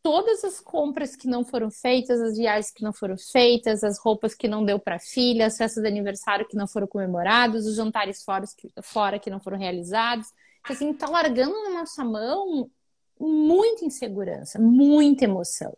todas 0.02 0.44
as 0.44 0.60
compras 0.60 1.14
que 1.14 1.28
não 1.28 1.44
foram 1.44 1.70
feitas, 1.70 2.20
as 2.20 2.36
viagens 2.36 2.70
que 2.72 2.82
não 2.82 2.92
foram 2.92 3.16
feitas, 3.18 3.84
as 3.84 3.98
roupas 3.98 4.34
que 4.34 4.48
não 4.48 4.64
deu 4.64 4.78
para 4.78 4.98
filha, 4.98 5.46
as 5.46 5.56
festas 5.56 5.82
de 5.82 5.88
aniversário 5.88 6.46
que 6.48 6.56
não 6.56 6.66
foram 6.66 6.86
comemorados, 6.86 7.66
os 7.66 7.76
jantares 7.76 8.22
fora, 8.22 8.44
fora 8.82 9.18
que 9.18 9.30
não 9.30 9.40
foram 9.40 9.58
realizados. 9.58 10.26
Então, 10.60 10.74
assim, 10.74 10.92
tá 10.94 11.08
largando 11.08 11.52
na 11.64 11.80
nossa 11.80 12.04
mão 12.04 12.70
muita 13.18 13.84
insegurança, 13.84 14.58
muita 14.58 15.24
emoção. 15.24 15.76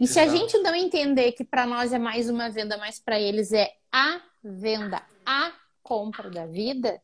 E 0.00 0.06
se 0.06 0.20
a 0.20 0.28
gente 0.28 0.56
não 0.58 0.74
entender 0.74 1.32
que 1.32 1.44
para 1.44 1.66
nós 1.66 1.92
é 1.92 1.98
mais 1.98 2.30
uma 2.30 2.48
venda, 2.48 2.76
mas 2.76 3.00
para 3.00 3.18
eles 3.18 3.52
é 3.52 3.72
a 3.90 4.20
venda, 4.42 5.02
a 5.26 5.52
compra 5.82 6.30
da 6.30 6.46
vida, 6.46 7.00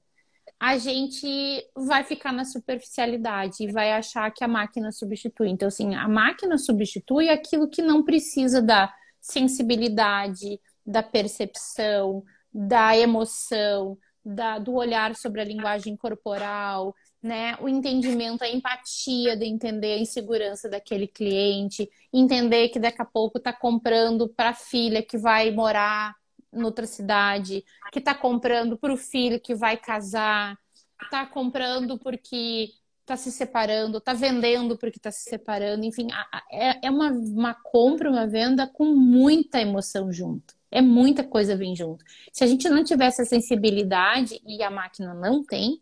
a 0.60 0.78
gente 0.78 1.26
vai 1.74 2.04
ficar 2.04 2.32
na 2.32 2.44
superficialidade 2.44 3.56
e 3.60 3.72
vai 3.72 3.92
achar 3.92 4.30
que 4.30 4.44
a 4.44 4.48
máquina 4.48 4.92
substitui. 4.92 5.48
Então, 5.48 5.68
assim, 5.68 5.94
a 5.94 6.08
máquina 6.08 6.56
substitui 6.56 7.28
aquilo 7.28 7.68
que 7.68 7.82
não 7.82 8.04
precisa 8.04 8.62
da 8.62 8.92
sensibilidade, 9.20 10.60
da 10.86 11.02
percepção, 11.02 12.22
da 12.52 12.96
emoção, 12.96 13.98
da, 14.24 14.58
do 14.58 14.74
olhar 14.74 15.14
sobre 15.16 15.40
a 15.40 15.44
linguagem 15.44 15.96
corporal, 15.96 16.94
né? 17.24 17.56
O 17.58 17.66
entendimento, 17.66 18.44
a 18.44 18.48
empatia 18.50 19.34
de 19.34 19.46
entender 19.46 19.94
a 19.94 19.98
insegurança 19.98 20.68
daquele 20.68 21.08
cliente, 21.08 21.88
entender 22.12 22.68
que 22.68 22.78
daqui 22.78 23.00
a 23.00 23.04
pouco 23.06 23.38
está 23.38 23.50
comprando 23.50 24.28
para 24.28 24.50
a 24.50 24.54
filha 24.54 25.02
que 25.02 25.16
vai 25.16 25.50
morar 25.50 26.14
noutra 26.52 26.86
cidade, 26.86 27.64
que 27.90 27.98
está 27.98 28.14
comprando 28.14 28.76
para 28.76 28.92
o 28.92 28.96
filho 28.98 29.40
que 29.40 29.54
vai 29.54 29.78
casar, 29.78 30.58
está 31.02 31.24
comprando 31.24 31.98
porque 31.98 32.68
está 33.00 33.16
se 33.16 33.32
separando, 33.32 33.96
está 33.98 34.12
vendendo 34.12 34.76
porque 34.76 34.98
está 34.98 35.10
se 35.10 35.22
separando, 35.22 35.82
enfim, 35.82 36.08
é, 36.52 36.86
é 36.86 36.90
uma, 36.90 37.08
uma 37.10 37.54
compra, 37.54 38.10
uma 38.10 38.26
venda 38.26 38.66
com 38.66 38.84
muita 38.84 39.62
emoção 39.62 40.12
junto. 40.12 40.54
É 40.70 40.82
muita 40.82 41.24
coisa 41.24 41.56
vem 41.56 41.74
junto. 41.74 42.04
Se 42.32 42.44
a 42.44 42.46
gente 42.46 42.68
não 42.68 42.84
tivesse 42.84 43.22
a 43.22 43.24
sensibilidade, 43.24 44.42
e 44.46 44.62
a 44.62 44.70
máquina 44.70 45.14
não 45.14 45.42
tem, 45.42 45.80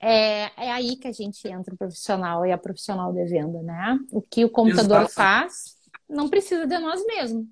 é, 0.00 0.50
é 0.56 0.72
aí 0.72 0.96
que 0.96 1.08
a 1.08 1.12
gente 1.12 1.46
entra 1.48 1.74
o 1.74 1.78
profissional 1.78 2.44
e 2.44 2.52
a 2.52 2.58
profissional 2.58 3.12
de 3.12 3.24
venda, 3.24 3.62
né? 3.62 3.98
O 4.12 4.20
que 4.20 4.44
o 4.44 4.50
computador 4.50 5.02
Exato. 5.02 5.14
faz 5.14 5.76
não 6.08 6.28
precisa 6.28 6.66
de 6.66 6.78
nós 6.78 7.04
mesmos. 7.06 7.46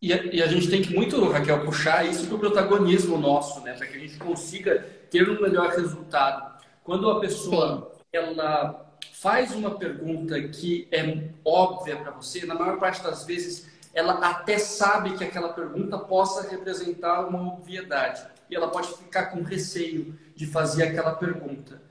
E 0.00 0.12
a, 0.12 0.24
e 0.24 0.42
a, 0.42 0.46
gente 0.48 0.68
tem 0.68 0.82
que 0.82 0.92
muito, 0.92 1.24
Raquel, 1.28 1.64
puxar 1.64 2.04
isso 2.04 2.26
para 2.26 2.34
o 2.34 2.38
protagonismo 2.38 3.16
nosso, 3.16 3.60
né? 3.60 3.74
Para 3.74 3.86
que 3.86 3.96
a 3.96 4.00
gente 4.00 4.16
consiga 4.16 4.84
ter 5.10 5.28
um 5.28 5.40
melhor 5.40 5.70
resultado. 5.70 6.60
Quando 6.82 7.08
a 7.08 7.20
pessoa 7.20 7.92
Sim. 7.94 8.02
ela 8.12 8.98
faz 9.12 9.54
uma 9.54 9.78
pergunta 9.78 10.42
que 10.48 10.88
é 10.90 11.30
óbvia 11.44 11.96
para 11.96 12.10
você, 12.10 12.44
na 12.44 12.56
maior 12.56 12.80
parte 12.80 13.02
das 13.02 13.24
vezes 13.24 13.70
ela 13.94 14.14
até 14.14 14.58
sabe 14.58 15.16
que 15.16 15.22
aquela 15.22 15.52
pergunta 15.52 15.98
possa 15.98 16.48
representar 16.50 17.28
uma 17.28 17.54
obviedade 17.54 18.26
e 18.52 18.54
ela 18.54 18.68
pode 18.68 18.88
ficar 18.88 19.26
com 19.26 19.42
receio 19.42 20.14
de 20.36 20.46
fazer 20.46 20.82
aquela 20.82 21.14
pergunta. 21.14 21.82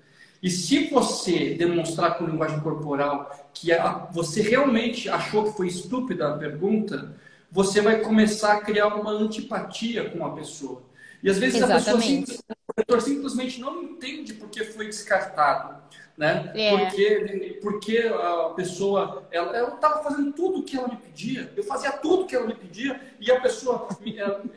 E 0.44 0.50
se 0.50 0.90
você 0.90 1.56
demonstrar 1.56 2.18
com 2.18 2.26
linguagem 2.26 2.60
corporal 2.60 3.50
que 3.52 3.72
a, 3.74 4.08
você 4.12 4.42
realmente 4.42 5.10
achou 5.10 5.46
que 5.46 5.58
foi 5.58 5.68
estúpida 5.68 6.30
a 6.30 6.38
pergunta, 6.38 7.16
você 7.52 7.82
vai 7.82 8.02
começar 8.02 8.54
a 8.54 8.62
criar 8.62 8.88
uma 8.88 9.12
antipatia 9.12 10.12
com 10.12 10.24
a 10.24 10.34
pessoa. 10.34 10.84
E 11.24 11.30
às 11.30 11.40
vezes 11.40 11.62
Exatamente. 11.62 12.40
a 12.68 12.74
pessoa 12.74 12.98
o 12.98 13.02
simplesmente 13.02 13.60
não 13.60 13.84
entende 13.84 14.36
por 14.36 14.50
que 14.50 14.64
foi 14.64 14.86
descartado 14.86 15.82
né? 16.18 16.52
É. 16.56 16.78
Porque, 16.78 17.60
porque 17.62 17.98
a 18.00 18.54
pessoa, 18.56 19.28
ela 19.32 19.76
estava 19.76 20.04
fazendo 20.04 20.32
tudo 20.34 20.60
o 20.60 20.64
que 20.64 20.78
ela 20.78 20.88
me 20.88 20.98
pedia, 20.98 21.52
eu 21.56 21.64
fazia 21.64 21.92
tudo 21.92 22.24
o 22.24 22.28
que 22.28 22.36
ela 22.36 22.48
me 22.48 22.56
pedia 22.56 23.00
e 23.20 23.32
a 23.32 23.40
pessoa, 23.40 23.88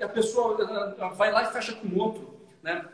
a 0.00 0.08
pessoa 0.08 1.12
vai 1.16 1.32
lá 1.32 1.44
e 1.44 1.52
fecha 1.52 1.72
com 1.72 1.98
outro, 1.98 2.34
né? 2.62 2.84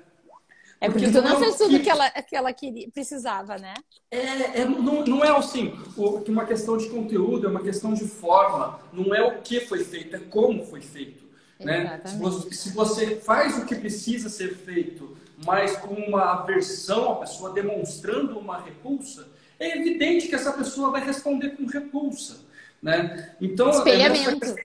É 0.82 0.88
porque, 0.88 1.04
porque 1.04 1.18
tu 1.18 1.22
não, 1.22 1.34
não 1.34 1.40
fez 1.40 1.58
tudo 1.58 1.78
que 1.78 1.90
ela, 1.90 2.10
que 2.10 2.34
ela 2.34 2.52
queria, 2.54 2.88
precisava, 2.90 3.58
né? 3.58 3.74
É, 4.10 4.62
é, 4.62 4.64
não, 4.64 5.04
não 5.04 5.22
é 5.22 5.30
assim, 5.36 5.78
uma 6.26 6.46
questão 6.46 6.78
de 6.78 6.88
conteúdo, 6.88 7.46
é 7.46 7.50
uma 7.50 7.60
questão 7.60 7.92
de 7.92 8.06
forma, 8.06 8.80
não 8.90 9.14
é 9.14 9.22
o 9.22 9.42
que 9.42 9.60
foi 9.60 9.84
feito, 9.84 10.16
é 10.16 10.18
como 10.18 10.64
foi 10.64 10.80
feito. 10.80 11.28
Né? 11.58 12.00
Se 12.06 12.16
você, 12.16 12.54
se 12.54 12.70
você 12.72 13.16
faz 13.16 13.58
o 13.58 13.66
que 13.66 13.74
precisa 13.74 14.30
ser 14.30 14.54
feito 14.56 15.14
mas 15.44 15.76
com 15.76 15.94
uma 15.94 16.40
aversão, 16.40 17.12
a 17.12 17.16
pessoa 17.16 17.52
demonstrando 17.52 18.38
uma 18.38 18.60
repulsa, 18.60 19.28
é 19.58 19.78
evidente 19.78 20.28
que 20.28 20.34
essa 20.34 20.52
pessoa 20.52 20.90
vai 20.90 21.04
responder 21.04 21.50
com 21.50 21.66
repulsa. 21.66 22.44
Né? 22.82 23.34
Então, 23.40 23.68
é 23.68 23.70
espelhamento. 23.70 24.44
Essa... 24.44 24.56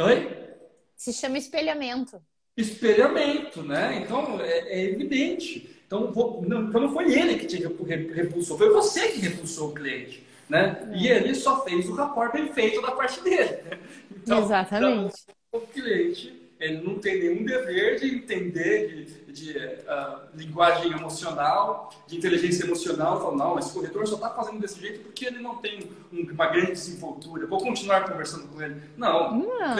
Oi? 0.00 0.48
Se 0.96 1.12
chama 1.12 1.38
espelhamento. 1.38 2.20
Espelhamento, 2.56 3.62
né? 3.62 4.02
Então, 4.02 4.40
é, 4.40 4.80
é 4.80 4.84
evidente. 4.84 5.78
Então, 5.86 6.12
não, 6.46 6.68
então, 6.68 6.80
não 6.80 6.92
foi 6.92 7.12
ele 7.12 7.38
que 7.38 7.46
te 7.46 7.56
repulsou, 7.56 8.58
foi 8.58 8.70
você 8.70 9.08
que 9.08 9.20
repulsou 9.20 9.70
o 9.70 9.74
cliente. 9.74 10.26
né? 10.48 10.90
E 10.94 11.08
ele 11.08 11.34
só 11.34 11.64
fez 11.64 11.88
o 11.88 11.94
rapport 11.94 12.32
bem 12.32 12.52
feito 12.52 12.82
da 12.82 12.92
parte 12.92 13.20
dele. 13.22 13.58
Então, 14.28 14.44
Exatamente. 14.44 15.14
Então, 15.48 15.62
o 15.62 15.66
cliente 15.68 16.37
ele 16.60 16.80
não 16.82 16.98
tem 16.98 17.20
nenhum 17.20 17.44
dever 17.44 18.00
de 18.00 18.14
entender 18.16 19.04
de, 19.04 19.32
de 19.32 19.58
uh, 19.58 20.28
linguagem 20.34 20.90
emocional, 20.90 21.90
de 22.06 22.16
inteligência 22.16 22.64
emocional. 22.64 23.20
Fala, 23.20 23.36
não, 23.36 23.58
esse 23.58 23.72
corretor 23.72 24.06
só 24.08 24.16
está 24.16 24.30
fazendo 24.30 24.58
desse 24.58 24.80
jeito 24.80 25.00
porque 25.00 25.26
ele 25.26 25.38
não 25.38 25.58
tem 25.58 25.88
um, 26.12 26.22
uma 26.32 26.46
grande 26.48 26.72
desenvoltura. 26.72 27.46
Vou 27.46 27.60
continuar 27.60 28.08
conversando 28.10 28.48
com 28.48 28.60
ele. 28.60 28.82
Não. 28.96 29.38
não. 29.38 29.76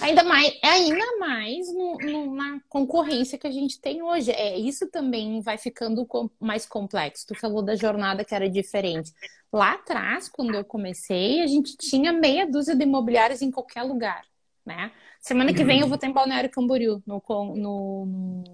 Ainda 0.00 0.24
mais, 0.24 0.52
ainda 0.62 1.18
mais 1.18 1.72
no, 1.72 1.96
no, 1.98 2.34
na 2.34 2.60
concorrência 2.68 3.38
que 3.38 3.46
a 3.46 3.52
gente 3.52 3.80
tem 3.80 4.02
hoje. 4.02 4.32
É, 4.32 4.58
isso 4.58 4.88
também 4.88 5.40
vai 5.40 5.56
ficando 5.56 6.04
mais 6.40 6.66
complexo. 6.66 7.26
Tu 7.28 7.34
falou 7.36 7.62
da 7.62 7.76
jornada 7.76 8.24
que 8.24 8.34
era 8.34 8.50
diferente. 8.50 9.12
Lá 9.52 9.74
atrás, 9.74 10.28
quando 10.28 10.54
eu 10.54 10.64
comecei, 10.64 11.42
a 11.42 11.46
gente 11.46 11.76
tinha 11.76 12.12
meia 12.12 12.44
dúzia 12.44 12.74
de 12.74 12.82
imobiliários 12.82 13.42
em 13.42 13.50
qualquer 13.50 13.82
lugar, 13.82 14.24
né? 14.64 14.90
Semana 15.22 15.54
que 15.54 15.62
vem 15.62 15.78
eu 15.78 15.86
vou 15.86 15.94
estar 15.94 16.08
em 16.08 16.12
Balneário 16.12 16.50
Camboriú, 16.50 17.00
no, 17.06 17.22
no, 17.54 18.44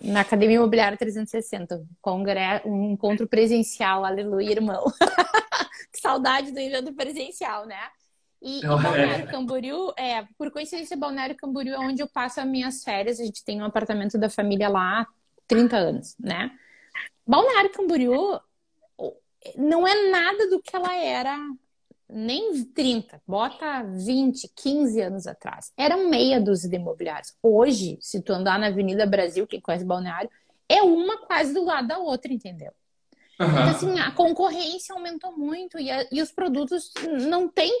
na 0.00 0.22
Academia 0.22 0.56
Imobiliária 0.56 0.98
360, 0.98 1.86
congresso, 2.02 2.68
um 2.68 2.90
encontro 2.90 3.28
presencial, 3.28 4.04
aleluia, 4.04 4.50
irmão. 4.50 4.84
que 5.92 6.00
saudade 6.00 6.50
do 6.50 6.58
evento 6.58 6.92
presencial, 6.92 7.66
né? 7.66 7.78
E, 8.42 8.58
e 8.58 8.66
Balneário 8.66 9.28
Camboriú, 9.28 9.92
é, 9.96 10.26
por 10.36 10.50
coincidência, 10.50 10.96
Balneário 10.96 11.36
Camboriú 11.36 11.74
é 11.74 11.78
onde 11.78 12.02
eu 12.02 12.08
passo 12.08 12.40
as 12.40 12.46
minhas 12.46 12.82
férias. 12.82 13.20
A 13.20 13.24
gente 13.24 13.44
tem 13.44 13.62
um 13.62 13.64
apartamento 13.64 14.18
da 14.18 14.28
família 14.28 14.68
lá 14.68 15.02
há 15.02 15.06
30 15.46 15.76
anos, 15.76 16.16
né? 16.18 16.50
Balneário 17.24 17.70
Camboriú 17.70 18.40
não 19.56 19.86
é 19.86 20.10
nada 20.10 20.50
do 20.50 20.60
que 20.60 20.74
ela 20.74 20.96
era 20.96 21.38
nem 22.08 22.64
30, 22.64 23.20
bota 23.26 23.82
20, 23.82 24.50
15 24.54 25.00
anos 25.00 25.26
atrás. 25.26 25.72
Eram 25.76 26.08
meia 26.08 26.40
dúzia 26.40 26.70
de 26.70 26.76
imobiliários. 26.76 27.34
Hoje, 27.42 27.98
se 28.00 28.22
tu 28.22 28.32
andar 28.32 28.58
na 28.58 28.68
Avenida 28.68 29.04
Brasil, 29.06 29.46
quem 29.46 29.60
conhece 29.60 29.84
Balneário, 29.84 30.30
é 30.68 30.82
uma 30.82 31.18
quase 31.26 31.52
do 31.52 31.64
lado 31.64 31.88
da 31.88 31.98
outra, 31.98 32.32
entendeu? 32.32 32.72
Uhum. 33.40 33.46
Então, 33.48 33.68
assim, 33.68 34.00
a 34.00 34.10
concorrência 34.12 34.94
aumentou 34.94 35.36
muito 35.36 35.78
e, 35.78 35.90
a, 35.90 36.06
e 36.10 36.22
os 36.22 36.32
produtos 36.32 36.92
não 37.28 37.48
tem 37.48 37.72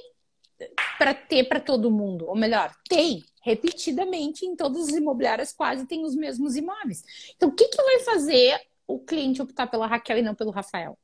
para 0.98 1.14
ter 1.14 1.44
para 1.44 1.60
todo 1.60 1.90
mundo. 1.90 2.26
Ou 2.26 2.36
melhor, 2.36 2.74
tem 2.88 3.24
repetidamente 3.42 4.44
em 4.44 4.56
todos 4.56 4.88
os 4.88 4.94
imobiliários 4.94 5.52
quase 5.52 5.86
tem 5.86 6.04
os 6.04 6.14
mesmos 6.14 6.56
imóveis. 6.56 7.04
Então, 7.36 7.48
o 7.48 7.52
que, 7.52 7.68
que 7.68 7.82
vai 7.82 8.00
fazer 8.00 8.60
o 8.86 8.98
cliente 8.98 9.40
optar 9.40 9.66
pela 9.66 9.86
Raquel 9.86 10.18
e 10.18 10.22
não 10.22 10.34
pelo 10.34 10.50
Rafael? 10.50 10.98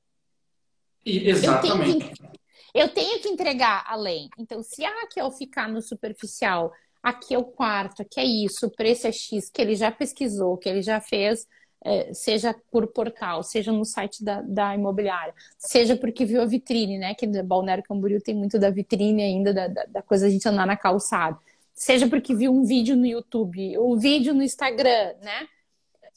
E, 1.05 1.29
exatamente. 1.29 1.91
Eu 1.91 1.99
tenho 1.99 2.14
que, 2.14 2.41
eu 2.75 2.89
tenho 2.89 3.20
que 3.20 3.29
entregar 3.29 3.85
além. 3.87 4.29
Então, 4.39 4.62
se 4.62 4.85
a 4.85 4.91
Raquel 5.01 5.31
ficar 5.31 5.68
no 5.68 5.83
superficial, 5.83 6.73
aqui 7.03 7.35
é 7.35 7.39
o 7.39 7.45
quarto, 7.45 8.03
aqui 8.03 8.20
é 8.20 8.25
isso, 8.25 8.66
o 8.66 8.70
preço 8.70 9.07
é 9.07 9.12
X, 9.12 9.51
que 9.51 9.61
ele 9.61 9.75
já 9.75 9.91
pesquisou, 9.91 10.57
que 10.57 10.68
ele 10.68 10.83
já 10.83 11.01
fez, 11.01 11.47
é, 11.85 12.14
seja 12.14 12.55
por 12.70 12.87
portal, 12.87 13.43
seja 13.43 13.73
no 13.73 13.85
site 13.85 14.25
da, 14.25 14.41
da 14.41 14.75
imobiliária, 14.75 15.35
seja 15.59 15.97
porque 15.97 16.25
viu 16.25 16.41
a 16.41 16.47
vitrine, 16.47 16.99
né? 16.99 17.14
Que 17.14 17.27
no 17.27 17.43
Balneário 17.43 17.83
Camboriú 17.83 18.20
tem 18.20 18.35
muito 18.35 18.59
da 18.59 18.70
vitrine 18.70 19.23
ainda, 19.23 19.53
da, 19.53 19.66
da, 19.68 19.85
da 19.85 20.03
coisa 20.03 20.27
a 20.27 20.31
gente 20.31 20.49
andar 20.49 20.66
na 20.66 20.77
calçada. 20.77 21.39
Seja 21.75 22.07
porque 22.09 22.35
viu 22.35 22.53
um 22.53 22.64
vídeo 22.64 22.97
no 22.97 23.07
YouTube, 23.07 23.79
um 23.79 23.99
vídeo 23.99 24.33
no 24.33 24.43
Instagram, 24.43 25.14
né? 25.23 25.49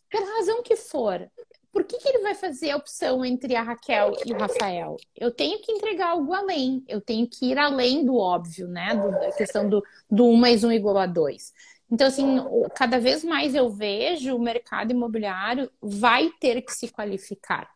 Pela 0.09 0.37
razão 0.37 0.61
que 0.61 0.75
for, 0.75 1.27
por 1.75 1.83
que, 1.83 1.97
que 1.97 2.07
ele 2.07 2.19
vai 2.19 2.33
fazer 2.33 2.71
a 2.71 2.77
opção 2.77 3.25
entre 3.25 3.53
a 3.53 3.61
Raquel 3.61 4.13
e 4.25 4.31
o 4.31 4.37
Rafael? 4.37 4.95
Eu 5.13 5.29
tenho 5.29 5.59
que 5.59 5.73
entregar 5.73 6.11
algo 6.11 6.33
além, 6.33 6.81
eu 6.87 7.01
tenho 7.01 7.27
que 7.27 7.47
ir 7.47 7.57
além 7.57 8.05
do 8.05 8.15
óbvio, 8.15 8.65
né? 8.65 8.95
Do, 8.95 9.11
da 9.11 9.33
questão 9.33 9.67
do, 9.67 9.83
do 10.09 10.25
1 10.25 10.35
mais 10.37 10.63
1 10.63 10.71
igual 10.71 10.97
a 10.97 11.05
2. 11.05 11.53
Então, 11.91 12.07
assim, 12.07 12.37
cada 12.73 12.97
vez 12.97 13.25
mais 13.25 13.53
eu 13.53 13.69
vejo 13.69 14.37
o 14.37 14.39
mercado 14.39 14.91
imobiliário 14.91 15.69
vai 15.81 16.31
ter 16.39 16.61
que 16.61 16.71
se 16.71 16.87
qualificar. 16.87 17.69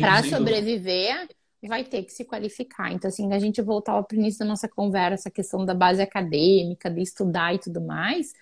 Para 0.00 0.24
sobreviver, 0.24 1.28
vai 1.62 1.84
ter 1.84 2.02
que 2.02 2.12
se 2.12 2.24
qualificar. 2.24 2.92
Então, 2.92 3.06
assim, 3.06 3.32
a 3.32 3.38
gente 3.38 3.62
voltar 3.62 3.92
ao 3.92 4.04
início 4.12 4.40
da 4.40 4.44
nossa 4.44 4.68
conversa, 4.68 5.28
a 5.28 5.32
questão 5.32 5.64
da 5.64 5.72
base 5.72 6.02
acadêmica, 6.02 6.90
de 6.90 7.00
estudar 7.00 7.54
e 7.54 7.60
tudo 7.60 7.80
mais 7.80 8.32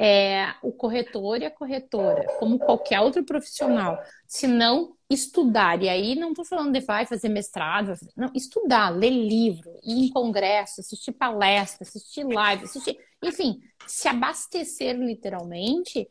é, 0.00 0.54
o 0.62 0.70
corretor 0.70 1.42
e 1.42 1.44
a 1.44 1.50
corretora, 1.50 2.24
como 2.38 2.56
qualquer 2.56 3.00
outro 3.00 3.24
profissional, 3.24 3.98
se 4.28 4.46
não 4.46 4.94
estudar, 5.10 5.82
e 5.82 5.88
aí 5.88 6.14
não 6.14 6.28
estou 6.30 6.44
falando 6.44 6.72
de 6.72 6.80
vai 6.80 7.04
fazer 7.04 7.28
mestrado, 7.28 7.94
não, 8.16 8.30
estudar, 8.32 8.90
ler 8.90 9.10
livro, 9.10 9.72
ir 9.82 10.06
em 10.06 10.10
congresso, 10.10 10.80
assistir 10.80 11.10
palestra, 11.10 11.82
assistir 11.82 12.22
live, 12.22 12.62
assistir, 12.62 12.96
enfim, 13.20 13.60
se 13.88 14.06
abastecer 14.06 14.96
literalmente, 14.96 16.08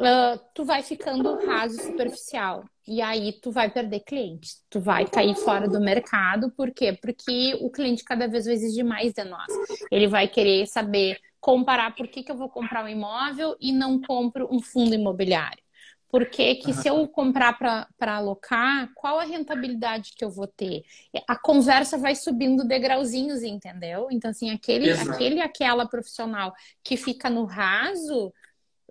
uh, 0.00 0.40
tu 0.54 0.64
vai 0.64 0.82
ficando 0.82 1.36
raso 1.46 1.80
superficial. 1.80 2.64
E 2.88 3.00
aí 3.00 3.32
tu 3.40 3.52
vai 3.52 3.70
perder 3.70 4.00
clientes, 4.00 4.64
tu 4.68 4.80
vai 4.80 5.06
cair 5.06 5.36
fora 5.36 5.68
do 5.68 5.80
mercado, 5.80 6.50
por 6.50 6.72
quê? 6.72 6.98
Porque 7.00 7.56
o 7.60 7.70
cliente 7.70 8.02
cada 8.02 8.26
vez 8.26 8.46
vai 8.46 8.54
exigir 8.54 8.84
mais 8.84 9.12
de 9.12 9.22
nós. 9.22 9.46
Ele 9.92 10.08
vai 10.08 10.26
querer 10.26 10.66
saber 10.66 11.18
comparar 11.38 11.94
por 11.94 12.08
que, 12.08 12.22
que 12.22 12.32
eu 12.32 12.36
vou 12.36 12.48
comprar 12.48 12.84
um 12.84 12.88
imóvel 12.88 13.56
e 13.60 13.72
não 13.72 14.00
compro 14.00 14.48
um 14.50 14.60
fundo 14.60 14.94
imobiliário. 14.94 15.62
Porque 16.08 16.56
que 16.56 16.72
se 16.72 16.88
eu 16.88 17.06
comprar 17.06 17.56
para 17.56 18.16
alocar, 18.16 18.90
qual 18.96 19.20
a 19.20 19.24
rentabilidade 19.24 20.12
que 20.16 20.24
eu 20.24 20.30
vou 20.30 20.48
ter? 20.48 20.82
A 21.28 21.38
conversa 21.38 21.96
vai 21.96 22.16
subindo 22.16 22.66
degrauzinhos, 22.66 23.44
entendeu? 23.44 24.08
Então, 24.10 24.32
assim, 24.32 24.50
aquele, 24.50 24.90
aquele 24.90 25.40
aquela 25.40 25.86
profissional 25.86 26.52
que 26.82 26.96
fica 26.96 27.30
no 27.30 27.44
raso 27.44 28.32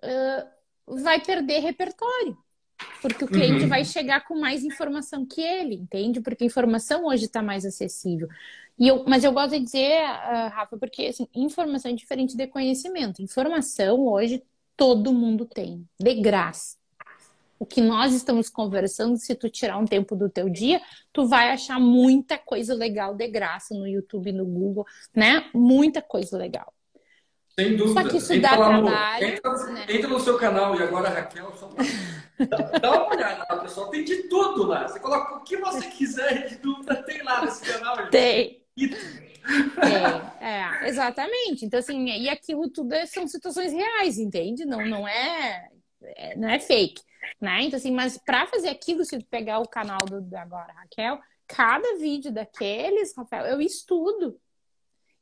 uh, 0.02 0.59
vai 1.02 1.20
perder 1.20 1.60
repertório. 1.60 2.36
Porque 3.02 3.24
o 3.24 3.28
cliente 3.28 3.64
uhum. 3.64 3.68
vai 3.68 3.84
chegar 3.84 4.26
com 4.26 4.38
mais 4.38 4.64
informação 4.64 5.26
que 5.26 5.40
ele, 5.40 5.74
entende? 5.74 6.20
Porque 6.20 6.44
a 6.44 6.46
informação 6.46 7.06
hoje 7.06 7.26
está 7.26 7.42
mais 7.42 7.64
acessível. 7.64 8.28
E 8.78 8.88
eu, 8.88 9.04
mas 9.06 9.24
eu 9.24 9.32
gosto 9.32 9.50
de 9.50 9.60
dizer, 9.60 10.02
uh, 10.02 10.48
Rafa, 10.48 10.76
porque 10.78 11.06
assim, 11.06 11.28
informação 11.34 11.90
é 11.90 11.94
diferente 11.94 12.36
de 12.36 12.46
conhecimento. 12.46 13.22
Informação 13.22 14.00
hoje 14.06 14.42
todo 14.76 15.12
mundo 15.12 15.44
tem, 15.44 15.86
de 15.98 16.14
graça. 16.14 16.78
O 17.58 17.66
que 17.66 17.82
nós 17.82 18.14
estamos 18.14 18.48
conversando, 18.48 19.18
se 19.18 19.34
tu 19.34 19.50
tirar 19.50 19.76
um 19.76 19.84
tempo 19.84 20.16
do 20.16 20.30
teu 20.30 20.48
dia, 20.48 20.80
tu 21.12 21.26
vai 21.26 21.50
achar 21.50 21.78
muita 21.78 22.38
coisa 22.38 22.74
legal 22.74 23.14
de 23.14 23.28
graça 23.28 23.74
no 23.74 23.86
YouTube, 23.86 24.32
no 24.32 24.46
Google, 24.46 24.86
né? 25.14 25.50
Muita 25.52 26.00
coisa 26.00 26.38
legal. 26.38 26.72
Sem 27.60 27.76
dúvida. 27.76 28.02
Só 28.02 28.08
que 28.08 28.16
isso 28.16 28.32
entra 28.32 28.50
dá 28.50 28.56
trabalho. 28.56 29.26
No, 29.26 29.26
entra, 29.26 29.72
né? 29.72 29.86
entra, 29.88 30.08
no 30.08 30.20
seu 30.20 30.38
canal 30.38 30.74
e 30.74 30.82
agora, 30.82 31.10
Raquel, 31.10 31.52
só 31.56 31.68
dá, 32.46 32.56
dá 32.78 32.90
uma 32.90 33.14
olhada 33.14 33.46
lá, 33.48 33.56
pessoal. 33.60 33.90
Tem 33.90 34.02
de 34.02 34.22
tudo 34.24 34.66
lá. 34.66 34.88
Você 34.88 34.98
coloca 34.98 35.36
o 35.36 35.44
que 35.44 35.58
você 35.58 35.86
quiser 35.88 36.48
de 36.48 36.56
dúvida, 36.56 37.02
tem 37.02 37.22
lá 37.22 37.44
nesse 37.44 37.70
canal. 37.70 37.96
Gente. 37.96 38.10
Tem. 38.10 38.60
É, 40.40 40.46
é, 40.46 40.88
exatamente. 40.88 41.64
Então, 41.64 41.78
assim, 41.80 42.06
e 42.06 42.28
aquilo 42.28 42.70
tudo 42.70 42.94
é, 42.94 43.04
são 43.04 43.26
situações 43.26 43.72
reais, 43.72 44.18
entende? 44.18 44.64
Não, 44.64 44.84
não 44.86 45.06
é, 45.06 45.68
é 46.02 46.36
não 46.36 46.48
é 46.48 46.58
fake, 46.58 47.02
né? 47.40 47.62
Então, 47.62 47.76
assim, 47.76 47.90
mas 47.90 48.16
para 48.18 48.46
fazer 48.46 48.68
aquilo, 48.68 49.04
se 49.04 49.18
tu 49.18 49.26
pegar 49.26 49.58
o 49.58 49.68
canal 49.68 49.98
do, 50.06 50.20
do 50.22 50.36
agora, 50.36 50.72
Raquel, 50.72 51.18
cada 51.46 51.96
vídeo 51.98 52.32
daqueles, 52.32 53.14
Rafael, 53.14 53.46
eu 53.46 53.60
estudo. 53.60 54.40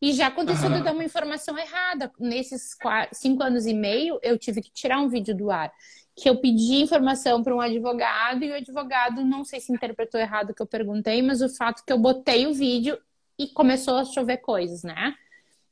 E 0.00 0.12
já 0.12 0.28
aconteceu 0.28 0.66
uhum. 0.66 0.74
de 0.74 0.78
eu 0.78 0.84
dar 0.84 0.92
uma 0.92 1.04
informação 1.04 1.58
errada. 1.58 2.10
Nesses 2.18 2.74
quatro, 2.74 3.16
cinco 3.16 3.42
anos 3.42 3.66
e 3.66 3.74
meio, 3.74 4.18
eu 4.22 4.38
tive 4.38 4.62
que 4.62 4.70
tirar 4.70 5.00
um 5.00 5.08
vídeo 5.08 5.36
do 5.36 5.50
ar. 5.50 5.72
Que 6.14 6.28
eu 6.28 6.36
pedi 6.36 6.82
informação 6.82 7.42
para 7.42 7.54
um 7.54 7.60
advogado 7.60 8.44
e 8.44 8.50
o 8.50 8.54
advogado, 8.54 9.24
não 9.24 9.44
sei 9.44 9.60
se 9.60 9.72
interpretou 9.72 10.20
errado 10.20 10.50
o 10.50 10.54
que 10.54 10.62
eu 10.62 10.66
perguntei, 10.66 11.20
mas 11.22 11.42
o 11.42 11.48
fato 11.48 11.84
que 11.84 11.92
eu 11.92 11.98
botei 11.98 12.46
o 12.46 12.54
vídeo 12.54 12.98
e 13.38 13.48
começou 13.48 13.96
a 13.96 14.04
chover 14.04 14.38
coisas, 14.38 14.82
né? 14.82 15.14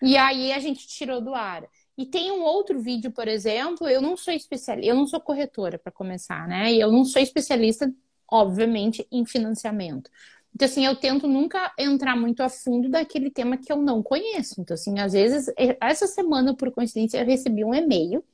E 0.02 0.16
aí 0.16 0.52
a 0.52 0.58
gente 0.58 0.86
tirou 0.86 1.20
do 1.20 1.34
ar. 1.34 1.64
E 1.96 2.04
tem 2.04 2.30
um 2.30 2.42
outro 2.42 2.78
vídeo, 2.80 3.10
por 3.10 3.26
exemplo, 3.26 3.88
eu 3.88 4.02
não 4.02 4.16
sou 4.16 4.32
especialista, 4.34 4.88
eu 4.88 4.94
não 4.94 5.06
sou 5.06 5.18
corretora 5.18 5.78
para 5.78 5.90
começar, 5.90 6.46
né? 6.46 6.72
E 6.72 6.80
eu 6.80 6.92
não 6.92 7.04
sou 7.04 7.22
especialista, 7.22 7.90
obviamente, 8.30 9.06
em 9.10 9.24
financiamento. 9.24 10.10
Então, 10.56 10.64
assim, 10.64 10.86
eu 10.86 10.96
tento 10.96 11.28
nunca 11.28 11.70
entrar 11.78 12.16
muito 12.16 12.42
a 12.42 12.48
fundo 12.48 12.88
daquele 12.88 13.30
tema 13.30 13.58
que 13.58 13.70
eu 13.70 13.76
não 13.76 14.02
conheço. 14.02 14.58
Então, 14.58 14.72
assim, 14.72 14.98
às 14.98 15.12
vezes, 15.12 15.52
essa 15.78 16.06
semana, 16.06 16.56
por 16.56 16.70
coincidência, 16.70 17.18
eu 17.18 17.26
recebi 17.26 17.62
um 17.62 17.74
e-mail 17.74 18.24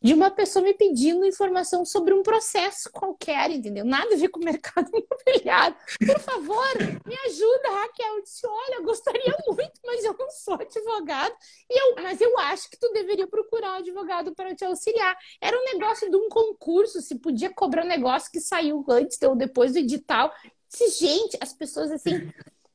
de 0.00 0.14
uma 0.14 0.30
pessoa 0.30 0.64
me 0.64 0.72
pedindo 0.72 1.26
informação 1.26 1.84
sobre 1.84 2.14
um 2.14 2.22
processo 2.22 2.88
qualquer, 2.92 3.50
entendeu? 3.50 3.84
Nada 3.84 4.14
a 4.14 4.16
ver 4.16 4.28
com 4.28 4.38
o 4.38 4.44
mercado 4.44 4.88
imobiliário. 4.94 5.76
Por 6.06 6.20
favor, 6.20 6.78
me 7.04 7.16
ajuda, 7.26 7.70
Raquel. 7.70 8.14
Eu 8.18 8.22
disse, 8.22 8.46
olha, 8.46 8.82
gostaria 8.82 9.36
muito, 9.48 9.80
mas 9.84 10.04
eu 10.04 10.14
não 10.16 10.30
sou 10.30 10.54
advogado. 10.54 11.34
E 11.68 11.76
eu, 11.76 12.04
mas 12.04 12.20
eu 12.20 12.38
acho 12.38 12.70
que 12.70 12.78
tu 12.78 12.88
deveria 12.92 13.26
procurar 13.26 13.72
um 13.72 13.78
advogado 13.78 14.32
para 14.32 14.54
te 14.54 14.64
auxiliar. 14.64 15.18
Era 15.40 15.58
um 15.58 15.64
negócio 15.64 16.08
de 16.08 16.16
um 16.16 16.28
concurso, 16.28 17.02
se 17.02 17.18
podia 17.18 17.52
cobrar 17.52 17.84
um 17.84 17.88
negócio 17.88 18.30
que 18.30 18.38
saiu 18.38 18.84
antes 18.88 19.20
ou 19.22 19.34
depois 19.34 19.72
do 19.72 19.80
edital. 19.80 20.32
Disse, 20.68 21.06
gente, 21.06 21.38
as 21.40 21.52
pessoas 21.52 21.90
assim 21.90 22.30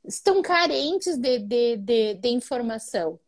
estão 0.06 0.42
carentes 0.42 1.18
de, 1.18 1.40
de, 1.40 1.78
de, 1.78 2.14
de 2.16 2.30
informação. 2.30 3.20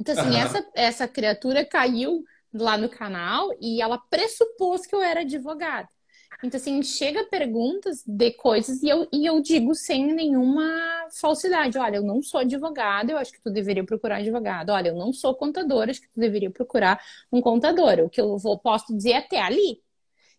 Então, 0.00 0.18
assim, 0.18 0.30
uhum. 0.30 0.36
essa, 0.36 0.66
essa 0.74 1.08
criatura 1.08 1.64
caiu 1.64 2.24
lá 2.52 2.76
no 2.76 2.88
canal 2.88 3.50
e 3.60 3.82
ela 3.82 3.98
pressupôs 3.98 4.86
que 4.86 4.94
eu 4.94 5.02
era 5.02 5.20
advogada. 5.20 5.88
Então, 6.42 6.58
assim, 6.58 6.80
chega 6.84 7.24
perguntas 7.24 8.04
de 8.06 8.30
coisas 8.32 8.80
e 8.80 8.88
eu, 8.88 9.08
e 9.12 9.26
eu 9.26 9.40
digo 9.40 9.74
sem 9.74 10.12
nenhuma 10.14 11.08
falsidade. 11.20 11.76
Olha, 11.78 11.96
eu 11.96 12.02
não 12.02 12.22
sou 12.22 12.40
advogada, 12.40 13.10
eu 13.10 13.18
acho 13.18 13.32
que 13.32 13.40
tu 13.40 13.50
deveria 13.50 13.84
procurar 13.84 14.18
advogado. 14.18 14.70
Olha, 14.70 14.90
eu 14.90 14.94
não 14.94 15.12
sou 15.12 15.34
contadora, 15.34 15.90
acho 15.90 16.00
que 16.00 16.08
tu 16.08 16.20
deveria 16.20 16.50
procurar 16.50 17.02
um 17.32 17.40
contador. 17.40 17.98
O 18.00 18.08
que 18.08 18.20
eu 18.20 18.38
vou, 18.38 18.56
posso 18.56 18.94
dizer 18.94 19.10
é 19.10 19.16
até 19.16 19.40
ali. 19.40 19.82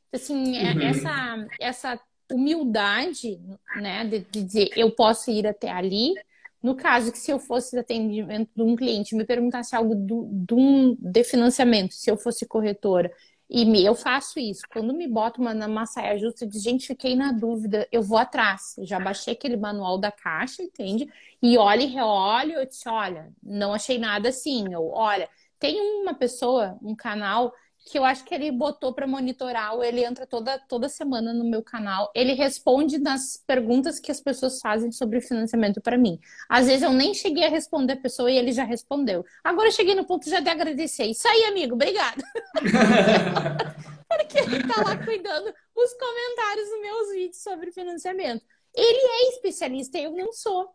Então, 0.07 0.21
assim, 0.21 0.57
é, 0.57 0.73
uhum. 0.73 0.81
essa, 0.81 1.47
essa 1.59 2.01
humildade, 2.31 3.39
né, 3.75 4.05
de, 4.05 4.19
de 4.19 4.43
dizer 4.43 4.69
eu 4.75 4.91
posso 4.91 5.31
ir 5.31 5.47
até 5.47 5.69
ali, 5.69 6.13
no 6.61 6.75
caso 6.75 7.11
que 7.11 7.17
se 7.17 7.31
eu 7.31 7.39
fosse 7.39 7.77
atendimento 7.77 8.49
de 8.55 8.61
um 8.61 8.75
cliente 8.75 9.15
me 9.15 9.25
perguntasse 9.25 9.75
algo 9.75 9.95
do, 9.95 10.27
do, 10.31 10.97
de 10.99 11.23
financiamento, 11.23 11.93
se 11.93 12.11
eu 12.11 12.17
fosse 12.17 12.45
corretora, 12.45 13.11
e 13.49 13.65
me, 13.65 13.83
eu 13.83 13.95
faço 13.95 14.39
isso. 14.39 14.61
Quando 14.71 14.93
me 14.93 15.07
boto 15.07 15.41
uma, 15.41 15.53
uma 15.65 15.85
saia 15.85 16.17
justa, 16.19 16.45
digo, 16.45 16.61
gente, 16.61 16.85
fiquei 16.85 17.15
na 17.15 17.31
dúvida, 17.31 17.87
eu 17.91 18.03
vou 18.03 18.17
atrás. 18.19 18.75
Já 18.81 18.99
baixei 18.99 19.33
aquele 19.33 19.57
manual 19.57 19.97
da 19.97 20.11
caixa, 20.11 20.61
entende? 20.61 21.07
E 21.41 21.57
olho 21.57 21.81
e 21.81 21.85
reolho, 21.87 22.53
eu 22.53 22.65
disse, 22.67 22.87
olha, 22.87 23.33
não 23.41 23.73
achei 23.73 23.97
nada 23.97 24.29
assim. 24.29 24.71
Eu, 24.71 24.89
olha, 24.89 25.27
tem 25.57 25.81
uma 26.01 26.13
pessoa, 26.13 26.77
um 26.81 26.95
canal 26.95 27.51
que 27.85 27.97
eu 27.97 28.03
acho 28.03 28.23
que 28.23 28.35
ele 28.35 28.51
botou 28.51 28.93
para 28.93 29.07
monitorar, 29.07 29.73
ele 29.81 30.03
entra 30.03 30.27
toda, 30.27 30.59
toda 30.59 30.87
semana 30.87 31.33
no 31.33 31.43
meu 31.43 31.63
canal. 31.63 32.11
Ele 32.13 32.33
responde 32.33 32.99
nas 32.99 33.37
perguntas 33.47 33.99
que 33.99 34.11
as 34.11 34.21
pessoas 34.21 34.59
fazem 34.59 34.91
sobre 34.91 35.21
financiamento 35.21 35.81
para 35.81 35.97
mim. 35.97 36.19
Às 36.47 36.67
vezes 36.67 36.83
eu 36.83 36.91
nem 36.91 37.13
cheguei 37.13 37.45
a 37.45 37.49
responder 37.49 37.93
a 37.93 38.01
pessoa 38.01 38.29
e 38.29 38.37
ele 38.37 38.51
já 38.51 38.63
respondeu. 38.63 39.25
Agora 39.43 39.69
eu 39.69 39.71
cheguei 39.71 39.95
no 39.95 40.05
ponto 40.05 40.29
já 40.29 40.39
de 40.39 40.49
agradecer. 40.49 41.05
Isso 41.05 41.27
aí, 41.27 41.45
amigo, 41.45 41.73
obrigado. 41.75 42.21
Porque 44.07 44.39
ele 44.39 44.67
tá 44.67 44.81
lá 44.81 44.97
cuidando 44.97 45.53
os 45.75 45.93
comentários 45.93 46.69
dos 46.69 46.81
meus 46.81 47.11
vídeos 47.11 47.41
sobre 47.41 47.71
financiamento. 47.71 48.43
Ele 48.75 48.99
é 48.99 49.29
especialista, 49.29 49.97
eu 49.97 50.11
não 50.11 50.31
sou. 50.31 50.69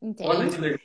Entende? 0.00 0.28
Olha 0.28 0.50
que 0.50 0.58
legal. 0.58 0.78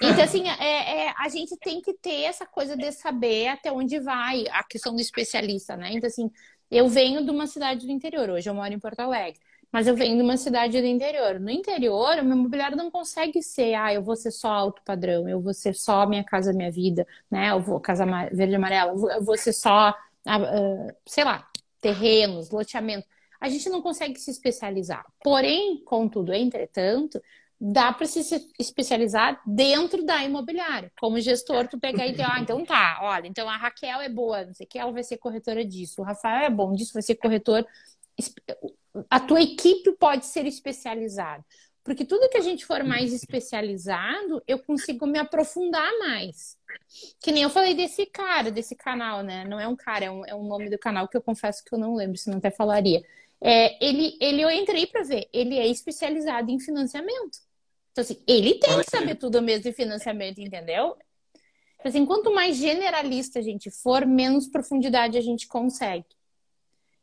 Então, 0.00 0.24
assim, 0.24 0.48
é, 0.48 1.06
é, 1.06 1.14
a 1.16 1.28
gente 1.28 1.56
tem 1.58 1.80
que 1.80 1.94
ter 1.94 2.22
essa 2.22 2.44
coisa 2.44 2.76
de 2.76 2.90
saber 2.92 3.48
até 3.48 3.70
onde 3.70 3.98
vai 4.00 4.44
a 4.50 4.62
questão 4.64 4.94
do 4.94 5.00
especialista, 5.00 5.76
né? 5.76 5.92
Então, 5.92 6.08
assim, 6.08 6.30
eu 6.70 6.88
venho 6.88 7.24
de 7.24 7.30
uma 7.30 7.46
cidade 7.46 7.86
do 7.86 7.92
interior, 7.92 8.28
hoje 8.28 8.48
eu 8.48 8.54
moro 8.54 8.72
em 8.72 8.78
Porto 8.78 9.00
Alegre, 9.00 9.38
mas 9.72 9.86
eu 9.86 9.94
venho 9.94 10.16
de 10.16 10.22
uma 10.22 10.36
cidade 10.36 10.80
do 10.80 10.86
interior. 10.86 11.38
No 11.38 11.50
interior, 11.50 12.18
o 12.18 12.24
meu 12.24 12.36
imobiliário 12.36 12.76
não 12.76 12.90
consegue 12.90 13.40
ser, 13.42 13.74
ah, 13.74 13.94
eu 13.94 14.02
vou 14.02 14.16
ser 14.16 14.32
só 14.32 14.48
alto 14.48 14.82
padrão, 14.84 15.28
eu 15.28 15.40
vou 15.40 15.54
ser 15.54 15.74
só 15.74 16.06
minha 16.06 16.24
casa, 16.24 16.52
minha 16.52 16.70
vida, 16.70 17.06
né? 17.30 17.50
Eu 17.50 17.60
vou 17.60 17.78
casa 17.80 18.04
verde 18.32 18.52
e 18.52 18.56
amarela, 18.56 18.92
eu 19.14 19.22
vou 19.22 19.36
ser 19.36 19.52
só, 19.52 19.94
sei 21.06 21.24
lá, 21.24 21.48
terrenos, 21.80 22.50
loteamento. 22.50 23.06
A 23.40 23.48
gente 23.48 23.68
não 23.68 23.82
consegue 23.82 24.18
se 24.18 24.30
especializar. 24.30 25.04
Porém, 25.22 25.82
contudo, 25.84 26.32
entretanto, 26.32 27.22
dá 27.60 27.92
para 27.92 28.06
se 28.06 28.20
especializar 28.58 29.40
dentro 29.46 30.04
da 30.04 30.22
imobiliária. 30.22 30.92
Como 31.00 31.20
gestor, 31.20 31.66
tu 31.68 31.78
pegar 31.78 32.06
e 32.06 32.12
dizer, 32.12 32.24
ah, 32.24 32.38
então 32.40 32.64
tá, 32.64 32.98
olha, 33.02 33.26
então 33.26 33.48
a 33.48 33.56
Raquel 33.56 34.00
é 34.00 34.08
boa, 34.08 34.44
não 34.44 34.54
sei 34.54 34.66
o 34.66 34.68
que, 34.68 34.78
ela 34.78 34.92
vai 34.92 35.02
ser 35.02 35.16
corretora 35.16 35.64
disso, 35.64 36.02
o 36.02 36.04
Rafael 36.04 36.46
é 36.46 36.50
bom 36.50 36.72
disso, 36.72 36.92
vai 36.92 37.02
ser 37.02 37.14
corretor. 37.16 37.66
A 39.10 39.20
tua 39.20 39.42
equipe 39.42 39.92
pode 39.92 40.26
ser 40.26 40.46
especializada. 40.46 41.44
Porque 41.86 42.04
tudo 42.04 42.28
que 42.28 42.36
a 42.36 42.42
gente 42.42 42.66
for 42.66 42.82
mais 42.82 43.12
especializado, 43.12 44.42
eu 44.44 44.58
consigo 44.58 45.06
me 45.06 45.20
aprofundar 45.20 45.88
mais. 46.00 46.58
Que 47.20 47.30
nem 47.30 47.44
eu 47.44 47.50
falei 47.50 47.74
desse 47.74 48.04
cara, 48.06 48.50
desse 48.50 48.74
canal, 48.74 49.22
né? 49.22 49.44
Não 49.44 49.60
é 49.60 49.68
um 49.68 49.76
cara, 49.76 50.06
é 50.06 50.10
um, 50.10 50.26
é 50.26 50.34
um 50.34 50.42
nome 50.42 50.68
do 50.68 50.76
canal 50.78 51.06
que 51.06 51.16
eu 51.16 51.22
confesso 51.22 51.62
que 51.64 51.72
eu 51.72 51.78
não 51.78 51.94
lembro, 51.94 52.18
senão 52.18 52.38
até 52.38 52.50
falaria. 52.50 53.04
É, 53.40 53.84
ele, 53.84 54.16
ele 54.20 54.42
eu 54.42 54.50
entrei 54.50 54.86
para 54.86 55.04
ver, 55.04 55.28
ele 55.32 55.56
é 55.58 55.66
especializado 55.68 56.50
em 56.50 56.58
financiamento. 56.58 57.38
Então, 57.96 58.02
assim, 58.02 58.22
ele 58.26 58.54
tem 58.54 58.78
que 58.78 58.90
saber 58.90 59.14
tudo 59.14 59.40
mesmo 59.40 59.62
de 59.62 59.72
financiamento, 59.72 60.38
entendeu? 60.38 60.94
Então, 61.76 61.88
assim, 61.88 62.04
quanto 62.04 62.34
mais 62.34 62.58
generalista 62.58 63.38
a 63.38 63.42
gente 63.42 63.70
for, 63.70 64.04
menos 64.04 64.46
profundidade 64.46 65.16
a 65.16 65.22
gente 65.22 65.48
consegue. 65.48 66.04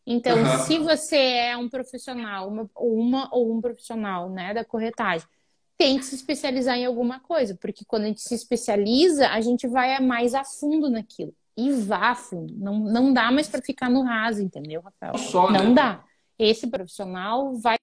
Então, 0.05 0.37
uhum. 0.37 0.59
se 0.59 0.77
você 0.77 1.17
é 1.17 1.57
um 1.57 1.67
profissional, 1.67 2.47
uma, 2.47 2.69
uma 2.75 3.27
ou 3.33 3.51
um 3.51 3.59
profissional 3.59 4.29
né, 4.29 4.53
da 4.53 4.63
corretagem, 4.63 5.27
tem 5.75 5.97
que 5.97 6.05
se 6.05 6.13
especializar 6.13 6.77
em 6.77 6.85
alguma 6.85 7.19
coisa, 7.19 7.57
porque 7.59 7.83
quando 7.87 8.03
a 8.03 8.07
gente 8.07 8.21
se 8.21 8.35
especializa, 8.35 9.29
a 9.29 9.41
gente 9.41 9.65
vai 9.67 9.99
mais 9.99 10.35
a 10.35 10.43
fundo 10.43 10.91
naquilo. 10.91 11.33
E 11.57 11.71
vá 11.71 12.11
a 12.11 12.15
fundo. 12.15 12.53
Não, 12.55 12.77
não 12.77 13.11
dá 13.11 13.31
mais 13.31 13.47
para 13.47 13.63
ficar 13.63 13.89
no 13.89 14.03
raso, 14.03 14.43
entendeu, 14.43 14.81
Rafael? 14.81 15.17
Só, 15.17 15.49
não 15.49 15.69
né? 15.69 15.73
dá. 15.73 16.03
Esse 16.37 16.67
profissional 16.67 17.55
vai 17.57 17.77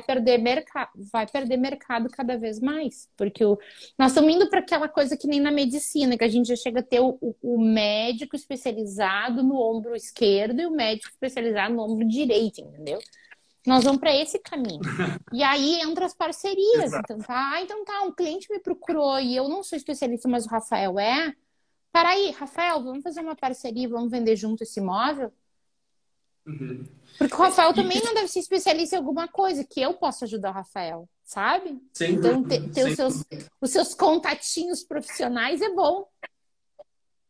perder 0.00 0.38
mercado, 0.38 0.90
vai 1.12 1.26
perder 1.26 1.56
mercado 1.56 2.08
cada 2.10 2.36
vez 2.36 2.60
mais, 2.60 3.08
porque 3.16 3.44
o, 3.44 3.58
nós 3.98 4.10
estamos 4.10 4.34
indo 4.34 4.48
para 4.48 4.60
aquela 4.60 4.88
coisa 4.88 5.16
que 5.16 5.26
nem 5.26 5.40
na 5.40 5.50
medicina, 5.50 6.16
que 6.18 6.24
a 6.24 6.28
gente 6.28 6.48
já 6.48 6.56
chega 6.56 6.80
a 6.80 6.82
ter 6.82 7.00
o, 7.00 7.16
o, 7.20 7.36
o 7.42 7.60
médico 7.60 8.34
especializado 8.34 9.42
no 9.42 9.56
ombro 9.56 9.94
esquerdo 9.94 10.60
e 10.60 10.66
o 10.66 10.70
médico 10.70 11.10
especializado 11.10 11.74
no 11.74 11.82
ombro 11.82 12.06
direito, 12.06 12.60
entendeu? 12.60 12.98
Nós 13.66 13.84
vamos 13.84 14.00
para 14.00 14.14
esse 14.14 14.38
caminho. 14.38 14.80
E 15.32 15.42
aí 15.42 15.80
entra 15.80 16.04
as 16.04 16.14
parcerias. 16.14 16.92
Então 16.92 17.18
tá, 17.18 17.52
ah, 17.54 17.62
então 17.62 17.84
tá, 17.84 18.02
um 18.02 18.12
cliente 18.12 18.46
me 18.50 18.58
procurou 18.58 19.18
e 19.18 19.34
eu 19.34 19.48
não 19.48 19.62
sou 19.62 19.76
especialista, 19.76 20.28
mas 20.28 20.44
o 20.44 20.50
Rafael 20.50 20.98
é. 20.98 21.32
Peraí, 21.90 22.30
Rafael, 22.32 22.82
vamos 22.82 23.02
fazer 23.02 23.20
uma 23.20 23.36
parceria, 23.36 23.88
vamos 23.88 24.10
vender 24.10 24.36
junto 24.36 24.62
esse 24.64 24.80
imóvel? 24.80 25.32
Uhum. 26.46 26.84
Porque 27.18 27.34
o 27.34 27.38
Rafael 27.38 27.72
também 27.72 28.02
não 28.02 28.14
deve 28.14 28.28
ser 28.28 28.40
especialista 28.40 28.96
em 28.96 28.98
alguma 28.98 29.28
coisa, 29.28 29.64
que 29.64 29.80
eu 29.80 29.94
posso 29.94 30.24
ajudar 30.24 30.50
o 30.50 30.54
Rafael, 30.54 31.08
sabe? 31.24 31.80
Sem 31.92 32.14
então, 32.14 32.42
ter, 32.42 32.68
ter 32.70 32.88
os, 32.88 32.96
seus, 32.96 33.24
os 33.60 33.70
seus 33.70 33.94
contatinhos 33.94 34.82
profissionais 34.82 35.60
é 35.60 35.70
bom. 35.70 36.06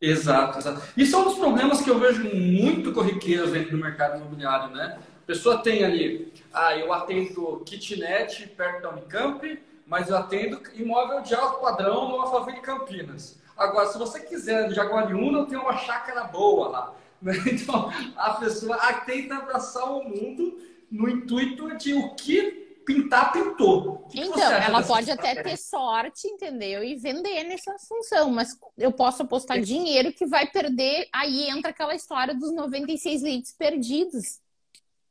Exato, 0.01 0.59
exato. 0.59 0.82
Isso 0.97 1.16
é 1.16 1.18
um 1.18 1.24
dos 1.24 1.39
problemas 1.39 1.80
que 1.80 1.91
eu 1.91 1.99
vejo 1.99 2.24
muito 2.35 2.93
corriqueiros 2.93 3.53
dentro 3.53 3.72
do 3.72 3.82
mercado 3.82 4.18
imobiliário, 4.18 4.74
né? 4.74 4.99
A 5.22 5.26
pessoa 5.26 5.62
tem 5.62 5.82
ali, 5.82 6.32
ah, 6.53 6.76
eu 6.76 6.93
atendo 6.93 7.62
kitnet 7.64 8.47
perto 8.49 8.82
da 8.82 8.91
Unicamp, 8.91 9.62
mas 9.87 10.09
eu 10.09 10.16
atendo 10.16 10.61
imóvel 10.74 11.22
de 11.22 11.35
alto 11.35 11.61
padrão 11.61 12.09
no 12.09 12.20
Alphaville 12.20 12.61
Campinas. 12.61 13.39
Agora, 13.57 13.87
se 13.87 13.97
você 13.97 14.20
quiser 14.20 14.68
de 14.68 14.74
Jaguariúna, 14.74 15.39
eu 15.39 15.47
tenho 15.47 15.62
uma 15.62 15.76
chácara 15.76 16.24
boa 16.24 16.68
lá. 16.68 16.95
Né? 17.25 17.33
Então, 17.51 17.91
a 18.16 18.35
pessoa 18.35 18.77
tenta 19.07 19.37
abraçar 19.37 19.91
o 19.91 20.05
mundo 20.05 20.59
no 20.91 21.09
intuito 21.09 21.77
de 21.79 21.95
o 21.95 22.14
que 22.14 22.62
pintar, 22.85 23.33
pintou. 23.33 24.07
Que 24.11 24.20
então, 24.20 24.53
ela 24.53 24.83
pode 24.83 25.11
até 25.11 25.43
ter 25.43 25.57
sorte, 25.57 26.29
entendeu? 26.29 26.85
E 26.85 26.97
vender 26.97 27.45
nessa 27.45 27.75
função, 27.89 28.31
mas 28.31 28.57
eu 28.77 28.93
posso 28.93 29.22
apostar 29.22 29.61
dinheiro 29.61 30.12
que 30.12 30.27
vai 30.27 30.47
perder, 30.47 31.09
aí 31.12 31.49
entra 31.49 31.70
aquela 31.70 31.95
história 31.95 32.35
dos 32.35 32.53
96 32.53 33.22
leads 33.22 33.53
perdidos. 33.53 34.41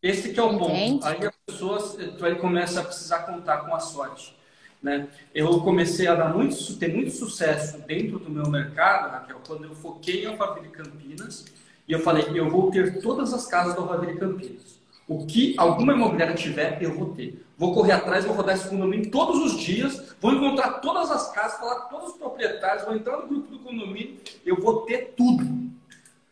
Esse 0.02 0.34
que 0.34 0.40
é 0.40 0.44
o 0.44 0.54
Entende? 0.54 0.92
ponto. 0.92 1.06
Aí 1.08 1.26
as 1.26 1.36
pessoas 1.46 1.98
aí 2.22 2.36
começa 2.36 2.82
a 2.82 2.84
precisar 2.84 3.20
contar 3.20 3.60
com 3.60 3.74
a 3.74 3.80
sorte. 3.80 4.36
Né? 4.82 5.08
Eu 5.34 5.62
comecei 5.62 6.08
a 6.08 6.14
dar 6.14 6.34
muito, 6.34 6.78
ter 6.78 6.94
muito 6.94 7.12
sucesso 7.12 7.80
dentro 7.88 8.20
do 8.20 8.30
meu 8.30 8.50
mercado, 8.50 9.12
Raquel, 9.12 9.40
quando 9.48 9.64
eu 9.64 9.74
foquei 9.74 10.24
em 10.24 10.28
Alphaville 10.28 10.68
Campinas, 10.70 11.46
e 11.88 11.92
eu 11.92 12.00
falei, 12.00 12.26
eu 12.34 12.50
vou 12.50 12.72
ter 12.72 13.02
todas 13.02 13.34
as 13.34 13.46
casas 13.46 13.76
do 13.76 13.82
Alphaville 13.82 14.18
Campinas. 14.18 14.82
O 15.08 15.26
que 15.26 15.54
alguma 15.58 15.94
imobiliária 15.94 16.34
tiver, 16.34 16.82
eu 16.82 16.94
vou 16.96 17.14
ter. 17.14 17.46
Vou 17.58 17.74
correr 17.74 17.92
atrás, 17.92 18.24
vou 18.24 18.36
rodar 18.36 18.56
esse 18.56 18.70
condomínio 18.70 19.12
todos 19.12 19.44
os 19.44 19.60
dias, 19.60 20.16
vou 20.22 20.34
encontrar 20.34 20.80
todas 20.80 21.12
as 21.12 21.32
casas, 21.32 21.60
falar 21.60 21.82
com 21.82 21.96
todos 21.96 22.14
os 22.14 22.18
proprietários, 22.18 22.86
vou 22.86 22.96
entrar 22.96 23.18
no 23.18 23.28
grupo 23.28 23.52
do 23.52 23.60
condomínio, 23.60 24.18
eu 24.46 24.60
vou 24.60 24.82
ter 24.82 25.14
tudo. 25.16 25.74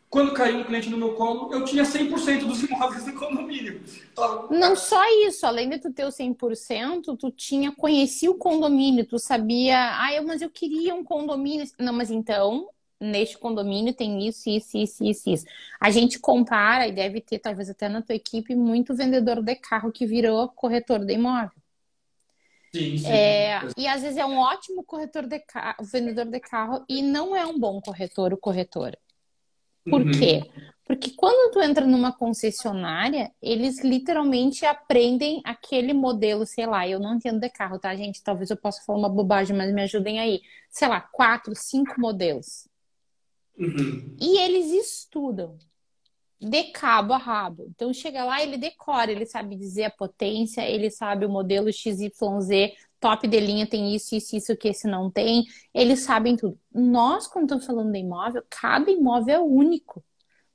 Quando 0.08 0.34
caiu 0.34 0.58
um 0.58 0.64
cliente 0.64 0.90
no 0.90 0.98
meu 0.98 1.14
colo, 1.14 1.54
eu 1.54 1.64
tinha 1.64 1.84
100% 1.84 2.44
dos 2.44 2.62
imóveis 2.62 3.04
do 3.04 3.14
condomínio. 3.14 3.80
Não 4.50 4.76
só 4.76 5.02
isso, 5.26 5.46
além 5.46 5.70
de 5.70 5.78
tu 5.78 5.90
ter 5.90 6.04
o 6.04 6.08
100%, 6.08 7.16
tu 7.18 7.30
tinha 7.30 7.72
conhecia 7.72 8.30
o 8.30 8.34
condomínio, 8.34 9.06
tu 9.06 9.18
sabia, 9.18 9.98
ah, 9.98 10.12
eu, 10.12 10.22
mas 10.26 10.42
eu 10.42 10.50
queria 10.50 10.94
um 10.94 11.02
condomínio. 11.02 11.66
Não, 11.78 11.94
mas 11.94 12.10
então 12.10 12.68
neste 13.02 13.36
condomínio 13.36 13.92
tem 13.92 14.26
isso, 14.26 14.48
isso, 14.48 14.76
isso, 14.78 15.04
isso, 15.04 15.30
isso. 15.30 15.46
A 15.80 15.90
gente 15.90 16.18
compara 16.18 16.86
e 16.86 16.92
deve 16.92 17.20
ter, 17.20 17.38
talvez 17.38 17.68
até 17.68 17.88
na 17.88 18.02
tua 18.02 18.14
equipe, 18.14 18.54
muito 18.54 18.94
vendedor 18.94 19.42
de 19.42 19.56
carro 19.56 19.92
que 19.92 20.06
virou 20.06 20.48
corretor 20.48 21.04
de 21.04 21.14
imóvel. 21.14 21.50
Sim, 22.74 22.96
sim. 22.96 23.06
É, 23.06 23.60
e 23.76 23.86
às 23.86 24.00
vezes 24.00 24.16
é 24.16 24.24
um 24.24 24.38
ótimo 24.38 24.82
corretor 24.82 25.26
de 25.26 25.38
carro, 25.40 25.84
vendedor 25.84 26.24
de 26.26 26.40
carro 26.40 26.84
e 26.88 27.02
não 27.02 27.36
é 27.36 27.44
um 27.44 27.58
bom 27.58 27.80
corretor 27.80 28.32
o 28.32 28.38
corretor. 28.38 28.96
Por 29.84 30.00
uhum. 30.00 30.12
quê? 30.12 30.48
Porque 30.84 31.10
quando 31.16 31.52
tu 31.52 31.60
entra 31.60 31.86
numa 31.86 32.12
concessionária, 32.12 33.30
eles 33.40 33.82
literalmente 33.82 34.64
aprendem 34.64 35.40
aquele 35.44 35.92
modelo, 35.92 36.44
sei 36.46 36.66
lá, 36.66 36.86
eu 36.86 36.98
não 36.98 37.16
entendo 37.16 37.40
de 37.40 37.48
carro, 37.50 37.78
tá, 37.78 37.94
gente? 37.94 38.22
Talvez 38.22 38.50
eu 38.50 38.56
possa 38.56 38.82
falar 38.84 38.98
uma 38.98 39.08
bobagem, 39.08 39.56
mas 39.56 39.72
me 39.72 39.82
ajudem 39.82 40.18
aí. 40.18 40.40
Sei 40.70 40.88
lá, 40.88 41.00
quatro, 41.00 41.54
cinco 41.54 42.00
modelos. 42.00 42.68
Uhum. 43.58 44.16
E 44.20 44.38
eles 44.38 44.70
estudam 44.70 45.56
de 46.40 46.64
cabo 46.64 47.12
a 47.12 47.18
rabo. 47.18 47.66
Então 47.70 47.92
chega 47.92 48.24
lá, 48.24 48.42
ele 48.42 48.56
decora, 48.56 49.12
ele 49.12 49.26
sabe 49.26 49.54
dizer 49.56 49.84
a 49.84 49.90
potência, 49.90 50.68
ele 50.68 50.90
sabe 50.90 51.24
o 51.24 51.30
modelo 51.30 51.72
XYZ, 51.72 52.10
top 53.00 53.28
de 53.28 53.40
linha 53.40 53.66
tem 53.66 53.94
isso, 53.94 54.14
isso, 54.14 54.36
isso 54.36 54.56
que 54.56 54.68
esse 54.68 54.88
não 54.88 55.10
tem. 55.10 55.44
Eles 55.72 56.00
sabem 56.00 56.36
tudo. 56.36 56.58
Nós, 56.74 57.26
quando 57.26 57.44
estamos 57.44 57.66
falando 57.66 57.92
de 57.92 57.98
imóvel, 57.98 58.42
cada 58.50 58.90
imóvel 58.90 59.34
é 59.36 59.40
único. 59.40 60.02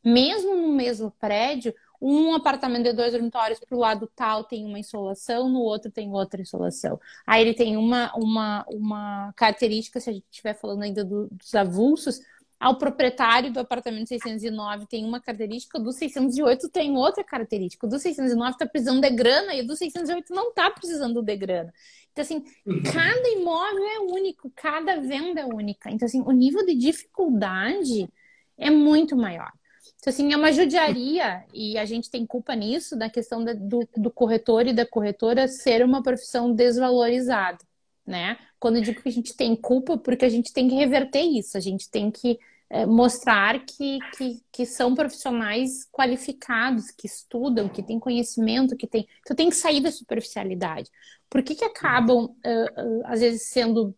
Mesmo 0.03 0.55
no 0.55 0.69
mesmo 0.69 1.11
prédio, 1.19 1.73
um 2.01 2.33
apartamento 2.35 2.83
de 2.83 2.93
dois 2.93 3.11
dormitórios 3.11 3.59
para 3.59 3.75
o 3.75 3.79
lado 3.79 4.09
tal 4.15 4.43
tem 4.43 4.65
uma 4.65 4.79
insolação, 4.79 5.49
no 5.49 5.59
outro 5.59 5.91
tem 5.91 6.11
outra 6.11 6.41
insolação. 6.41 6.99
Aí 7.25 7.41
ele 7.41 7.53
tem 7.53 7.75
uma, 7.75 8.13
uma, 8.15 8.65
uma 8.69 9.33
característica, 9.35 9.99
se 9.99 10.09
a 10.09 10.13
gente 10.13 10.25
estiver 10.29 10.53
falando 10.53 10.83
ainda 10.83 11.03
do, 11.03 11.27
dos 11.31 11.55
avulsos, 11.55 12.21
ao 12.59 12.77
proprietário 12.77 13.51
do 13.51 13.59
apartamento 13.59 14.07
609 14.07 14.87
tem 14.87 15.05
uma 15.05 15.21
característica, 15.21 15.77
o 15.77 15.83
do 15.83 15.91
608 15.91 16.69
tem 16.69 16.97
outra 16.97 17.23
característica. 17.23 17.85
O 17.85 17.89
do 17.89 17.99
609 17.99 18.51
está 18.51 18.65
precisando 18.65 19.01
de 19.01 19.09
grana 19.11 19.53
e 19.53 19.61
o 19.61 19.67
do 19.67 19.75
608 19.75 20.33
não 20.33 20.49
está 20.49 20.69
precisando 20.71 21.21
de 21.21 21.35
grana. 21.35 21.71
Então, 22.11 22.23
assim, 22.23 22.43
uhum. 22.65 22.81
cada 22.81 23.29
imóvel 23.29 23.85
é 23.85 23.99
único, 23.99 24.51
cada 24.55 24.99
venda 24.99 25.41
é 25.41 25.45
única. 25.45 25.91
Então, 25.91 26.07
assim, 26.07 26.21
o 26.21 26.31
nível 26.31 26.65
de 26.65 26.73
dificuldade 26.73 28.09
é 28.57 28.71
muito 28.71 29.15
maior. 29.15 29.51
Então, 29.99 30.11
assim, 30.11 30.33
é 30.33 30.37
uma 30.37 30.51
judiaria 30.51 31.45
e 31.53 31.77
a 31.77 31.85
gente 31.85 32.09
tem 32.09 32.25
culpa 32.25 32.55
nisso, 32.55 32.97
da 32.97 33.07
questão 33.07 33.43
do, 33.43 33.87
do 33.95 34.09
corretor 34.09 34.65
e 34.65 34.73
da 34.73 34.85
corretora 34.85 35.47
ser 35.47 35.85
uma 35.85 36.01
profissão 36.01 36.51
desvalorizada 36.51 37.59
né? 38.07 38.37
Quando 38.59 38.77
eu 38.77 38.81
digo 38.81 39.01
que 39.01 39.09
a 39.09 39.11
gente 39.11 39.35
tem 39.35 39.55
culpa, 39.55 39.97
porque 39.97 40.25
a 40.25 40.29
gente 40.29 40.53
tem 40.53 40.69
que 40.69 40.75
reverter 40.75 41.21
isso, 41.21 41.57
a 41.57 41.59
gente 41.59 41.89
tem 41.91 42.09
que 42.09 42.39
é, 42.69 42.85
mostrar 42.85 43.65
que, 43.65 43.99
que, 44.17 44.41
que, 44.51 44.65
são 44.65 44.93
profissionais 44.93 45.85
qualificados, 45.91 46.91
que 46.91 47.07
estudam, 47.07 47.69
que 47.69 47.83
têm 47.83 47.99
conhecimento, 47.99 48.75
que 48.75 48.87
tem. 48.87 49.07
Então 49.21 49.35
tem 49.35 49.49
que 49.49 49.55
sair 49.55 49.81
da 49.81 49.91
superficialidade. 49.91 50.89
Por 51.29 51.43
que, 51.43 51.55
que 51.55 51.63
acabam, 51.63 52.25
uh, 52.25 52.81
uh, 52.81 53.01
às 53.05 53.21
vezes, 53.21 53.49
sendo 53.49 53.95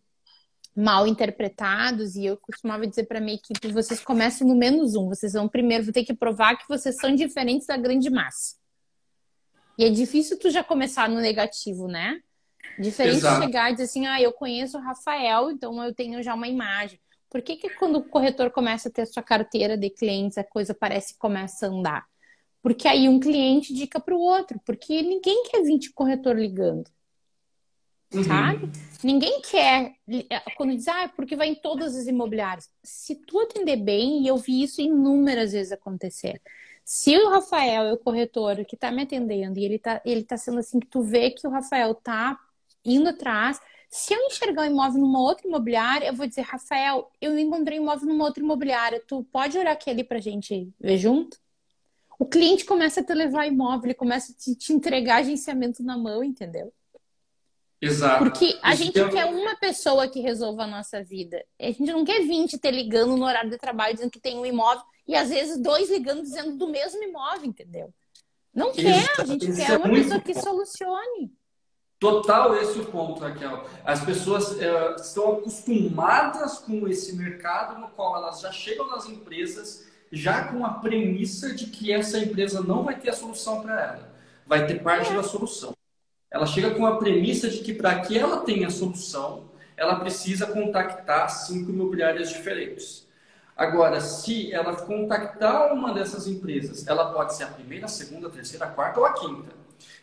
mal 0.75 1.07
interpretados? 1.07 2.15
E 2.15 2.25
eu 2.25 2.37
costumava 2.37 2.85
dizer 2.85 3.05
para 3.05 3.19
minha 3.19 3.37
equipe: 3.37 3.71
vocês 3.71 4.01
começam 4.01 4.47
no 4.47 4.55
menos 4.55 4.95
um, 4.95 5.07
vocês 5.07 5.33
vão 5.33 5.49
primeiro 5.49 5.91
ter 5.91 6.03
que 6.03 6.13
provar 6.13 6.55
que 6.55 6.67
vocês 6.67 6.95
são 6.97 7.15
diferentes 7.15 7.65
da 7.65 7.77
grande 7.77 8.09
massa. 8.09 8.55
E 9.79 9.83
é 9.85 9.89
difícil 9.89 10.37
tu 10.37 10.51
já 10.51 10.63
começar 10.63 11.09
no 11.09 11.21
negativo, 11.21 11.87
né? 11.87 12.21
Diferente 12.77 13.17
Exato. 13.17 13.39
de 13.39 13.45
chegar 13.45 13.69
e 13.69 13.73
dizer 13.73 13.83
assim, 13.85 14.05
ah, 14.05 14.21
eu 14.21 14.31
conheço 14.31 14.77
o 14.77 14.81
Rafael, 14.81 15.51
então 15.51 15.83
eu 15.83 15.93
tenho 15.93 16.21
já 16.23 16.33
uma 16.33 16.47
imagem. 16.47 16.99
Por 17.29 17.41
que, 17.41 17.57
que 17.57 17.69
quando 17.71 17.97
o 17.97 18.03
corretor 18.03 18.49
começa 18.51 18.89
a 18.89 18.91
ter 18.91 19.05
sua 19.05 19.21
carteira 19.21 19.77
de 19.77 19.89
clientes, 19.89 20.37
a 20.37 20.43
coisa 20.43 20.73
parece 20.73 21.13
que 21.13 21.19
começa 21.19 21.67
a 21.67 21.69
andar? 21.69 22.05
Porque 22.61 22.87
aí 22.87 23.07
um 23.07 23.19
cliente 23.19 23.71
indica 23.71 23.99
para 23.99 24.15
o 24.15 24.19
outro, 24.19 24.59
porque 24.65 25.01
ninguém 25.01 25.43
quer 25.43 25.61
20 25.61 25.93
corretor 25.93 26.35
ligando. 26.37 26.89
Uhum. 28.13 28.23
Sabe? 28.23 28.69
Ninguém 29.03 29.41
quer. 29.41 29.93
É, 30.29 30.39
quando 30.57 30.75
diz, 30.75 30.87
ah, 30.87 31.03
é 31.03 31.07
porque 31.07 31.35
vai 31.35 31.49
em 31.49 31.55
todas 31.55 31.95
as 31.95 32.07
imobiliárias. 32.07 32.69
Se 32.83 33.15
tu 33.15 33.39
atender 33.39 33.77
bem, 33.77 34.23
e 34.23 34.27
eu 34.27 34.37
vi 34.37 34.63
isso 34.63 34.81
inúmeras 34.81 35.51
vezes 35.51 35.71
acontecer. 35.71 36.41
Se 36.83 37.15
o 37.15 37.29
Rafael 37.29 37.83
é 37.83 37.93
o 37.93 37.97
corretor 37.97 38.65
que 38.65 38.75
está 38.75 38.91
me 38.91 39.03
atendendo 39.03 39.59
e 39.59 39.63
ele 39.63 39.75
está 39.75 40.01
ele 40.03 40.23
tá 40.23 40.35
sendo 40.37 40.57
assim, 40.57 40.79
que 40.79 40.87
tu 40.87 41.03
vê 41.03 41.29
que 41.29 41.45
o 41.47 41.51
Rafael 41.51 41.93
tá 41.93 42.35
indo 42.83 43.09
atrás. 43.09 43.59
Se 43.89 44.13
eu 44.13 44.19
enxergar 44.27 44.63
um 44.63 44.71
imóvel 44.71 45.01
numa 45.01 45.19
outra 45.19 45.47
imobiliária, 45.47 46.07
eu 46.07 46.13
vou 46.13 46.27
dizer, 46.27 46.41
Rafael, 46.41 47.11
eu 47.19 47.37
encontrei 47.37 47.79
um 47.79 47.83
imóvel 47.83 48.07
numa 48.07 48.25
outra 48.25 48.43
imobiliária. 48.43 49.03
Tu 49.07 49.23
pode 49.31 49.57
olhar 49.57 49.71
aqui 49.71 49.89
ali 49.89 50.03
pra 50.03 50.19
gente 50.19 50.71
ver 50.79 50.97
junto? 50.97 51.37
O 52.19 52.25
cliente 52.25 52.65
começa 52.65 52.99
a 52.99 53.03
te 53.03 53.13
levar 53.13 53.47
imóvel, 53.47 53.85
ele 53.85 53.93
começa 53.93 54.31
a 54.31 54.35
te, 54.35 54.53
te 54.53 54.73
entregar 54.73 55.17
agenciamento 55.17 55.81
na 55.81 55.97
mão, 55.97 56.23
entendeu? 56.23 56.73
Exato. 57.81 58.25
Porque 58.25 58.59
a 58.61 58.73
Isso 58.73 58.83
gente 58.83 58.99
é... 58.99 59.09
quer 59.09 59.25
uma 59.25 59.55
pessoa 59.55 60.07
que 60.07 60.19
resolva 60.19 60.63
a 60.63 60.67
nossa 60.67 61.01
vida. 61.01 61.43
A 61.59 61.67
gente 61.67 61.91
não 61.91 62.03
quer 62.03 62.21
20 62.21 62.57
te 62.57 62.71
ligando 62.71 63.15
no 63.15 63.25
horário 63.25 63.49
de 63.49 63.57
trabalho 63.57 63.93
dizendo 63.93 64.11
que 64.11 64.19
tem 64.19 64.37
um 64.37 64.45
imóvel 64.45 64.83
e 65.07 65.15
às 65.15 65.29
vezes 65.29 65.57
dois 65.57 65.89
ligando 65.89 66.21
dizendo 66.21 66.57
do 66.57 66.67
mesmo 66.67 67.01
imóvel, 67.01 67.45
entendeu? 67.45 67.93
Não 68.53 68.73
quer, 68.73 69.05
a 69.17 69.23
gente 69.23 69.53
quer 69.53 69.71
é 69.71 69.77
uma 69.77 69.89
pessoa 69.89 70.19
que 70.19 70.33
solucione. 70.33 71.31
Total 71.99 72.55
esse 72.55 72.79
é 72.79 72.81
o 72.81 72.85
ponto, 72.85 73.19
Raquel. 73.19 73.65
As 73.83 74.03
pessoas 74.05 74.57
é, 74.57 74.95
estão 74.95 75.33
acostumadas 75.33 76.59
com 76.59 76.87
esse 76.87 77.13
mercado 77.15 77.77
no 77.77 77.89
qual 77.89 78.15
elas 78.15 78.39
já 78.39 78.51
chegam 78.53 78.87
nas 78.87 79.05
empresas 79.05 79.85
já 80.11 80.45
com 80.45 80.65
a 80.65 80.75
premissa 80.75 81.53
de 81.53 81.65
que 81.67 81.91
essa 81.91 82.17
empresa 82.17 82.63
não 82.63 82.83
vai 82.83 82.97
ter 82.97 83.09
a 83.09 83.13
solução 83.13 83.61
para 83.61 83.79
ela, 83.79 84.15
vai 84.47 84.65
ter 84.65 84.81
parte 84.81 85.13
da 85.13 85.21
solução. 85.21 85.75
Ela 86.31 86.45
chega 86.45 86.71
com 86.71 86.85
a 86.85 86.97
premissa 86.97 87.49
de 87.49 87.59
que 87.59 87.73
para 87.73 87.99
que 87.99 88.17
ela 88.17 88.37
tenha 88.45 88.67
a 88.67 88.71
solução, 88.71 89.51
ela 89.75 89.99
precisa 89.99 90.47
contactar 90.47 91.29
cinco 91.29 91.69
imobiliárias 91.69 92.29
diferentes. 92.29 93.07
Agora, 93.57 93.99
se 93.99 94.53
ela 94.53 94.73
contactar 94.73 95.73
uma 95.73 95.93
dessas 95.93 96.27
empresas, 96.27 96.87
ela 96.87 97.11
pode 97.11 97.35
ser 97.35 97.43
a 97.43 97.47
primeira, 97.47 97.85
a 97.85 97.89
segunda, 97.89 98.27
a 98.27 98.31
terceira, 98.31 98.65
a 98.65 98.69
quarta 98.69 98.99
ou 98.99 99.05
a 99.05 99.13
quinta. 99.13 99.58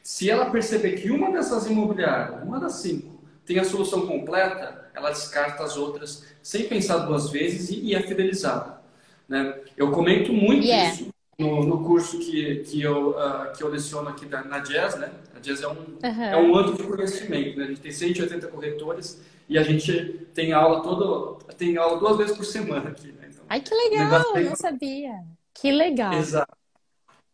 Se 0.07 0.31
ela 0.31 0.51
perceber 0.51 0.93
que 0.93 1.11
uma 1.11 1.33
dessas 1.33 1.67
imobiliárias, 1.67 2.41
uma 2.45 2.61
das 2.61 2.75
cinco, 2.75 3.21
tem 3.45 3.59
a 3.59 3.65
solução 3.65 4.07
completa, 4.07 4.89
ela 4.95 5.11
descarta 5.11 5.65
as 5.65 5.77
outras 5.77 6.25
sem 6.41 6.69
pensar 6.69 6.99
duas 6.99 7.29
vezes 7.29 7.71
e, 7.71 7.87
e 7.87 7.93
é 7.93 8.01
fidelizada. 8.01 8.81
Né? 9.29 9.59
Eu 9.77 9.91
comento 9.91 10.33
muito 10.33 10.65
yeah. 10.65 10.95
isso 10.95 11.09
no, 11.37 11.65
no, 11.65 11.83
curso 11.83 12.21
que, 12.21 12.61
que, 12.61 12.81
eu, 12.81 13.17
uh, 13.19 13.53
que 13.57 13.65
eu 13.65 13.69
leciono 13.69 14.09
aqui 14.09 14.27
na, 14.27 14.45
na 14.45 14.61
Jazz. 14.61 14.95
Né? 14.95 15.11
A 15.35 15.41
Jazz 15.41 15.61
é 15.61 15.67
um, 15.67 15.73
uhum. 15.73 16.23
é 16.23 16.37
um 16.37 16.55
ano 16.55 16.75
de 16.75 16.85
conhecimento. 16.85 17.59
Né? 17.59 17.65
A 17.65 17.67
gente 17.67 17.81
tem 17.81 17.91
180 17.91 18.47
corretores 18.47 19.21
e 19.49 19.59
a 19.59 19.65
gente 19.65 20.25
tem 20.33 20.53
aula 20.53 20.85
todo, 20.85 21.39
tem 21.59 21.77
aula 21.79 21.99
duas 21.99 22.17
vezes 22.17 22.37
por 22.37 22.45
semana 22.45 22.91
aqui. 22.91 23.09
Né? 23.09 23.29
Então, 23.29 23.45
Ai, 23.49 23.61
que 23.61 23.75
legal! 23.75 24.37
Eu 24.37 24.51
não 24.51 24.55
sabia. 24.55 25.15
Que 25.53 25.73
legal. 25.73 26.13
Exato. 26.13 26.57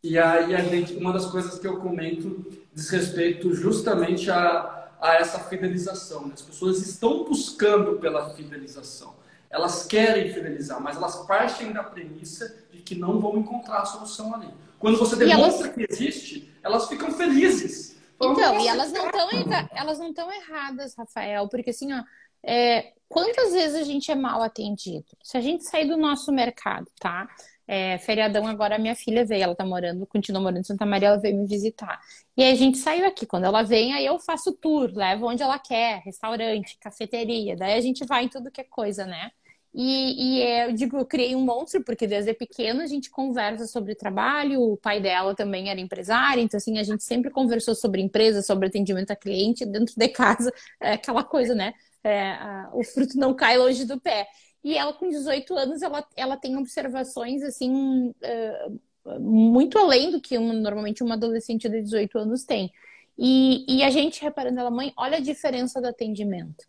E 0.03 0.19
aí 0.19 0.53
a 0.53 0.59
gente, 0.59 0.93
uma 0.95 1.13
das 1.13 1.25
coisas 1.27 1.57
que 1.57 1.65
eu 1.65 1.79
comento 1.79 2.45
diz 2.73 2.89
respeito 2.89 3.53
justamente 3.53 4.29
a, 4.29 4.89
a 4.99 5.15
essa 5.15 5.39
fidelização. 5.39 6.27
Né? 6.27 6.33
As 6.33 6.41
pessoas 6.41 6.85
estão 6.85 7.23
buscando 7.23 7.99
pela 7.99 8.33
fidelização. 8.35 9.15
Elas 9.49 9.85
querem 9.85 10.33
fidelizar, 10.33 10.81
mas 10.81 10.97
elas 10.97 11.15
partem 11.25 11.71
da 11.71 11.83
premissa 11.83 12.53
de 12.71 12.79
que 12.79 12.95
não 12.95 13.19
vão 13.19 13.37
encontrar 13.37 13.81
a 13.81 13.85
solução 13.85 14.35
ali. 14.35 14.49
Quando 14.77 14.97
você 14.97 15.15
demonstra 15.15 15.67
elas... 15.67 15.75
que 15.75 15.87
existe, 15.89 16.53
elas 16.61 16.87
ficam 16.89 17.09
felizes. 17.11 17.95
Então, 18.15 18.59
e 18.59 18.67
elas 18.67 18.91
não 18.91 19.05
estão 19.05 19.29
elas 19.73 19.99
não 19.99 20.09
estão 20.09 20.31
erradas, 20.31 20.95
Rafael, 20.95 21.47
porque 21.47 21.69
assim, 21.69 21.93
ó, 21.93 22.03
é, 22.43 22.93
quantas 23.07 23.53
vezes 23.53 23.75
a 23.75 23.83
gente 23.83 24.11
é 24.11 24.15
mal 24.15 24.41
atendido? 24.41 25.05
Se 25.23 25.37
a 25.37 25.41
gente 25.41 25.63
sair 25.63 25.87
do 25.87 25.97
nosso 25.97 26.31
mercado, 26.31 26.87
tá? 26.99 27.27
É, 27.67 27.97
feriadão 27.99 28.45
agora 28.47 28.77
minha 28.77 28.95
filha 28.95 29.25
veio, 29.25 29.43
ela 29.43 29.55
tá 29.55 29.65
morando, 29.65 30.05
continua 30.05 30.41
morando 30.41 30.59
em 30.59 30.63
Santa 30.63 30.85
Maria, 30.85 31.09
ela 31.09 31.17
veio 31.19 31.37
me 31.37 31.47
visitar. 31.47 31.99
E 32.35 32.43
aí 32.43 32.51
a 32.51 32.55
gente 32.55 32.77
saiu 32.77 33.05
aqui. 33.05 33.25
Quando 33.25 33.45
ela 33.45 33.63
vem, 33.63 33.93
aí 33.93 34.05
eu 34.05 34.19
faço 34.19 34.51
tour, 34.53 34.91
levo 34.93 35.27
onde 35.27 35.41
ela 35.43 35.57
quer, 35.59 36.01
restaurante, 36.03 36.77
cafeteria. 36.79 37.55
Daí 37.55 37.73
a 37.75 37.81
gente 37.81 38.05
vai 38.05 38.25
em 38.25 38.29
tudo 38.29 38.51
que 38.51 38.61
é 38.61 38.63
coisa, 38.65 39.05
né? 39.05 39.31
E, 39.75 40.37
e 40.39 40.41
eu 40.67 40.71
digo, 40.73 40.97
eu 40.97 41.05
criei 41.05 41.35
um 41.35 41.41
monstro, 41.41 41.83
porque 41.83 42.05
desde 42.05 42.31
pequeno 42.33 42.81
a 42.81 42.85
gente 42.85 43.09
conversa 43.09 43.65
sobre 43.65 43.95
trabalho, 43.95 44.61
o 44.61 44.77
pai 44.77 45.01
dela 45.01 45.33
também 45.35 45.69
era 45.69 45.79
empresário, 45.79 46.43
então 46.43 46.59
assim, 46.59 46.77
a 46.77 46.83
gente 46.83 47.03
sempre 47.03 47.31
conversou 47.31 47.73
sobre 47.73 47.99
empresa, 47.99 48.43
sobre 48.43 48.67
atendimento 48.67 49.09
a 49.11 49.15
cliente, 49.15 49.65
dentro 49.65 49.95
de 49.97 50.09
casa, 50.09 50.53
é 50.79 50.93
aquela 50.93 51.23
coisa, 51.23 51.55
né? 51.55 51.73
É, 52.03 52.31
a, 52.33 52.69
o 52.73 52.83
fruto 52.83 53.17
não 53.17 53.33
cai 53.33 53.57
longe 53.57 53.83
do 53.85 53.99
pé. 53.99 54.27
E 54.63 54.77
ela, 54.77 54.93
com 54.93 55.09
18 55.09 55.55
anos, 55.55 55.81
ela, 55.81 56.07
ela 56.15 56.37
tem 56.37 56.57
observações, 56.57 57.43
assim, 57.43 58.09
uh, 58.09 59.19
muito 59.19 59.77
além 59.77 60.11
do 60.11 60.21
que 60.21 60.37
normalmente 60.37 61.03
uma 61.03 61.15
adolescente 61.15 61.67
de 61.67 61.81
18 61.81 62.17
anos 62.17 62.45
tem. 62.45 62.71
E, 63.17 63.65
e 63.67 63.83
a 63.83 63.89
gente 63.89 64.21
reparando 64.21 64.59
ela, 64.59 64.71
mãe, 64.71 64.93
olha 64.97 65.17
a 65.17 65.21
diferença 65.21 65.81
do 65.81 65.87
atendimento. 65.87 66.65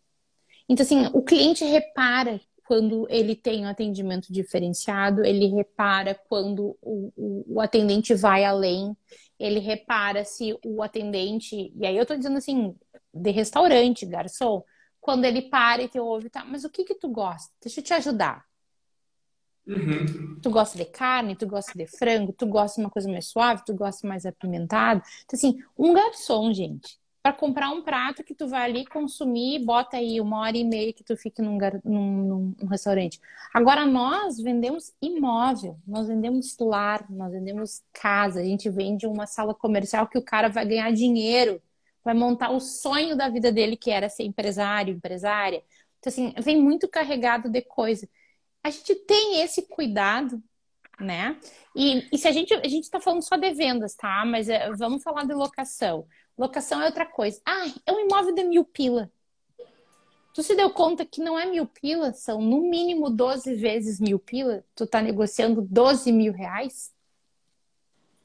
Então, 0.68 0.84
assim, 0.84 1.07
o 1.12 1.22
cliente 1.22 1.64
repara 1.64 2.40
quando 2.66 3.07
ele 3.11 3.36
tem 3.36 3.64
um 3.64 3.68
atendimento 3.68 4.32
diferenciado, 4.32 5.24
ele 5.24 5.47
repara 5.47 6.18
quando 6.28 6.76
o, 6.80 7.12
o, 7.14 7.55
o, 7.57 7.61
atendente 7.61 8.14
vai 8.14 8.45
além, 8.45 8.97
ele 9.38 9.61
repara 9.61 10.24
se 10.24 10.59
o 10.64 10.82
atendente, 10.82 11.72
e 11.76 11.86
aí 11.86 11.97
eu 11.97 12.07
tô 12.07 12.16
dizendo 12.16 12.38
assim, 12.38 12.74
de 13.12 13.30
restaurante, 13.30 14.07
garçom, 14.07 14.64
quando 15.05 15.26
ele 15.26 15.42
para 15.42 15.82
e 15.82 15.88
te 15.88 16.00
ouve, 16.00 16.30
tá, 16.30 16.46
mas 16.46 16.64
o 16.64 16.70
que 16.70 16.82
que 16.82 16.94
tu 16.94 17.09
gosta? 17.09 17.52
Deixa 17.61 17.80
eu 17.80 17.84
te 17.84 17.92
ajudar. 17.92 18.42
Uhum. 19.66 20.40
Tu 20.40 20.48
gosta 20.50 20.78
de 20.78 20.86
carne, 20.86 21.36
tu 21.36 21.46
gosta 21.46 21.76
de 21.76 21.86
frango, 21.86 22.32
tu 22.32 22.46
gosta 22.46 22.80
de 22.80 22.86
uma 22.86 22.90
coisa 22.90 23.07
mais 23.07 23.26
suave, 23.26 23.62
tu 23.66 23.74
gosta 23.74 24.09
mais 24.09 24.24
apimentado. 24.24 25.02
Então, 25.26 25.36
assim, 25.36 25.62
um 25.76 25.92
garçom, 25.92 26.55
gente, 26.55 26.98
para 27.22 27.34
comprar 27.34 27.68
um 27.68 27.82
prato 27.82 28.24
que 28.24 28.34
tu 28.34 28.48
vai 28.48 28.64
ali 28.64 28.86
consumir, 28.86 29.62
bota 29.62 29.98
aí 29.98 30.22
uma 30.22 30.40
hora 30.40 30.57
e 30.57 30.64
meia 30.64 30.94
que 30.94 31.05
tu 31.05 31.14
fique 31.18 31.42
num, 31.42 31.59
num, 31.84 32.55
num, 32.59 32.66
restaurante. 32.66 33.20
Agora, 33.52 33.84
nós 33.84 34.40
vendemos 34.40 34.90
imóvel, 35.02 35.78
nós 35.86 36.09
vendemos 36.09 36.57
lar, 36.59 37.05
nós 37.11 37.30
vendemos 37.30 37.82
casa, 37.92 38.40
a 38.40 38.44
gente 38.44 38.70
vende 38.70 39.07
uma 39.07 39.26
sala 39.26 39.55
comercial 39.55 40.07
que 40.07 40.16
o 40.16 40.22
cara 40.22 40.48
vai 40.48 40.64
ganhar 40.64 40.90
dinheiro, 40.94 41.61
vai 42.05 42.14
montar 42.14 42.50
o 42.50 42.61
sonho 42.61 43.16
da 43.16 43.28
vida 43.28 43.50
dele, 43.50 43.76
que 43.76 43.90
era 43.90 44.09
ser 44.09 44.24
empresário, 44.24 44.94
empresária. 44.94 45.62
Então, 45.98 46.11
assim, 46.11 46.34
vem 46.38 46.61
muito 46.61 46.88
carregado 46.88 47.48
de 47.48 47.62
coisa 47.62 48.09
a 48.64 48.70
gente 48.70 48.94
tem 48.94 49.42
esse 49.42 49.62
cuidado, 49.68 50.42
né? 50.98 51.38
E, 51.76 52.09
e 52.11 52.16
se 52.16 52.26
a 52.26 52.32
gente 52.32 52.55
a 52.55 52.66
gente 52.66 52.84
está 52.84 52.98
falando 52.98 53.22
só 53.22 53.36
de 53.36 53.52
vendas, 53.52 53.94
tá? 53.94 54.24
Mas 54.24 54.48
é, 54.48 54.72
vamos 54.72 55.02
falar 55.02 55.24
de 55.26 55.34
locação. 55.34 56.09
Locação 56.36 56.80
é 56.80 56.86
outra 56.86 57.05
coisa. 57.05 57.40
Ah, 57.44 57.66
é 57.84 57.92
um 57.92 58.00
imóvel 58.00 58.34
de 58.34 58.42
mil 58.42 58.64
pila. 58.64 59.12
Tu 60.32 60.42
se 60.42 60.57
deu 60.57 60.70
conta 60.70 61.05
que 61.05 61.20
não 61.20 61.38
é 61.38 61.46
mil 61.46 61.66
pila, 61.66 62.12
são 62.12 62.40
no 62.40 62.62
mínimo 62.62 63.11
12 63.11 63.55
vezes 63.55 64.00
mil 64.00 64.18
pila? 64.18 64.64
Tu 64.74 64.86
tá 64.86 65.02
negociando 65.02 65.61
12 65.61 66.11
mil 66.11 66.32
reais? 66.32 66.92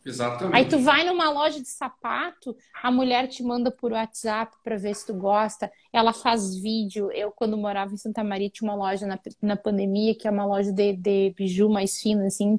Exatamente. 0.10 0.56
Aí 0.56 0.66
tu 0.66 0.80
vai 0.80 1.04
numa 1.06 1.30
loja 1.30 1.62
de 1.62 1.68
sapato, 1.68 2.56
a 2.82 2.92
mulher 2.92 3.28
te 3.28 3.44
manda 3.44 3.70
por 3.70 3.92
WhatsApp 3.92 4.58
para 4.64 4.76
ver 4.76 4.96
se 4.96 5.06
tu 5.06 5.14
gosta. 5.14 5.72
Ela 5.94 6.12
faz 6.12 6.56
vídeo. 6.56 7.12
Eu, 7.12 7.32
quando 7.32 7.56
morava 7.56 7.94
em 7.94 7.98
Santa 7.98 8.24
Maria, 8.24 8.50
tinha 8.50 8.70
uma 8.70 8.76
loja 8.76 9.06
na, 9.06 9.20
na 9.42 9.56
pandemia, 9.56 10.16
que 10.16 10.28
é 10.28 10.32
uma 10.32 10.46
loja 10.46 10.72
de, 10.72 10.94
de 10.94 11.34
biju 11.38 11.70
mais 11.70 12.02
fina, 12.02 12.26
assim. 12.26 12.58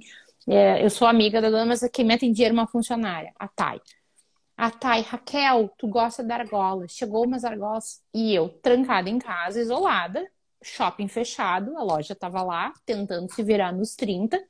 É, 0.48 0.84
eu 0.84 0.88
sou 0.88 1.06
amiga 1.06 1.40
da 1.40 1.50
dona, 1.50 1.66
mas 1.66 1.80
quem 1.92 2.08
em 2.10 2.32
dinheiro 2.32 2.54
é 2.54 2.58
uma 2.58 2.66
funcionária, 2.66 3.32
a 3.38 3.48
Thay. 3.48 3.80
A 4.56 4.70
Thay, 4.70 5.02
Raquel, 5.02 5.70
tu 5.76 5.88
gosta 5.88 6.22
de 6.22 6.32
argolas. 6.32 6.92
Chegou 6.92 7.24
umas 7.24 7.44
argolas 7.44 8.02
e 8.14 8.34
eu, 8.34 8.48
trancada 8.48 9.08
em 9.08 9.18
casa, 9.18 9.60
isolada, 9.60 10.26
shopping 10.62 11.08
fechado, 11.08 11.76
a 11.76 11.82
loja 11.82 12.14
tava 12.14 12.42
lá, 12.42 12.72
tentando 12.86 13.32
se 13.32 13.42
virar 13.42 13.72
nos 13.72 13.96
30. 13.96 14.40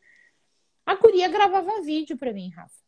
A 0.84 0.96
guria 0.96 1.28
gravava 1.28 1.82
vídeo 1.82 2.16
para 2.18 2.32
mim, 2.32 2.50
Rafa. 2.50 2.79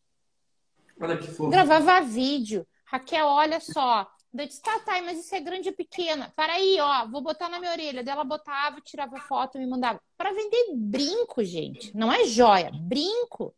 Olha 1.02 1.18
que 1.18 1.26
fofo. 1.26 1.50
Gravava 1.50 2.00
vídeo. 2.00 2.66
Raquel, 2.86 3.26
olha 3.26 3.58
só. 3.58 4.08
Eu 4.32 4.46
disse, 4.46 4.62
tá, 4.62 4.78
tá, 4.78 5.02
mas 5.02 5.18
isso 5.18 5.34
é 5.34 5.40
grande 5.40 5.68
ou 5.68 5.74
pequena? 5.74 6.32
Para 6.34 6.54
aí, 6.54 6.78
ó, 6.80 7.06
vou 7.06 7.20
botar 7.20 7.48
na 7.48 7.58
minha 7.58 7.72
orelha. 7.72 8.02
Dela 8.02 8.24
botava, 8.24 8.80
tirava 8.80 9.18
foto, 9.20 9.58
me 9.58 9.66
mandava. 9.66 10.00
Para 10.16 10.32
vender 10.32 10.72
brinco, 10.74 11.44
gente. 11.44 11.94
Não 11.94 12.10
é 12.10 12.24
joia, 12.24 12.70
brinco. 12.72 13.54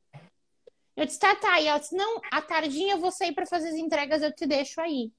Eu 0.97 1.05
disse, 1.07 1.19
tá, 1.19 1.35
tá. 1.37 1.61
E 1.61 1.67
ela 1.67 1.79
disse, 1.79 1.95
não, 1.95 2.21
à 2.31 2.41
tardinha 2.41 2.95
eu 2.95 2.99
vou 2.99 3.13
sair 3.13 3.33
para 3.33 3.47
fazer 3.47 3.69
as 3.69 3.75
entregas, 3.75 4.23
eu 4.23 4.35
te 4.35 4.47
deixo 4.47 4.81
aí. 4.81 5.13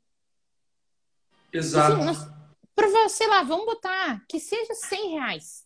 Exato. 1.53 1.93
Assim, 1.93 2.05
nós, 2.05 3.11
sei 3.11 3.28
lá, 3.28 3.43
vamos 3.43 3.65
botar 3.65 4.26
que 4.28 4.39
seja 4.39 4.73
100 4.73 5.11
reais. 5.11 5.65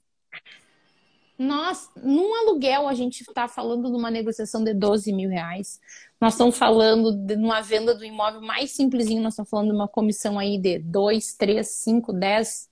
Nós, 1.37 1.89
num 1.95 2.35
aluguel, 2.35 2.87
a 2.87 2.93
gente 2.93 3.21
está 3.21 3.47
falando 3.47 3.89
de 3.89 3.95
uma 3.95 4.11
negociação 4.11 4.63
de 4.63 4.73
12 4.73 5.13
mil 5.13 5.29
reais. 5.29 5.79
Nós 6.19 6.33
estamos 6.33 6.57
falando 6.57 7.13
de 7.13 7.35
uma 7.35 7.61
venda 7.61 7.95
do 7.95 8.03
imóvel 8.03 8.41
mais 8.41 8.71
simplesinho, 8.71 9.21
nós 9.21 9.33
estamos 9.33 9.49
falando 9.49 9.69
de 9.69 9.75
uma 9.75 9.87
comissão 9.87 10.37
aí 10.37 10.57
de 10.57 10.79
2, 10.79 11.35
3, 11.35 11.65
5, 11.65 12.11
10 12.11 12.69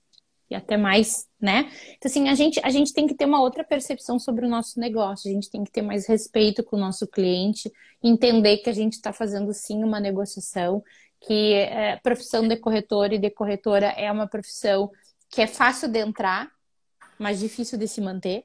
e 0.50 0.54
até 0.54 0.76
mais, 0.76 1.26
né? 1.40 1.70
Então, 1.96 2.10
assim, 2.10 2.28
a 2.28 2.34
gente, 2.34 2.60
a 2.62 2.70
gente 2.70 2.92
tem 2.92 3.06
que 3.06 3.14
ter 3.14 3.24
uma 3.24 3.40
outra 3.40 3.64
percepção 3.64 4.18
sobre 4.18 4.46
o 4.46 4.48
nosso 4.48 4.78
negócio, 4.78 5.30
a 5.30 5.34
gente 5.34 5.50
tem 5.50 5.64
que 5.64 5.70
ter 5.70 5.82
mais 5.82 6.06
respeito 6.06 6.62
com 6.62 6.76
o 6.76 6.80
nosso 6.80 7.06
cliente, 7.06 7.70
entender 8.02 8.58
que 8.58 8.70
a 8.70 8.72
gente 8.72 8.94
está 8.94 9.12
fazendo 9.12 9.52
sim 9.52 9.82
uma 9.82 10.00
negociação, 10.00 10.82
que 11.20 11.54
é, 11.54 11.96
profissão 11.96 12.46
de 12.46 12.56
corretor 12.56 13.12
e 13.12 13.18
de 13.18 13.30
corretora 13.30 13.88
é 13.88 14.10
uma 14.10 14.26
profissão 14.26 14.90
que 15.30 15.42
é 15.42 15.46
fácil 15.46 15.88
de 15.88 15.98
entrar, 15.98 16.50
mas 17.18 17.40
difícil 17.40 17.78
de 17.78 17.88
se 17.88 18.00
manter. 18.00 18.44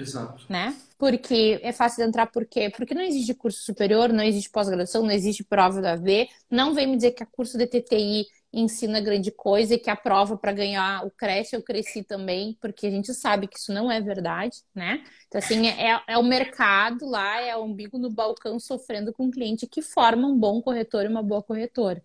Exato. 0.00 0.44
Né? 0.48 0.74
Porque 0.98 1.60
é 1.62 1.72
fácil 1.72 2.02
de 2.02 2.08
entrar, 2.08 2.26
por 2.26 2.46
quê? 2.46 2.70
Porque 2.70 2.94
não 2.94 3.02
existe 3.02 3.34
curso 3.34 3.62
superior, 3.62 4.12
não 4.12 4.24
existe 4.24 4.50
pós-graduação, 4.50 5.02
não 5.02 5.10
existe 5.10 5.44
prova 5.44 5.80
da 5.80 5.96
V. 5.96 6.28
Não 6.50 6.74
vem 6.74 6.86
me 6.86 6.96
dizer 6.96 7.12
que 7.12 7.22
a 7.22 7.26
curso 7.26 7.56
de 7.56 7.66
TTI 7.66 8.26
ensina 8.52 9.00
grande 9.00 9.30
coisa 9.30 9.74
e 9.74 9.78
que 9.78 9.90
a 9.90 9.96
prova 9.96 10.36
para 10.36 10.52
ganhar 10.52 11.06
o 11.06 11.10
creche 11.10 11.54
eu 11.54 11.62
cresci 11.62 12.02
também, 12.02 12.56
porque 12.60 12.86
a 12.86 12.90
gente 12.90 13.14
sabe 13.14 13.46
que 13.46 13.58
isso 13.58 13.72
não 13.72 13.90
é 13.90 14.00
verdade, 14.00 14.58
né? 14.74 15.04
Então, 15.28 15.38
assim, 15.38 15.68
é, 15.68 16.00
é 16.08 16.18
o 16.18 16.22
mercado 16.22 17.06
lá, 17.06 17.40
é 17.40 17.56
o 17.56 17.62
umbigo 17.62 17.96
no 17.96 18.10
balcão 18.10 18.58
sofrendo 18.58 19.12
com 19.12 19.26
um 19.26 19.30
cliente 19.30 19.68
que 19.68 19.80
forma 19.80 20.26
um 20.26 20.36
bom 20.36 20.60
corretor 20.60 21.04
e 21.04 21.08
uma 21.08 21.22
boa 21.22 21.42
corretora. 21.42 22.02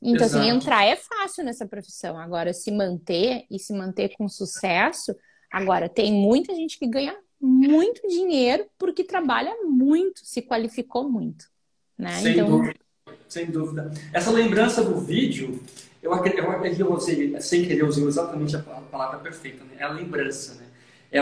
Então, 0.00 0.26
assim, 0.26 0.36
Exato. 0.36 0.48
assim, 0.48 0.56
entrar 0.56 0.84
é 0.84 0.96
fácil 0.96 1.44
nessa 1.44 1.66
profissão. 1.66 2.16
Agora, 2.16 2.52
se 2.52 2.70
manter 2.70 3.44
e 3.50 3.58
se 3.58 3.72
manter 3.72 4.16
com 4.16 4.28
sucesso, 4.28 5.14
Agora, 5.52 5.86
tem 5.86 6.10
muita 6.10 6.54
gente 6.54 6.78
que 6.78 6.86
ganha 6.86 7.14
muito 7.42 8.06
dinheiro 8.06 8.66
porque 8.78 9.02
trabalha 9.02 9.52
muito, 9.64 10.24
se 10.24 10.40
qualificou 10.40 11.08
muito. 11.10 11.46
Né? 11.98 12.12
Sem, 12.12 12.32
então... 12.34 12.48
dúvida, 12.48 12.80
sem 13.28 13.46
dúvida. 13.50 13.90
Essa 14.12 14.30
lembrança 14.30 14.84
do 14.84 15.00
vídeo, 15.00 15.60
eu, 16.00 16.12
eu, 16.12 16.64
eu 16.64 16.92
usei, 16.92 17.40
sem 17.40 17.66
querer, 17.66 17.84
usei 17.84 18.04
exatamente 18.04 18.54
a 18.56 18.60
palavra 18.60 19.18
perfeita, 19.18 19.64
né? 19.64 19.76
É 19.78 19.84
a 19.84 19.88
lembrança, 19.88 20.54
né? 20.54 20.66
É, 21.10 21.20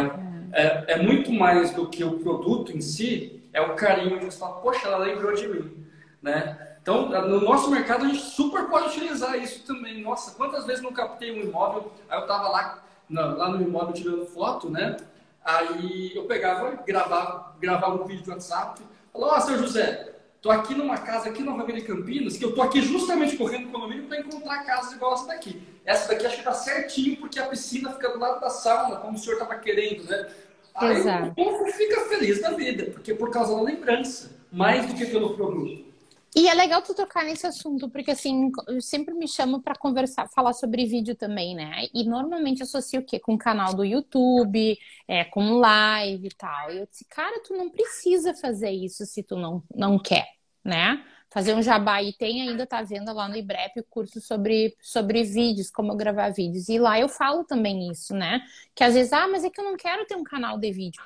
é, 0.52 0.84
é, 0.94 1.02
muito 1.02 1.32
mais 1.32 1.72
do 1.72 1.88
que 1.88 2.04
o 2.04 2.18
produto 2.18 2.76
em 2.76 2.80
si, 2.80 3.42
é 3.52 3.60
o 3.60 3.74
carinho. 3.74 4.20
Você 4.20 4.38
fala, 4.38 4.60
poxa, 4.60 4.86
ela 4.86 4.98
lembrou 4.98 5.34
de 5.34 5.48
mim, 5.48 5.86
né? 6.22 6.76
Então, 6.82 7.08
no 7.08 7.40
nosso 7.40 7.70
mercado, 7.70 8.04
a 8.04 8.08
gente 8.08 8.22
super 8.22 8.68
pode 8.68 8.88
utilizar 8.88 9.36
isso 9.36 9.64
também. 9.66 10.00
Nossa, 10.02 10.32
quantas 10.32 10.64
vezes 10.66 10.82
não 10.82 10.92
captei 10.92 11.32
um 11.32 11.48
imóvel, 11.48 11.92
aí 12.08 12.20
eu 12.20 12.26
tava 12.26 12.48
lá 12.48 12.82
lá 13.10 13.48
no 13.48 13.60
imóvel 13.60 13.92
tirando 13.92 14.24
foto, 14.26 14.70
né? 14.70 14.96
Aí 15.44 16.12
eu 16.14 16.24
pegava, 16.24 16.82
gravava, 16.86 17.54
gravava 17.60 18.02
um 18.02 18.06
vídeo 18.06 18.22
de 18.22 18.30
WhatsApp, 18.30 18.80
falava, 19.12 19.34
ó, 19.34 19.38
oh, 19.38 19.40
seu 19.40 19.58
José, 19.58 20.14
tô 20.40 20.50
aqui 20.50 20.74
numa 20.74 20.98
casa 20.98 21.30
aqui 21.30 21.42
na 21.42 21.52
Avenida 21.52 21.86
Campinas, 21.86 22.36
que 22.36 22.44
eu 22.44 22.54
tô 22.54 22.62
aqui 22.62 22.82
justamente 22.82 23.36
correndo 23.36 23.66
no 23.66 23.72
condomínio 23.72 24.04
para 24.04 24.20
encontrar 24.20 24.64
casas 24.64 24.92
igual 24.92 25.14
essa 25.14 25.26
daqui. 25.26 25.62
Essa 25.84 26.08
daqui 26.08 26.26
acho 26.26 26.36
que 26.36 26.44
tá 26.44 26.52
certinho, 26.52 27.16
porque 27.16 27.38
a 27.38 27.46
piscina 27.46 27.92
fica 27.92 28.10
do 28.10 28.18
lado 28.18 28.40
da 28.40 28.50
sauna, 28.50 28.96
como 28.96 29.16
o 29.16 29.18
senhor 29.18 29.38
tava 29.38 29.56
querendo, 29.56 30.04
né? 30.04 30.28
Aí 30.74 30.96
Exato. 30.96 31.28
o 31.28 31.34
povo 31.34 31.66
fica 31.72 32.00
feliz 32.02 32.40
da 32.40 32.50
vida, 32.50 32.90
porque 32.92 33.14
por 33.14 33.30
causa 33.30 33.54
da 33.54 33.62
lembrança, 33.62 34.30
mais 34.52 34.86
do 34.86 34.94
que 34.94 35.06
pelo 35.06 35.34
produto. 35.34 35.89
E 36.34 36.48
é 36.48 36.54
legal 36.54 36.80
tu 36.80 36.94
tocar 36.94 37.24
nesse 37.24 37.44
assunto, 37.44 37.90
porque 37.90 38.12
assim, 38.12 38.52
eu 38.68 38.80
sempre 38.80 39.12
me 39.14 39.26
chamo 39.26 39.60
para 39.60 39.74
conversar, 39.74 40.28
falar 40.28 40.52
sobre 40.52 40.86
vídeo 40.86 41.16
também, 41.16 41.56
né? 41.56 41.88
E 41.92 42.04
normalmente 42.04 42.62
associo 42.62 43.00
o 43.00 43.04
quê? 43.04 43.18
Com 43.18 43.34
o 43.34 43.38
canal 43.38 43.74
do 43.74 43.84
YouTube, 43.84 44.78
é, 45.08 45.24
com 45.24 45.58
live 45.58 46.28
e 46.28 46.34
tal. 46.34 46.72
E 46.72 46.78
eu 46.78 46.86
disse, 46.86 47.04
cara, 47.06 47.42
tu 47.42 47.54
não 47.54 47.68
precisa 47.68 48.32
fazer 48.32 48.70
isso 48.70 49.04
se 49.06 49.24
tu 49.24 49.36
não, 49.36 49.62
não 49.74 49.98
quer, 49.98 50.28
né? 50.64 51.04
Fazer 51.30 51.52
um 51.54 51.62
jabá 51.62 52.00
e 52.00 52.12
tem 52.12 52.48
ainda, 52.48 52.64
tá 52.64 52.80
vendo 52.82 53.12
lá 53.12 53.28
no 53.28 53.36
IBREP 53.36 53.80
o 53.80 53.84
curso 53.84 54.20
sobre, 54.20 54.76
sobre 54.80 55.24
vídeos, 55.24 55.68
como 55.70 55.96
gravar 55.96 56.30
vídeos. 56.30 56.68
E 56.68 56.78
lá 56.78 56.98
eu 56.98 57.08
falo 57.08 57.44
também 57.44 57.90
isso, 57.90 58.14
né? 58.14 58.40
Que 58.74 58.84
às 58.84 58.94
vezes, 58.94 59.12
ah, 59.12 59.26
mas 59.26 59.42
é 59.42 59.50
que 59.50 59.60
eu 59.60 59.64
não 59.64 59.76
quero 59.76 60.06
ter 60.06 60.16
um 60.16 60.24
canal 60.24 60.58
de 60.58 60.70
vídeo. 60.70 61.02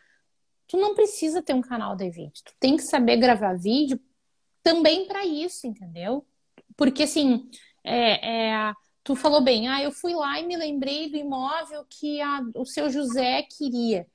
Tu 0.66 0.76
não 0.78 0.94
precisa 0.94 1.42
ter 1.42 1.54
um 1.54 1.62
canal 1.62 1.96
de 1.96 2.10
vídeo. 2.10 2.42
Tu 2.44 2.52
tem 2.60 2.76
que 2.76 2.82
saber 2.82 3.16
gravar 3.16 3.54
vídeo 3.54 3.98
também 4.64 5.06
para 5.06 5.24
isso, 5.24 5.66
entendeu? 5.66 6.26
Porque 6.76 7.04
assim, 7.04 7.48
é, 7.84 8.48
é, 8.48 8.72
tu 9.04 9.14
falou 9.14 9.42
bem, 9.42 9.68
ah, 9.68 9.82
eu 9.82 9.92
fui 9.92 10.14
lá 10.14 10.40
e 10.40 10.46
me 10.46 10.56
lembrei 10.56 11.10
do 11.10 11.16
imóvel 11.16 11.84
que 11.88 12.20
a, 12.20 12.40
o 12.56 12.64
seu 12.64 12.90
José 12.90 13.42
queria. 13.42 14.08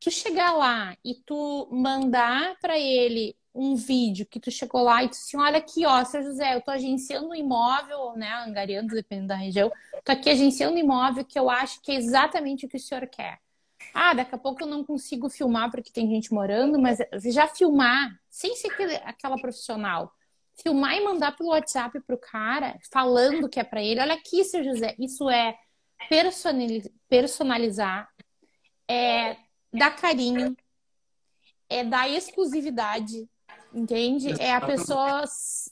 Tu 0.00 0.10
chegar 0.10 0.52
lá 0.52 0.96
e 1.04 1.14
tu 1.26 1.68
mandar 1.70 2.56
para 2.60 2.78
ele 2.78 3.36
um 3.54 3.76
vídeo 3.76 4.26
que 4.26 4.40
tu 4.40 4.50
chegou 4.50 4.82
lá 4.82 5.04
e 5.04 5.08
tu 5.08 5.12
assim, 5.12 5.36
olha 5.36 5.58
aqui, 5.58 5.84
ó, 5.84 6.04
seu 6.04 6.22
José, 6.22 6.54
eu 6.54 6.62
tô 6.62 6.70
agenciando 6.70 7.28
um 7.28 7.34
imóvel, 7.34 8.14
né, 8.16 8.32
angariando, 8.46 8.94
dependendo 8.94 9.28
da 9.28 9.36
região, 9.36 9.70
tô 10.04 10.12
aqui 10.12 10.30
agenciando 10.30 10.76
um 10.76 10.78
imóvel 10.78 11.24
que 11.24 11.38
eu 11.38 11.50
acho 11.50 11.80
que 11.82 11.92
é 11.92 11.96
exatamente 11.96 12.64
o 12.66 12.68
que 12.68 12.76
o 12.76 12.80
senhor 12.80 13.06
quer. 13.08 13.40
Ah, 13.94 14.14
daqui 14.14 14.34
a 14.34 14.38
pouco 14.38 14.62
eu 14.62 14.66
não 14.66 14.84
consigo 14.84 15.28
filmar 15.28 15.70
porque 15.70 15.92
tem 15.92 16.08
gente 16.08 16.32
morando, 16.32 16.78
mas 16.78 16.98
já 17.24 17.46
filmar, 17.46 18.18
sem 18.30 18.56
ser 18.56 18.68
aquele, 18.68 18.96
aquela 18.96 19.36
profissional, 19.36 20.12
filmar 20.62 20.96
e 20.96 21.04
mandar 21.04 21.36
pelo 21.36 21.50
WhatsApp 21.50 22.00
pro 22.00 22.18
cara, 22.18 22.78
falando 22.90 23.48
que 23.48 23.60
é 23.60 23.64
para 23.64 23.82
ele. 23.82 24.00
Olha 24.00 24.14
aqui, 24.14 24.44
seu 24.44 24.62
José, 24.64 24.94
isso 24.98 25.28
é 25.28 25.56
personalizar, 27.10 28.08
é 28.88 29.36
dar 29.72 29.96
carinho, 29.96 30.56
é 31.68 31.84
dar 31.84 32.08
exclusividade, 32.08 33.28
entende? 33.72 34.34
É 34.40 34.54
a 34.54 34.60
pessoa 34.60 35.24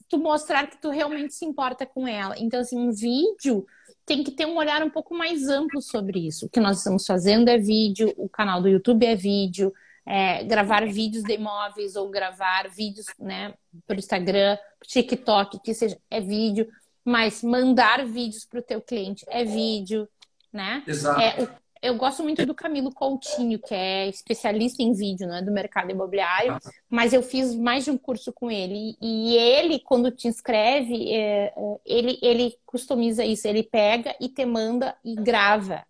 tu 0.09 0.19
mostrar 0.19 0.67
que 0.67 0.81
tu 0.81 0.91
realmente 0.91 1.35
se 1.35 1.45
importa 1.45 1.85
com 1.85 2.07
ela. 2.07 2.35
Então, 2.39 2.61
assim, 2.61 2.79
um 2.79 2.91
vídeo 2.91 3.67
tem 4.11 4.25
que 4.25 4.33
ter 4.33 4.45
um 4.45 4.57
olhar 4.57 4.83
um 4.83 4.91
pouco 4.91 5.15
mais 5.15 5.47
amplo 5.47 5.81
sobre 5.81 6.27
isso. 6.27 6.47
O 6.47 6.49
que 6.49 6.59
nós 6.59 6.79
estamos 6.79 7.07
fazendo 7.07 7.49
é 7.49 7.57
vídeo, 7.57 8.13
o 8.17 8.29
canal 8.29 8.61
do 8.61 8.69
YouTube 8.69 9.07
é 9.07 9.15
vídeo, 9.15 9.73
é, 10.05 10.43
gravar 10.43 10.85
vídeos 10.85 11.23
de 11.23 11.35
imóveis 11.35 11.95
ou 11.95 12.11
gravar 12.11 12.69
vídeos 12.71 13.07
né, 13.21 13.55
por 13.87 13.97
Instagram, 13.97 14.59
TikTok, 14.83 15.61
que 15.61 15.73
seja, 15.73 15.97
é 16.11 16.21
vídeo, 16.21 16.67
mas 17.05 17.45
mandar 17.45 18.05
vídeos 18.05 18.45
para 18.45 18.59
o 18.59 18.63
teu 18.63 18.81
cliente 18.81 19.25
é 19.29 19.45
vídeo, 19.45 20.09
né? 20.53 20.83
Exato. 20.89 21.21
É, 21.21 21.45
o, 21.45 21.49
eu 21.83 21.97
gosto 21.97 22.23
muito 22.23 22.45
do 22.45 22.55
Camilo 22.55 22.93
Coutinho, 22.93 23.59
que 23.59 23.75
é 23.75 24.09
especialista 24.09 24.83
em 24.83 24.93
vídeo, 24.93 25.27
né, 25.27 25.41
do 25.41 25.51
mercado 25.51 25.91
imobiliário, 25.91 26.59
mas 26.89 27.13
eu 27.13 27.23
fiz 27.23 27.55
mais 27.55 27.85
de 27.85 27.91
um 27.91 27.97
curso 27.97 28.33
com 28.33 28.51
ele. 28.51 28.97
E 29.01 29.35
ele, 29.37 29.81
quando 29.81 30.11
te 30.11 30.29
inscreve, 30.29 31.11
é, 31.11 31.47
é, 31.47 31.53
ele, 31.87 32.19
ele 32.21 32.59
customiza 32.67 33.25
isso, 33.25 33.49
ele 33.49 33.63
pega 33.63 34.15
e 34.21 34.29
te 34.29 34.45
manda 34.45 34.97
e 35.05 35.15
grava. 35.15 35.87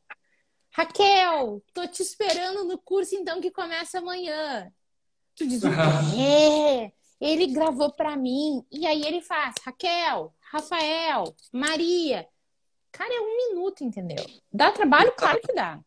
Raquel, 0.73 1.61
tô 1.75 1.87
te 1.89 2.03
esperando 2.03 2.65
no 2.65 2.79
curso 2.79 3.17
então 3.17 3.41
que 3.41 3.51
começa 3.51 3.99
amanhã. 3.99 4.73
Tu 5.35 5.47
diz, 5.49 5.63
é, 5.65 6.93
ele 7.21 7.49
gravou 7.49 7.93
para 7.93 8.17
mim. 8.17 8.65
E 8.71 8.87
aí 8.87 9.03
ele 9.03 9.21
faz, 9.21 9.55
Raquel, 9.65 10.33
Rafael, 10.53 11.35
Maria, 11.53 12.29
Cara, 12.93 13.13
é 13.13 13.21
um 13.21 13.37
minuto, 13.37 13.85
entendeu? 13.85 14.25
Dá 14.53 14.73
trabalho? 14.73 15.13
Claro 15.17 15.41
que 15.41 15.53
dá. 15.53 15.81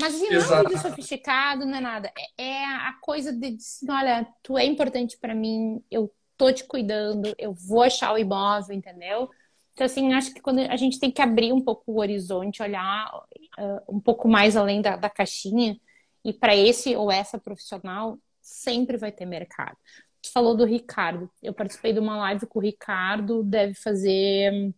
Mas 0.00 0.14
assim, 0.14 0.30
não 0.30 0.40
é 0.40 0.60
um 0.60 0.64
vídeo 0.64 0.78
sofisticado, 0.78 1.66
não 1.66 1.76
é 1.76 1.80
nada. 1.80 2.12
É, 2.38 2.44
é 2.44 2.64
a 2.64 2.94
coisa 3.00 3.32
de 3.32 3.56
assim, 3.56 3.90
olha, 3.90 4.26
tu 4.42 4.56
é 4.56 4.64
importante 4.64 5.18
para 5.18 5.34
mim, 5.34 5.82
eu 5.90 6.12
tô 6.36 6.50
te 6.50 6.64
cuidando, 6.64 7.34
eu 7.38 7.52
vou 7.52 7.82
achar 7.82 8.12
o 8.12 8.18
imóvel, 8.18 8.74
entendeu? 8.74 9.28
Então, 9.72 9.84
assim, 9.84 10.12
acho 10.12 10.32
que 10.32 10.40
quando 10.40 10.60
a 10.60 10.76
gente 10.76 10.98
tem 10.98 11.10
que 11.10 11.22
abrir 11.22 11.52
um 11.52 11.60
pouco 11.60 11.92
o 11.92 12.00
horizonte, 12.00 12.62
olhar 12.62 13.10
uh, 13.58 13.96
um 13.96 14.00
pouco 14.00 14.28
mais 14.28 14.56
além 14.56 14.80
da, 14.80 14.96
da 14.96 15.10
caixinha, 15.10 15.78
e 16.24 16.32
para 16.32 16.54
esse 16.54 16.94
ou 16.96 17.10
essa 17.10 17.38
profissional, 17.38 18.18
sempre 18.40 18.96
vai 18.96 19.12
ter 19.12 19.24
mercado. 19.24 19.76
Tu 20.22 20.30
falou 20.32 20.54
do 20.54 20.64
Ricardo. 20.64 21.30
Eu 21.42 21.54
participei 21.54 21.92
de 21.92 21.98
uma 21.98 22.16
live 22.18 22.46
com 22.46 22.58
o 22.58 22.62
Ricardo, 22.62 23.42
deve 23.42 23.74
fazer 23.74 24.74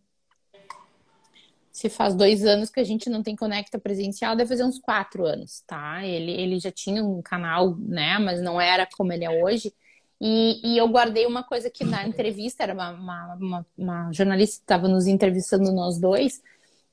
se 1.73 1.89
faz 1.89 2.13
dois 2.13 2.45
anos 2.45 2.69
que 2.69 2.79
a 2.79 2.83
gente 2.83 3.09
não 3.09 3.23
tem 3.23 3.35
Conecta 3.35 3.79
presencial, 3.79 4.35
deve 4.35 4.49
fazer 4.49 4.63
uns 4.63 4.77
quatro 4.77 5.25
anos, 5.25 5.61
tá? 5.65 6.05
Ele, 6.05 6.31
ele 6.31 6.59
já 6.59 6.71
tinha 6.71 7.03
um 7.03 7.19
canal, 7.19 7.75
né? 7.75 8.19
Mas 8.19 8.39
não 8.43 8.61
era 8.61 8.87
como 8.95 9.11
ele 9.11 9.25
é 9.25 9.43
hoje. 9.43 9.73
E, 10.21 10.61
e 10.63 10.77
eu 10.77 10.87
guardei 10.87 11.25
uma 11.25 11.43
coisa 11.43 11.71
que 11.71 11.83
na 11.83 12.07
entrevista, 12.07 12.61
era 12.61 12.75
uma, 12.75 12.91
uma, 12.91 13.35
uma, 13.35 13.65
uma 13.75 14.11
jornalista 14.13 14.57
que 14.57 14.63
estava 14.63 14.87
nos 14.87 15.07
entrevistando 15.07 15.71
nós 15.73 15.99
dois, 15.99 16.43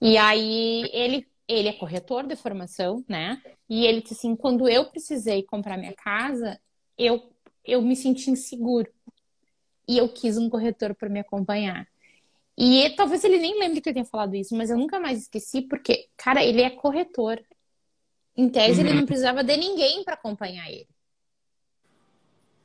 e 0.00 0.16
aí 0.16 0.88
ele, 0.94 1.26
ele 1.46 1.68
é 1.68 1.72
corretor 1.74 2.26
de 2.26 2.34
formação, 2.34 3.04
né? 3.06 3.40
E 3.68 3.84
ele 3.84 4.00
disse 4.00 4.14
assim: 4.14 4.34
quando 4.34 4.66
eu 4.66 4.86
precisei 4.86 5.42
comprar 5.42 5.76
minha 5.76 5.92
casa, 5.92 6.58
eu, 6.96 7.30
eu 7.66 7.82
me 7.82 7.94
senti 7.94 8.30
inseguro. 8.30 8.90
E 9.86 9.98
eu 9.98 10.08
quis 10.08 10.38
um 10.38 10.48
corretor 10.48 10.94
para 10.94 11.10
me 11.10 11.20
acompanhar. 11.20 11.86
E 12.62 12.90
talvez 12.90 13.24
ele 13.24 13.38
nem 13.38 13.58
lembre 13.58 13.80
que 13.80 13.88
eu 13.88 13.92
tenha 13.94 14.04
falado 14.04 14.36
isso, 14.36 14.54
mas 14.54 14.68
eu 14.68 14.76
nunca 14.76 15.00
mais 15.00 15.22
esqueci, 15.22 15.62
porque, 15.62 16.10
cara, 16.14 16.44
ele 16.44 16.60
é 16.60 16.68
corretor. 16.68 17.42
Em 18.36 18.50
tese, 18.50 18.82
uhum. 18.82 18.86
ele 18.86 18.98
não 18.98 19.06
precisava 19.06 19.42
de 19.42 19.56
ninguém 19.56 20.04
para 20.04 20.12
acompanhar 20.12 20.70
ele. 20.70 20.86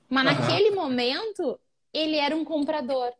Mas 0.09 0.25
uhum. 0.25 0.33
naquele 0.33 0.71
momento, 0.71 1.57
ele 1.93 2.17
era 2.17 2.35
um 2.35 2.43
comprador. 2.43 3.13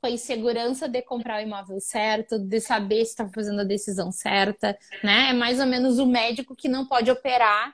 Com 0.00 0.08
a 0.08 0.10
insegurança 0.10 0.88
de 0.88 1.02
comprar 1.02 1.38
o 1.38 1.46
imóvel 1.46 1.80
certo, 1.80 2.36
de 2.36 2.60
saber 2.60 3.04
se 3.04 3.12
estava 3.12 3.30
fazendo 3.32 3.60
a 3.60 3.64
decisão 3.64 4.10
certa, 4.10 4.76
né? 5.04 5.30
É 5.30 5.32
mais 5.32 5.60
ou 5.60 5.66
menos 5.66 6.00
o 6.00 6.06
médico 6.06 6.56
que 6.56 6.68
não 6.68 6.84
pode 6.84 7.10
operar 7.12 7.72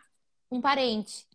um 0.50 0.60
parente. 0.60 1.26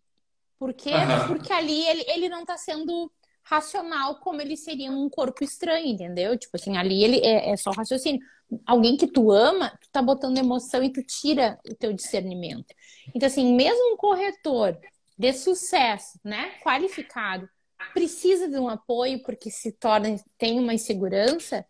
Por 0.60 0.72
quê? 0.72 0.90
Uhum. 0.90 1.26
Porque 1.26 1.52
ali 1.52 1.84
ele, 1.86 2.04
ele 2.06 2.28
não 2.28 2.42
está 2.42 2.56
sendo 2.56 3.10
racional 3.50 4.20
como 4.20 4.40
ele 4.40 4.56
seria 4.56 4.92
num 4.92 5.10
corpo 5.10 5.42
estranho, 5.42 5.88
entendeu? 5.88 6.38
Tipo 6.38 6.56
assim, 6.56 6.76
ali 6.76 7.02
ele 7.02 7.18
é, 7.18 7.50
é, 7.50 7.56
só 7.56 7.72
raciocínio. 7.72 8.20
Alguém 8.64 8.96
que 8.96 9.08
tu 9.08 9.32
ama, 9.32 9.70
tu 9.80 9.88
tá 9.90 10.00
botando 10.00 10.38
emoção 10.38 10.82
e 10.84 10.92
tu 10.92 11.02
tira 11.02 11.58
o 11.68 11.74
teu 11.74 11.92
discernimento. 11.92 12.72
Então, 13.12 13.26
assim, 13.26 13.54
mesmo 13.54 13.92
um 13.92 13.96
corretor 13.96 14.78
de 15.18 15.32
sucesso, 15.32 16.18
né, 16.24 16.52
qualificado, 16.62 17.48
precisa 17.92 18.48
de 18.48 18.56
um 18.56 18.68
apoio 18.68 19.20
porque 19.22 19.50
se 19.50 19.72
torna, 19.72 20.14
tem 20.38 20.58
uma 20.58 20.74
insegurança, 20.74 21.66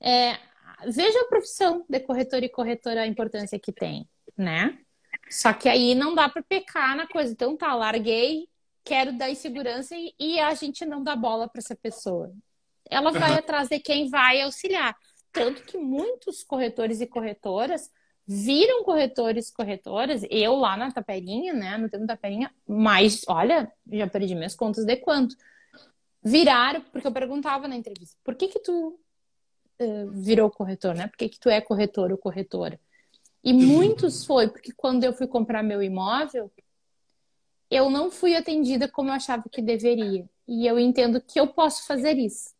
é, 0.00 0.36
veja 0.86 1.18
a 1.18 1.28
profissão 1.28 1.84
de 1.88 2.00
corretor 2.00 2.42
e 2.42 2.48
corretora 2.48 3.02
a 3.02 3.06
importância 3.06 3.58
que 3.58 3.72
tem, 3.72 4.06
né? 4.36 4.78
Só 5.30 5.52
que 5.52 5.68
aí 5.68 5.94
não 5.94 6.14
dá 6.14 6.28
para 6.28 6.42
pecar 6.42 6.94
na 6.94 7.06
coisa. 7.06 7.32
Então 7.32 7.56
tá, 7.56 7.74
larguei, 7.74 8.48
quero 8.84 9.16
dar 9.16 9.30
insegurança 9.30 9.94
e, 9.96 10.14
e 10.18 10.40
a 10.40 10.54
gente 10.54 10.84
não 10.84 11.02
dá 11.02 11.14
bola 11.16 11.48
para 11.48 11.60
essa 11.60 11.76
pessoa. 11.76 12.32
Ela 12.90 13.10
vai 13.10 13.34
atrás 13.34 13.68
de 13.68 13.78
quem 13.78 14.08
vai 14.08 14.40
auxiliar. 14.42 14.94
Tanto 15.32 15.62
que 15.62 15.78
muitos 15.78 16.44
corretores 16.44 17.00
e 17.00 17.06
corretoras 17.06 17.90
viram 18.26 18.84
corretores 18.84 19.48
e 19.48 19.52
corretoras, 19.52 20.22
eu 20.30 20.54
lá 20.54 20.76
na 20.76 20.92
Taperinha, 20.92 21.52
né, 21.52 21.76
no 21.76 21.88
tempo 21.88 22.06
da 22.06 22.14
Taperinha, 22.14 22.52
mas, 22.66 23.22
olha, 23.28 23.70
já 23.90 24.06
perdi 24.06 24.34
minhas 24.34 24.54
contas 24.54 24.84
de 24.84 24.96
quanto. 24.96 25.34
Viraram, 26.22 26.82
porque 26.82 27.06
eu 27.06 27.12
perguntava 27.12 27.66
na 27.66 27.76
entrevista, 27.76 28.16
por 28.22 28.34
que 28.34 28.48
que 28.48 28.60
tu 28.60 28.98
uh, 29.80 30.10
virou 30.12 30.50
corretor, 30.50 30.94
né? 30.94 31.08
Por 31.08 31.16
que 31.16 31.28
que 31.28 31.40
tu 31.40 31.48
é 31.48 31.60
corretor 31.60 32.12
ou 32.12 32.18
corretora? 32.18 32.78
E 33.42 33.52
muitos 33.52 34.24
foi 34.24 34.48
porque 34.48 34.72
quando 34.76 35.02
eu 35.02 35.12
fui 35.12 35.26
comprar 35.26 35.62
meu 35.62 35.82
imóvel, 35.82 36.50
eu 37.72 37.88
não 37.88 38.10
fui 38.10 38.36
atendida 38.36 38.86
como 38.86 39.08
eu 39.08 39.14
achava 39.14 39.44
que 39.50 39.62
deveria. 39.62 40.28
E 40.46 40.66
eu 40.66 40.78
entendo 40.78 41.22
que 41.22 41.40
eu 41.40 41.46
posso 41.46 41.86
fazer 41.86 42.18
isso. 42.18 42.50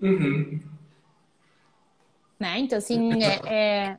Uhum. 0.00 0.58
Né? 2.38 2.60
Então, 2.60 2.78
assim, 2.78 3.22
é, 3.22 3.52
é, 3.54 3.98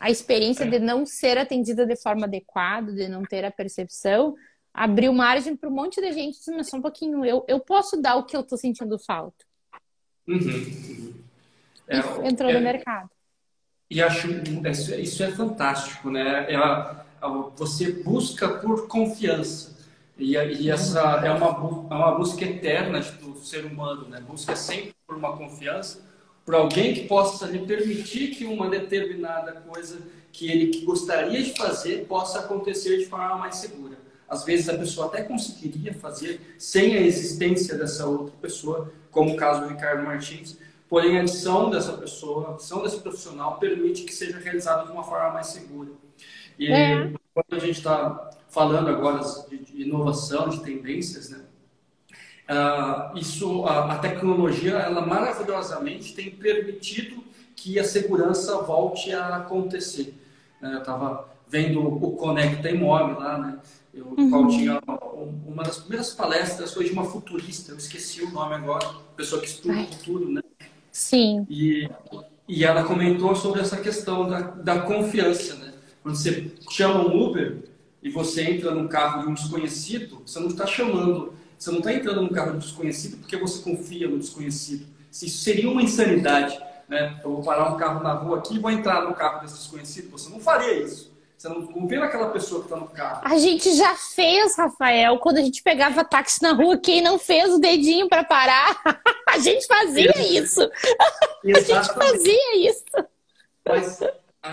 a 0.00 0.10
experiência 0.10 0.64
de 0.64 0.78
não 0.78 1.04
ser 1.04 1.36
atendida 1.36 1.84
de 1.84 1.96
forma 1.96 2.24
adequada, 2.24 2.90
de 2.92 3.08
não 3.08 3.22
ter 3.22 3.44
a 3.44 3.50
percepção, 3.50 4.34
abriu 4.72 5.12
margem 5.12 5.54
para 5.54 5.68
um 5.68 5.74
monte 5.74 6.00
de 6.00 6.12
gente 6.12 6.38
dizer, 6.38 6.56
mas 6.56 6.70
só 6.70 6.78
um 6.78 6.82
pouquinho, 6.82 7.22
eu, 7.22 7.44
eu 7.46 7.60
posso 7.60 8.00
dar 8.00 8.16
o 8.16 8.24
que 8.24 8.34
eu 8.34 8.40
estou 8.40 8.56
sentindo 8.56 8.98
falta. 8.98 9.44
Uhum. 10.26 11.14
É, 11.86 11.98
entrou 12.26 12.50
é, 12.50 12.54
no 12.54 12.60
mercado. 12.60 13.10
E 13.90 14.00
acho 14.00 14.28
isso 14.98 15.22
é 15.22 15.30
fantástico, 15.30 16.10
né? 16.10 16.50
Ela, 16.50 17.06
você 17.56 17.92
busca 17.92 18.48
por 18.48 18.86
confiança. 18.86 19.76
E, 20.16 20.34
e 20.34 20.70
essa 20.70 21.00
é 21.24 21.30
uma, 21.30 21.86
é 21.90 21.94
uma 21.94 22.12
busca 22.12 22.44
eterna 22.44 23.00
do 23.00 23.38
ser 23.38 23.64
humano, 23.64 24.08
né? 24.08 24.20
Busca 24.20 24.56
sempre 24.56 24.94
por 25.06 25.16
uma 25.16 25.36
confiança, 25.36 26.00
por 26.44 26.54
alguém 26.54 26.92
que 26.94 27.06
possa 27.06 27.46
lhe 27.46 27.60
permitir 27.60 28.28
que 28.28 28.44
uma 28.44 28.68
determinada 28.68 29.52
coisa 29.52 29.98
que 30.32 30.50
ele 30.50 30.84
gostaria 30.84 31.42
de 31.42 31.54
fazer 31.56 32.06
possa 32.06 32.40
acontecer 32.40 32.98
de 32.98 33.06
forma 33.06 33.36
mais 33.36 33.56
segura. 33.56 33.96
Às 34.28 34.44
vezes 34.44 34.68
a 34.68 34.76
pessoa 34.76 35.06
até 35.06 35.22
conseguiria 35.22 35.94
fazer 35.94 36.54
sem 36.58 36.96
a 36.96 37.00
existência 37.00 37.76
dessa 37.76 38.06
outra 38.06 38.34
pessoa, 38.40 38.92
como 39.10 39.32
o 39.32 39.36
caso 39.36 39.62
do 39.62 39.68
Ricardo 39.68 40.04
Martins, 40.04 40.58
porém 40.88 41.18
a 41.18 41.22
adição 41.22 41.70
dessa 41.70 41.92
pessoa, 41.92 42.48
a 42.48 42.54
adição 42.54 42.82
desse 42.82 42.98
profissional 43.00 43.58
permite 43.58 44.02
que 44.02 44.14
seja 44.14 44.38
realizado 44.38 44.86
de 44.86 44.92
uma 44.92 45.04
forma 45.04 45.30
mais 45.30 45.46
segura. 45.46 45.90
E 46.58 46.72
é. 46.72 47.12
quando 47.32 47.54
a 47.54 47.58
gente 47.58 47.78
está 47.78 48.30
falando 48.48 48.88
agora 48.88 49.20
de 49.48 49.82
inovação, 49.82 50.48
de 50.48 50.60
tendências, 50.60 51.30
né? 51.30 51.40
Uh, 52.48 53.18
isso, 53.18 53.64
a, 53.66 53.92
a, 53.92 53.98
tecnologia, 53.98 54.72
ela 54.72 55.04
maravilhosamente 55.04 56.14
tem 56.14 56.30
permitido 56.30 57.22
que 57.54 57.78
a 57.78 57.84
segurança 57.84 58.62
volte 58.62 59.12
a 59.12 59.36
acontecer. 59.36 60.14
Uh, 60.62 60.66
eu 60.66 60.78
estava 60.78 61.28
vendo 61.46 61.86
o 61.86 62.16
Conecta 62.16 62.70
Imóvel 62.70 63.18
lá, 63.18 63.38
né? 63.38 63.58
Eu, 63.92 64.06
uhum. 64.16 64.30
qual 64.30 64.48
tinha 64.48 64.80
uma 65.46 65.62
das 65.62 65.78
primeiras 65.78 66.14
palestras 66.14 66.72
foi 66.72 66.84
de 66.84 66.92
uma 66.92 67.04
futurista, 67.04 67.72
eu 67.72 67.76
esqueci 67.76 68.22
o 68.22 68.30
nome 68.30 68.54
agora, 68.54 68.86
pessoa 69.16 69.40
que 69.40 69.48
estuda 69.48 69.80
o 69.80 69.86
futuro, 69.86 70.30
né? 70.30 70.42
Sim. 70.90 71.46
E, 71.50 71.88
e 72.46 72.64
ela 72.64 72.84
comentou 72.84 73.34
sobre 73.34 73.60
essa 73.60 73.76
questão 73.76 74.28
da, 74.28 74.40
da 74.40 74.80
confiança, 74.80 75.54
né? 75.56 75.67
Quando 76.08 76.16
você 76.16 76.50
chama 76.70 77.00
um 77.00 77.22
Uber 77.22 77.58
e 78.02 78.08
você 78.08 78.42
entra 78.42 78.70
num 78.70 78.88
carro 78.88 79.20
de 79.20 79.28
um 79.28 79.34
desconhecido, 79.34 80.22
você 80.24 80.40
não 80.40 80.48
está 80.48 80.66
chamando, 80.66 81.34
você 81.58 81.70
não 81.70 81.80
está 81.80 81.92
entrando 81.92 82.22
num 82.22 82.30
carro 82.30 82.52
de 82.52 82.56
um 82.56 82.60
desconhecido 82.60 83.18
porque 83.18 83.36
você 83.36 83.62
confia 83.62 84.08
no 84.08 84.18
desconhecido. 84.18 84.86
Isso 85.12 85.28
seria 85.28 85.68
uma 85.68 85.82
insanidade. 85.82 86.58
Né? 86.88 87.20
Eu 87.22 87.32
vou 87.32 87.42
parar 87.42 87.74
um 87.74 87.76
carro 87.76 88.02
na 88.02 88.14
rua 88.14 88.38
aqui 88.38 88.54
e 88.54 88.58
vou 88.58 88.70
entrar 88.70 89.02
no 89.02 89.12
carro 89.12 89.42
desse 89.42 89.58
desconhecido. 89.58 90.10
Você 90.12 90.30
não 90.30 90.40
faria 90.40 90.82
isso. 90.82 91.12
Você 91.36 91.46
não 91.50 91.66
confia 91.66 92.00
naquela 92.00 92.30
pessoa 92.30 92.62
que 92.62 92.68
está 92.68 92.76
no 92.78 92.88
carro. 92.88 93.20
A 93.24 93.36
gente 93.36 93.76
já 93.76 93.94
fez, 93.94 94.56
Rafael, 94.56 95.18
quando 95.18 95.36
a 95.36 95.42
gente 95.42 95.62
pegava 95.62 96.02
táxi 96.04 96.42
na 96.42 96.52
rua, 96.52 96.78
quem 96.78 97.02
não 97.02 97.18
fez 97.18 97.52
o 97.52 97.58
dedinho 97.58 98.08
para 98.08 98.24
parar? 98.24 98.80
a 99.28 99.38
gente 99.38 99.66
fazia 99.66 100.18
isso. 100.22 100.62
a 101.54 101.60
gente 101.60 101.94
fazia 101.94 102.70
isso. 102.70 102.84
Mas 103.66 104.00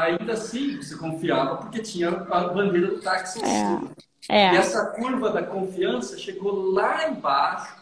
ainda 0.02 0.34
assim 0.34 0.78
você 0.78 0.96
confiava 0.98 1.58
porque 1.58 1.80
tinha 1.80 2.10
a 2.10 2.48
bandeira 2.50 2.88
do 2.88 3.00
táxi 3.02 3.40
em 3.40 3.44
É. 3.44 3.48
cima. 3.48 3.92
É. 4.28 4.54
E 4.54 4.58
essa 4.58 4.88
curva 4.88 5.30
da 5.30 5.44
confiança 5.44 6.18
chegou 6.18 6.72
lá 6.72 7.08
embaixo 7.08 7.76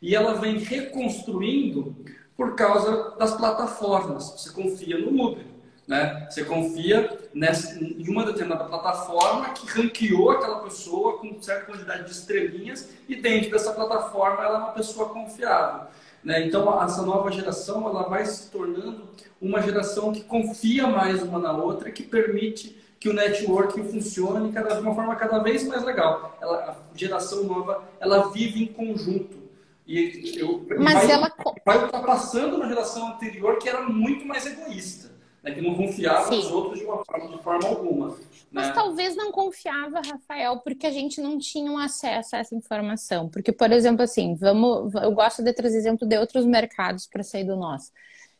e 0.00 0.14
ela 0.14 0.34
vem 0.34 0.58
reconstruindo 0.58 1.94
por 2.36 2.54
causa 2.54 3.10
das 3.18 3.34
plataformas. 3.36 4.30
Você 4.30 4.50
confia 4.50 4.98
no 4.98 5.08
Uber, 5.26 5.44
né? 5.86 6.26
Você 6.30 6.44
confia 6.44 7.18
nessa, 7.34 7.78
em 7.78 8.08
uma 8.08 8.24
determinada 8.24 8.64
plataforma 8.64 9.50
que 9.50 9.66
ranqueou 9.66 10.30
aquela 10.30 10.60
pessoa 10.60 11.18
com 11.18 11.40
certa 11.42 11.66
quantidade 11.66 12.04
de 12.04 12.10
estrelinhas 12.12 12.88
e 13.08 13.14
dentro 13.16 13.50
dessa 13.50 13.72
plataforma 13.72 14.42
ela 14.42 14.54
é 14.56 14.60
uma 14.62 14.72
pessoa 14.72 15.10
confiável. 15.10 15.86
Né? 16.24 16.46
Então 16.46 16.82
essa 16.82 17.02
nova 17.02 17.30
geração 17.30 17.86
ela 17.88 18.08
vai 18.08 18.24
se 18.24 18.50
tornando 18.50 19.08
uma 19.40 19.60
geração 19.60 20.12
que 20.12 20.22
confia 20.22 20.86
mais 20.86 21.22
uma 21.22 21.38
na 21.38 21.52
outra, 21.52 21.90
que 21.90 22.02
permite 22.02 22.82
que 22.98 23.10
o 23.10 23.12
networking 23.12 23.84
funcione 23.84 24.50
cada, 24.50 24.76
de 24.76 24.80
uma 24.80 24.94
forma 24.94 25.14
cada 25.16 25.38
vez 25.40 25.66
mais 25.68 25.84
legal. 25.84 26.38
Ela, 26.40 26.70
a 26.70 26.96
geração 26.96 27.44
nova 27.44 27.84
ela 28.00 28.30
vive 28.30 28.62
em 28.62 28.66
conjunto. 28.66 29.44
E 29.86 30.38
eu, 30.38 30.66
Mas 30.78 30.94
vai, 30.94 31.10
ela. 31.10 31.32
vai 31.62 31.84
ultrapassando 31.84 32.56
uma 32.56 32.66
geração 32.66 33.08
anterior 33.08 33.58
que 33.58 33.68
era 33.68 33.82
muito 33.82 34.24
mais 34.24 34.46
egoísta, 34.46 35.10
né? 35.44 35.54
que 35.54 35.60
não 35.60 35.74
confiava 35.74 36.28
Sim. 36.28 36.36
nos 36.36 36.50
outros 36.50 36.78
de, 36.78 36.84
uma 36.86 37.04
forma, 37.04 37.28
de 37.28 37.42
forma 37.42 37.68
alguma. 37.68 38.16
Mas 38.50 38.68
né? 38.68 38.72
talvez 38.72 39.14
não 39.14 39.30
confiava, 39.30 40.00
Rafael, 40.00 40.58
porque 40.60 40.86
a 40.86 40.90
gente 40.90 41.20
não 41.20 41.38
tinha 41.38 41.70
um 41.70 41.78
acesso 41.78 42.34
a 42.34 42.38
essa 42.38 42.54
informação. 42.54 43.28
Porque, 43.28 43.52
por 43.52 43.70
exemplo, 43.70 44.02
assim, 44.02 44.34
vamos, 44.34 44.94
eu 44.94 45.12
gosto 45.12 45.42
de 45.42 45.52
trazer 45.52 45.76
exemplo 45.76 46.08
de 46.08 46.16
outros 46.16 46.46
mercados 46.46 47.06
para 47.06 47.22
sair 47.22 47.44
do 47.44 47.56
nosso. 47.56 47.92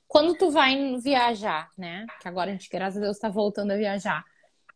Quando 0.09 0.35
tu 0.35 0.51
vai 0.51 0.97
viajar, 0.99 1.69
né? 1.77 2.07
Que 2.21 2.29
agora 2.29 2.51
a 2.51 2.53
gente, 2.53 2.69
graças 2.71 2.97
a 2.97 3.01
Deus, 3.01 3.17
está 3.17 3.29
voltando 3.29 3.73
a 3.73 3.77
viajar. 3.77 4.25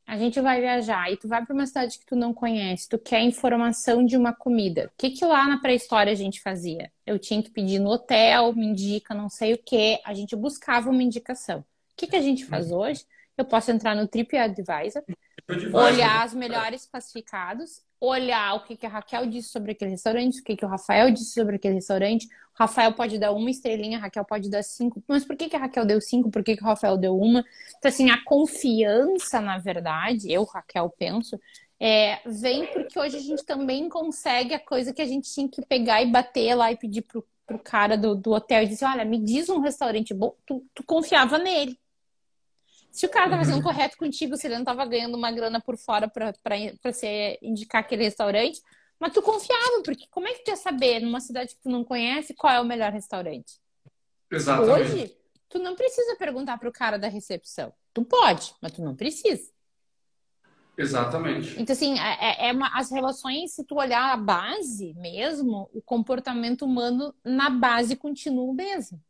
A 0.06 0.16
gente 0.16 0.40
vai 0.40 0.58
viajar 0.58 1.12
e 1.12 1.18
tu 1.18 1.28
vai 1.28 1.44
para 1.44 1.54
uma 1.54 1.66
cidade 1.66 1.98
que 1.98 2.06
tu 2.06 2.16
não 2.16 2.32
conhece, 2.32 2.88
tu 2.88 2.98
quer 2.98 3.20
informação 3.20 4.04
de 4.04 4.16
uma 4.16 4.32
comida. 4.32 4.86
O 4.86 4.90
que 4.96 5.10
que 5.10 5.24
lá 5.24 5.46
na 5.46 5.58
pré-história 5.60 6.10
a 6.10 6.16
gente 6.16 6.40
fazia? 6.40 6.90
Eu 7.06 7.18
tinha 7.18 7.42
que 7.42 7.50
pedir 7.50 7.78
no 7.78 7.90
hotel, 7.90 8.54
me 8.54 8.64
indica 8.64 9.14
não 9.14 9.28
sei 9.28 9.52
o 9.52 9.58
que, 9.58 10.00
a 10.04 10.14
gente 10.14 10.34
buscava 10.34 10.88
uma 10.88 11.02
indicação. 11.02 11.62
O 11.98 12.00
que 12.00 12.06
que 12.06 12.16
a 12.16 12.22
gente 12.22 12.46
faz 12.46 12.70
hoje? 12.70 13.04
Eu 13.36 13.44
posso 13.44 13.72
entrar 13.72 13.96
no 13.96 14.06
TripAdvisor, 14.06 15.02
olhar 15.72 16.24
os 16.24 16.32
melhores 16.32 16.86
classificados, 16.86 17.82
olhar 18.00 18.54
o 18.54 18.62
que, 18.62 18.76
que 18.76 18.86
a 18.86 18.88
Raquel 18.88 19.26
disse 19.26 19.48
sobre 19.48 19.72
aquele 19.72 19.90
restaurante, 19.90 20.40
o 20.40 20.44
que, 20.44 20.54
que 20.54 20.64
o 20.64 20.68
Rafael 20.68 21.10
disse 21.10 21.32
sobre 21.32 21.56
aquele 21.56 21.74
restaurante. 21.74 22.26
O 22.26 22.30
Rafael 22.54 22.92
pode 22.92 23.18
dar 23.18 23.32
uma 23.32 23.50
estrelinha, 23.50 23.98
a 23.98 24.02
Raquel 24.02 24.24
pode 24.24 24.48
dar 24.48 24.62
cinco. 24.62 25.02
Mas 25.08 25.24
por 25.24 25.34
que, 25.34 25.48
que 25.48 25.56
a 25.56 25.58
Raquel 25.58 25.84
deu 25.84 26.00
cinco? 26.00 26.30
Por 26.30 26.44
que, 26.44 26.56
que 26.56 26.62
o 26.62 26.66
Rafael 26.66 26.96
deu 26.96 27.18
uma? 27.18 27.44
Então, 27.76 27.88
assim, 27.88 28.10
a 28.10 28.22
confiança, 28.24 29.40
na 29.40 29.58
verdade, 29.58 30.30
eu, 30.30 30.44
Raquel, 30.44 30.88
penso, 30.96 31.36
é, 31.80 32.20
vem 32.24 32.64
porque 32.72 32.96
hoje 32.96 33.16
a 33.16 33.20
gente 33.20 33.44
também 33.44 33.88
consegue 33.88 34.54
a 34.54 34.60
coisa 34.60 34.94
que 34.94 35.02
a 35.02 35.06
gente 35.06 35.28
tinha 35.34 35.48
que 35.48 35.66
pegar 35.66 36.00
e 36.00 36.06
bater 36.06 36.54
lá 36.54 36.70
e 36.70 36.76
pedir 36.76 37.02
pro, 37.02 37.26
pro 37.44 37.58
cara 37.58 37.98
do, 37.98 38.14
do 38.14 38.30
hotel 38.30 38.62
e 38.62 38.68
dizer, 38.68 38.84
olha, 38.84 39.04
me 39.04 39.18
diz 39.18 39.48
um 39.48 39.58
restaurante 39.58 40.14
bom, 40.14 40.36
tu, 40.46 40.64
tu 40.72 40.84
confiava 40.84 41.38
nele. 41.38 41.76
Se 42.98 43.06
o 43.06 43.08
cara 43.08 43.30
tava 43.30 43.44
sendo 43.44 43.62
correto 43.62 43.96
contigo, 43.96 44.36
se 44.36 44.48
ele 44.48 44.58
não 44.58 44.64
tava 44.64 44.84
ganhando 44.84 45.16
uma 45.16 45.30
grana 45.30 45.60
por 45.60 45.78
fora 45.78 46.08
pra 46.08 46.34
você 46.82 47.38
indicar 47.40 47.80
aquele 47.80 48.02
restaurante, 48.02 48.60
mas 48.98 49.12
tu 49.12 49.22
confiava, 49.22 49.84
porque 49.84 50.08
como 50.10 50.26
é 50.26 50.34
que 50.34 50.42
tu 50.42 50.50
ia 50.50 50.56
saber 50.56 50.98
numa 50.98 51.20
cidade 51.20 51.54
que 51.54 51.62
tu 51.62 51.68
não 51.68 51.84
conhece 51.84 52.34
qual 52.34 52.52
é 52.52 52.60
o 52.60 52.64
melhor 52.64 52.90
restaurante? 52.90 53.60
Exatamente. 54.28 54.72
Hoje, 54.72 55.16
tu 55.48 55.60
não 55.60 55.76
precisa 55.76 56.16
perguntar 56.16 56.58
pro 56.58 56.72
cara 56.72 56.98
da 56.98 57.06
recepção. 57.06 57.72
Tu 57.94 58.04
pode, 58.04 58.52
mas 58.60 58.72
tu 58.72 58.82
não 58.82 58.96
precisa. 58.96 59.48
Exatamente. 60.76 61.54
Então, 61.56 61.74
assim, 61.74 62.00
é, 62.00 62.48
é 62.48 62.52
uma, 62.52 62.76
as 62.76 62.90
relações, 62.90 63.54
se 63.54 63.62
tu 63.62 63.76
olhar 63.76 64.12
a 64.12 64.16
base 64.16 64.92
mesmo, 64.94 65.70
o 65.72 65.80
comportamento 65.80 66.64
humano 66.64 67.14
na 67.24 67.48
base 67.48 67.94
continua 67.94 68.50
o 68.50 68.54
mesmo. 68.54 69.00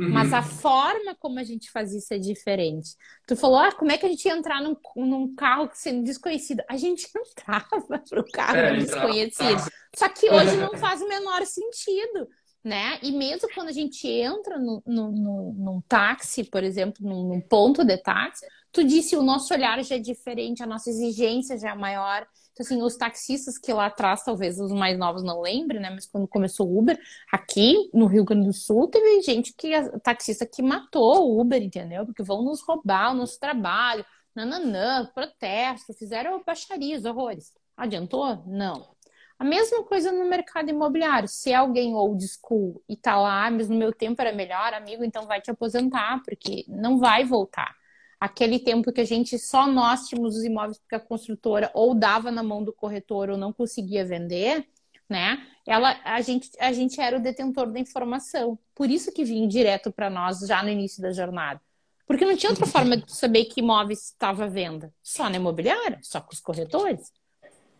Uhum. 0.00 0.08
Mas 0.08 0.32
a 0.32 0.42
forma 0.42 1.14
como 1.14 1.38
a 1.38 1.44
gente 1.44 1.70
faz 1.70 1.92
isso 1.92 2.14
é 2.14 2.18
diferente. 2.18 2.96
Tu 3.26 3.36
falou, 3.36 3.58
ah, 3.58 3.70
como 3.70 3.92
é 3.92 3.98
que 3.98 4.06
a 4.06 4.08
gente 4.08 4.24
ia 4.24 4.34
entrar 4.34 4.62
num, 4.62 4.74
num 4.96 5.34
carro 5.34 5.68
sendo 5.74 6.02
desconhecido? 6.02 6.62
A 6.70 6.78
gente 6.78 7.06
entrava 7.14 7.86
pro 8.08 8.24
carro 8.32 8.56
É, 8.56 8.76
desconhecido. 8.78 9.62
Só 9.94 10.08
que 10.08 10.30
hoje 10.30 10.56
não 10.56 10.74
faz 10.78 11.02
o 11.02 11.08
menor 11.08 11.44
sentido, 11.44 12.26
né? 12.64 12.98
E 13.02 13.12
mesmo 13.12 13.46
quando 13.54 13.68
a 13.68 13.72
gente 13.72 14.08
entra 14.08 14.58
no, 14.58 14.82
no, 14.86 15.12
no, 15.12 15.52
num 15.52 15.80
táxi, 15.82 16.44
por 16.44 16.64
exemplo, 16.64 17.06
num, 17.06 17.28
num 17.28 17.40
ponto 17.42 17.84
de 17.84 17.98
táxi, 17.98 18.46
tu 18.72 18.82
disse 18.82 19.16
o 19.16 19.22
nosso 19.22 19.52
olhar 19.52 19.84
já 19.84 19.96
é 19.96 19.98
diferente, 19.98 20.62
a 20.62 20.66
nossa 20.66 20.88
exigência 20.88 21.58
já 21.58 21.72
é 21.72 21.74
maior. 21.74 22.26
Então, 22.60 22.76
assim, 22.76 22.82
os 22.82 22.94
taxistas 22.94 23.56
que 23.56 23.72
lá 23.72 23.86
atrás, 23.86 24.22
talvez 24.22 24.60
os 24.60 24.70
mais 24.70 24.98
novos 24.98 25.22
não 25.22 25.40
lembrem, 25.40 25.80
né? 25.80 25.88
Mas 25.88 26.06
quando 26.06 26.28
começou 26.28 26.68
o 26.68 26.78
Uber, 26.78 27.00
aqui 27.32 27.88
no 27.94 28.04
Rio 28.04 28.22
Grande 28.22 28.46
do 28.46 28.52
Sul, 28.52 28.86
teve 28.88 29.22
gente 29.22 29.54
que, 29.54 29.70
taxista 30.00 30.44
que 30.44 30.60
matou 30.62 31.26
o 31.26 31.40
Uber, 31.40 31.62
entendeu? 31.62 32.04
Porque 32.04 32.22
vão 32.22 32.42
nos 32.42 32.60
roubar 32.60 33.12
o 33.12 33.14
nosso 33.14 33.40
trabalho, 33.40 34.04
nananã, 34.34 35.10
protesto, 35.14 35.94
fizeram 35.94 36.42
baixarias, 36.44 37.06
horrores. 37.06 37.54
Adiantou? 37.74 38.44
Não. 38.46 38.90
A 39.38 39.44
mesma 39.44 39.82
coisa 39.82 40.12
no 40.12 40.28
mercado 40.28 40.68
imobiliário. 40.68 41.28
Se 41.30 41.54
alguém 41.54 41.94
old 41.94 42.22
school 42.28 42.82
e 42.86 42.94
tá 42.94 43.16
lá, 43.18 43.46
ah, 43.46 43.50
mas 43.50 43.70
no 43.70 43.76
meu 43.76 43.90
tempo 43.90 44.20
era 44.20 44.32
melhor, 44.32 44.74
amigo, 44.74 45.02
então 45.02 45.26
vai 45.26 45.40
te 45.40 45.50
aposentar, 45.50 46.20
porque 46.22 46.66
não 46.68 46.98
vai 46.98 47.24
voltar. 47.24 47.74
Aquele 48.20 48.58
tempo 48.58 48.92
que 48.92 49.00
a 49.00 49.04
gente 49.04 49.38
só 49.38 49.66
nós 49.66 50.06
tínhamos 50.06 50.36
os 50.36 50.44
imóveis 50.44 50.78
porque 50.78 50.94
a 50.94 51.00
construtora 51.00 51.70
ou 51.72 51.94
dava 51.94 52.30
na 52.30 52.42
mão 52.42 52.62
do 52.62 52.72
corretor 52.72 53.30
ou 53.30 53.38
não 53.38 53.50
conseguia 53.50 54.04
vender, 54.04 54.68
né? 55.08 55.44
Ela, 55.66 55.98
a 56.04 56.20
gente, 56.20 56.50
a 56.60 56.70
gente 56.70 57.00
era 57.00 57.16
o 57.16 57.22
detentor 57.22 57.72
da 57.72 57.80
informação. 57.80 58.58
Por 58.74 58.90
isso 58.90 59.10
que 59.10 59.24
vinha 59.24 59.48
direto 59.48 59.90
para 59.90 60.10
nós 60.10 60.40
já 60.40 60.62
no 60.62 60.68
início 60.68 61.00
da 61.00 61.12
jornada. 61.12 61.60
Porque 62.06 62.24
não 62.24 62.36
tinha 62.36 62.50
outra 62.50 62.66
forma 62.66 62.96
de 62.96 63.10
saber 63.10 63.46
que 63.46 63.60
imóveis 63.60 64.06
estava 64.06 64.44
à 64.44 64.48
venda. 64.48 64.92
Só 65.02 65.30
na 65.30 65.36
imobiliária, 65.36 65.98
só 66.02 66.20
com 66.20 66.32
os 66.32 66.40
corretores. 66.40 67.12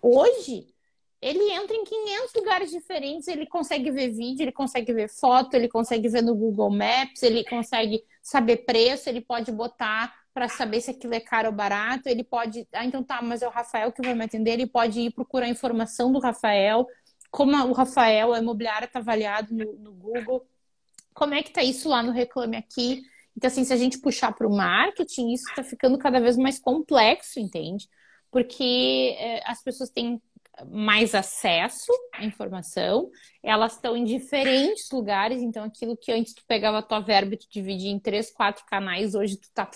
Hoje, 0.00 0.68
ele 1.20 1.50
entra 1.50 1.76
em 1.76 1.84
500 1.84 2.34
lugares 2.34 2.70
diferentes, 2.70 3.28
ele 3.28 3.44
consegue 3.44 3.90
ver 3.90 4.08
vídeo, 4.08 4.44
ele 4.44 4.52
consegue 4.52 4.92
ver 4.92 5.08
foto, 5.08 5.54
ele 5.54 5.68
consegue 5.68 6.08
ver 6.08 6.22
no 6.22 6.34
Google 6.34 6.70
Maps, 6.70 7.22
ele 7.22 7.44
consegue 7.44 8.02
saber 8.22 8.58
preço, 8.58 9.08
ele 9.08 9.20
pode 9.20 9.52
botar 9.52 10.14
para 10.40 10.48
saber 10.48 10.80
se 10.80 10.90
aquilo 10.90 11.12
é 11.12 11.20
caro 11.20 11.48
ou 11.48 11.54
barato, 11.54 12.08
ele 12.08 12.24
pode, 12.24 12.66
ah, 12.72 12.82
então 12.82 13.04
tá, 13.04 13.20
mas 13.20 13.42
é 13.42 13.46
o 13.46 13.50
Rafael 13.50 13.92
que 13.92 14.00
vai 14.00 14.14
me 14.14 14.24
atender, 14.24 14.52
ele 14.52 14.66
pode 14.66 14.98
ir 14.98 15.12
procurar 15.12 15.46
informação 15.50 16.10
do 16.10 16.18
Rafael, 16.18 16.86
como 17.30 17.54
o 17.66 17.72
Rafael, 17.72 18.32
a 18.32 18.38
imobiliária 18.38 18.86
está 18.86 19.00
avaliado 19.00 19.52
no, 19.52 19.74
no 19.74 19.92
Google, 19.92 20.46
como 21.12 21.34
é 21.34 21.42
que 21.42 21.52
tá 21.52 21.62
isso 21.62 21.90
lá 21.90 22.02
no 22.02 22.10
Reclame 22.10 22.56
Aqui? 22.56 23.02
Então, 23.36 23.48
assim, 23.48 23.64
se 23.64 23.72
a 23.74 23.76
gente 23.76 24.00
puxar 24.00 24.32
para 24.32 24.48
o 24.48 24.56
marketing, 24.56 25.30
isso 25.30 25.46
está 25.50 25.62
ficando 25.62 25.98
cada 25.98 26.18
vez 26.18 26.38
mais 26.38 26.58
complexo, 26.58 27.38
entende? 27.38 27.86
Porque 28.30 29.14
é, 29.18 29.42
as 29.44 29.62
pessoas 29.62 29.90
têm 29.90 30.22
mais 30.70 31.14
acesso 31.14 31.92
à 32.14 32.24
informação, 32.24 33.10
elas 33.42 33.74
estão 33.74 33.94
em 33.94 34.04
diferentes 34.04 34.90
lugares, 34.90 35.42
então 35.42 35.64
aquilo 35.64 35.98
que 35.98 36.10
antes 36.12 36.32
tu 36.32 36.42
pegava 36.46 36.78
a 36.78 36.82
tua 36.82 37.00
verba 37.00 37.34
e 37.34 37.38
tu 37.38 37.46
dividia 37.50 37.90
em 37.90 37.98
três, 37.98 38.30
quatro 38.30 38.64
canais, 38.64 39.14
hoje 39.14 39.36
tu 39.36 39.48
tá 39.52 39.68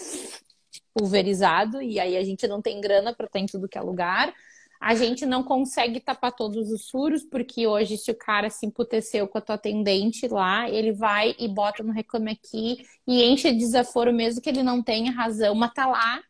pulverizado 0.95 1.83
e 1.83 1.99
aí 1.99 2.17
a 2.17 2.25
gente 2.25 2.47
não 2.47 2.63
tem 2.63 2.81
grana 2.81 3.13
para 3.13 3.27
estar 3.27 3.39
em 3.41 3.47
tudo 3.47 3.69
que 3.69 3.77
é 3.77 3.81
lugar. 3.81 4.33
A 4.81 4.95
gente 4.95 5.25
não 5.25 5.43
consegue 5.43 5.99
tapar 5.99 6.33
todos 6.33 6.71
os 6.71 6.91
furos, 6.91 7.25
porque 7.25 7.67
hoje, 7.67 7.97
se 7.97 8.11
o 8.11 8.15
cara 8.15 8.51
se 8.51 8.67
emputeceu 8.67 9.27
com 9.27 9.39
a 9.39 9.41
tua 9.41 9.55
atendente 9.55 10.29
lá, 10.29 10.69
ele 10.69 10.93
vai 10.93 11.35
e 11.39 11.49
bota 11.49 11.83
no 11.83 11.93
Reclame 11.93 12.33
Aqui 12.33 12.87
e 13.07 13.25
enche 13.25 13.51
de 13.51 13.59
desaforo 13.59 14.13
mesmo 14.13 14.43
que 14.43 14.49
ele 14.49 14.63
não 14.63 14.83
tenha 14.83 15.11
razão, 15.11 15.55
mas 15.55 15.73
tá 15.73 15.87
lá. 15.87 16.23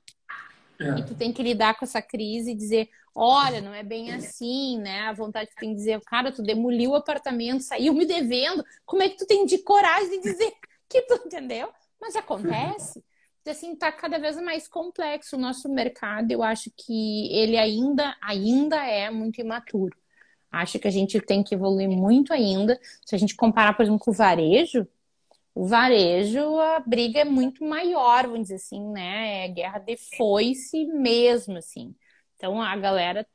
É. 0.80 1.00
E 1.00 1.04
tu 1.04 1.14
tem 1.14 1.32
que 1.32 1.42
lidar 1.42 1.76
com 1.76 1.84
essa 1.84 2.00
crise 2.00 2.52
e 2.52 2.54
dizer, 2.54 2.88
olha, 3.14 3.60
não 3.60 3.74
é 3.74 3.82
bem 3.82 4.12
assim, 4.12 4.78
né? 4.78 5.00
A 5.02 5.12
vontade 5.12 5.48
que 5.50 5.56
tu 5.56 5.60
tem 5.60 5.70
de 5.70 5.76
dizer, 5.76 6.00
cara, 6.02 6.30
tu 6.30 6.42
demoliu 6.42 6.90
o 6.90 6.96
apartamento, 6.96 7.62
saiu 7.62 7.92
me 7.92 8.06
devendo. 8.06 8.64
Como 8.84 9.02
é 9.02 9.08
que 9.08 9.16
tu 9.16 9.26
tem 9.26 9.44
de 9.46 9.58
coragem 9.58 10.20
de 10.20 10.30
dizer 10.30 10.52
que 10.88 11.02
tu 11.02 11.14
entendeu? 11.26 11.68
Mas 12.00 12.14
acontece. 12.14 13.02
Assim, 13.46 13.76
tá 13.76 13.92
cada 13.92 14.18
vez 14.18 14.40
mais 14.40 14.66
complexo 14.66 15.36
o 15.36 15.38
nosso 15.38 15.68
mercado. 15.68 16.30
Eu 16.30 16.42
acho 16.42 16.70
que 16.76 17.30
ele 17.32 17.56
ainda, 17.56 18.16
ainda 18.22 18.84
é 18.84 19.10
muito 19.10 19.40
imaturo. 19.40 19.96
Acho 20.50 20.78
que 20.78 20.88
a 20.88 20.90
gente 20.90 21.20
tem 21.20 21.42
que 21.42 21.54
evoluir 21.54 21.88
muito 21.88 22.32
ainda. 22.32 22.80
Se 23.04 23.14
a 23.14 23.18
gente 23.18 23.34
comparar, 23.36 23.74
por 23.74 23.82
exemplo, 23.82 24.00
com 24.00 24.10
o 24.10 24.14
varejo, 24.14 24.86
o 25.54 25.66
varejo, 25.66 26.58
a 26.58 26.80
briga 26.80 27.20
é 27.20 27.24
muito 27.24 27.64
maior, 27.64 28.24
vamos 28.24 28.42
dizer 28.42 28.56
assim, 28.56 28.80
né? 28.90 29.44
É 29.44 29.48
guerra 29.48 29.78
de 29.78 29.96
foice 30.16 30.84
mesmo, 30.86 31.56
assim. 31.58 31.94
Então 32.36 32.60
a 32.60 32.76
galera 32.76 33.26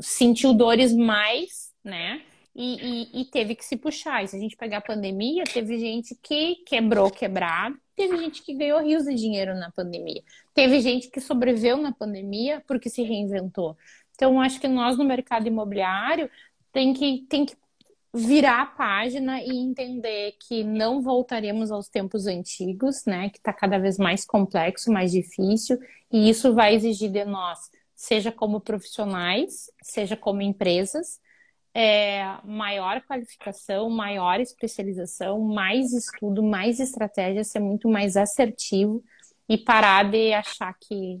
sentiu 0.00 0.54
dores 0.54 0.94
mais, 0.94 1.72
né? 1.82 2.22
E, 2.54 3.10
e, 3.14 3.20
e, 3.20 3.24
teve 3.24 3.54
que 3.54 3.64
se 3.64 3.76
puxar. 3.76 4.22
E 4.22 4.28
se 4.28 4.36
a 4.36 4.38
gente 4.38 4.56
pegar 4.56 4.78
a 4.78 4.82
pandemia, 4.82 5.42
teve 5.44 5.78
gente 5.78 6.14
que 6.22 6.56
quebrou 6.66 7.10
quebrado, 7.10 7.76
teve 7.96 8.16
gente 8.16 8.42
que 8.42 8.54
ganhou 8.54 8.80
rios 8.80 9.04
de 9.04 9.14
dinheiro 9.14 9.54
na 9.54 9.70
pandemia, 9.72 10.22
teve 10.54 10.80
gente 10.80 11.10
que 11.10 11.20
sobreviveu 11.20 11.76
na 11.76 11.92
pandemia 11.92 12.62
porque 12.66 12.88
se 12.88 13.02
reinventou. 13.02 13.76
Então, 14.14 14.40
acho 14.40 14.60
que 14.60 14.68
nós 14.68 14.96
no 14.96 15.04
mercado 15.04 15.48
imobiliário 15.48 16.30
tem 16.72 16.94
que, 16.94 17.26
tem 17.28 17.44
que 17.44 17.56
virar 18.14 18.62
a 18.62 18.66
página 18.66 19.42
e 19.42 19.50
entender 19.50 20.36
que 20.38 20.62
não 20.62 21.02
voltaremos 21.02 21.72
aos 21.72 21.88
tempos 21.88 22.28
antigos, 22.28 23.04
né? 23.04 23.28
Que 23.30 23.38
está 23.38 23.52
cada 23.52 23.76
vez 23.76 23.98
mais 23.98 24.24
complexo, 24.24 24.92
mais 24.92 25.10
difícil, 25.10 25.76
e 26.12 26.30
isso 26.30 26.54
vai 26.54 26.76
exigir 26.76 27.10
de 27.10 27.24
nós, 27.24 27.58
seja 27.92 28.30
como 28.30 28.60
profissionais, 28.60 29.68
seja 29.82 30.16
como 30.16 30.42
empresas, 30.42 31.18
é, 31.74 32.38
maior 32.44 33.02
qualificação, 33.02 33.90
maior 33.90 34.40
especialização, 34.40 35.40
mais 35.40 35.92
estudo, 35.92 36.42
mais 36.42 36.78
estratégia, 36.78 37.42
ser 37.42 37.58
muito 37.58 37.88
mais 37.88 38.16
assertivo 38.16 39.02
e 39.48 39.58
parar 39.58 40.08
de 40.08 40.32
achar 40.32 40.72
que 40.80 41.20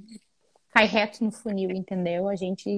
cai 0.70 0.86
reto 0.86 1.24
no 1.24 1.32
funil, 1.32 1.70
entendeu? 1.70 2.28
A 2.28 2.36
gente 2.36 2.68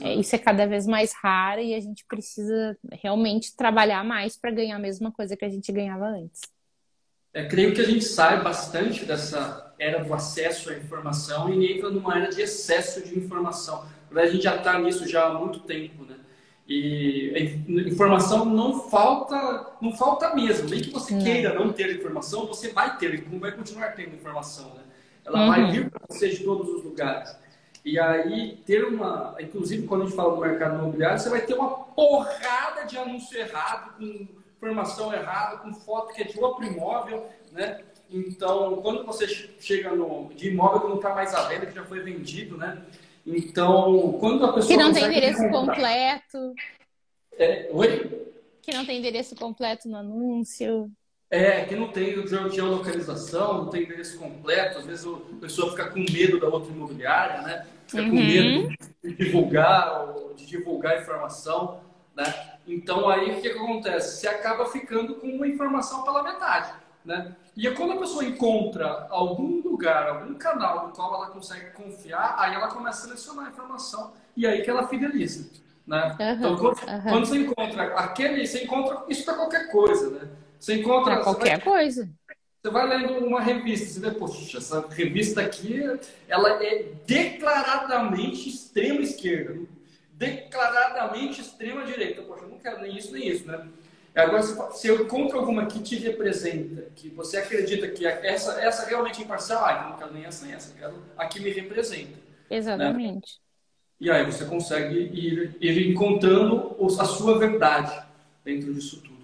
é, 0.00 0.14
isso 0.14 0.34
é 0.34 0.38
cada 0.38 0.66
vez 0.66 0.86
mais 0.86 1.12
raro 1.14 1.60
e 1.60 1.74
a 1.74 1.80
gente 1.80 2.04
precisa 2.06 2.76
realmente 2.92 3.56
trabalhar 3.56 4.04
mais 4.04 4.36
para 4.36 4.50
ganhar 4.50 4.76
a 4.76 4.80
mesma 4.80 5.10
coisa 5.10 5.36
que 5.36 5.44
a 5.44 5.48
gente 5.48 5.72
ganhava 5.72 6.06
antes. 6.06 6.40
É, 7.32 7.46
creio 7.46 7.72
que 7.72 7.80
a 7.80 7.84
gente 7.84 8.04
sai 8.04 8.42
bastante 8.42 9.04
dessa 9.04 9.72
era 9.78 10.04
do 10.04 10.12
acesso 10.12 10.70
à 10.70 10.76
informação 10.76 11.52
e 11.52 11.72
entra 11.72 11.88
numa 11.88 12.18
era 12.18 12.28
de 12.28 12.42
excesso 12.42 13.02
de 13.02 13.16
informação. 13.16 13.86
A 14.14 14.26
gente 14.26 14.42
já 14.42 14.56
está 14.56 14.78
nisso 14.78 15.08
já 15.08 15.26
há 15.26 15.34
muito 15.38 15.60
tempo, 15.60 16.04
né? 16.04 16.16
E 16.70 17.32
informação 17.68 18.44
não 18.44 18.88
falta, 18.88 19.72
não 19.80 19.92
falta 19.92 20.32
mesmo. 20.36 20.68
Nem 20.68 20.80
que 20.80 20.90
você 20.90 21.18
queira 21.18 21.52
não 21.52 21.72
ter 21.72 21.96
informação, 21.96 22.46
você 22.46 22.68
vai 22.68 22.96
ter, 22.96 23.24
vai 23.40 23.50
continuar 23.50 23.88
tendo 23.88 24.14
informação, 24.14 24.72
né? 24.74 24.82
Ela 25.24 25.40
uhum. 25.40 25.48
vai 25.48 25.72
vir 25.72 25.90
para 25.90 26.00
você 26.08 26.28
de 26.28 26.44
todos 26.44 26.68
os 26.68 26.84
lugares. 26.84 27.36
E 27.84 27.98
aí, 27.98 28.62
ter 28.64 28.84
uma. 28.84 29.34
Inclusive, 29.40 29.84
quando 29.88 30.02
a 30.02 30.04
gente 30.04 30.14
fala 30.14 30.32
do 30.32 30.40
mercado 30.40 30.78
imobiliário, 30.78 31.18
você 31.18 31.28
vai 31.28 31.40
ter 31.40 31.54
uma 31.54 31.70
porrada 31.70 32.84
de 32.86 32.96
anúncio 32.96 33.36
errado, 33.36 33.96
com 33.96 34.28
informação 34.56 35.12
errada, 35.12 35.56
com 35.56 35.74
foto 35.74 36.14
que 36.14 36.22
é 36.22 36.24
de 36.24 36.38
outro 36.38 36.64
imóvel, 36.64 37.26
né? 37.50 37.80
Então, 38.08 38.76
quando 38.76 39.04
você 39.04 39.26
chega 39.26 39.90
no, 39.90 40.30
de 40.36 40.50
imóvel 40.50 40.82
que 40.82 40.88
não 40.88 40.96
está 40.96 41.14
mais 41.16 41.34
à 41.34 41.48
venda, 41.48 41.66
que 41.66 41.74
já 41.74 41.84
foi 41.84 41.98
vendido, 41.98 42.56
né? 42.56 42.80
Então, 43.26 44.16
quando 44.18 44.44
a 44.44 44.52
pessoa. 44.52 44.76
Que 44.76 44.82
não 44.82 44.92
tem 44.92 45.04
endereço 45.04 45.42
comprar... 45.42 45.60
completo. 45.60 46.54
É, 47.38 47.68
oi? 47.72 48.28
Que 48.62 48.72
não 48.72 48.84
tem 48.84 48.98
endereço 48.98 49.34
completo 49.34 49.88
no 49.88 49.96
anúncio. 49.96 50.90
É, 51.30 51.64
que 51.64 51.76
não 51.76 51.88
tem 51.88 52.26
geolocalização, 52.26 53.58
não 53.58 53.70
tem 53.70 53.84
endereço 53.84 54.18
completo, 54.18 54.78
às 54.78 54.84
vezes 54.84 55.06
a 55.06 55.40
pessoa 55.40 55.70
fica 55.70 55.88
com 55.88 56.00
medo 56.00 56.40
da 56.40 56.48
outra 56.48 56.72
imobiliária, 56.72 57.42
né? 57.42 57.66
Fica 57.86 58.02
uhum. 58.02 58.10
com 58.10 58.16
medo 58.16 58.68
de 59.04 59.14
divulgar, 59.14 60.08
ou 60.08 60.34
de 60.34 60.44
divulgar 60.44 61.00
informação, 61.00 61.80
né? 62.16 62.24
Então 62.66 63.08
aí 63.08 63.30
o 63.30 63.34
que, 63.40 63.48
que 63.48 63.58
acontece? 63.58 64.20
Você 64.20 64.26
acaba 64.26 64.66
ficando 64.66 65.14
com 65.14 65.28
uma 65.28 65.46
informação 65.46 66.02
pela 66.02 66.20
metade, 66.24 66.72
né? 67.04 67.36
E 67.60 67.70
quando 67.72 67.92
a 67.92 67.96
pessoa 67.98 68.24
encontra 68.24 69.06
algum 69.10 69.60
lugar, 69.60 70.08
algum 70.08 70.32
canal 70.32 70.86
no 70.86 70.94
qual 70.94 71.14
ela 71.14 71.26
consegue 71.26 71.72
confiar, 71.72 72.34
aí 72.38 72.54
ela 72.54 72.68
começa 72.68 73.00
a 73.00 73.02
selecionar 73.02 73.44
a 73.44 73.50
informação 73.50 74.14
e 74.34 74.46
aí 74.46 74.62
que 74.62 74.70
ela 74.70 74.88
fideliza, 74.88 75.50
né? 75.86 76.16
Uhum. 76.18 76.30
Então 76.30 76.56
quando, 76.56 76.78
uhum. 76.78 77.02
quando 77.02 77.26
você 77.26 77.36
encontra 77.36 77.82
aquele, 77.96 78.46
você 78.46 78.64
encontra 78.64 79.04
isso 79.10 79.26
para 79.26 79.34
qualquer 79.34 79.70
coisa, 79.70 80.08
né? 80.08 80.30
Você 80.58 80.76
encontra. 80.76 81.16
Pra 81.16 81.22
qualquer 81.22 81.58
você 81.58 81.64
vai, 81.68 81.74
coisa. 81.74 82.08
Você 82.62 82.70
vai 82.70 82.88
lendo 82.88 83.26
uma 83.26 83.42
revista, 83.42 83.88
você 83.88 84.00
vê, 84.00 84.10
poxa, 84.16 84.56
essa 84.56 84.88
revista 84.88 85.42
aqui, 85.42 85.82
ela 86.28 86.64
é 86.64 86.86
declaradamente 87.06 88.48
extrema 88.48 89.02
esquerda, 89.02 89.60
declaradamente 90.12 91.42
extrema 91.42 91.84
direita. 91.84 92.22
Poxa, 92.22 92.44
eu 92.44 92.48
não 92.48 92.58
quero 92.58 92.80
nem 92.80 92.96
isso 92.96 93.12
nem 93.12 93.28
isso, 93.28 93.46
né? 93.46 93.68
Agora, 94.14 94.42
se 94.72 94.88
eu 94.88 95.02
encontro 95.02 95.38
alguma 95.38 95.66
que 95.66 95.80
te 95.80 95.96
representa, 95.96 96.90
que 96.96 97.08
você 97.10 97.36
acredita 97.36 97.88
que 97.88 98.04
essa, 98.04 98.60
essa 98.60 98.86
realmente 98.86 99.20
é 99.20 99.24
imparcial, 99.24 99.64
ah, 99.64 99.72
então 99.72 99.90
não 99.90 99.96
quero 99.98 100.12
nem 100.12 100.24
essa 100.24 100.44
nem 100.44 100.54
essa, 100.54 100.74
quero 100.76 101.02
a 101.16 101.26
que 101.26 101.38
me 101.40 101.50
representa. 101.50 102.16
Né? 102.16 102.16
Exatamente. 102.50 103.34
Né? 103.34 103.50
E 104.00 104.10
aí 104.10 104.24
você 104.24 104.44
consegue 104.46 104.96
ir, 104.96 105.56
ir 105.60 105.90
encontrando 105.90 106.76
a 106.98 107.04
sua 107.04 107.38
verdade 107.38 108.02
dentro 108.44 108.72
disso 108.74 109.00
tudo. 109.02 109.20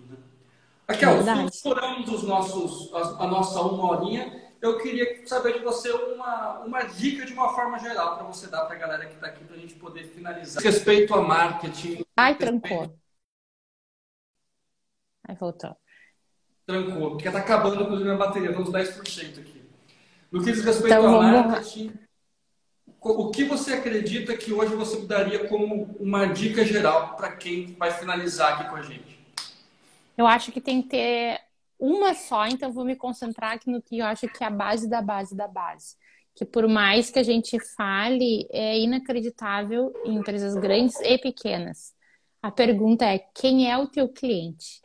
Raquel, 0.88 1.20
estouramos 1.48 2.08
os 2.08 2.22
nossos, 2.22 2.94
a, 2.94 3.24
a, 3.24 3.26
nossa 3.26 3.60
uma 3.60 3.90
horinha. 3.90 4.44
Eu 4.62 4.78
queria 4.78 5.26
saber 5.26 5.54
de 5.54 5.64
você 5.64 5.90
uma, 5.90 6.60
uma 6.60 6.82
dica 6.82 7.26
de 7.26 7.32
uma 7.32 7.52
forma 7.54 7.78
geral 7.78 8.16
para 8.16 8.26
você 8.26 8.46
dar 8.46 8.66
para 8.66 8.76
a 8.76 8.78
galera 8.78 9.06
que 9.06 9.14
está 9.14 9.26
aqui 9.26 9.44
para 9.44 9.56
a 9.56 9.58
gente 9.58 9.74
poder 9.74 10.04
finalizar. 10.04 10.62
Respeito 10.62 11.12
a 11.12 11.20
marketing. 11.20 12.04
Ai, 12.16 12.36
trancou. 12.36 12.94
Aí 15.26 15.34
voltou. 15.34 15.76
Trancou, 16.66 17.10
porque 17.10 17.28
está 17.28 17.40
acabando 17.40 17.86
com 17.86 17.94
a 17.94 18.00
minha 18.00 18.16
bateria, 18.16 18.50
estamos 18.50 18.70
10% 18.70 19.40
aqui. 19.40 19.62
No 20.30 20.42
que 20.42 20.52
diz 20.52 20.64
respeito 20.64 20.94
então, 20.94 21.20
a 21.20 21.22
marketing, 21.22 21.92
o 23.00 23.30
que 23.30 23.44
você 23.44 23.74
acredita 23.74 24.36
que 24.36 24.52
hoje 24.52 24.74
você 24.74 25.00
daria 25.06 25.46
como 25.48 25.96
uma 26.00 26.26
dica 26.26 26.64
geral 26.64 27.14
para 27.16 27.36
quem 27.36 27.74
vai 27.74 27.92
finalizar 27.92 28.54
aqui 28.54 28.68
com 28.68 28.76
a 28.76 28.82
gente? 28.82 29.16
Eu 30.18 30.26
acho 30.26 30.50
que 30.50 30.60
tem 30.60 30.82
que 30.82 30.88
ter 30.88 31.40
uma 31.78 32.14
só, 32.14 32.46
então 32.46 32.72
vou 32.72 32.84
me 32.84 32.96
concentrar 32.96 33.52
aqui 33.52 33.70
no 33.70 33.82
que 33.82 33.98
eu 33.98 34.06
acho 34.06 34.26
que 34.28 34.42
é 34.42 34.46
a 34.46 34.50
base 34.50 34.88
da 34.88 35.02
base 35.02 35.36
da 35.36 35.46
base. 35.46 35.94
Que 36.34 36.44
por 36.44 36.66
mais 36.68 37.10
que 37.10 37.18
a 37.18 37.22
gente 37.22 37.58
fale, 37.76 38.46
é 38.50 38.78
inacreditável 38.78 39.92
em 40.04 40.16
empresas 40.16 40.54
grandes 40.54 40.98
e 41.00 41.16
pequenas. 41.16 41.94
A 42.42 42.50
pergunta 42.50 43.04
é: 43.04 43.18
quem 43.18 43.70
é 43.70 43.78
o 43.78 43.86
teu 43.86 44.08
cliente? 44.08 44.80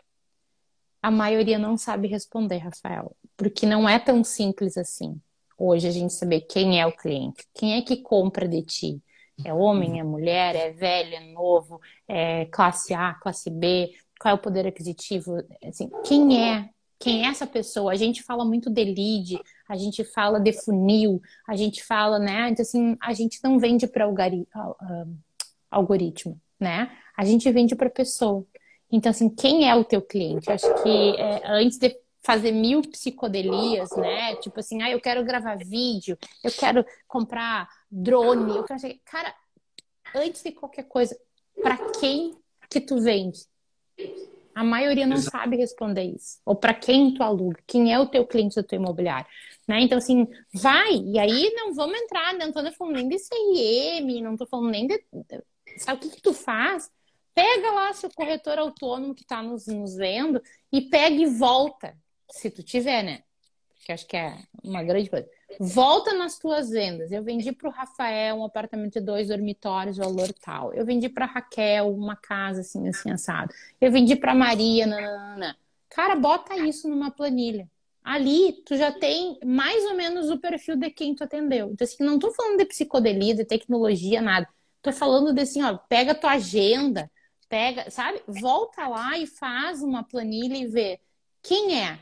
A 1.01 1.09
maioria 1.09 1.57
não 1.57 1.77
sabe 1.77 2.07
responder, 2.07 2.57
Rafael, 2.57 3.15
porque 3.35 3.65
não 3.65 3.89
é 3.89 3.97
tão 3.97 4.23
simples 4.23 4.77
assim. 4.77 5.19
Hoje 5.57 5.87
a 5.87 5.91
gente 5.91 6.13
saber 6.13 6.41
quem 6.41 6.79
é 6.79 6.85
o 6.85 6.95
cliente, 6.95 7.45
quem 7.53 7.73
é 7.75 7.81
que 7.81 7.97
compra 7.97 8.47
de 8.47 8.61
ti. 8.63 9.01
É 9.43 9.53
homem, 9.53 9.99
é 9.99 10.03
mulher, 10.03 10.55
é 10.55 10.71
velho, 10.71 11.15
é 11.15 11.19
novo, 11.31 11.81
é 12.07 12.45
classe 12.45 12.93
A, 12.93 13.15
classe 13.15 13.49
B, 13.49 13.91
qual 14.19 14.33
é 14.33 14.35
o 14.35 14.41
poder 14.41 14.67
aquisitivo, 14.67 15.37
assim, 15.63 15.89
quem 16.05 16.47
é, 16.47 16.69
quem 16.99 17.25
é 17.25 17.29
essa 17.29 17.47
pessoa? 17.47 17.91
A 17.91 17.95
gente 17.95 18.21
fala 18.21 18.45
muito 18.45 18.69
de 18.69 18.83
lead, 18.83 19.41
a 19.67 19.75
gente 19.75 20.03
fala 20.03 20.39
de 20.39 20.53
funil, 20.53 21.19
a 21.47 21.55
gente 21.55 21.83
fala, 21.83 22.19
né? 22.19 22.49
Então, 22.49 22.61
assim, 22.61 22.95
a 23.01 23.13
gente 23.13 23.39
não 23.43 23.57
vende 23.57 23.87
para 23.87 24.07
algoritmo, 25.71 26.39
né? 26.59 26.91
A 27.17 27.25
gente 27.25 27.51
vende 27.51 27.75
para 27.75 27.89
pessoa. 27.89 28.45
Então, 28.91 29.09
assim, 29.09 29.29
quem 29.29 29.69
é 29.69 29.75
o 29.75 29.83
teu 29.83 30.01
cliente? 30.01 30.51
Acho 30.51 30.67
que 30.83 31.15
é, 31.17 31.41
antes 31.45 31.77
de 31.77 31.95
fazer 32.23 32.51
mil 32.51 32.81
psicodelias, 32.81 33.89
né? 33.95 34.35
Tipo 34.37 34.59
assim, 34.59 34.81
ah, 34.81 34.91
eu 34.91 34.99
quero 34.99 35.23
gravar 35.23 35.57
vídeo, 35.57 36.17
eu 36.43 36.51
quero 36.51 36.85
comprar 37.07 37.67
drone, 37.89 38.57
eu 38.57 38.63
quero... 38.63 38.79
Cara, 39.05 39.33
antes 40.15 40.43
de 40.43 40.51
qualquer 40.51 40.83
coisa, 40.83 41.17
para 41.61 41.77
quem 41.99 42.35
que 42.69 42.79
tu 42.79 43.01
vende? 43.01 43.39
A 44.53 44.63
maioria 44.63 45.07
não 45.07 45.15
Exato. 45.15 45.37
sabe 45.37 45.55
responder 45.55 46.03
isso. 46.03 46.39
Ou 46.45 46.55
para 46.55 46.73
quem 46.73 47.13
tu 47.13 47.23
aluga, 47.23 47.59
quem 47.65 47.93
é 47.93 47.99
o 47.99 48.05
teu 48.05 48.27
cliente 48.27 48.55
do 48.55 48.63
teu 48.63 48.79
imobiliário. 48.79 49.27
Né? 49.67 49.81
Então, 49.81 49.97
assim, 49.97 50.27
vai. 50.53 50.95
E 50.95 51.17
aí 51.17 51.53
não 51.55 51.73
vamos 51.73 51.97
entrar, 51.97 52.33
não 52.33 52.47
estou 52.47 52.71
falando 52.73 52.95
nem 52.95 53.07
de 53.07 53.17
CIM, 53.17 54.21
não 54.21 54.33
estou 54.33 54.47
falando 54.47 54.69
nem 54.69 54.87
de. 54.87 55.01
Sabe 55.77 55.97
o 55.97 56.01
que, 56.01 56.15
que 56.17 56.21
tu 56.21 56.33
faz? 56.33 56.91
Pega 57.33 57.71
lá 57.71 57.93
seu 57.93 58.09
corretor 58.09 58.59
autônomo 58.59 59.15
que 59.15 59.23
está 59.23 59.41
nos, 59.41 59.67
nos 59.67 59.95
vendo 59.95 60.41
e 60.71 60.81
pega 60.81 61.15
e 61.15 61.25
volta. 61.25 61.97
Se 62.29 62.49
tu 62.49 62.63
tiver, 62.63 63.03
né? 63.03 63.23
Porque 63.81 63.91
acho 63.91 64.05
que 64.05 64.15
é 64.15 64.37
uma 64.63 64.83
grande 64.83 65.09
coisa. 65.09 65.27
Volta 65.59 66.13
nas 66.13 66.37
tuas 66.37 66.69
vendas. 66.69 67.11
Eu 67.11 67.23
vendi 67.23 67.51
para 67.51 67.67
o 67.67 67.71
Rafael 67.71 68.35
um 68.35 68.45
apartamento 68.45 68.93
de 68.93 69.01
dois 69.01 69.29
dormitórios, 69.29 69.97
valor 69.97 70.31
tal. 70.33 70.71
Eu 70.73 70.85
vendi 70.85 71.09
para 71.09 71.25
Raquel 71.25 71.91
uma 71.91 72.15
casa 72.15 72.61
assim, 72.61 72.87
assim, 72.87 73.09
assado. 73.09 73.51
Eu 73.79 73.91
vendi 73.91 74.15
para 74.15 74.35
Maria, 74.35 74.85
nanana. 74.85 75.57
Cara, 75.89 76.15
bota 76.15 76.55
isso 76.57 76.87
numa 76.87 77.09
planilha. 77.09 77.67
Ali, 78.03 78.53
tu 78.65 78.75
já 78.75 78.91
tem 78.91 79.39
mais 79.43 79.83
ou 79.85 79.95
menos 79.95 80.29
o 80.29 80.39
perfil 80.39 80.75
de 80.75 80.89
quem 80.89 81.13
tu 81.13 81.23
atendeu. 81.23 81.71
Então, 81.71 81.85
assim, 81.85 82.03
não 82.03 82.19
tô 82.19 82.31
falando 82.31 82.59
de 82.59 82.65
psicodelia, 82.65 83.35
de 83.35 83.45
tecnologia, 83.45 84.21
nada. 84.21 84.47
Tô 84.81 84.91
falando 84.91 85.33
de 85.33 85.41
assim, 85.41 85.61
ó, 85.61 85.77
pega 85.77 86.15
tua 86.15 86.31
agenda, 86.31 87.09
pega, 87.51 87.91
sabe? 87.91 88.21
Volta 88.27 88.87
lá 88.87 89.17
e 89.17 89.27
faz 89.27 89.83
uma 89.83 90.03
planilha 90.03 90.55
e 90.55 90.65
vê 90.65 90.99
quem 91.43 91.79
é 91.83 91.99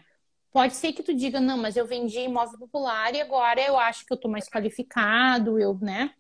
Pode 0.52 0.74
ser 0.74 0.94
que 0.94 1.04
tu 1.04 1.14
diga, 1.14 1.40
não, 1.40 1.58
mas 1.58 1.78
eu 1.78 1.86
vendi 1.86 2.22
imóvel 2.22 2.58
popular 2.58 3.14
e 3.14 3.22
agora 3.22 3.62
eu 3.62 3.78
acho 3.78 4.04
que 4.04 4.12
eu 4.12 4.18
tô 4.18 4.28
mais 4.28 4.50
qualificado, 4.50 5.60
eu, 5.60 5.78
né? 5.80 6.12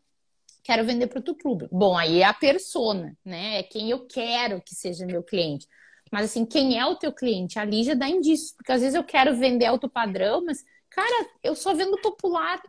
quero 0.70 0.86
vender 0.86 1.08
para 1.08 1.18
outro 1.18 1.34
público. 1.36 1.76
Bom, 1.76 1.98
aí 1.98 2.22
é 2.22 2.26
a 2.26 2.34
persona, 2.34 3.18
né? 3.26 3.58
É 3.58 3.64
quem 3.64 3.90
eu 3.90 4.06
quero 4.06 4.62
que 4.62 4.76
seja 4.76 5.04
meu 5.04 5.24
cliente. 5.24 5.68
Mas 6.12 6.26
assim, 6.26 6.46
quem 6.46 6.78
é 6.78 6.86
o 6.86 6.96
teu 6.96 7.12
cliente? 7.12 7.58
Ali 7.58 7.84
já 7.84 7.96
dá 7.96 8.08
indícios, 8.08 8.52
porque 8.52 8.72
às 8.72 8.82
vezes 8.82 8.94
eu 8.96 9.04
quero 9.04 9.36
vender 9.36 9.66
alto 9.66 9.90
padrão, 9.90 10.46
mas, 10.46 10.64
cara, 10.90 11.28
eu 11.44 11.56
só 11.56 11.74
vendo 11.74 12.00
popular. 12.02 12.62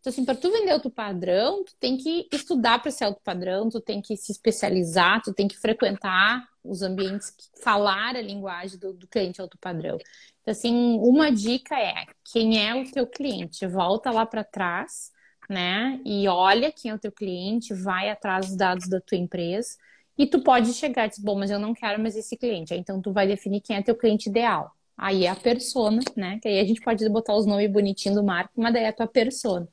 Então, 0.00 0.10
assim, 0.10 0.24
para 0.24 0.34
tu 0.34 0.50
vender 0.50 0.70
alto 0.70 0.90
padrão, 0.90 1.62
tu 1.62 1.74
tem 1.78 1.96
que 1.98 2.26
estudar 2.32 2.80
para 2.80 2.90
ser 2.90 3.04
alto 3.04 3.20
padrão, 3.22 3.68
tu 3.68 3.80
tem 3.80 4.00
que 4.00 4.16
se 4.16 4.32
especializar, 4.32 5.20
tu 5.22 5.34
tem 5.34 5.46
que 5.46 5.58
frequentar 5.58 6.48
os 6.64 6.80
ambientes, 6.80 7.30
que, 7.30 7.44
falar 7.62 8.16
a 8.16 8.22
linguagem 8.22 8.78
do, 8.78 8.94
do 8.94 9.06
cliente 9.06 9.40
alto 9.40 9.58
padrão. 9.58 9.98
Então, 10.40 10.52
assim, 10.52 10.98
uma 11.00 11.30
dica 11.30 11.78
é 11.78 12.06
quem 12.32 12.66
é 12.66 12.74
o 12.74 12.90
teu 12.90 13.06
cliente, 13.06 13.66
volta 13.66 14.10
lá 14.10 14.24
para 14.24 14.42
trás, 14.42 15.12
né? 15.50 16.00
E 16.04 16.26
olha 16.28 16.72
quem 16.72 16.90
é 16.92 16.94
o 16.94 16.98
teu 16.98 17.12
cliente, 17.12 17.74
vai 17.74 18.08
atrás 18.08 18.46
dos 18.46 18.56
dados 18.56 18.88
da 18.88 19.00
tua 19.00 19.18
empresa 19.18 19.76
e 20.16 20.26
tu 20.26 20.40
pode 20.42 20.72
chegar 20.72 21.06
e 21.06 21.08
dizer, 21.10 21.22
bom, 21.22 21.38
mas 21.38 21.50
eu 21.50 21.58
não 21.58 21.74
quero 21.74 22.00
mais 22.00 22.16
esse 22.16 22.36
cliente. 22.36 22.74
Então 22.74 23.02
tu 23.02 23.12
vai 23.12 23.26
definir 23.26 23.60
quem 23.60 23.76
é 23.76 23.82
teu 23.82 23.96
cliente 23.96 24.28
ideal. 24.28 24.70
Aí 24.96 25.24
é 25.24 25.30
a 25.30 25.36
persona, 25.36 26.00
né? 26.16 26.38
Que 26.40 26.48
aí 26.48 26.60
a 26.60 26.64
gente 26.64 26.80
pode 26.82 27.08
botar 27.08 27.34
os 27.34 27.46
nomes 27.46 27.70
bonitinhos 27.70 28.16
do 28.18 28.24
marco, 28.24 28.52
mas 28.56 28.72
daí 28.72 28.84
é 28.84 28.88
a 28.88 28.92
tua 28.92 29.06
persona. 29.06 29.66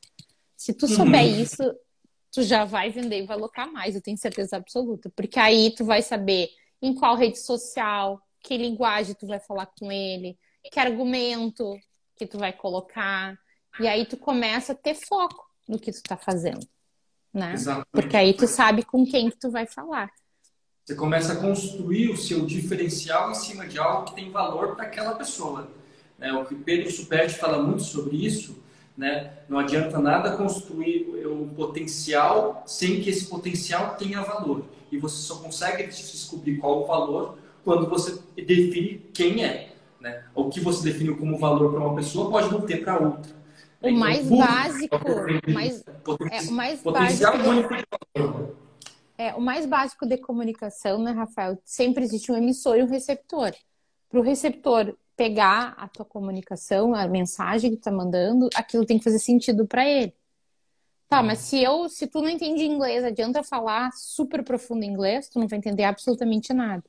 Se 0.57 0.73
tu 0.73 0.87
souber 0.87 1.23
uhum. 1.23 1.41
isso, 1.41 1.63
tu 2.31 2.41
já 2.41 2.65
vai 2.65 2.89
vender 2.89 3.23
e 3.23 3.25
vai 3.27 3.37
alocar 3.37 3.71
mais, 3.71 3.95
eu 3.95 4.01
tenho 4.01 4.17
certeza 4.17 4.57
absoluta. 4.57 5.09
Porque 5.15 5.39
aí 5.39 5.73
tu 5.75 5.85
vai 5.85 6.01
saber 6.01 6.49
em 6.81 6.95
qual 6.95 7.15
rede 7.15 7.39
social, 7.39 8.19
que 8.41 8.57
linguagem 8.57 9.15
tu 9.15 9.27
vai 9.27 9.39
falar 9.39 9.67
com 9.67 9.91
ele, 9.91 10.37
que 10.71 10.79
argumento 10.79 11.77
que 12.15 12.25
tu 12.25 12.39
vai 12.39 12.51
colocar. 12.51 13.37
E 13.79 13.87
aí 13.87 14.05
tu 14.05 14.17
começa 14.17 14.73
a 14.73 14.75
ter 14.75 14.95
foco 14.95 15.45
no 15.67 15.77
que 15.77 15.91
tu 15.91 16.01
tá 16.01 16.17
fazendo, 16.17 16.65
né? 17.31 17.53
Exatamente. 17.53 17.89
Porque 17.91 18.17
aí 18.17 18.33
tu 18.33 18.47
sabe 18.47 18.83
com 18.83 19.05
quem 19.05 19.29
que 19.29 19.37
tu 19.37 19.51
vai 19.51 19.67
falar. 19.67 20.09
Você 20.83 20.95
começa 20.95 21.33
a 21.33 21.35
construir 21.35 22.09
o 22.09 22.17
seu 22.17 22.45
diferencial 22.45 23.29
em 23.29 23.35
cima 23.35 23.67
de 23.67 23.77
algo 23.77 24.05
que 24.05 24.15
tem 24.15 24.31
valor 24.31 24.75
para 24.75 24.85
aquela 24.85 25.15
pessoa. 25.15 25.69
Né? 26.17 26.31
O 26.31 26.45
que 26.45 26.55
Pedro 26.55 26.89
Superti 26.89 27.37
fala 27.37 27.61
muito 27.61 27.83
sobre 27.83 28.25
isso, 28.25 28.57
né? 28.97 29.31
Não 29.47 29.59
adianta 29.59 29.99
nada 29.99 30.35
construir 30.35 31.05
um 31.27 31.47
potencial 31.49 32.63
sem 32.65 32.99
que 32.99 33.11
esse 33.11 33.27
potencial 33.27 33.95
tenha 33.95 34.23
valor. 34.23 34.65
E 34.91 34.97
você 34.97 35.17
só 35.17 35.35
consegue 35.35 35.85
descobrir 35.85 36.57
qual 36.57 36.81
o 36.83 36.85
valor 36.87 37.37
quando 37.63 37.87
você 37.87 38.19
define 38.35 38.97
quem 39.13 39.45
é. 39.45 39.75
Né? 39.99 40.23
O 40.33 40.49
que 40.49 40.59
você 40.59 40.83
definiu 40.91 41.15
como 41.17 41.37
valor 41.37 41.71
para 41.71 41.79
uma 41.79 41.95
pessoa 41.95 42.29
pode 42.31 42.51
não 42.51 42.61
ter 42.61 42.83
para 42.83 42.97
outra. 42.97 43.37
O 43.81 43.91
mais 43.91 44.27
básico, 44.27 44.97
mais, 45.53 45.85
é, 46.31 46.41
o 46.47 46.51
mais 46.51 46.81
básico. 46.81 47.31
É, 49.17 49.33
o 49.35 49.41
mais 49.41 49.65
básico 49.65 50.05
de 50.07 50.17
comunicação, 50.17 51.01
né, 51.01 51.11
Rafael? 51.11 51.59
Sempre 51.63 52.03
existe 52.03 52.31
um 52.31 52.35
emissor 52.35 52.77
e 52.77 52.83
um 52.83 52.87
receptor. 52.87 53.51
Para 54.09 54.19
o 54.19 54.23
receptor 54.23 54.95
pegar 55.17 55.73
a 55.77 55.87
tua 55.87 56.05
comunicação, 56.05 56.93
a 56.93 57.07
mensagem 57.07 57.71
que 57.71 57.77
tu 57.77 57.83
tá 57.83 57.91
mandando, 57.91 58.47
aquilo 58.55 58.85
tem 58.85 58.99
que 58.99 59.03
fazer 59.03 59.19
sentido 59.19 59.67
para 59.67 59.85
ele. 59.85 60.13
Tá, 61.09 61.23
mas 61.23 61.39
se 61.39 61.61
eu, 61.61 61.89
se 61.89 62.05
tu 62.05 62.21
não 62.21 62.29
entende 62.29 62.63
inglês, 62.63 63.03
adianta 63.03 63.41
falar 63.41 63.91
super 63.93 64.43
profundo 64.43 64.85
inglês, 64.85 65.27
tu 65.27 65.39
não 65.39 65.47
vai 65.47 65.57
entender 65.57 65.85
absolutamente 65.85 66.53
nada. 66.53 66.83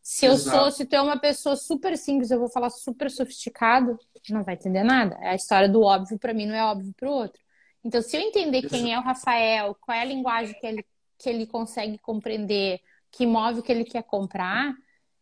Se 0.00 0.24
eu 0.24 0.32
Exato. 0.32 0.56
sou, 0.56 0.70
se 0.70 0.86
tu 0.86 0.94
é 0.94 1.02
uma 1.02 1.18
pessoa 1.18 1.54
super 1.54 1.98
simples, 1.98 2.30
eu 2.30 2.38
vou 2.38 2.48
falar 2.48 2.70
super 2.70 3.10
sofisticado, 3.10 3.98
não 4.30 4.42
vai 4.42 4.54
entender 4.54 4.82
nada. 4.82 5.18
A 5.20 5.34
história 5.34 5.68
do 5.68 5.82
óbvio 5.82 6.18
para 6.18 6.32
mim 6.32 6.46
não 6.46 6.54
é 6.54 6.64
óbvio 6.64 6.94
para 6.96 7.08
o 7.08 7.12
outro. 7.12 7.40
Então, 7.84 8.00
se 8.00 8.16
eu 8.16 8.20
entender 8.20 8.62
quem 8.62 8.94
é 8.94 8.98
o 8.98 9.02
Rafael, 9.02 9.76
qual 9.80 9.96
é 9.96 10.02
a 10.02 10.04
linguagem 10.04 10.54
que 10.58 10.66
ele, 10.66 10.86
que 11.18 11.28
ele 11.28 11.46
consegue 11.46 11.98
compreender, 11.98 12.80
que 13.10 13.24
imóvel 13.24 13.62
que 13.62 13.72
ele 13.72 13.84
quer 13.84 14.02
comprar, 14.02 14.74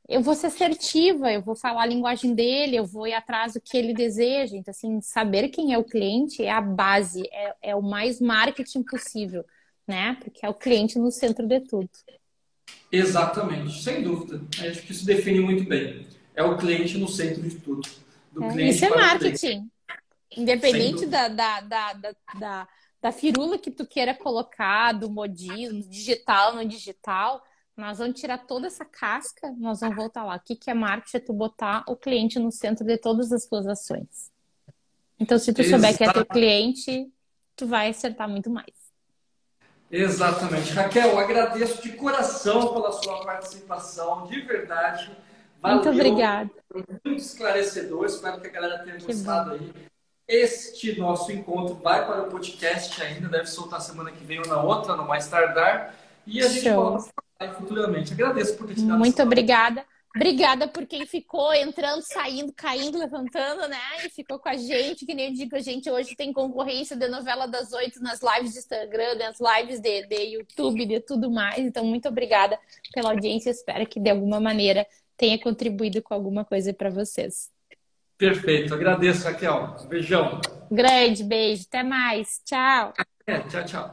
eu 0.09 0.23
vou 0.23 0.35
ser 0.35 0.47
assertiva, 0.47 1.31
eu 1.31 1.43
vou 1.43 1.55
falar 1.55 1.83
a 1.83 1.87
linguagem 1.87 2.35
dele, 2.35 2.77
eu 2.77 2.87
vou 2.87 3.07
ir 3.07 3.13
atrás 3.13 3.53
do 3.53 3.61
que 3.61 3.77
ele 3.77 3.93
deseja. 3.93 4.57
Então, 4.57 4.73
assim, 4.73 5.03
saber 5.03 5.49
quem 5.49 5.75
é 5.75 5.79
o 5.79 5.85
cliente 5.85 6.43
é 6.43 6.51
a 6.51 6.63
base, 6.63 7.23
é, 7.31 7.55
é 7.63 7.77
o 7.77 7.83
mais 7.83 8.19
marketing 8.19 8.83
possível, 8.83 9.45
né? 9.87 10.17
Porque 10.23 10.47
é 10.47 10.49
o 10.49 10.55
cliente 10.55 10.99
no 10.99 11.11
centro 11.11 11.47
de 11.47 11.61
tudo. 11.61 11.91
Exatamente, 12.91 13.83
sem 13.83 14.03
dúvida. 14.03 14.41
Acho 14.67 14.83
que 14.83 14.93
isso 14.93 15.05
define 15.05 15.41
muito 15.41 15.65
bem. 15.65 16.07
É 16.35 16.43
o 16.43 16.57
cliente 16.57 16.97
no 16.97 17.09
centro 17.09 17.43
de 17.43 17.57
tudo. 17.57 17.87
É, 18.41 18.63
isso 18.63 18.87
é 18.87 18.89
marketing. 18.89 19.71
Independente 20.35 21.05
da, 21.05 21.29
da, 21.29 21.61
da, 21.61 21.93
da, 21.93 22.15
da, 22.39 22.69
da 23.03 23.13
firula 23.13 23.59
que 23.59 23.71
tu 23.71 23.87
queira 23.87 24.15
colocar, 24.15 24.93
do 24.93 25.11
modismo, 25.11 25.83
digital, 25.83 26.55
no 26.55 26.65
digital, 26.65 27.43
nós 27.79 27.99
vamos 27.99 28.21
tirar 28.21 28.39
toda 28.39 28.67
essa 28.67 28.85
casca, 28.85 29.55
nós 29.57 29.79
vamos 29.79 29.95
voltar 29.95 30.25
lá. 30.25 30.35
O 30.35 30.41
que, 30.41 30.57
que 30.57 30.69
é 30.69 30.75
marketing? 30.75 31.17
É 31.17 31.21
tu 31.21 31.33
botar 31.33 31.85
o 31.87 31.95
cliente 31.95 32.37
no 32.37 32.51
centro 32.51 32.85
de 32.85 32.99
todas 32.99 33.33
as 33.33 33.47
tuas 33.47 33.69
ações. 33.69 34.33
Então, 35.19 35.39
se 35.39 35.53
tu 35.53 35.61
Exato. 35.61 35.81
souber 35.81 35.97
que 35.97 36.03
é 36.03 36.13
teu 36.13 36.27
cliente, 36.27 37.09
tu 37.55 37.69
vai 37.69 37.91
acertar 37.91 38.29
muito 38.29 38.51
mais. 38.51 38.67
Exatamente. 39.91 40.73
Raquel, 40.73 41.17
agradeço 41.19 41.81
de 41.81 41.93
coração 41.93 42.75
pela 42.75 42.91
sua 42.91 43.25
participação, 43.25 44.27
de 44.27 44.41
verdade. 44.41 45.17
Valeu. 45.63 45.77
Muito 45.77 45.91
obrigada. 45.91 46.51
Muito 46.75 47.13
esclarecedor, 47.13 48.05
espero 48.07 48.41
que 48.41 48.49
a 48.49 48.51
galera 48.51 48.83
tenha 48.83 48.99
gostado 48.99 49.53
aí. 49.53 49.73
Este 50.27 50.99
nosso 50.99 51.31
encontro 51.31 51.77
vai 51.77 52.05
para 52.05 52.23
o 52.25 52.29
podcast 52.29 53.01
ainda, 53.01 53.29
deve 53.29 53.47
soltar 53.47 53.81
semana 53.81 54.11
que 54.11 54.25
vem 54.25 54.41
ou 54.41 54.47
na 54.49 54.61
outra, 54.61 54.97
no 54.97 55.07
mais 55.07 55.29
tardar. 55.29 55.95
E 56.27 56.43
a 56.43 56.49
gente 56.49 56.71
volta 56.71 57.09
futuramente. 57.47 58.13
Agradeço 58.13 58.57
por 58.57 58.67
ter 58.67 58.75
te 58.75 58.83
dado 58.83 58.99
Muito 58.99 59.23
obrigada. 59.23 59.85
Obrigada 60.17 60.67
por 60.67 60.87
quem 60.87 61.07
ficou 61.07 61.53
entrando, 61.55 62.03
saindo, 62.03 62.53
caindo, 62.53 62.99
levantando, 62.99 63.69
né? 63.69 63.79
E 64.05 64.09
ficou 64.09 64.39
com 64.39 64.49
a 64.49 64.57
gente, 64.57 65.07
que 65.07 65.15
nem 65.15 65.29
eu 65.29 65.35
digo, 65.35 65.55
a 65.55 65.61
gente 65.61 65.89
hoje 65.89 66.17
tem 66.17 66.33
concorrência 66.33 66.97
de 66.97 67.07
novela 67.09 67.47
das 67.47 67.73
oito 67.73 68.03
nas 68.03 68.21
lives 68.21 68.53
de 68.55 68.59
Instagram, 68.59 69.15
nas 69.17 69.39
lives 69.39 69.81
de, 69.81 70.07
de 70.07 70.37
YouTube, 70.37 70.87
de 70.87 71.01
tudo 71.01 71.31
mais. 71.31 71.59
Então, 71.59 71.85
muito 71.85 72.09
obrigada 72.09 72.59
pela 72.93 73.11
audiência. 73.11 73.51
Espero 73.51 73.87
que 73.87 74.01
de 74.01 74.11
alguma 74.11 74.41
maneira 74.41 74.87
tenha 75.17 75.39
contribuído 75.39 76.03
com 76.03 76.15
alguma 76.15 76.45
coisa 76.45 76.73
para 76.73 76.91
vocês. 76.91 77.51
Perfeito, 78.17 78.75
agradeço, 78.75 79.25
Raquel. 79.25 79.77
Beijão. 79.89 80.41
Grande 80.69 81.23
beijo, 81.23 81.65
até 81.69 81.85
mais. 81.85 82.41
Tchau. 82.45 82.93
É, 83.27 83.39
tchau, 83.41 83.65
tchau. 83.65 83.87